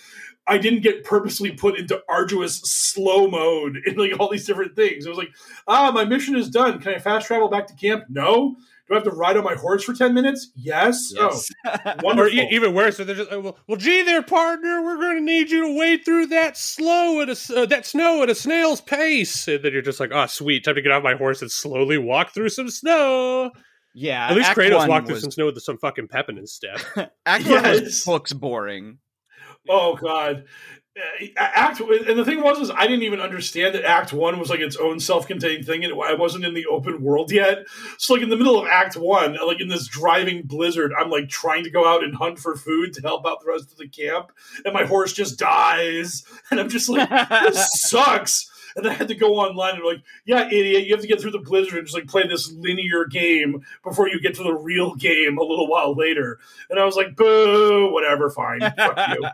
I 0.48 0.58
didn't 0.58 0.82
get 0.82 1.04
purposely 1.04 1.52
put 1.52 1.78
into 1.78 2.04
arduous 2.08 2.58
slow 2.62 3.28
mode 3.28 3.78
in 3.86 3.96
like 3.96 4.20
all 4.20 4.30
these 4.30 4.46
different 4.46 4.76
things. 4.76 5.06
It 5.06 5.10
was 5.10 5.18
like, 5.18 5.34
ah, 5.68 5.92
my 5.92 6.06
mission 6.06 6.36
is 6.36 6.50
done. 6.50 6.80
Can 6.80 6.94
I 6.94 7.00
fast 7.00 7.28
travel 7.28 7.50
back 7.50 7.68
to 7.68 7.76
camp? 7.76 8.06
No. 8.10 8.58
Do 8.88 8.94
I 8.94 8.98
have 8.98 9.04
to 9.06 9.12
ride 9.12 9.36
on 9.36 9.44
my 9.44 9.56
horse 9.56 9.84
for 9.84 9.94
10 9.94 10.14
minutes? 10.14 10.52
Yes. 10.56 11.12
Yes. 11.16 11.50
Oh, 11.66 11.72
Or 11.86 11.96
wonderful. 12.04 12.38
e- 12.38 12.48
even 12.52 12.74
worse, 12.76 12.98
they're 12.98 13.16
just, 13.16 13.32
well, 13.32 13.58
well, 13.68 13.78
gee 13.78 14.04
there, 14.04 14.22
partner, 14.22 14.84
we're 14.84 14.98
going 14.98 15.16
to 15.18 15.24
need 15.24 15.50
you 15.50 15.66
to 15.68 15.78
wade 15.80 16.06
through 16.06 16.28
that 16.28 16.56
slow 16.56 17.20
at 17.22 17.30
a, 17.30 17.32
s- 17.32 17.50
uh, 17.50 17.66
that 17.66 17.88
snow 17.88 18.22
at 18.22 18.30
a 18.30 18.36
snail's 18.36 18.82
pace. 18.82 19.48
And 19.48 19.64
then 19.64 19.74
you're 19.74 19.82
just 19.82 20.00
like, 20.00 20.12
oh, 20.14 20.28
sweet, 20.28 20.64
time 20.66 20.76
to 20.76 20.82
get 20.84 20.92
off 20.92 21.02
my 21.04 21.16
horse 21.16 21.42
and 21.42 21.50
slowly 21.52 21.98
walk 21.98 22.32
through 22.34 22.50
some 22.50 22.70
snow. 22.70 23.50
Yeah, 23.96 24.28
At 24.28 24.36
least 24.36 24.50
Act 24.50 24.60
Kratos 24.60 24.78
One 24.78 24.90
walked 24.90 25.08
through 25.08 25.20
some 25.20 25.32
snow 25.32 25.46
with 25.46 25.58
some 25.64 25.78
fucking 25.80 26.10
pep 26.10 26.30
in 26.30 26.36
his 26.38 26.54
step. 26.54 26.80
Act 27.26 27.48
One 27.48 27.64
was 27.64 28.04
books 28.06 28.34
boring. 28.34 29.00
Oh 29.68 29.96
God. 29.96 30.44
Uh, 30.98 31.26
Act 31.36 31.82
and 31.82 32.18
the 32.18 32.24
thing 32.24 32.42
was 32.42 32.58
is 32.58 32.72
I 32.72 32.88
didn't 32.88 33.04
even 33.04 33.20
understand 33.20 33.76
that 33.76 33.84
Act 33.84 34.14
One 34.14 34.40
was 34.40 34.50
like 34.50 34.62
its 34.62 34.78
own 34.78 35.02
self-contained 35.02 35.66
thing, 35.66 35.84
and 35.84 35.94
I 36.02 36.14
wasn't 36.14 36.46
in 36.46 36.54
the 36.54 36.66
open 36.68 37.02
world 37.02 37.34
yet. 37.34 37.66
So 37.98 38.14
like 38.14 38.24
in 38.24 38.30
the 38.30 38.38
middle 38.38 38.58
of 38.58 38.68
Act 38.68 38.96
One, 38.96 39.38
like 39.46 39.60
in 39.60 39.68
this 39.68 39.88
driving 39.88 40.44
blizzard, 40.44 40.94
I'm 40.98 41.10
like 41.10 41.28
trying 41.28 41.66
to 41.66 41.70
go 41.70 41.86
out 41.86 42.04
and 42.06 42.16
hunt 42.16 42.40
for 42.40 42.56
food 42.56 42.94
to 42.94 43.02
help 43.02 43.26
out 43.28 43.42
the 43.42 43.52
rest 43.52 43.74
of 43.74 43.78
the 43.78 43.90
camp, 43.90 44.32
and 44.64 44.74
my 44.74 44.86
horse 44.86 45.12
just 45.12 45.38
dies, 45.38 46.24
and 46.50 46.62
I'm 46.62 46.70
just 46.70 46.88
like, 46.88 47.10
this 47.30 47.70
sucks. 47.74 48.50
And 48.76 48.86
then 48.86 48.92
I 48.92 48.96
had 48.96 49.08
to 49.08 49.16
go 49.16 49.36
online 49.36 49.76
and 49.76 49.86
like, 49.86 50.04
yeah, 50.26 50.48
idiot, 50.48 50.86
you 50.86 50.94
have 50.94 51.02
to 51.02 51.08
get 51.08 51.22
through 51.22 51.32
the 51.32 51.40
blizzard 51.40 51.78
and 51.78 51.88
just 51.88 51.96
like 51.96 52.08
play 52.08 52.28
this 52.28 52.52
linear 52.52 53.06
game 53.06 53.66
before 53.84 54.10
you 54.10 54.20
get 54.20 54.36
to 54.36 54.44
the 54.44 54.54
real 54.54 54.96
game 54.96 55.38
a 55.38 55.44
little 55.44 55.68
while 55.68 55.96
later. 55.96 56.40
And 56.70 56.80
I 56.80 56.86
was 56.86 56.96
like, 56.96 57.16
boo, 57.16 57.92
whatever, 57.92 58.30
fine, 58.30 58.60
fuck 58.60 59.00
you. 59.10 59.24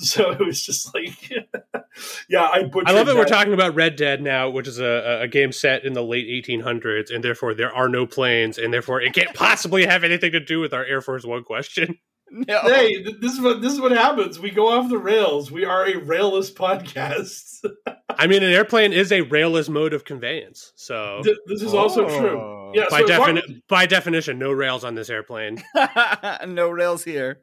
So 0.00 0.30
it 0.30 0.38
was 0.38 0.62
just 0.62 0.94
like, 0.94 1.30
yeah, 2.28 2.48
I 2.52 2.62
butchered. 2.62 2.88
I 2.88 2.92
love 2.92 3.06
that 3.08 3.16
we're 3.16 3.24
talking 3.24 3.52
about 3.52 3.74
Red 3.74 3.96
Dead 3.96 4.22
now, 4.22 4.48
which 4.48 4.68
is 4.68 4.78
a, 4.78 5.20
a 5.22 5.28
game 5.28 5.50
set 5.50 5.84
in 5.84 5.92
the 5.92 6.04
late 6.04 6.26
1800s, 6.46 7.12
and 7.12 7.22
therefore 7.22 7.52
there 7.52 7.74
are 7.74 7.88
no 7.88 8.06
planes, 8.06 8.58
and 8.58 8.72
therefore 8.72 9.00
it 9.00 9.12
can't 9.12 9.34
possibly 9.34 9.86
have 9.86 10.04
anything 10.04 10.32
to 10.32 10.40
do 10.40 10.60
with 10.60 10.72
our 10.72 10.84
Air 10.84 11.00
Force 11.00 11.24
One 11.24 11.42
question. 11.42 11.98
No. 12.48 12.60
Hey, 12.62 13.02
this 13.20 13.32
is 13.32 13.40
what 13.40 13.62
this 13.62 13.72
is 13.72 13.80
what 13.80 13.92
happens. 13.92 14.38
We 14.38 14.50
go 14.50 14.68
off 14.68 14.90
the 14.90 14.98
rails. 14.98 15.50
We 15.50 15.64
are 15.64 15.84
a 15.86 15.94
railless 15.94 16.52
podcast. 16.52 17.64
I 18.10 18.26
mean, 18.26 18.42
an 18.42 18.52
airplane 18.52 18.92
is 18.92 19.10
a 19.12 19.22
railless 19.22 19.68
mode 19.70 19.94
of 19.94 20.04
conveyance, 20.04 20.72
so 20.76 21.20
Th- 21.24 21.38
this 21.46 21.62
is 21.62 21.72
also 21.72 22.06
Oh. 22.06 22.18
true. 22.20 22.72
Yeah, 22.74 22.86
by, 22.90 23.00
so 23.00 23.04
as 23.12 23.18
long- 23.18 23.36
defini- 23.36 23.62
by 23.68 23.86
definition, 23.86 24.38
no 24.38 24.52
rails 24.52 24.84
on 24.84 24.94
this 24.94 25.08
airplane. 25.08 25.62
no 26.46 26.68
rails 26.68 27.02
here. 27.02 27.40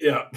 yeah, 0.00 0.28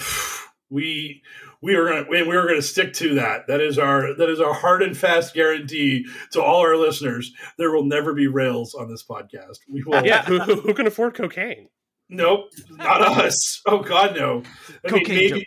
we 0.70 1.22
we 1.62 1.74
are 1.74 1.86
gonna 1.88 2.04
we 2.10 2.20
are 2.36 2.46
gonna 2.46 2.60
stick 2.60 2.92
to 2.94 3.14
that. 3.14 3.46
That 3.48 3.62
is 3.62 3.78
our 3.78 4.14
that 4.14 4.28
is 4.28 4.40
our 4.40 4.52
hard 4.52 4.82
and 4.82 4.94
fast 4.96 5.32
guarantee 5.34 6.06
to 6.32 6.42
all 6.42 6.60
our 6.60 6.76
listeners. 6.76 7.32
There 7.56 7.70
will 7.70 7.84
never 7.84 8.12
be 8.12 8.26
rails 8.26 8.74
on 8.74 8.90
this 8.90 9.02
podcast. 9.02 9.60
We 9.72 9.82
will. 9.84 10.04
Yeah, 10.04 10.22
who, 10.24 10.38
who, 10.38 10.60
who 10.60 10.74
can 10.74 10.86
afford 10.86 11.14
cocaine? 11.14 11.68
Nope, 12.08 12.50
not 12.70 13.00
us. 13.24 13.60
Oh 13.66 13.80
God, 13.80 14.16
no. 14.16 14.42
I 14.84 14.90
mean, 14.92 15.04
Cocaine 15.04 15.30
maybe. 15.32 15.32
may- 15.34 15.44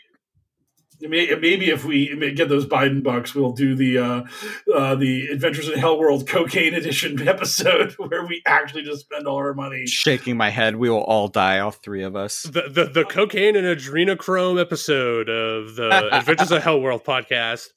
Maybe 1.01 1.71
if 1.71 1.83
we 1.83 2.15
get 2.35 2.47
those 2.47 2.67
Biden 2.67 3.01
bucks, 3.01 3.33
we'll 3.33 3.53
do 3.53 3.73
the 3.73 3.97
uh, 3.97 4.23
uh, 4.71 4.93
the 4.93 5.29
Adventures 5.29 5.67
in 5.67 5.79
Hell 5.79 5.97
World 5.97 6.27
Cocaine 6.27 6.75
Edition 6.75 7.27
episode 7.27 7.93
where 7.97 8.23
we 8.27 8.43
actually 8.45 8.83
just 8.83 9.01
spend 9.01 9.25
all 9.25 9.38
our 9.38 9.55
money. 9.55 9.88
Shaking 9.88 10.38
my 10.38 10.49
head. 10.51 10.75
We 10.75 10.91
will 10.91 11.01
all 11.01 11.27
die, 11.27 11.57
all 11.57 11.71
three 11.71 12.03
of 12.03 12.15
us. 12.15 12.43
The, 12.43 12.69
the 12.69 12.85
the 12.85 13.03
cocaine 13.05 13.55
and 13.55 13.65
adrenochrome 13.65 14.61
episode 14.61 15.27
of 15.27 15.75
the 15.75 16.09
Adventures 16.15 16.51
of 16.51 16.61
Hell 16.61 16.79
World 16.79 17.03
podcast. 17.03 17.69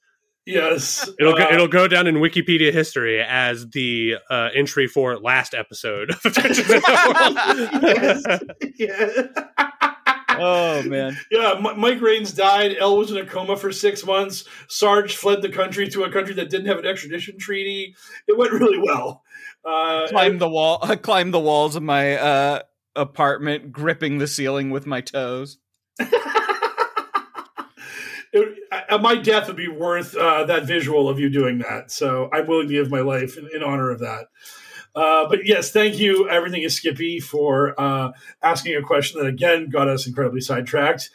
Yes, 0.46 1.08
It'll 1.18 1.34
go, 1.34 1.42
uh, 1.42 1.52
it'll 1.52 1.68
go 1.68 1.88
down 1.88 2.06
in 2.06 2.16
Wikipedia 2.16 2.70
history 2.72 3.20
as 3.22 3.68
the 3.70 4.16
uh, 4.28 4.50
entry 4.54 4.86
for 4.86 5.16
last 5.18 5.54
episode 5.54 6.10
of 6.10 6.24
Adventures 6.26 6.70
of 6.70 6.82
World. 6.82 8.50
yes. 8.76 8.78
yeah. 8.78 9.22
Oh 10.36 10.82
man. 10.82 11.16
Yeah, 11.30 11.52
M- 11.56 11.78
Mike 11.80 12.00
Raines 12.00 12.32
died. 12.32 12.76
Elle 12.78 12.98
was 12.98 13.10
in 13.10 13.16
a 13.16 13.24
coma 13.24 13.56
for 13.56 13.70
six 13.72 14.04
months. 14.04 14.44
Sarge 14.68 15.16
fled 15.16 15.42
the 15.42 15.48
country 15.48 15.88
to 15.88 16.02
a 16.02 16.10
country 16.10 16.34
that 16.34 16.50
didn't 16.50 16.66
have 16.66 16.78
an 16.78 16.86
extradition 16.86 17.38
treaty. 17.38 17.94
It 18.26 18.36
went 18.36 18.52
really 18.52 18.78
well. 18.78 19.22
Uh, 19.64 20.08
Climb 20.08 20.38
the 20.38 20.48
wall. 20.48 20.78
I 20.82 20.96
climbed 20.96 21.32
the 21.32 21.40
walls 21.40 21.76
of 21.76 21.82
my 21.84 22.16
uh, 22.16 22.62
apartment, 22.96 23.72
gripping 23.72 24.18
the 24.18 24.26
ceiling 24.26 24.70
with 24.70 24.86
my 24.86 25.00
toes. 25.00 25.58
it, 28.34 29.00
my 29.00 29.14
death 29.16 29.46
would 29.46 29.56
be 29.56 29.68
worth 29.68 30.16
uh, 30.16 30.44
that 30.44 30.64
visual 30.64 31.08
of 31.08 31.18
you 31.18 31.30
doing 31.30 31.58
that. 31.58 31.90
So 31.90 32.28
I'm 32.32 32.46
willing 32.46 32.68
to 32.68 32.74
give 32.74 32.90
my 32.90 33.00
life 33.00 33.38
in, 33.38 33.48
in 33.54 33.62
honor 33.62 33.90
of 33.90 34.00
that. 34.00 34.26
Uh, 34.94 35.28
but 35.28 35.46
yes, 35.46 35.70
thank 35.72 35.98
you, 35.98 36.28
Everything 36.28 36.62
is 36.62 36.76
Skippy, 36.76 37.18
for 37.18 37.74
uh, 37.80 38.12
asking 38.42 38.76
a 38.76 38.82
question 38.82 39.20
that 39.20 39.26
again 39.26 39.68
got 39.68 39.88
us 39.88 40.06
incredibly 40.06 40.40
sidetracked. 40.40 41.10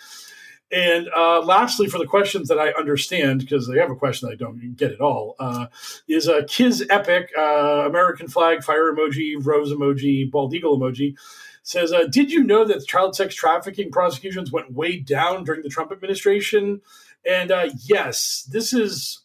And 0.71 1.09
uh, 1.15 1.41
lastly, 1.41 1.87
for 1.87 1.97
the 1.97 2.05
questions 2.05 2.47
that 2.49 2.59
I 2.59 2.71
understand, 2.73 3.39
because 3.39 3.67
they 3.67 3.79
have 3.79 3.89
a 3.89 3.95
question 3.95 4.27
that 4.27 4.33
I 4.33 4.37
don't 4.37 4.75
get 4.75 4.91
at 4.91 5.01
all, 5.01 5.35
uh, 5.39 5.67
is 6.07 6.27
a 6.27 6.43
Kiz 6.43 6.85
Epic, 6.89 7.31
uh, 7.37 7.87
American 7.87 8.27
flag, 8.27 8.63
fire 8.63 8.93
emoji, 8.93 9.33
rose 9.43 9.71
emoji, 9.71 10.29
bald 10.29 10.53
eagle 10.53 10.79
emoji. 10.79 11.15
Says, 11.63 11.91
uh, 11.91 12.05
did 12.09 12.31
you 12.31 12.43
know 12.43 12.65
that 12.65 12.85
child 12.87 13.15
sex 13.15 13.35
trafficking 13.35 13.91
prosecutions 13.91 14.51
went 14.51 14.73
way 14.73 14.97
down 14.97 15.43
during 15.43 15.61
the 15.61 15.69
Trump 15.69 15.91
administration? 15.91 16.81
And 17.25 17.51
uh, 17.51 17.69
yes, 17.87 18.47
this 18.51 18.73
is 18.73 19.23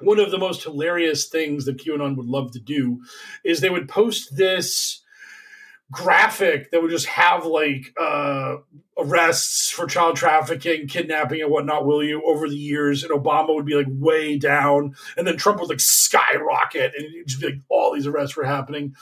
one 0.00 0.18
of 0.18 0.30
the 0.30 0.38
most 0.38 0.62
hilarious 0.62 1.28
things 1.28 1.64
that 1.66 1.78
QAnon 1.78 2.16
would 2.16 2.26
love 2.26 2.52
to 2.52 2.60
do 2.60 3.02
is 3.44 3.60
they 3.60 3.70
would 3.70 3.88
post 3.88 4.36
this 4.36 5.02
graphic 5.90 6.70
that 6.70 6.80
would 6.80 6.90
just 6.90 7.06
have 7.06 7.44
like 7.44 7.92
uh, 8.00 8.56
arrests 8.98 9.70
for 9.70 9.86
child 9.86 10.16
trafficking, 10.16 10.86
kidnapping, 10.86 11.42
and 11.42 11.50
whatnot. 11.50 11.86
Will 11.86 12.02
you 12.02 12.22
over 12.24 12.48
the 12.48 12.56
years? 12.56 13.02
And 13.02 13.12
Obama 13.12 13.54
would 13.54 13.66
be 13.66 13.74
like 13.74 13.86
way 13.88 14.38
down, 14.38 14.94
and 15.16 15.26
then 15.26 15.36
Trump 15.36 15.60
would 15.60 15.68
like 15.68 15.80
skyrocket, 15.80 16.92
and 16.96 17.04
it'd 17.04 17.26
just 17.26 17.40
be 17.40 17.48
like 17.48 17.60
all 17.68 17.92
these 17.92 18.06
arrests 18.06 18.36
were 18.36 18.44
happening, 18.44 18.94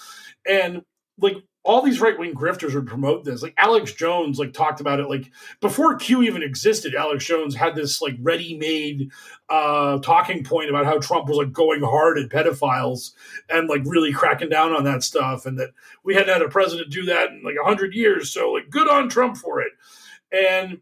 and 0.47 0.83
like 1.19 1.37
all 1.69 1.83
these 1.83 2.01
right 2.01 2.19
wing 2.19 2.33
grifters 2.33 2.75
would 2.75 2.87
promote 2.87 3.25
this. 3.25 3.43
Like 3.43 3.53
Alex 3.59 3.93
Jones, 3.93 4.39
like 4.39 4.55
talked 4.55 4.81
about 4.81 5.01
it. 5.01 5.11
Like 5.11 5.31
before 5.61 5.97
Q 5.97 6.23
even 6.23 6.43
existed, 6.43 6.95
Alex 6.95 7.27
Jones 7.27 7.55
had 7.55 7.75
this 7.75 8.01
like 8.01 8.17
ready 8.23 8.57
made 8.57 9.11
uh, 9.51 9.99
talking 9.99 10.43
point 10.43 10.71
about 10.71 10.87
how 10.87 10.99
Trump 10.99 11.29
was 11.29 11.37
like 11.37 11.53
going 11.53 11.83
hard 11.83 12.19
at 12.19 12.31
pedophiles 12.31 13.13
and 13.51 13.69
like 13.69 13.83
really 13.85 14.15
cracking 14.15 14.49
down 14.49 14.73
on 14.73 14.85
that 14.85 15.03
stuff, 15.03 15.45
and 15.45 15.59
that 15.59 15.69
we 16.05 16.15
hadn't 16.15 16.33
had 16.33 16.41
a 16.41 16.49
president 16.49 16.91
do 16.91 17.05
that 17.05 17.33
in 17.33 17.43
like 17.45 17.57
a 17.61 17.67
hundred 17.67 17.93
years. 17.93 18.33
So 18.33 18.53
like, 18.53 18.71
good 18.71 18.89
on 18.89 19.11
Trump 19.11 19.37
for 19.37 19.61
it. 19.61 19.73
And 20.33 20.79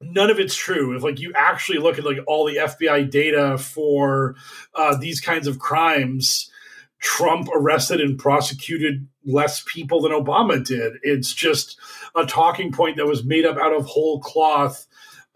none 0.00 0.30
of 0.30 0.40
it's 0.40 0.56
true. 0.56 0.96
If 0.96 1.04
like 1.04 1.20
you 1.20 1.32
actually 1.36 1.78
look 1.78 1.96
at 1.96 2.04
like 2.04 2.18
all 2.26 2.44
the 2.44 2.56
FBI 2.56 3.08
data 3.08 3.56
for 3.56 4.34
uh, 4.74 4.96
these 4.96 5.20
kinds 5.20 5.46
of 5.46 5.60
crimes. 5.60 6.50
Trump 7.00 7.48
arrested 7.54 8.00
and 8.00 8.18
prosecuted 8.18 9.06
less 9.24 9.62
people 9.66 10.00
than 10.00 10.12
Obama 10.12 10.64
did. 10.64 10.94
It's 11.02 11.32
just 11.32 11.78
a 12.14 12.26
talking 12.26 12.72
point 12.72 12.96
that 12.96 13.06
was 13.06 13.24
made 13.24 13.46
up 13.46 13.56
out 13.56 13.72
of 13.72 13.86
whole 13.86 14.20
cloth. 14.20 14.86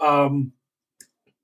Um, 0.01 0.53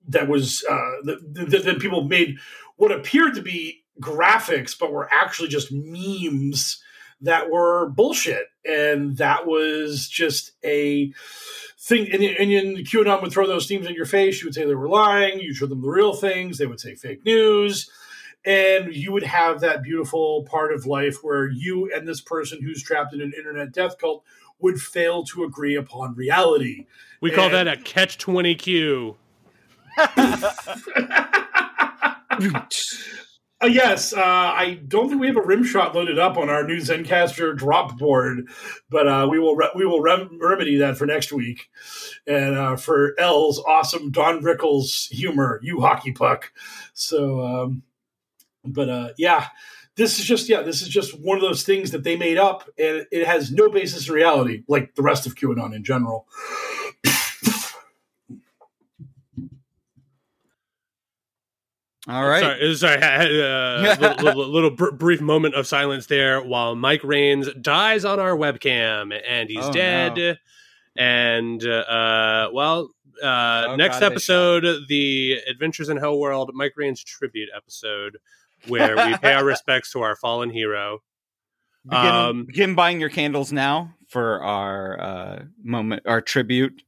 that 0.08 0.28
was 0.28 0.64
uh, 0.68 0.90
that, 1.04 1.62
that 1.64 1.80
people 1.80 2.04
made 2.04 2.38
what 2.76 2.90
appeared 2.90 3.34
to 3.34 3.42
be 3.42 3.84
graphics, 4.00 4.76
but 4.78 4.92
were 4.92 5.08
actually 5.12 5.48
just 5.48 5.70
memes 5.70 6.82
that 7.20 7.50
were 7.50 7.90
bullshit, 7.90 8.46
and 8.64 9.16
that 9.18 9.46
was 9.46 10.08
just 10.08 10.52
a 10.64 11.12
thing. 11.78 12.10
And, 12.12 12.22
and, 12.22 12.52
and 12.52 12.78
QAnon 12.78 13.20
would 13.22 13.32
throw 13.32 13.46
those 13.46 13.66
themes 13.66 13.86
in 13.86 13.94
your 13.94 14.06
face. 14.06 14.40
You 14.40 14.46
would 14.46 14.54
say 14.54 14.64
they 14.64 14.74
were 14.74 14.88
lying. 14.88 15.40
You 15.40 15.52
show 15.52 15.66
them 15.66 15.82
the 15.82 15.88
real 15.88 16.14
things. 16.14 16.58
They 16.58 16.66
would 16.66 16.80
say 16.80 16.94
fake 16.94 17.24
news 17.24 17.90
and 18.48 18.94
you 18.94 19.12
would 19.12 19.24
have 19.24 19.60
that 19.60 19.82
beautiful 19.82 20.42
part 20.44 20.72
of 20.72 20.86
life 20.86 21.18
where 21.22 21.50
you 21.50 21.92
and 21.94 22.08
this 22.08 22.22
person 22.22 22.62
who's 22.62 22.82
trapped 22.82 23.12
in 23.12 23.20
an 23.20 23.34
internet 23.36 23.72
death 23.72 23.98
cult 23.98 24.24
would 24.58 24.80
fail 24.80 25.22
to 25.22 25.44
agree 25.44 25.74
upon 25.76 26.14
reality. 26.14 26.86
We 27.20 27.30
call 27.30 27.54
And- 27.54 27.54
that 27.54 27.68
a 27.68 27.76
catch 27.76 28.16
20 28.16 28.54
Q. 28.54 29.16
Uh, 33.60 33.66
yes, 33.66 34.12
uh, 34.12 34.20
I 34.22 34.78
don't 34.86 35.08
think 35.08 35.20
we 35.20 35.26
have 35.26 35.36
a 35.36 35.42
rim 35.42 35.64
shot 35.64 35.92
loaded 35.92 36.16
up 36.16 36.36
on 36.36 36.48
our 36.48 36.62
new 36.62 36.76
Zencastr 36.76 37.56
drop 37.56 37.98
board, 37.98 38.48
but 38.88 39.08
uh, 39.08 39.26
we 39.28 39.40
will 39.40 39.56
re- 39.56 39.72
we 39.74 39.84
will 39.84 40.00
rem- 40.00 40.38
remedy 40.40 40.76
that 40.76 40.96
for 40.96 41.06
next 41.06 41.32
week. 41.32 41.68
And 42.24 42.56
uh, 42.56 42.76
for 42.76 43.18
L's 43.18 43.58
awesome 43.66 44.12
Don 44.12 44.44
Rickles 44.44 45.08
humor, 45.08 45.58
you 45.64 45.80
hockey 45.80 46.12
puck. 46.12 46.52
So, 46.94 47.40
um, 47.40 47.82
but 48.72 48.88
uh, 48.88 49.08
yeah, 49.18 49.46
this 49.96 50.18
is 50.18 50.24
just 50.24 50.48
yeah, 50.48 50.62
this 50.62 50.82
is 50.82 50.88
just 50.88 51.18
one 51.20 51.36
of 51.36 51.42
those 51.42 51.62
things 51.64 51.90
that 51.90 52.04
they 52.04 52.16
made 52.16 52.38
up, 52.38 52.68
and 52.78 53.06
it 53.10 53.26
has 53.26 53.50
no 53.50 53.68
basis 53.70 54.08
in 54.08 54.14
reality, 54.14 54.62
like 54.68 54.94
the 54.94 55.02
rest 55.02 55.26
of 55.26 55.34
QAnon 55.34 55.74
in 55.74 55.84
general. 55.84 56.26
All 62.08 62.26
right. 62.26 62.40
Sorry, 62.40 62.74
sorry 62.76 62.96
uh, 63.02 63.96
little, 64.00 64.24
little, 64.24 64.48
little 64.48 64.70
br- 64.70 64.92
brief 64.92 65.20
moment 65.20 65.54
of 65.54 65.66
silence 65.66 66.06
there 66.06 66.40
while 66.42 66.74
Mike 66.74 67.04
Rains 67.04 67.52
dies 67.60 68.04
on 68.04 68.18
our 68.18 68.34
webcam 68.36 69.18
and 69.28 69.50
he's 69.50 69.64
Oh, 69.64 69.72
dead. 69.72 70.16
no. 70.16 70.34
And 70.96 71.64
uh, 71.66 72.50
well, 72.52 72.90
uh, 73.22 73.66
Oh, 73.68 73.76
next 73.76 74.00
God, 74.00 74.12
episode, 74.12 74.86
the 74.88 75.38
Adventures 75.48 75.90
in 75.90 75.96
Hell 75.98 76.18
World 76.18 76.50
Mike 76.54 76.74
Rains 76.76 77.02
tribute 77.04 77.50
episode, 77.54 78.16
where 78.68 78.96
we 78.96 79.16
pay 79.18 79.32
our 79.32 79.44
respects 79.54 79.92
to 79.92 80.02
our 80.02 80.16
fallen 80.16 80.50
hero. 80.50 81.00
Begin, 81.84 82.06
Um, 82.06 82.44
begin 82.44 82.74
buying 82.74 83.00
your 83.00 83.08
candles 83.08 83.52
now 83.52 83.94
for 84.08 84.42
our 84.42 85.00
uh, 85.00 85.42
moment, 85.62 86.02
our 86.06 86.20
tribute. 86.20 86.82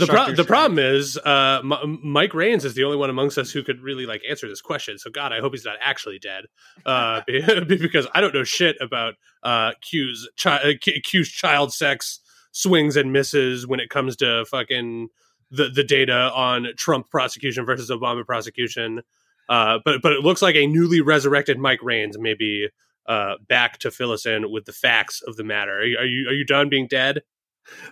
The, 0.00 0.06
pro- 0.06 0.26
the 0.36 0.44
problem 0.44 0.78
is, 0.78 1.16
uh, 1.16 1.60
M- 1.64 2.00
Mike 2.02 2.34
Rains 2.34 2.64
is 2.66 2.74
the 2.74 2.84
only 2.84 2.98
one 2.98 3.08
amongst 3.08 3.38
us 3.38 3.50
who 3.50 3.62
could 3.62 3.80
really 3.80 4.04
like 4.04 4.20
answer 4.28 4.46
this 4.46 4.60
question. 4.60 4.98
So, 4.98 5.08
God, 5.08 5.32
I 5.32 5.40
hope 5.40 5.54
he's 5.54 5.64
not 5.64 5.76
actually 5.80 6.18
dead, 6.18 6.44
uh, 6.84 7.22
because 7.66 8.06
I 8.14 8.20
don't 8.20 8.34
know 8.34 8.44
shit 8.44 8.76
about 8.82 9.14
uh, 9.42 9.72
Q's 9.80 10.28
chi- 10.38 10.74
uh, 10.84 10.90
Q's 11.02 11.30
child 11.30 11.72
sex 11.72 12.20
swings 12.52 12.96
and 12.96 13.12
misses 13.14 13.66
when 13.66 13.80
it 13.80 13.88
comes 13.88 14.16
to 14.16 14.44
fucking 14.50 15.08
the 15.50 15.70
the 15.70 15.84
data 15.84 16.30
on 16.34 16.66
Trump 16.76 17.08
prosecution 17.10 17.64
versus 17.64 17.88
Obama 17.88 18.26
prosecution. 18.26 19.00
Uh, 19.48 19.78
but 19.84 20.02
but 20.02 20.12
it 20.12 20.20
looks 20.20 20.42
like 20.42 20.56
a 20.56 20.66
newly 20.66 21.00
resurrected 21.00 21.58
Mike 21.58 21.82
Rains 21.82 22.18
may 22.18 22.34
be 22.34 22.68
uh, 23.06 23.34
back 23.48 23.78
to 23.78 23.90
fill 23.90 24.12
us 24.12 24.26
in 24.26 24.50
with 24.50 24.66
the 24.66 24.72
facts 24.72 25.22
of 25.22 25.36
the 25.36 25.44
matter. 25.44 25.78
Are 25.78 25.84
you 25.84 25.98
are 25.98 26.04
you, 26.04 26.28
are 26.28 26.34
you 26.34 26.44
done 26.44 26.68
being 26.68 26.86
dead? 26.86 27.22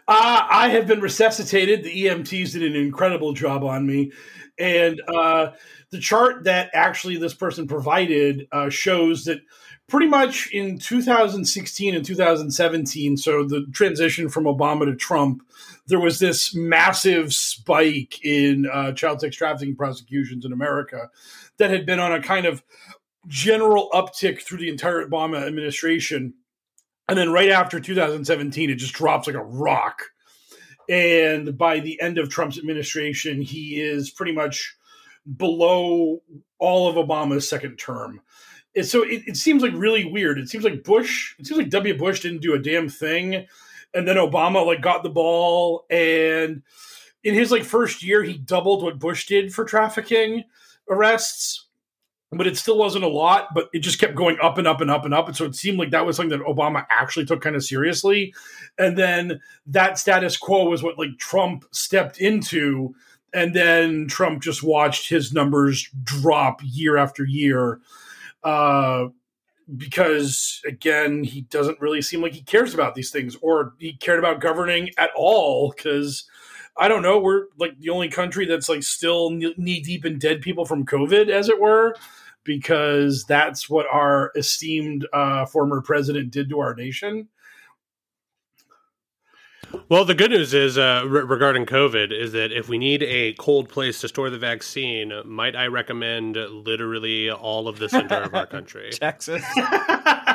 Uh, 0.08 0.46
I 0.48 0.68
have 0.70 0.86
been 0.86 1.00
resuscitated. 1.00 1.84
The 1.84 2.06
EMTs 2.06 2.52
did 2.52 2.62
an 2.62 2.76
incredible 2.76 3.32
job 3.32 3.62
on 3.62 3.86
me. 3.86 4.12
And 4.58 5.02
uh, 5.06 5.52
the 5.90 6.00
chart 6.00 6.44
that 6.44 6.70
actually 6.72 7.18
this 7.18 7.34
person 7.34 7.68
provided 7.68 8.48
uh, 8.52 8.70
shows 8.70 9.24
that 9.24 9.40
pretty 9.86 10.06
much 10.06 10.50
in 10.50 10.78
2016 10.78 11.94
and 11.94 12.04
2017, 12.04 13.16
so 13.16 13.44
the 13.44 13.66
transition 13.72 14.28
from 14.28 14.44
Obama 14.44 14.86
to 14.86 14.96
Trump, 14.96 15.42
there 15.86 16.00
was 16.00 16.18
this 16.18 16.54
massive 16.54 17.32
spike 17.32 18.24
in 18.24 18.66
uh, 18.72 18.92
child 18.92 19.20
sex 19.20 19.36
trafficking 19.36 19.76
prosecutions 19.76 20.44
in 20.44 20.52
America 20.52 21.10
that 21.58 21.70
had 21.70 21.86
been 21.86 22.00
on 22.00 22.12
a 22.12 22.22
kind 22.22 22.46
of 22.46 22.62
general 23.26 23.90
uptick 23.92 24.42
through 24.42 24.58
the 24.58 24.68
entire 24.68 25.04
Obama 25.04 25.46
administration. 25.46 26.34
And 27.08 27.18
then 27.18 27.32
right 27.32 27.50
after 27.50 27.80
2017, 27.80 28.70
it 28.70 28.76
just 28.76 28.94
drops 28.94 29.26
like 29.26 29.36
a 29.36 29.44
rock. 29.44 30.02
And 30.88 31.56
by 31.56 31.80
the 31.80 32.00
end 32.00 32.18
of 32.18 32.28
Trump's 32.28 32.58
administration, 32.58 33.40
he 33.40 33.80
is 33.80 34.10
pretty 34.10 34.32
much 34.32 34.76
below 35.36 36.22
all 36.58 36.88
of 36.88 36.94
Obama's 36.96 37.48
second 37.48 37.76
term. 37.76 38.20
And 38.76 38.86
so 38.86 39.02
it, 39.02 39.22
it 39.26 39.36
seems 39.36 39.62
like 39.62 39.72
really 39.74 40.04
weird. 40.04 40.38
It 40.38 40.48
seems 40.48 40.64
like 40.64 40.84
Bush, 40.84 41.34
it 41.38 41.46
seems 41.46 41.58
like 41.58 41.70
W. 41.70 41.96
Bush 41.96 42.20
didn't 42.20 42.42
do 42.42 42.54
a 42.54 42.58
damn 42.58 42.88
thing. 42.88 43.46
And 43.94 44.06
then 44.06 44.16
Obama 44.16 44.64
like 44.64 44.82
got 44.82 45.02
the 45.02 45.08
ball. 45.08 45.86
And 45.90 46.62
in 47.24 47.34
his 47.34 47.50
like 47.50 47.64
first 47.64 48.02
year, 48.02 48.22
he 48.22 48.36
doubled 48.36 48.82
what 48.82 48.98
Bush 48.98 49.26
did 49.26 49.52
for 49.52 49.64
trafficking 49.64 50.44
arrests 50.90 51.66
but 52.32 52.46
it 52.46 52.56
still 52.56 52.76
wasn't 52.76 53.04
a 53.04 53.08
lot, 53.08 53.48
but 53.54 53.68
it 53.72 53.80
just 53.80 54.00
kept 54.00 54.14
going 54.14 54.36
up 54.42 54.58
and 54.58 54.66
up 54.66 54.80
and 54.80 54.90
up 54.90 55.04
and 55.04 55.14
up. 55.14 55.28
And 55.28 55.36
so 55.36 55.44
it 55.44 55.54
seemed 55.54 55.78
like 55.78 55.90
that 55.90 56.04
was 56.04 56.16
something 56.16 56.36
that 56.36 56.46
Obama 56.46 56.84
actually 56.90 57.24
took 57.24 57.40
kind 57.40 57.54
of 57.54 57.64
seriously. 57.64 58.34
And 58.78 58.98
then 58.98 59.40
that 59.66 59.98
status 59.98 60.36
quo 60.36 60.68
was 60.68 60.82
what 60.82 60.98
like 60.98 61.16
Trump 61.18 61.64
stepped 61.70 62.18
into. 62.18 62.94
And 63.32 63.54
then 63.54 64.08
Trump 64.08 64.42
just 64.42 64.62
watched 64.62 65.08
his 65.08 65.32
numbers 65.32 65.88
drop 66.02 66.60
year 66.64 66.96
after 66.96 67.24
year. 67.24 67.80
Uh, 68.42 69.06
because 69.76 70.62
again, 70.66 71.24
he 71.24 71.42
doesn't 71.42 71.80
really 71.80 72.02
seem 72.02 72.22
like 72.22 72.32
he 72.32 72.42
cares 72.42 72.74
about 72.74 72.94
these 72.94 73.10
things 73.10 73.36
or 73.40 73.74
he 73.78 73.94
cared 73.94 74.18
about 74.18 74.40
governing 74.40 74.90
at 74.98 75.10
all. 75.16 75.72
Because 75.76 76.24
I 76.78 76.88
don't 76.88 77.02
know, 77.02 77.18
we're 77.18 77.46
like 77.58 77.78
the 77.78 77.90
only 77.90 78.08
country 78.08 78.46
that's 78.46 78.68
like 78.68 78.82
still 78.82 79.30
knee 79.30 79.80
deep 79.80 80.04
in 80.04 80.18
dead 80.18 80.42
people 80.42 80.64
from 80.64 80.84
COVID, 80.84 81.28
as 81.28 81.48
it 81.48 81.60
were, 81.60 81.94
because 82.44 83.24
that's 83.24 83.68
what 83.68 83.86
our 83.90 84.32
esteemed 84.36 85.06
uh, 85.12 85.46
former 85.46 85.80
president 85.80 86.30
did 86.30 86.50
to 86.50 86.60
our 86.60 86.74
nation. 86.74 87.28
Well, 89.88 90.04
the 90.04 90.14
good 90.14 90.30
news 90.30 90.54
is 90.54 90.78
uh, 90.78 91.04
re- 91.06 91.22
regarding 91.22 91.66
COVID 91.66 92.12
is 92.12 92.32
that 92.32 92.52
if 92.52 92.68
we 92.68 92.78
need 92.78 93.02
a 93.02 93.34
cold 93.34 93.68
place 93.68 94.00
to 94.00 94.08
store 94.08 94.30
the 94.30 94.38
vaccine, 94.38 95.12
might 95.24 95.56
I 95.56 95.66
recommend 95.66 96.36
literally 96.36 97.30
all 97.30 97.68
of 97.68 97.78
the 97.78 97.88
center 97.88 98.16
of 98.16 98.34
our 98.34 98.46
country? 98.46 98.90
Texas. 98.92 99.42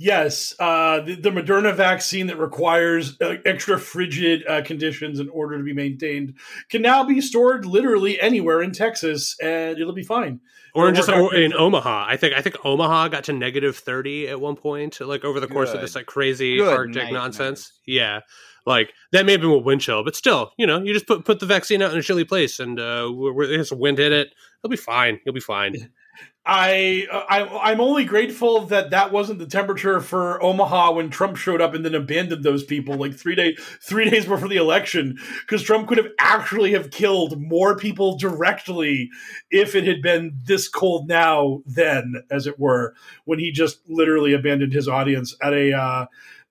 yes, 0.00 0.54
uh, 0.58 1.00
the, 1.00 1.14
the 1.14 1.30
Moderna 1.30 1.74
vaccine 1.74 2.26
that 2.28 2.38
requires 2.38 3.20
uh, 3.20 3.36
extra 3.44 3.78
frigid 3.78 4.42
uh, 4.48 4.62
conditions 4.62 5.20
in 5.20 5.28
order 5.28 5.58
to 5.58 5.62
be 5.62 5.74
maintained 5.74 6.34
can 6.70 6.82
now 6.82 7.04
be 7.04 7.20
stored 7.20 7.66
literally 7.66 8.20
anywhere 8.20 8.62
in 8.62 8.72
Texas, 8.72 9.36
and 9.40 9.78
it'll 9.78 9.92
be 9.92 10.02
fine. 10.02 10.40
Or 10.74 10.88
It'll 10.88 10.96
just 10.96 11.08
work 11.08 11.34
in 11.34 11.50
great. 11.50 11.60
Omaha, 11.60 12.06
I 12.08 12.16
think 12.16 12.34
I 12.34 12.40
think 12.42 12.56
Omaha 12.64 13.08
got 13.08 13.24
to 13.24 13.32
negative 13.32 13.76
thirty 13.76 14.28
at 14.28 14.40
one 14.40 14.56
point, 14.56 15.00
like 15.00 15.24
over 15.24 15.38
the 15.38 15.48
course 15.48 15.72
of 15.74 15.80
this 15.80 15.94
like 15.94 16.06
crazy 16.06 16.56
Good 16.56 16.72
Arctic 16.72 17.04
night, 17.04 17.12
nonsense. 17.12 17.72
Yeah, 17.86 18.20
like 18.66 18.92
that 19.10 19.26
may 19.26 19.32
have 19.32 19.40
been 19.40 19.50
with 19.50 19.64
wind 19.64 19.80
chill, 19.80 20.04
but 20.04 20.14
still, 20.14 20.52
you 20.56 20.66
know, 20.66 20.80
you 20.80 20.92
just 20.94 21.08
put 21.08 21.24
put 21.24 21.40
the 21.40 21.46
vaccine 21.46 21.82
out 21.82 21.92
in 21.92 21.98
a 21.98 22.02
chilly 22.02 22.24
place, 22.24 22.60
and 22.60 22.78
uh, 22.78 23.08
where 23.08 23.32
where 23.32 23.46
there's 23.48 23.72
wind 23.72 23.98
hit 23.98 24.12
it, 24.12 24.28
it'll 24.62 24.70
be 24.70 24.76
fine. 24.76 25.20
You'll 25.24 25.34
be 25.34 25.40
fine. 25.40 25.90
I, 26.46 27.06
I 27.12 27.70
I'm 27.70 27.82
only 27.82 28.04
grateful 28.04 28.62
that 28.66 28.90
that 28.90 29.12
wasn't 29.12 29.40
the 29.40 29.46
temperature 29.46 30.00
for 30.00 30.42
Omaha 30.42 30.92
when 30.92 31.10
Trump 31.10 31.36
showed 31.36 31.60
up 31.60 31.74
and 31.74 31.84
then 31.84 31.94
abandoned 31.94 32.42
those 32.42 32.64
people 32.64 32.94
like 32.94 33.14
three 33.14 33.34
days 33.34 33.60
three 33.82 34.08
days 34.08 34.24
before 34.24 34.48
the 34.48 34.56
election 34.56 35.18
because 35.42 35.62
Trump 35.62 35.86
could 35.86 35.98
have 35.98 36.08
actually 36.18 36.72
have 36.72 36.90
killed 36.90 37.38
more 37.38 37.76
people 37.76 38.16
directly 38.16 39.10
if 39.50 39.74
it 39.74 39.86
had 39.86 40.00
been 40.00 40.32
this 40.46 40.66
cold 40.66 41.08
now 41.08 41.60
then 41.66 42.14
as 42.30 42.46
it 42.46 42.58
were 42.58 42.94
when 43.26 43.38
he 43.38 43.52
just 43.52 43.80
literally 43.86 44.32
abandoned 44.32 44.72
his 44.72 44.88
audience 44.88 45.36
at 45.42 45.52
a 45.52 45.76
uh, 45.76 46.06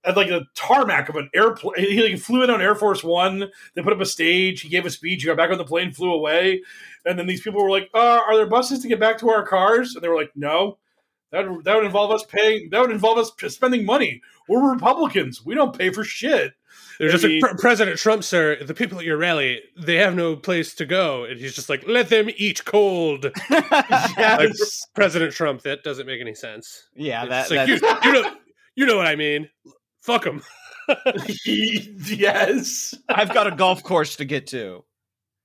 at 0.05 0.15
like 0.15 0.29
a 0.29 0.47
tarmac 0.55 1.09
of 1.09 1.15
an 1.15 1.29
airplane. 1.33 1.73
He 1.77 2.01
like, 2.01 2.19
flew 2.19 2.43
in 2.43 2.49
on 2.49 2.61
Air 2.61 2.75
Force 2.75 3.03
One. 3.03 3.51
They 3.75 3.81
put 3.81 3.93
up 3.93 3.99
a 3.99 4.05
stage. 4.05 4.61
He 4.61 4.69
gave 4.69 4.85
a 4.85 4.89
speech. 4.89 5.21
He 5.21 5.27
got 5.27 5.37
back 5.37 5.51
on 5.51 5.57
the 5.57 5.65
plane, 5.65 5.91
flew 5.91 6.13
away. 6.13 6.61
And 7.05 7.17
then 7.17 7.27
these 7.27 7.41
people 7.41 7.63
were 7.63 7.69
like, 7.69 7.89
uh, 7.93 8.21
"Are 8.27 8.35
there 8.35 8.45
buses 8.45 8.79
to 8.81 8.87
get 8.87 8.99
back 8.99 9.17
to 9.19 9.29
our 9.29 9.45
cars?" 9.45 9.95
And 9.95 10.03
they 10.03 10.07
were 10.07 10.17
like, 10.17 10.31
"No." 10.35 10.77
That 11.31 11.47
would, 11.47 11.63
that 11.65 11.75
would 11.75 11.85
involve 11.85 12.09
us 12.09 12.25
paying. 12.25 12.69
That 12.71 12.81
would 12.81 12.89
involve 12.89 13.19
us 13.19 13.31
spending 13.53 13.85
money. 13.85 14.19
We're 14.47 14.71
Republicans. 14.71 15.45
We 15.45 15.53
don't 15.53 15.77
pay 15.77 15.91
for 15.91 16.03
shit. 16.03 16.53
They're 16.99 17.09
just 17.09 17.23
like 17.23 17.57
President 17.59 17.97
Trump, 17.97 18.23
sir. 18.23 18.61
The 18.61 18.73
people 18.73 18.99
at 18.99 19.05
your 19.05 19.17
rally, 19.17 19.61
they 19.77 19.95
have 19.95 20.15
no 20.15 20.35
place 20.35 20.73
to 20.75 20.85
go, 20.85 21.23
and 21.23 21.39
he's 21.39 21.55
just 21.55 21.69
like, 21.69 21.87
let 21.87 22.09
them 22.09 22.29
eat 22.35 22.65
cold. 22.65 23.27
Like 23.49 24.51
President 24.95 25.33
Trump, 25.33 25.61
that 25.61 25.83
doesn't 25.83 26.05
make 26.05 26.19
any 26.19 26.35
sense. 26.35 26.89
Yeah, 26.95 27.23
It's 27.23 27.29
that, 27.29 27.51
like, 27.51 27.81
that's, 27.81 28.05
you, 28.05 28.11
you 28.11 28.21
know, 28.21 28.35
you 28.75 28.85
know 28.85 28.97
what 28.97 29.07
I 29.07 29.15
mean. 29.15 29.49
Fuck 30.01 30.23
them. 30.25 30.41
yes. 31.45 32.95
I've 33.07 33.33
got 33.33 33.47
a 33.47 33.51
golf 33.55 33.83
course 33.83 34.15
to 34.17 34.25
get 34.25 34.47
to. 34.47 34.83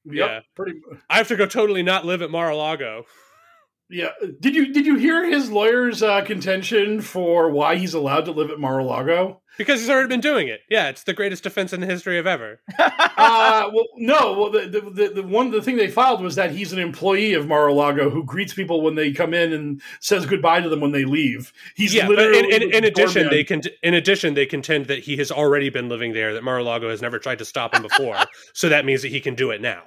Yep. 0.04 0.30
Yeah. 0.30 0.40
Pretty. 0.54 0.80
I 1.08 1.16
have 1.16 1.28
to 1.28 1.36
go 1.36 1.46
totally 1.46 1.82
not 1.82 2.04
live 2.04 2.22
at 2.22 2.30
Mar-a-Lago. 2.30 3.04
Yeah. 3.90 4.10
Did 4.40 4.54
you 4.54 4.72
did 4.72 4.86
you 4.86 4.96
hear 4.96 5.24
his 5.24 5.50
lawyer's 5.50 6.02
uh, 6.02 6.22
contention 6.22 7.00
for 7.00 7.50
why 7.50 7.76
he's 7.76 7.94
allowed 7.94 8.24
to 8.24 8.32
live 8.32 8.50
at 8.50 8.58
Mar-a-Lago? 8.58 9.42
Because 9.56 9.80
he's 9.80 9.90
already 9.90 10.08
been 10.08 10.20
doing 10.20 10.48
it. 10.48 10.60
Yeah, 10.68 10.88
it's 10.88 11.04
the 11.04 11.12
greatest 11.12 11.44
defense 11.44 11.72
in 11.72 11.80
the 11.80 11.86
history 11.86 12.18
of 12.18 12.26
ever. 12.26 12.60
uh, 12.78 13.70
well, 13.72 13.84
no. 13.96 14.32
Well, 14.32 14.50
the, 14.50 14.60
the, 14.62 14.80
the, 14.90 15.12
the 15.14 15.22
one 15.22 15.50
the 15.50 15.62
thing 15.62 15.76
they 15.76 15.90
filed 15.90 16.22
was 16.22 16.34
that 16.34 16.50
he's 16.50 16.72
an 16.72 16.80
employee 16.80 17.34
of 17.34 17.46
Mar-a-Lago 17.46 18.10
who 18.10 18.24
greets 18.24 18.52
people 18.52 18.80
when 18.80 18.96
they 18.96 19.12
come 19.12 19.32
in 19.32 19.52
and 19.52 19.80
says 20.00 20.26
goodbye 20.26 20.60
to 20.60 20.68
them 20.68 20.80
when 20.80 20.90
they 20.90 21.04
leave. 21.04 21.52
He's 21.76 21.94
yeah, 21.94 22.08
but 22.08 22.18
in, 22.18 22.46
in, 22.46 22.74
in 22.74 22.84
addition, 22.84 23.28
they 23.30 23.44
can 23.44 23.62
in 23.82 23.94
addition 23.94 24.34
they 24.34 24.46
contend 24.46 24.86
that 24.86 25.00
he 25.00 25.16
has 25.18 25.30
already 25.30 25.70
been 25.70 25.88
living 25.88 26.14
there. 26.14 26.34
That 26.34 26.42
Mar-a-Lago 26.42 26.88
has 26.88 27.00
never 27.00 27.18
tried 27.18 27.38
to 27.38 27.44
stop 27.44 27.74
him 27.74 27.82
before, 27.82 28.16
so 28.54 28.70
that 28.70 28.84
means 28.84 29.02
that 29.02 29.08
he 29.08 29.20
can 29.20 29.36
do 29.36 29.50
it 29.50 29.60
now. 29.60 29.84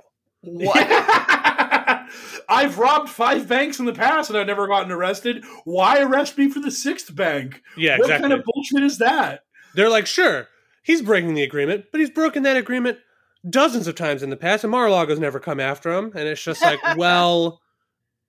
What? 0.47 0.87
I've 2.49 2.77
robbed 2.77 3.09
five 3.09 3.47
banks 3.47 3.79
in 3.79 3.85
the 3.85 3.93
past 3.93 4.29
and 4.29 4.39
I've 4.39 4.47
never 4.47 4.67
gotten 4.67 4.91
arrested. 4.91 5.43
Why 5.65 6.01
arrest 6.01 6.37
me 6.37 6.49
for 6.49 6.59
the 6.59 6.71
sixth 6.71 7.13
bank? 7.13 7.61
Yeah, 7.75 7.97
what 7.97 8.05
exactly. 8.05 8.29
kind 8.29 8.39
of 8.39 8.45
bullshit 8.45 8.83
is 8.83 8.97
that? 8.99 9.41
They're 9.75 9.89
like, 9.89 10.07
sure, 10.07 10.47
he's 10.83 11.01
breaking 11.01 11.33
the 11.33 11.43
agreement, 11.43 11.85
but 11.91 11.99
he's 11.99 12.09
broken 12.09 12.43
that 12.43 12.55
agreement 12.55 12.99
dozens 13.47 13.87
of 13.87 13.95
times 13.95 14.23
in 14.23 14.29
the 14.29 14.37
past, 14.37 14.63
and 14.63 14.71
Mar-a-Lago's 14.71 15.19
never 15.19 15.39
come 15.39 15.59
after 15.59 15.91
him. 15.91 16.11
And 16.15 16.27
it's 16.27 16.41
just 16.41 16.61
like, 16.61 16.79
well, 16.97 17.61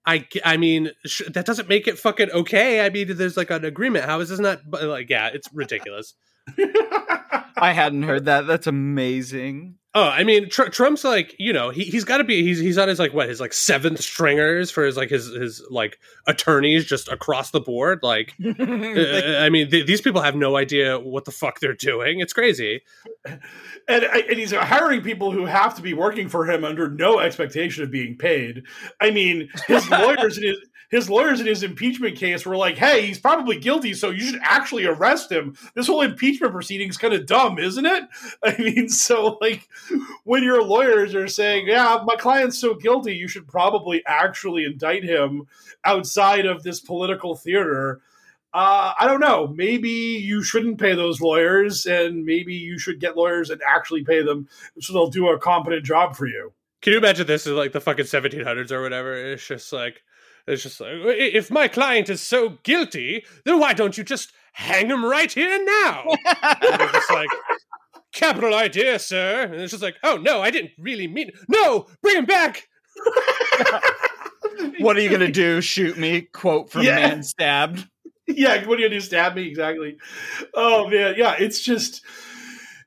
I, 0.05 0.27
I 0.45 0.57
mean, 0.57 0.91
sh- 1.05 1.23
that 1.29 1.45
doesn't 1.45 1.69
make 1.69 1.87
it 1.87 1.97
fucking 1.97 2.31
okay. 2.31 2.85
I 2.85 2.89
mean, 2.89 3.15
there's 3.15 3.37
like 3.37 3.49
an 3.49 3.65
agreement. 3.65 4.05
How 4.05 4.19
is 4.19 4.29
this 4.29 4.39
not 4.39 4.59
but, 4.69 4.83
like, 4.83 5.09
yeah, 5.09 5.29
it's 5.33 5.47
ridiculous. 5.53 6.13
I 7.57 7.73
hadn't 7.73 8.03
heard 8.03 8.25
that. 8.25 8.47
That's 8.47 8.67
amazing. 8.67 9.78
Oh, 9.95 10.03
I 10.03 10.23
mean, 10.23 10.49
Tr- 10.49 10.69
Trump's 10.69 11.03
like, 11.03 11.35
you 11.39 11.51
know, 11.51 11.71
he 11.71 11.85
he's 11.85 12.03
got 12.03 12.17
to 12.17 12.23
be 12.23 12.43
he's 12.43 12.59
he's 12.59 12.77
on 12.77 12.87
his 12.87 12.99
like 12.99 13.11
what 13.11 13.27
his 13.27 13.41
like 13.41 13.53
seventh 13.53 13.99
stringers 14.01 14.69
for 14.69 14.85
his 14.85 14.95
like 14.95 15.09
his 15.09 15.27
his 15.33 15.65
like 15.71 15.97
attorneys 16.27 16.85
just 16.85 17.07
across 17.07 17.49
the 17.49 17.59
board. 17.59 18.01
Like, 18.03 18.35
uh, 18.45 18.53
I 19.39 19.49
mean, 19.49 19.71
th- 19.71 19.87
these 19.87 20.01
people 20.01 20.21
have 20.21 20.35
no 20.35 20.57
idea 20.57 20.99
what 20.99 21.25
the 21.25 21.31
fuck 21.31 21.59
they're 21.59 21.73
doing. 21.73 22.19
It's 22.19 22.33
crazy. 22.33 22.81
and, 23.25 24.03
and 24.03 24.37
he's 24.37 24.51
hiring 24.51 25.01
people 25.01 25.31
who 25.31 25.47
have 25.47 25.73
to 25.75 25.81
be 25.81 25.95
working 25.95 26.29
for 26.29 26.45
him 26.45 26.63
under 26.63 26.87
no 26.87 27.17
expectation 27.17 27.83
of 27.83 27.89
being 27.89 28.15
paid. 28.15 28.63
I 29.01 29.09
mean, 29.09 29.49
his 29.65 29.89
lawyers 29.89 30.37
in 30.37 30.43
his 30.43 30.57
his 30.89 31.09
lawyers 31.09 31.39
in 31.39 31.45
his 31.45 31.63
impeachment 31.63 32.17
case 32.17 32.45
were 32.45 32.57
like, 32.57 32.77
"Hey, 32.77 33.05
he's 33.05 33.19
probably 33.19 33.57
guilty, 33.57 33.93
so 33.93 34.09
you 34.09 34.21
should 34.21 34.39
actually 34.43 34.85
arrest 34.85 35.31
him." 35.31 35.55
This 35.75 35.87
whole 35.87 36.01
impeachment 36.01 36.53
proceeding 36.53 36.89
is 36.89 36.97
kind 36.97 37.13
of 37.13 37.25
dumb, 37.25 37.59
isn't 37.59 37.85
it? 37.85 38.03
I 38.43 38.57
mean, 38.57 38.89
so 38.89 39.37
like 39.41 39.67
when 40.23 40.43
your 40.43 40.63
lawyers 40.63 41.15
are 41.15 41.27
saying, 41.27 41.67
"Yeah, 41.67 42.03
my 42.05 42.15
client's 42.15 42.57
so 42.57 42.73
guilty, 42.73 43.15
you 43.15 43.27
should 43.27 43.47
probably 43.47 44.03
actually 44.05 44.65
indict 44.65 45.03
him 45.03 45.47
outside 45.85 46.45
of 46.45 46.63
this 46.63 46.79
political 46.79 47.35
theater." 47.35 48.01
uh, 48.53 48.93
I 48.99 49.05
don't 49.05 49.19
know. 49.19 49.47
Maybe 49.47 49.89
you 49.89 50.41
shouldn't 50.41 50.79
pay 50.79 50.95
those 50.95 51.21
lawyers, 51.21 51.85
and 51.85 52.25
maybe 52.25 52.55
you 52.55 52.79
should 52.79 52.99
get 52.99 53.15
lawyers 53.15 53.51
and 53.51 53.61
actually 53.67 54.03
pay 54.03 54.23
them 54.23 54.47
so 54.79 54.93
they'll 54.93 55.09
do 55.09 55.29
a 55.29 55.39
competent 55.39 55.85
job 55.85 56.15
for 56.15 56.25
you. 56.25 56.51
Can 56.81 56.93
you 56.93 56.99
imagine 56.99 57.27
this 57.27 57.45
is 57.45 57.53
like 57.53 57.73
the 57.73 57.81
fucking 57.81 58.05
1700s 58.05 58.71
or 58.71 58.81
whatever? 58.81 59.13
It's 59.13 59.45
just 59.45 59.71
like, 59.71 60.01
it's 60.49 60.63
just 60.63 60.79
like, 60.81 60.91
if 60.93 61.51
my 61.51 61.67
client 61.67 62.09
is 62.09 62.21
so 62.21 62.57
guilty, 62.63 63.25
then 63.45 63.59
why 63.59 63.73
don't 63.73 63.97
you 63.97 64.03
just 64.03 64.31
hang 64.53 64.87
him 64.87 65.05
right 65.05 65.31
here 65.31 65.63
now? 65.63 66.03
and 66.61 66.79
they're 66.79 66.91
just 66.91 67.11
like, 67.11 67.29
capital 68.11 68.53
idea, 68.53 68.99
sir. 68.99 69.43
And 69.43 69.55
it's 69.55 69.71
just 69.71 69.83
like, 69.83 69.95
oh 70.03 70.17
no, 70.17 70.41
I 70.41 70.51
didn't 70.51 70.71
really 70.77 71.07
mean. 71.07 71.31
No, 71.47 71.87
bring 72.01 72.17
him 72.17 72.25
back. 72.25 72.67
What 74.79 74.97
are 74.97 75.01
you 75.01 75.09
gonna 75.09 75.31
do? 75.31 75.61
Shoot 75.61 75.97
me? 75.97 76.21
Quote 76.21 76.69
from 76.69 76.83
Yeah. 76.83 76.95
Man 76.95 77.23
Stabbed. 77.23 77.87
yeah, 78.27 78.65
what 78.65 78.77
are 78.77 78.81
you 78.81 78.87
gonna 78.87 78.99
do? 78.99 79.01
Stab 79.01 79.35
me? 79.35 79.47
Exactly. 79.47 79.97
Oh 80.53 80.87
man, 80.89 81.15
yeah. 81.17 81.35
It's 81.39 81.61
just, 81.61 82.01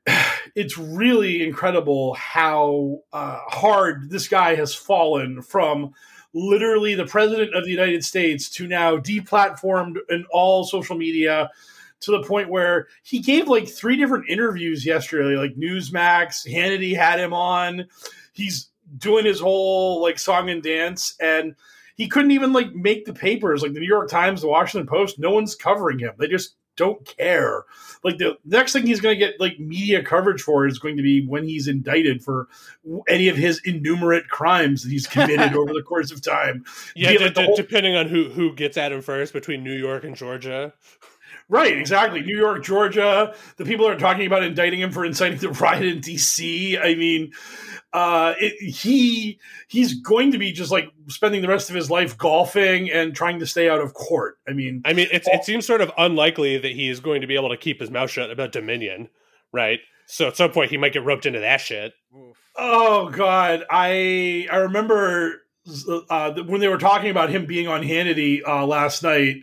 it's 0.54 0.78
really 0.78 1.42
incredible 1.42 2.14
how 2.14 3.00
uh, 3.12 3.40
hard 3.48 4.10
this 4.10 4.28
guy 4.28 4.54
has 4.54 4.74
fallen 4.74 5.42
from 5.42 5.92
literally 6.34 6.94
the 6.94 7.06
president 7.06 7.54
of 7.54 7.64
the 7.64 7.70
United 7.70 8.04
States 8.04 8.48
to 8.50 8.66
now 8.66 8.96
deplatformed 8.96 9.96
in 10.08 10.24
all 10.30 10.64
social 10.64 10.96
media 10.96 11.50
to 12.00 12.10
the 12.10 12.22
point 12.22 12.48
where 12.48 12.88
he 13.02 13.20
gave 13.20 13.48
like 13.48 13.68
three 13.68 13.96
different 13.96 14.28
interviews 14.28 14.84
yesterday, 14.84 15.36
like 15.36 15.54
Newsmax, 15.56 16.46
Hannity 16.50 16.96
had 16.96 17.20
him 17.20 17.32
on. 17.32 17.86
He's 18.32 18.68
doing 18.98 19.24
his 19.24 19.40
whole 19.40 20.02
like 20.02 20.18
song 20.18 20.50
and 20.50 20.62
dance 20.62 21.14
and 21.20 21.54
he 21.96 22.08
couldn't 22.08 22.32
even 22.32 22.52
like 22.52 22.74
make 22.74 23.04
the 23.04 23.12
papers 23.12 23.62
like 23.62 23.72
the 23.72 23.80
New 23.80 23.86
York 23.86 24.08
Times, 24.08 24.40
the 24.40 24.48
Washington 24.48 24.88
Post. 24.88 25.18
No 25.18 25.30
one's 25.30 25.54
covering 25.54 25.98
him. 25.98 26.12
They 26.18 26.26
just 26.26 26.56
don't 26.76 27.04
care. 27.16 27.64
Like 28.02 28.18
the 28.18 28.38
next 28.44 28.72
thing 28.72 28.86
he's 28.86 29.00
going 29.00 29.18
to 29.18 29.18
get 29.18 29.40
like 29.40 29.58
media 29.60 30.02
coverage 30.02 30.42
for 30.42 30.66
is 30.66 30.78
going 30.78 30.96
to 30.96 31.02
be 31.02 31.26
when 31.26 31.44
he's 31.44 31.68
indicted 31.68 32.24
for 32.24 32.48
any 33.08 33.28
of 33.28 33.36
his 33.36 33.60
innumerate 33.64 34.28
crimes 34.28 34.82
that 34.82 34.90
he's 34.90 35.06
committed 35.06 35.54
over 35.56 35.72
the 35.72 35.82
course 35.82 36.10
of 36.10 36.22
time. 36.22 36.64
Yeah, 36.96 37.12
d- 37.12 37.18
like 37.18 37.34
d- 37.34 37.44
whole- 37.44 37.56
depending 37.56 37.94
on 37.96 38.08
who 38.08 38.30
who 38.30 38.54
gets 38.54 38.76
at 38.76 38.92
him 38.92 39.02
first 39.02 39.32
between 39.32 39.62
New 39.62 39.76
York 39.76 40.04
and 40.04 40.16
Georgia. 40.16 40.72
Right, 41.52 41.76
exactly. 41.76 42.22
New 42.22 42.38
York, 42.38 42.64
Georgia. 42.64 43.34
The 43.58 43.66
people 43.66 43.86
are 43.86 43.98
talking 43.98 44.26
about 44.26 44.42
indicting 44.42 44.80
him 44.80 44.90
for 44.90 45.04
inciting 45.04 45.36
the 45.36 45.50
riot 45.50 45.84
in 45.84 46.00
D.C. 46.00 46.78
I 46.78 46.94
mean, 46.94 47.32
uh, 47.92 48.32
it, 48.40 48.58
he 48.58 49.38
he's 49.68 50.00
going 50.00 50.32
to 50.32 50.38
be 50.38 50.52
just 50.52 50.72
like 50.72 50.90
spending 51.08 51.42
the 51.42 51.48
rest 51.48 51.68
of 51.68 51.76
his 51.76 51.90
life 51.90 52.16
golfing 52.16 52.90
and 52.90 53.14
trying 53.14 53.38
to 53.40 53.46
stay 53.46 53.68
out 53.68 53.82
of 53.82 53.92
court. 53.92 54.38
I 54.48 54.54
mean, 54.54 54.80
I 54.86 54.94
mean, 54.94 55.08
it's, 55.12 55.28
it 55.28 55.44
seems 55.44 55.66
sort 55.66 55.82
of 55.82 55.92
unlikely 55.98 56.56
that 56.56 56.72
he 56.72 56.88
is 56.88 57.00
going 57.00 57.20
to 57.20 57.26
be 57.26 57.34
able 57.34 57.50
to 57.50 57.58
keep 57.58 57.80
his 57.80 57.90
mouth 57.90 58.08
shut 58.08 58.30
about 58.30 58.52
Dominion, 58.52 59.10
right? 59.52 59.80
So 60.06 60.28
at 60.28 60.38
some 60.38 60.52
point 60.52 60.70
he 60.70 60.78
might 60.78 60.94
get 60.94 61.04
roped 61.04 61.26
into 61.26 61.40
that 61.40 61.60
shit. 61.60 61.92
Oh 62.56 63.10
God, 63.10 63.66
I 63.70 64.48
I 64.50 64.56
remember 64.56 65.42
uh, 66.08 66.32
when 66.46 66.60
they 66.62 66.68
were 66.68 66.78
talking 66.78 67.10
about 67.10 67.28
him 67.28 67.44
being 67.44 67.68
on 67.68 67.82
Hannity 67.82 68.40
uh, 68.46 68.66
last 68.66 69.02
night. 69.02 69.42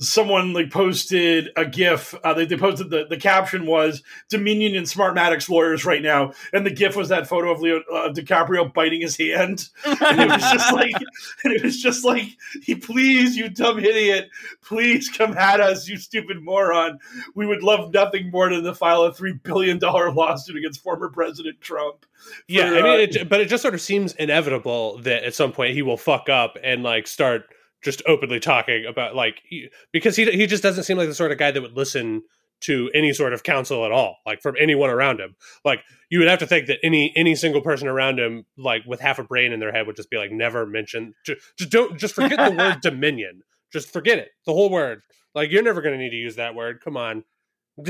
Someone 0.00 0.52
like 0.52 0.70
posted 0.70 1.50
a 1.56 1.64
GIF. 1.64 2.14
Uh, 2.22 2.32
they, 2.32 2.44
they 2.44 2.56
posted 2.56 2.90
the, 2.90 3.06
the 3.08 3.16
caption 3.16 3.66
was 3.66 4.02
Dominion 4.28 4.76
and 4.76 4.86
Smartmatic's 4.86 5.50
lawyers 5.50 5.84
right 5.84 6.02
now, 6.02 6.32
and 6.52 6.64
the 6.64 6.70
GIF 6.70 6.94
was 6.94 7.08
that 7.08 7.26
photo 7.26 7.50
of 7.50 7.60
Leo 7.60 7.80
uh, 7.92 8.12
DiCaprio 8.12 8.72
biting 8.72 9.00
his 9.00 9.16
hand, 9.16 9.68
and 9.84 10.20
it 10.20 10.28
was 10.28 10.52
just 10.52 10.72
like, 10.72 10.94
and 11.44 11.52
it 11.52 11.62
was 11.62 11.82
just 11.82 12.04
like, 12.04 12.28
he 12.62 12.76
please, 12.76 13.36
you 13.36 13.48
dumb 13.48 13.78
idiot, 13.78 14.30
please 14.62 15.08
come 15.08 15.36
at 15.36 15.60
us, 15.60 15.88
you 15.88 15.96
stupid 15.96 16.42
moron. 16.42 16.98
We 17.34 17.46
would 17.46 17.62
love 17.62 17.92
nothing 17.92 18.30
more 18.30 18.48
than 18.50 18.62
to 18.62 18.74
file 18.74 19.02
a 19.02 19.12
three 19.12 19.32
billion 19.32 19.78
dollar 19.78 20.12
lawsuit 20.12 20.56
against 20.56 20.80
former 20.80 21.08
President 21.08 21.60
Trump. 21.60 22.06
Yeah, 22.46 22.66
I 22.66 22.82
mean, 22.82 22.86
uh, 22.86 23.06
it, 23.10 23.28
but 23.28 23.40
it 23.40 23.48
just 23.48 23.62
sort 23.62 23.74
of 23.74 23.80
seems 23.80 24.14
inevitable 24.14 24.98
that 24.98 25.24
at 25.24 25.34
some 25.34 25.52
point 25.52 25.74
he 25.74 25.82
will 25.82 25.96
fuck 25.96 26.28
up 26.28 26.56
and 26.62 26.82
like 26.82 27.06
start 27.06 27.48
just 27.82 28.02
openly 28.06 28.40
talking 28.40 28.84
about 28.86 29.14
like 29.14 29.40
he, 29.44 29.68
because 29.92 30.16
he 30.16 30.30
he 30.30 30.46
just 30.46 30.62
doesn't 30.62 30.84
seem 30.84 30.96
like 30.96 31.08
the 31.08 31.14
sort 31.14 31.32
of 31.32 31.38
guy 31.38 31.50
that 31.50 31.62
would 31.62 31.76
listen 31.76 32.22
to 32.60 32.90
any 32.92 33.12
sort 33.12 33.32
of 33.32 33.44
counsel 33.44 33.84
at 33.84 33.92
all, 33.92 34.16
like 34.26 34.42
from 34.42 34.56
anyone 34.58 34.90
around 34.90 35.20
him. 35.20 35.36
Like 35.64 35.80
you 36.10 36.18
would 36.18 36.28
have 36.28 36.40
to 36.40 36.46
think 36.46 36.66
that 36.66 36.78
any 36.82 37.12
any 37.16 37.34
single 37.34 37.60
person 37.60 37.88
around 37.88 38.18
him, 38.18 38.46
like 38.56 38.82
with 38.86 39.00
half 39.00 39.18
a 39.18 39.24
brain 39.24 39.52
in 39.52 39.60
their 39.60 39.72
head, 39.72 39.86
would 39.86 39.96
just 39.96 40.10
be 40.10 40.18
like, 40.18 40.32
never 40.32 40.66
mention, 40.66 41.14
just, 41.24 41.40
just 41.56 41.70
don't, 41.70 41.98
just 41.98 42.14
forget 42.14 42.38
the 42.38 42.56
word 42.56 42.80
Dominion, 42.82 43.42
just 43.72 43.92
forget 43.92 44.18
it, 44.18 44.30
the 44.46 44.52
whole 44.52 44.70
word. 44.70 45.02
Like 45.34 45.50
you're 45.50 45.62
never 45.62 45.82
going 45.82 45.96
to 45.96 46.02
need 46.02 46.10
to 46.10 46.16
use 46.16 46.36
that 46.36 46.54
word. 46.54 46.80
Come 46.80 46.96
on. 46.96 47.24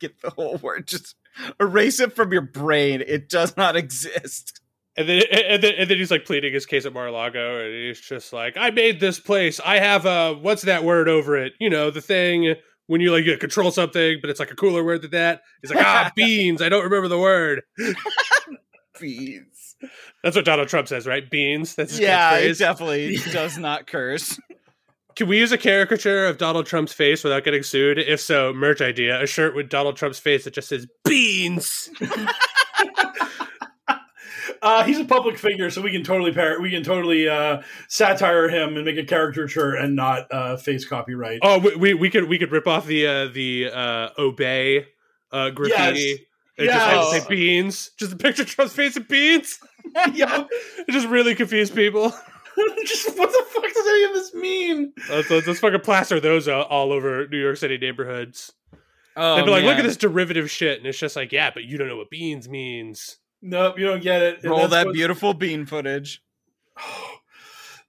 Get 0.00 0.20
the 0.22 0.30
whole 0.30 0.58
word. 0.58 0.86
Just 0.86 1.16
erase 1.58 1.98
it 1.98 2.14
from 2.14 2.32
your 2.32 2.42
brain. 2.42 3.02
It 3.04 3.28
does 3.28 3.56
not 3.56 3.74
exist. 3.82 4.60
And 4.98 5.08
then, 5.08 5.22
and 5.32 5.62
then, 5.62 5.74
and 5.78 5.88
then 5.88 5.96
he's 5.96 6.10
like 6.10 6.24
pleading 6.24 6.52
his 6.52 6.66
case 6.66 6.84
at 6.84 6.92
Mar-a-Lago, 6.92 7.60
and 7.64 7.72
he's 7.72 8.00
just 8.00 8.32
like, 8.32 8.56
"I 8.56 8.70
made 8.70 8.98
this 9.00 9.20
place. 9.20 9.60
I 9.64 9.78
have 9.78 10.04
a 10.06 10.34
what's 10.34 10.62
that 10.62 10.82
word 10.84 11.08
over 11.08 11.36
it? 11.36 11.52
You 11.60 11.70
know, 11.70 11.90
the 11.90 12.00
thing 12.00 12.54
when 12.88 13.00
you 13.00 13.12
like 13.12 13.24
you 13.24 13.36
control 13.38 13.70
something, 13.70 14.18
but 14.20 14.28
it's 14.28 14.40
like 14.40 14.50
a 14.50 14.56
cooler 14.56 14.82
word 14.84 15.02
than 15.02 15.12
that." 15.12 15.42
He's 15.62 15.70
like, 15.72 15.84
"Ah, 15.84 16.10
beans. 16.16 16.60
I 16.60 16.68
don't 16.68 16.82
remember 16.84 17.08
the 17.08 17.18
word." 17.18 17.62
Beans. 19.00 19.76
That's 20.24 20.34
what 20.34 20.44
Donald 20.44 20.66
Trump 20.68 20.88
says, 20.88 21.06
right? 21.06 21.28
Beans. 21.30 21.76
That's 21.76 21.92
his 21.92 22.00
Yeah, 22.00 22.32
catchphrase. 22.40 22.58
definitely 22.58 23.16
does 23.32 23.56
not 23.56 23.86
curse. 23.86 24.40
Can 25.14 25.28
we 25.28 25.38
use 25.38 25.52
a 25.52 25.58
caricature 25.58 26.26
of 26.26 26.38
Donald 26.38 26.66
Trump's 26.66 26.92
face 26.92 27.22
without 27.22 27.44
getting 27.44 27.62
sued? 27.62 27.98
If 27.98 28.20
so, 28.20 28.52
merch 28.52 28.80
idea: 28.80 29.22
a 29.22 29.26
shirt 29.26 29.54
with 29.54 29.68
Donald 29.68 29.96
Trump's 29.96 30.18
face 30.18 30.44
that 30.44 30.54
just 30.54 30.68
says 30.68 30.86
"beans." 31.04 31.88
Uh, 34.62 34.84
he's 34.84 34.98
a 34.98 35.04
public 35.04 35.38
figure, 35.38 35.70
so 35.70 35.80
we 35.82 35.92
can 35.92 36.02
totally 36.02 36.32
par- 36.32 36.60
we 36.60 36.70
can 36.70 36.82
totally 36.82 37.28
uh, 37.28 37.62
satire 37.88 38.48
him 38.48 38.76
and 38.76 38.84
make 38.84 38.96
a 38.98 39.04
caricature 39.04 39.74
and 39.74 39.94
not 39.96 40.26
uh, 40.30 40.56
face 40.56 40.84
copyright. 40.86 41.40
Oh, 41.42 41.58
we, 41.58 41.76
we 41.76 41.94
we 41.94 42.10
could 42.10 42.28
we 42.28 42.38
could 42.38 42.50
rip 42.52 42.66
off 42.66 42.86
the 42.86 43.06
uh, 43.06 43.26
the 43.28 43.70
uh, 43.72 44.08
obey 44.18 44.86
uh, 45.32 45.50
graffiti. 45.50 46.00
Yes. 46.00 46.18
It 46.58 46.64
just 46.66 46.78
had 46.86 46.90
to 46.90 46.96
Yes. 46.96 47.22
say 47.22 47.28
beans. 47.28 47.90
Just 47.98 48.12
a 48.12 48.16
picture 48.16 48.42
of 48.42 48.48
Trump's 48.48 48.74
face 48.74 48.96
and 48.96 49.06
beans. 49.06 49.58
yeah, 50.12 50.44
It 50.86 50.90
just 50.90 51.06
really 51.06 51.34
confused 51.36 51.74
people. 51.74 52.10
just 52.84 53.16
what 53.16 53.30
the 53.30 53.44
fuck 53.48 53.62
does 53.72 53.86
any 53.86 54.04
of 54.04 54.12
this 54.14 54.34
mean? 54.34 54.92
Let's, 55.08 55.30
let's, 55.30 55.46
let's 55.46 55.60
fucking 55.60 55.80
plaster 55.80 56.18
those 56.18 56.48
uh, 56.48 56.62
all 56.62 56.92
over 56.92 57.28
New 57.28 57.40
York 57.40 57.56
City 57.58 57.78
neighborhoods. 57.78 58.52
Oh, 59.16 59.36
They'd 59.36 59.44
be 59.44 59.50
like, 59.50 59.64
look 59.64 59.78
at 59.78 59.84
this 59.84 59.96
derivative 59.96 60.50
shit. 60.50 60.78
And 60.78 60.86
it's 60.86 60.98
just 60.98 61.14
like, 61.16 61.30
yeah, 61.32 61.50
but 61.54 61.62
you 61.64 61.78
don't 61.78 61.88
know 61.88 61.96
what 61.96 62.10
beans 62.10 62.48
means. 62.48 63.18
Nope, 63.42 63.78
you 63.78 63.86
don't 63.86 64.02
get 64.02 64.22
it. 64.22 64.42
And 64.42 64.50
Roll 64.50 64.68
that 64.68 64.86
what- 64.86 64.94
beautiful 64.94 65.34
bean 65.34 65.66
footage. 65.66 66.22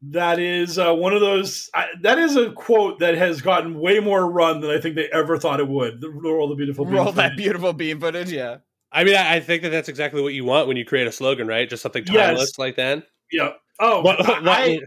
That 0.01 0.39
is 0.39 0.80
uh, 0.80 0.93
one 0.93 1.13
of 1.13 1.19
those. 1.19 1.69
I, 1.73 1.88
that 2.03 2.17
is 2.19 2.38
a 2.38 2.51
quote 2.53 2.99
that 2.99 3.15
has 3.17 3.41
gotten 3.41 3.77
way 3.77 3.99
more 3.99 4.31
run 4.31 4.61
than 4.61 4.71
I 4.71 4.80
think 4.80 4.95
they 4.95 5.09
ever 5.11 5.38
thought 5.38 5.59
it 5.59 5.67
would. 5.67 5.99
The 5.99 6.09
roll 6.09 6.47
the 6.47 6.55
beautiful. 6.55 6.85
Roll 6.85 7.03
Beans 7.05 7.17
that 7.17 7.35
beautiful 7.35 7.73
bean 7.73 7.99
footage. 7.99 8.31
Yeah. 8.31 8.59
I 8.93 9.03
mean, 9.03 9.15
I, 9.15 9.35
I 9.35 9.39
think 9.41 9.61
that 9.63 9.69
that's 9.71 9.89
exactly 9.89 10.21
what 10.21 10.34
you 10.34 10.45
want 10.45 10.69
when 10.69 10.77
you 10.77 10.85
create 10.85 11.05
a 11.07 11.11
slogan, 11.11 11.47
right? 11.47 11.69
Just 11.69 11.84
something 11.84 12.05
Yes. 12.07 12.27
timeless 12.27 12.57
like 12.57 12.77
that. 12.77 13.03
Yeah. 13.30 13.51
Oh, 13.81 13.99
What- 14.01 14.19
what- 14.19 14.47
I, 14.47 14.80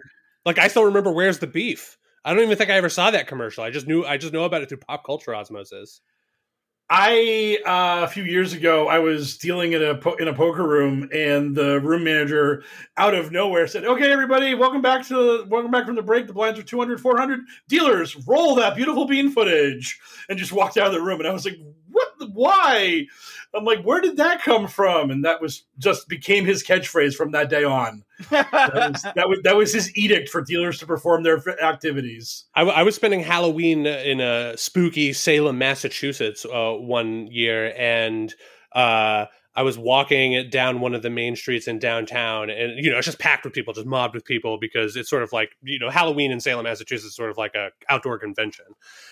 like 0.47 0.59
I 0.59 0.69
still 0.69 0.85
remember 0.87 1.13
"Where's 1.13 1.41
the 1.41 1.47
Beef." 1.47 1.99
I 2.25 2.33
don't 2.33 2.43
even 2.45 2.57
think 2.57 2.71
I 2.71 2.75
ever 2.79 2.89
saw 2.89 3.11
that 3.11 3.27
commercial. 3.27 3.65
I 3.65 3.71
just 3.71 3.87
knew 3.87 4.07
I 4.07 4.17
just 4.17 4.33
know 4.33 4.45
about 4.45 4.63
it 4.63 4.71
through 4.71 4.79
pop 4.79 5.05
culture 5.05 5.35
osmosis. 5.35 6.01
I 6.91 7.59
uh, 7.65 8.05
a 8.05 8.09
few 8.09 8.25
years 8.25 8.53
ago 8.53 8.87
I 8.89 8.99
was 8.99 9.39
dealing 9.39 9.73
in 9.73 9.83
a 9.83 9.95
po- 9.95 10.17
in 10.17 10.29
a 10.29 10.35
poker 10.35 10.67
room 10.67 11.09
and 11.15 11.55
the 11.55 11.81
room 11.81 12.05
manager 12.05 12.65
out 12.99 13.15
of 13.15 13.33
nowhere 13.33 13.67
said, 13.67 13.85
"Okay, 13.85 14.13
everybody, 14.13 14.55
welcome 14.55 14.83
back 14.83 15.07
to 15.07 15.47
welcome 15.49 15.71
back 15.71 15.87
from 15.87 15.97
the 15.97 16.03
break. 16.03 16.27
The 16.27 16.35
blinds 16.35 16.59
are 16.59 16.63
200, 16.63 17.01
400. 17.01 17.41
Dealers, 17.69 18.17
roll 18.27 18.55
that 18.57 18.77
beautiful 18.77 19.07
bean 19.07 19.31
footage." 19.31 19.99
And 20.29 20.39
just 20.39 20.53
walked 20.53 20.77
out 20.77 20.87
of 20.89 20.93
the 20.93 21.01
room 21.01 21.21
and 21.21 21.29
I 21.29 21.33
was 21.33 21.45
like, 21.45 21.59
"What? 21.93 22.31
Why?" 22.33 23.07
I'm 23.55 23.65
like, 23.65 23.83
"Where 23.83 24.01
did 24.01 24.17
that 24.17 24.43
come 24.43 24.67
from?" 24.67 25.11
And 25.11 25.25
that 25.25 25.41
was 25.41 25.65
just 25.79 26.09
became 26.09 26.45
his 26.45 26.65
catchphrase 26.65 27.15
from 27.15 27.33
that 27.33 27.49
day 27.49 27.65
on. 27.65 28.05
That 28.31 28.51
was 28.75 29.03
that 29.15 29.29
was, 29.29 29.39
that 29.45 29.57
was 29.57 29.73
his 29.73 29.97
edict 29.97 30.29
for 30.29 30.43
dealers 30.43 30.79
to 30.81 30.87
perform 30.87 31.23
their 31.23 31.39
f- 31.39 31.61
activities. 31.61 32.45
I 32.55 32.83
was 32.83 32.95
spending 32.95 33.21
Halloween 33.21 33.87
in 33.87 34.21
a 34.21 34.57
spooky 34.57 35.13
Salem, 35.13 35.59
Massachusetts, 35.59 36.45
uh, 36.45 36.73
one 36.73 37.27
year, 37.29 37.73
and 37.77 38.35
uh, 38.75 39.27
I 39.55 39.63
was 39.63 39.77
walking 39.77 40.49
down 40.49 40.81
one 40.81 40.95
of 40.95 41.03
the 41.03 41.11
main 41.11 41.37
streets 41.37 41.69
in 41.69 41.79
downtown, 41.79 42.49
and 42.49 42.83
you 42.83 42.91
know 42.91 42.99
it's 42.99 43.07
just 43.07 43.19
packed 43.19 43.45
with 43.45 43.53
people, 43.53 43.75
just 43.75 43.87
mobbed 43.87 44.15
with 44.15 44.25
people, 44.25 44.59
because 44.59 44.97
it's 44.97 45.11
sort 45.11 45.23
of 45.23 45.33
like 45.33 45.51
you 45.63 45.79
know 45.79 45.91
Halloween 45.91 46.31
in 46.31 46.41
Salem, 46.41 46.65
Massachusetts, 46.65 47.11
is 47.11 47.15
sort 47.15 47.31
of 47.31 47.37
like 47.37 47.55
a 47.55 47.71
outdoor 47.89 48.19
convention. 48.19 48.65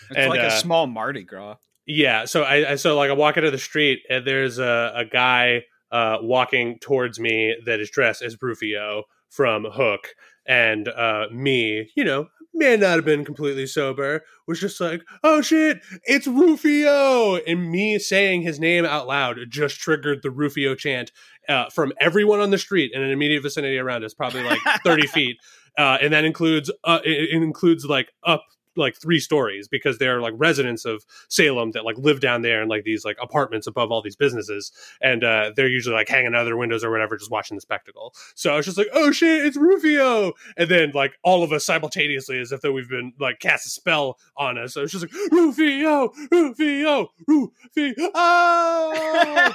It's 0.08 0.18
And, 0.18 0.30
like 0.30 0.40
uh, 0.40 0.46
a 0.46 0.50
small 0.50 0.86
Mardi 0.86 1.24
Gras. 1.24 1.56
Yeah, 1.92 2.24
so 2.24 2.44
I, 2.44 2.72
I 2.72 2.74
so 2.76 2.96
like 2.96 3.10
I 3.10 3.14
walk 3.14 3.36
out 3.36 3.42
of 3.42 3.50
the 3.50 3.58
street 3.58 4.02
and 4.08 4.24
there's 4.24 4.60
a, 4.60 4.92
a 4.94 5.04
guy 5.04 5.64
uh, 5.90 6.18
walking 6.22 6.78
towards 6.78 7.18
me 7.18 7.56
that 7.66 7.80
is 7.80 7.90
dressed 7.90 8.22
as 8.22 8.40
Rufio 8.40 9.02
from 9.28 9.64
Hook, 9.64 10.14
and 10.46 10.86
uh, 10.86 11.26
me, 11.32 11.90
you 11.96 12.04
know, 12.04 12.28
may 12.54 12.76
not 12.76 12.94
have 12.94 13.04
been 13.04 13.24
completely 13.24 13.66
sober, 13.66 14.22
was 14.46 14.60
just 14.60 14.80
like, 14.80 15.02
"Oh 15.24 15.40
shit, 15.40 15.80
it's 16.04 16.28
Rufio!" 16.28 17.36
And 17.44 17.72
me 17.72 17.98
saying 17.98 18.42
his 18.42 18.60
name 18.60 18.84
out 18.84 19.08
loud 19.08 19.38
just 19.48 19.80
triggered 19.80 20.22
the 20.22 20.30
Rufio 20.30 20.76
chant 20.76 21.10
uh, 21.48 21.70
from 21.70 21.92
everyone 22.00 22.38
on 22.38 22.50
the 22.50 22.58
street 22.58 22.92
in 22.94 23.02
an 23.02 23.10
immediate 23.10 23.42
vicinity 23.42 23.78
around 23.78 24.04
us, 24.04 24.14
probably 24.14 24.44
like 24.44 24.60
thirty 24.84 25.06
feet, 25.08 25.38
uh, 25.76 25.98
and 26.00 26.12
that 26.12 26.24
includes 26.24 26.70
uh, 26.84 27.00
it, 27.04 27.34
it 27.34 27.42
includes 27.42 27.84
like 27.84 28.12
up 28.24 28.44
like 28.76 28.96
three 28.96 29.18
stories 29.18 29.68
because 29.68 29.98
they're 29.98 30.20
like 30.20 30.34
residents 30.36 30.84
of 30.84 31.04
Salem 31.28 31.72
that 31.72 31.84
like 31.84 31.98
live 31.98 32.20
down 32.20 32.42
there 32.42 32.62
in 32.62 32.68
like 32.68 32.84
these 32.84 33.04
like 33.04 33.16
apartments 33.20 33.66
above 33.66 33.90
all 33.90 34.02
these 34.02 34.16
businesses, 34.16 34.72
and 35.00 35.24
uh, 35.24 35.52
they're 35.56 35.68
usually 35.68 35.94
like 35.94 36.08
hanging 36.08 36.34
out 36.34 36.40
of 36.40 36.46
their 36.46 36.56
windows 36.56 36.84
or 36.84 36.90
whatever, 36.90 37.16
just 37.16 37.30
watching 37.30 37.56
the 37.56 37.60
spectacle. 37.60 38.14
So 38.34 38.52
I 38.52 38.56
was 38.56 38.66
just 38.66 38.78
like, 38.78 38.88
"Oh 38.92 39.12
shit, 39.12 39.44
it's 39.44 39.56
Rufio!" 39.56 40.32
And 40.56 40.68
then 40.68 40.92
like 40.94 41.18
all 41.22 41.42
of 41.42 41.52
us 41.52 41.64
simultaneously, 41.64 42.38
as 42.38 42.52
if 42.52 42.60
though 42.60 42.72
we've 42.72 42.88
been 42.88 43.12
like 43.18 43.40
cast 43.40 43.66
a 43.66 43.70
spell 43.70 44.18
on 44.36 44.58
us. 44.58 44.74
So 44.74 44.80
I 44.80 44.82
was 44.82 44.92
just 44.92 45.04
like, 45.04 45.32
"Rufio, 45.32 46.12
Rufio, 46.30 47.10
Rufio!" 47.26 48.10
Oh! 48.14 49.52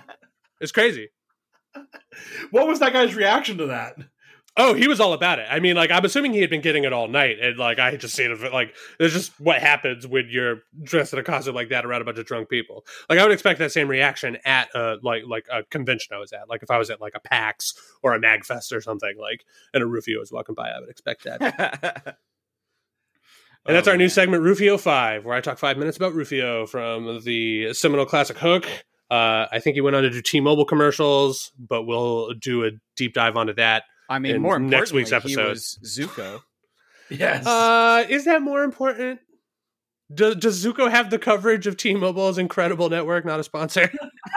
it's 0.60 0.72
crazy. 0.72 1.10
What 2.50 2.66
was 2.66 2.80
that 2.80 2.92
guy's 2.92 3.14
reaction 3.14 3.58
to 3.58 3.66
that? 3.66 3.96
Oh, 4.60 4.74
he 4.74 4.88
was 4.88 4.98
all 4.98 5.12
about 5.12 5.38
it. 5.38 5.46
I 5.48 5.60
mean, 5.60 5.76
like 5.76 5.92
I'm 5.92 6.04
assuming 6.04 6.32
he 6.32 6.40
had 6.40 6.50
been 6.50 6.60
getting 6.60 6.82
it 6.82 6.92
all 6.92 7.06
night, 7.06 7.38
and 7.40 7.56
like 7.56 7.78
I 7.78 7.92
had 7.92 8.00
just 8.00 8.16
seen 8.16 8.32
it. 8.32 8.52
Like 8.52 8.74
it's 8.98 9.14
just 9.14 9.38
what 9.40 9.60
happens 9.60 10.04
when 10.04 10.26
you're 10.28 10.62
dressed 10.82 11.12
in 11.12 11.18
a 11.20 11.22
costume 11.22 11.54
like 11.54 11.68
that 11.68 11.86
around 11.86 12.02
a 12.02 12.04
bunch 12.04 12.18
of 12.18 12.26
drunk 12.26 12.48
people. 12.48 12.84
Like 13.08 13.20
I 13.20 13.22
would 13.22 13.30
expect 13.30 13.60
that 13.60 13.70
same 13.70 13.86
reaction 13.86 14.36
at 14.44 14.68
a 14.74 14.96
like 15.00 15.22
like 15.28 15.46
a 15.52 15.62
convention 15.62 16.16
I 16.16 16.18
was 16.18 16.32
at. 16.32 16.48
Like 16.48 16.64
if 16.64 16.72
I 16.72 16.78
was 16.78 16.90
at 16.90 17.00
like 17.00 17.14
a 17.14 17.20
PAX 17.20 17.72
or 18.02 18.14
a 18.14 18.20
MagFest 18.20 18.72
or 18.72 18.80
something, 18.80 19.16
like 19.16 19.44
and 19.72 19.82
a 19.82 19.86
Rufio 19.86 20.18
was 20.18 20.32
walking 20.32 20.56
by, 20.56 20.70
I 20.70 20.80
would 20.80 20.90
expect 20.90 21.22
that. 21.24 22.18
And 23.66 23.76
that's 23.76 23.86
Oh, 23.86 23.90
our 23.90 23.96
new 23.98 24.08
segment, 24.08 24.42
Rufio 24.42 24.78
Five, 24.78 25.26
where 25.26 25.34
I 25.36 25.42
talk 25.42 25.58
five 25.58 25.76
minutes 25.76 25.98
about 25.98 26.14
Rufio 26.14 26.66
from 26.66 27.22
the 27.22 27.74
seminal 27.74 28.06
classic 28.06 28.38
Hook. 28.38 28.64
Uh, 29.10 29.46
I 29.52 29.58
think 29.60 29.74
he 29.74 29.82
went 29.82 29.94
on 29.94 30.04
to 30.04 30.10
do 30.10 30.22
T-Mobile 30.22 30.64
commercials, 30.64 31.52
but 31.58 31.82
we'll 31.82 32.32
do 32.34 32.64
a 32.64 32.70
deep 32.96 33.12
dive 33.12 33.36
onto 33.36 33.52
that. 33.54 33.84
I 34.08 34.18
mean, 34.18 34.36
in 34.36 34.42
more 34.42 34.58
next 34.58 34.92
week's 34.92 35.10
importantly, 35.12 35.34
he 35.34 35.48
episode. 35.48 35.50
was 35.50 35.78
Zuko. 35.84 36.40
Yes. 37.10 37.46
Uh, 37.46 38.04
is 38.10 38.26
that 38.26 38.42
more 38.42 38.62
important? 38.62 39.20
Does, 40.12 40.36
does 40.36 40.62
Zuko 40.62 40.90
have 40.90 41.08
the 41.08 41.18
coverage 41.18 41.66
of 41.66 41.78
T-Mobile's 41.78 42.36
incredible 42.36 42.90
network? 42.90 43.24
Not 43.24 43.40
a 43.40 43.44
sponsor. 43.44 43.90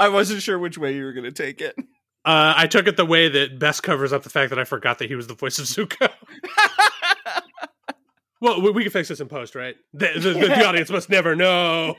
I 0.00 0.08
wasn't 0.08 0.42
sure 0.42 0.58
which 0.58 0.76
way 0.76 0.94
you 0.96 1.04
were 1.04 1.12
going 1.12 1.22
to 1.24 1.30
take 1.30 1.60
it. 1.60 1.76
Uh, 2.24 2.54
I 2.56 2.66
took 2.66 2.88
it 2.88 2.96
the 2.96 3.06
way 3.06 3.28
that 3.28 3.60
best 3.60 3.84
covers 3.84 4.12
up 4.12 4.24
the 4.24 4.30
fact 4.30 4.50
that 4.50 4.58
I 4.58 4.64
forgot 4.64 4.98
that 4.98 5.08
he 5.08 5.14
was 5.14 5.28
the 5.28 5.34
voice 5.34 5.60
of 5.60 5.66
Zuko. 5.66 6.10
well, 8.40 8.60
we, 8.60 8.72
we 8.72 8.82
can 8.82 8.90
fix 8.90 9.08
this 9.08 9.20
in 9.20 9.28
post, 9.28 9.54
right? 9.54 9.76
The, 9.94 10.12
the, 10.14 10.30
the, 10.32 10.46
the 10.48 10.66
audience 10.66 10.90
must 10.90 11.08
never 11.08 11.36
know. 11.36 11.94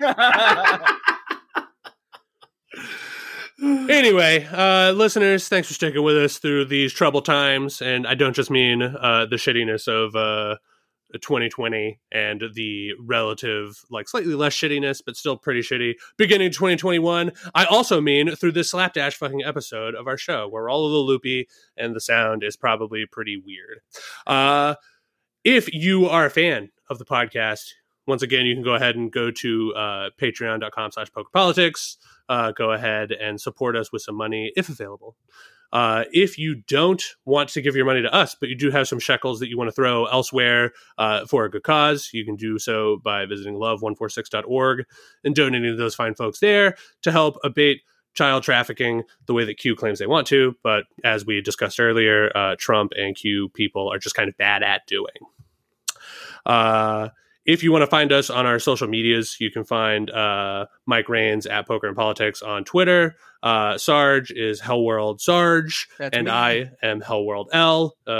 Anyway, 3.59 4.47
uh, 4.51 4.91
listeners, 4.91 5.47
thanks 5.47 5.67
for 5.67 5.73
sticking 5.73 6.03
with 6.03 6.17
us 6.17 6.37
through 6.37 6.65
these 6.65 6.93
troubled 6.93 7.25
times, 7.25 7.81
and 7.81 8.05
I 8.05 8.13
don't 8.13 8.35
just 8.35 8.51
mean 8.51 8.81
uh, 8.83 9.25
the 9.25 9.37
shittiness 9.37 9.87
of 9.87 10.15
uh, 10.15 10.57
2020 11.13 11.99
and 12.11 12.43
the 12.53 12.91
relative, 12.99 13.83
like 13.89 14.07
slightly 14.09 14.35
less 14.35 14.53
shittiness, 14.53 15.01
but 15.03 15.15
still 15.15 15.37
pretty 15.37 15.61
shitty 15.61 15.95
beginning 16.17 16.51
2021. 16.51 17.31
I 17.55 17.65
also 17.65 18.01
mean 18.01 18.35
through 18.35 18.51
this 18.51 18.69
slapdash 18.69 19.15
fucking 19.15 19.43
episode 19.43 19.95
of 19.95 20.07
our 20.07 20.17
show, 20.17 20.47
where 20.47 20.63
we're 20.63 20.69
all 20.69 20.83
a 20.83 20.87
little 20.87 21.05
loopy 21.05 21.47
and 21.75 21.95
the 21.95 22.01
sound 22.01 22.43
is 22.43 22.55
probably 22.55 23.05
pretty 23.05 23.41
weird. 23.43 23.79
Uh, 24.25 24.75
if 25.43 25.71
you 25.73 26.07
are 26.07 26.25
a 26.25 26.31
fan 26.31 26.71
of 26.89 26.99
the 26.99 27.05
podcast, 27.05 27.71
once 28.07 28.21
again, 28.21 28.45
you 28.45 28.55
can 28.55 28.63
go 28.63 28.75
ahead 28.75 28.95
and 28.95 29.11
go 29.11 29.31
to 29.31 29.73
uh, 29.75 30.09
patreon.com 30.19 30.91
slash 30.91 31.11
pokerpolitics. 31.11 31.97
Uh, 32.29 32.51
go 32.51 32.71
ahead 32.71 33.11
and 33.11 33.39
support 33.39 33.75
us 33.75 33.91
with 33.91 34.01
some 34.01 34.15
money 34.15 34.51
if 34.55 34.69
available. 34.69 35.15
Uh, 35.73 36.05
if 36.13 36.37
you 36.37 36.55
don't 36.55 37.03
want 37.25 37.49
to 37.49 37.61
give 37.61 37.75
your 37.75 37.85
money 37.85 38.01
to 38.01 38.13
us, 38.13 38.35
but 38.39 38.47
you 38.49 38.55
do 38.55 38.71
have 38.71 38.87
some 38.87 38.99
shekels 38.99 39.39
that 39.39 39.49
you 39.49 39.57
want 39.57 39.67
to 39.67 39.73
throw 39.73 40.05
elsewhere 40.05 40.71
uh, 40.97 41.25
for 41.25 41.43
a 41.43 41.51
good 41.51 41.63
cause, 41.63 42.09
you 42.13 42.23
can 42.23 42.35
do 42.35 42.57
so 42.57 42.97
by 43.03 43.25
visiting 43.25 43.55
love146.org 43.55 44.85
and 45.23 45.35
donating 45.35 45.71
to 45.71 45.75
those 45.75 45.95
fine 45.95 46.15
folks 46.15 46.39
there 46.39 46.75
to 47.01 47.11
help 47.11 47.37
abate 47.43 47.81
child 48.13 48.43
trafficking 48.43 49.03
the 49.27 49.33
way 49.33 49.45
that 49.45 49.57
Q 49.57 49.75
claims 49.75 49.99
they 49.99 50.07
want 50.07 50.27
to. 50.27 50.55
But 50.63 50.85
as 51.03 51.25
we 51.25 51.41
discussed 51.41 51.79
earlier, 51.79 52.35
uh, 52.35 52.55
Trump 52.57 52.93
and 52.97 53.15
Q 53.15 53.49
people 53.49 53.91
are 53.91 53.99
just 53.99 54.15
kind 54.15 54.29
of 54.29 54.37
bad 54.37 54.63
at 54.63 54.87
doing. 54.87 55.07
Uh, 57.47 57.51
if 57.51 57.63
you 57.63 57.71
want 57.71 57.81
to 57.83 57.87
find 57.87 58.11
us 58.11 58.29
on 58.29 58.45
our 58.45 58.59
social 58.59 58.87
medias, 58.87 59.37
you 59.39 59.49
can 59.51 59.63
find 59.63 60.09
uh, 60.11 60.65
Mike 60.85 61.09
Rains 61.09 61.45
at 61.45 61.67
Poker 61.67 61.87
and 61.87 61.95
Politics 61.95 62.41
on 62.41 62.63
Twitter. 62.63 63.15
Uh, 63.43 63.77
Sarge 63.77 64.31
is 64.31 64.61
Hellworld 64.61 65.21
Sarge, 65.21 65.87
That's 65.97 66.15
and 66.17 66.25
me. 66.25 66.31
I 66.31 66.71
am 66.83 67.01
Hellworld 67.01 67.47
L. 67.53 67.95
Uh, 68.05 68.11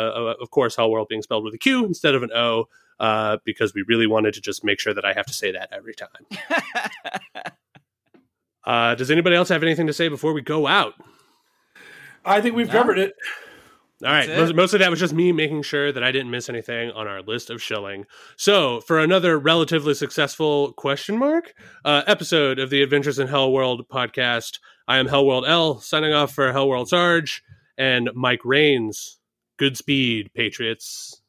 of 0.42 0.50
course, 0.52 0.76
Hellworld 0.76 1.08
being 1.10 1.22
spelled 1.22 1.44
with 1.44 1.54
a 1.54 1.58
Q 1.58 1.86
instead 1.86 2.16
of 2.16 2.24
an 2.24 2.30
O, 2.34 2.66
uh, 3.00 3.38
because 3.44 3.74
we 3.74 3.84
really 3.88 4.08
wanted 4.08 4.34
to 4.36 4.42
just 4.42 4.64
make 4.64 4.80
sure 4.80 4.94
that 4.94 5.06
I 5.06 5.14
have 5.14 5.26
to 5.26 5.34
say 5.34 5.52
that 5.52 5.70
every 5.72 5.94
time. 5.94 6.10
Uh, 8.66 8.96
does 8.96 9.10
anybody 9.10 9.34
else 9.34 9.48
have 9.48 9.64
anything 9.64 9.88
to 9.88 9.94
say 9.94 10.10
before 10.10 10.34
we 10.34 10.42
go 10.42 10.68
out? 10.68 10.94
I 12.26 12.42
think 12.42 12.54
we've 12.54 12.68
No. 12.68 12.74
covered 12.74 13.00
it. 13.00 13.14
All 14.04 14.12
right. 14.12 14.28
That's 14.28 14.40
Most, 14.40 14.56
most 14.56 14.74
of 14.74 14.80
that 14.82 14.92
was 14.92 15.00
just 15.00 15.14
me 15.14 15.32
making 15.32 15.64
sure 15.64 15.92
that 15.92 16.04
I 16.04 16.12
didn't 16.12 16.30
miss 16.30 16.50
anything 16.50 16.92
on 16.92 17.08
our 17.08 17.22
list 17.24 17.50
of 17.50 17.62
shilling. 17.62 18.06
So, 18.36 18.80
for 18.82 19.00
another 19.00 19.40
relatively 19.40 19.96
successful 19.96 20.74
question 20.74 21.18
mark 21.18 21.54
uh, 21.84 22.04
episode 22.06 22.60
of 22.60 22.70
the 22.70 22.84
Adventures 22.84 23.18
in 23.18 23.28
Hell 23.28 23.52
World 23.52 23.88
podcast, 23.90 24.60
I 24.88 24.98
am 24.98 25.08
Hellworld 25.08 25.48
L 25.48 25.80
signing 25.80 26.14
off 26.14 26.32
for 26.32 26.54
Hellworld 26.54 26.90
Sarge 26.90 27.42
and 27.76 28.12
Mike 28.14 28.46
Rains. 28.46 29.18
Good 29.58 29.78
speed, 29.78 30.30
Patriots. 30.36 31.20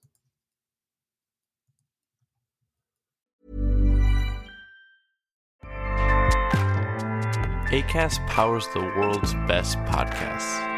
ACAST 7.70 8.26
powers 8.26 8.66
the 8.68 8.80
world's 8.80 9.34
best 9.46 9.78
podcasts. 9.80 10.77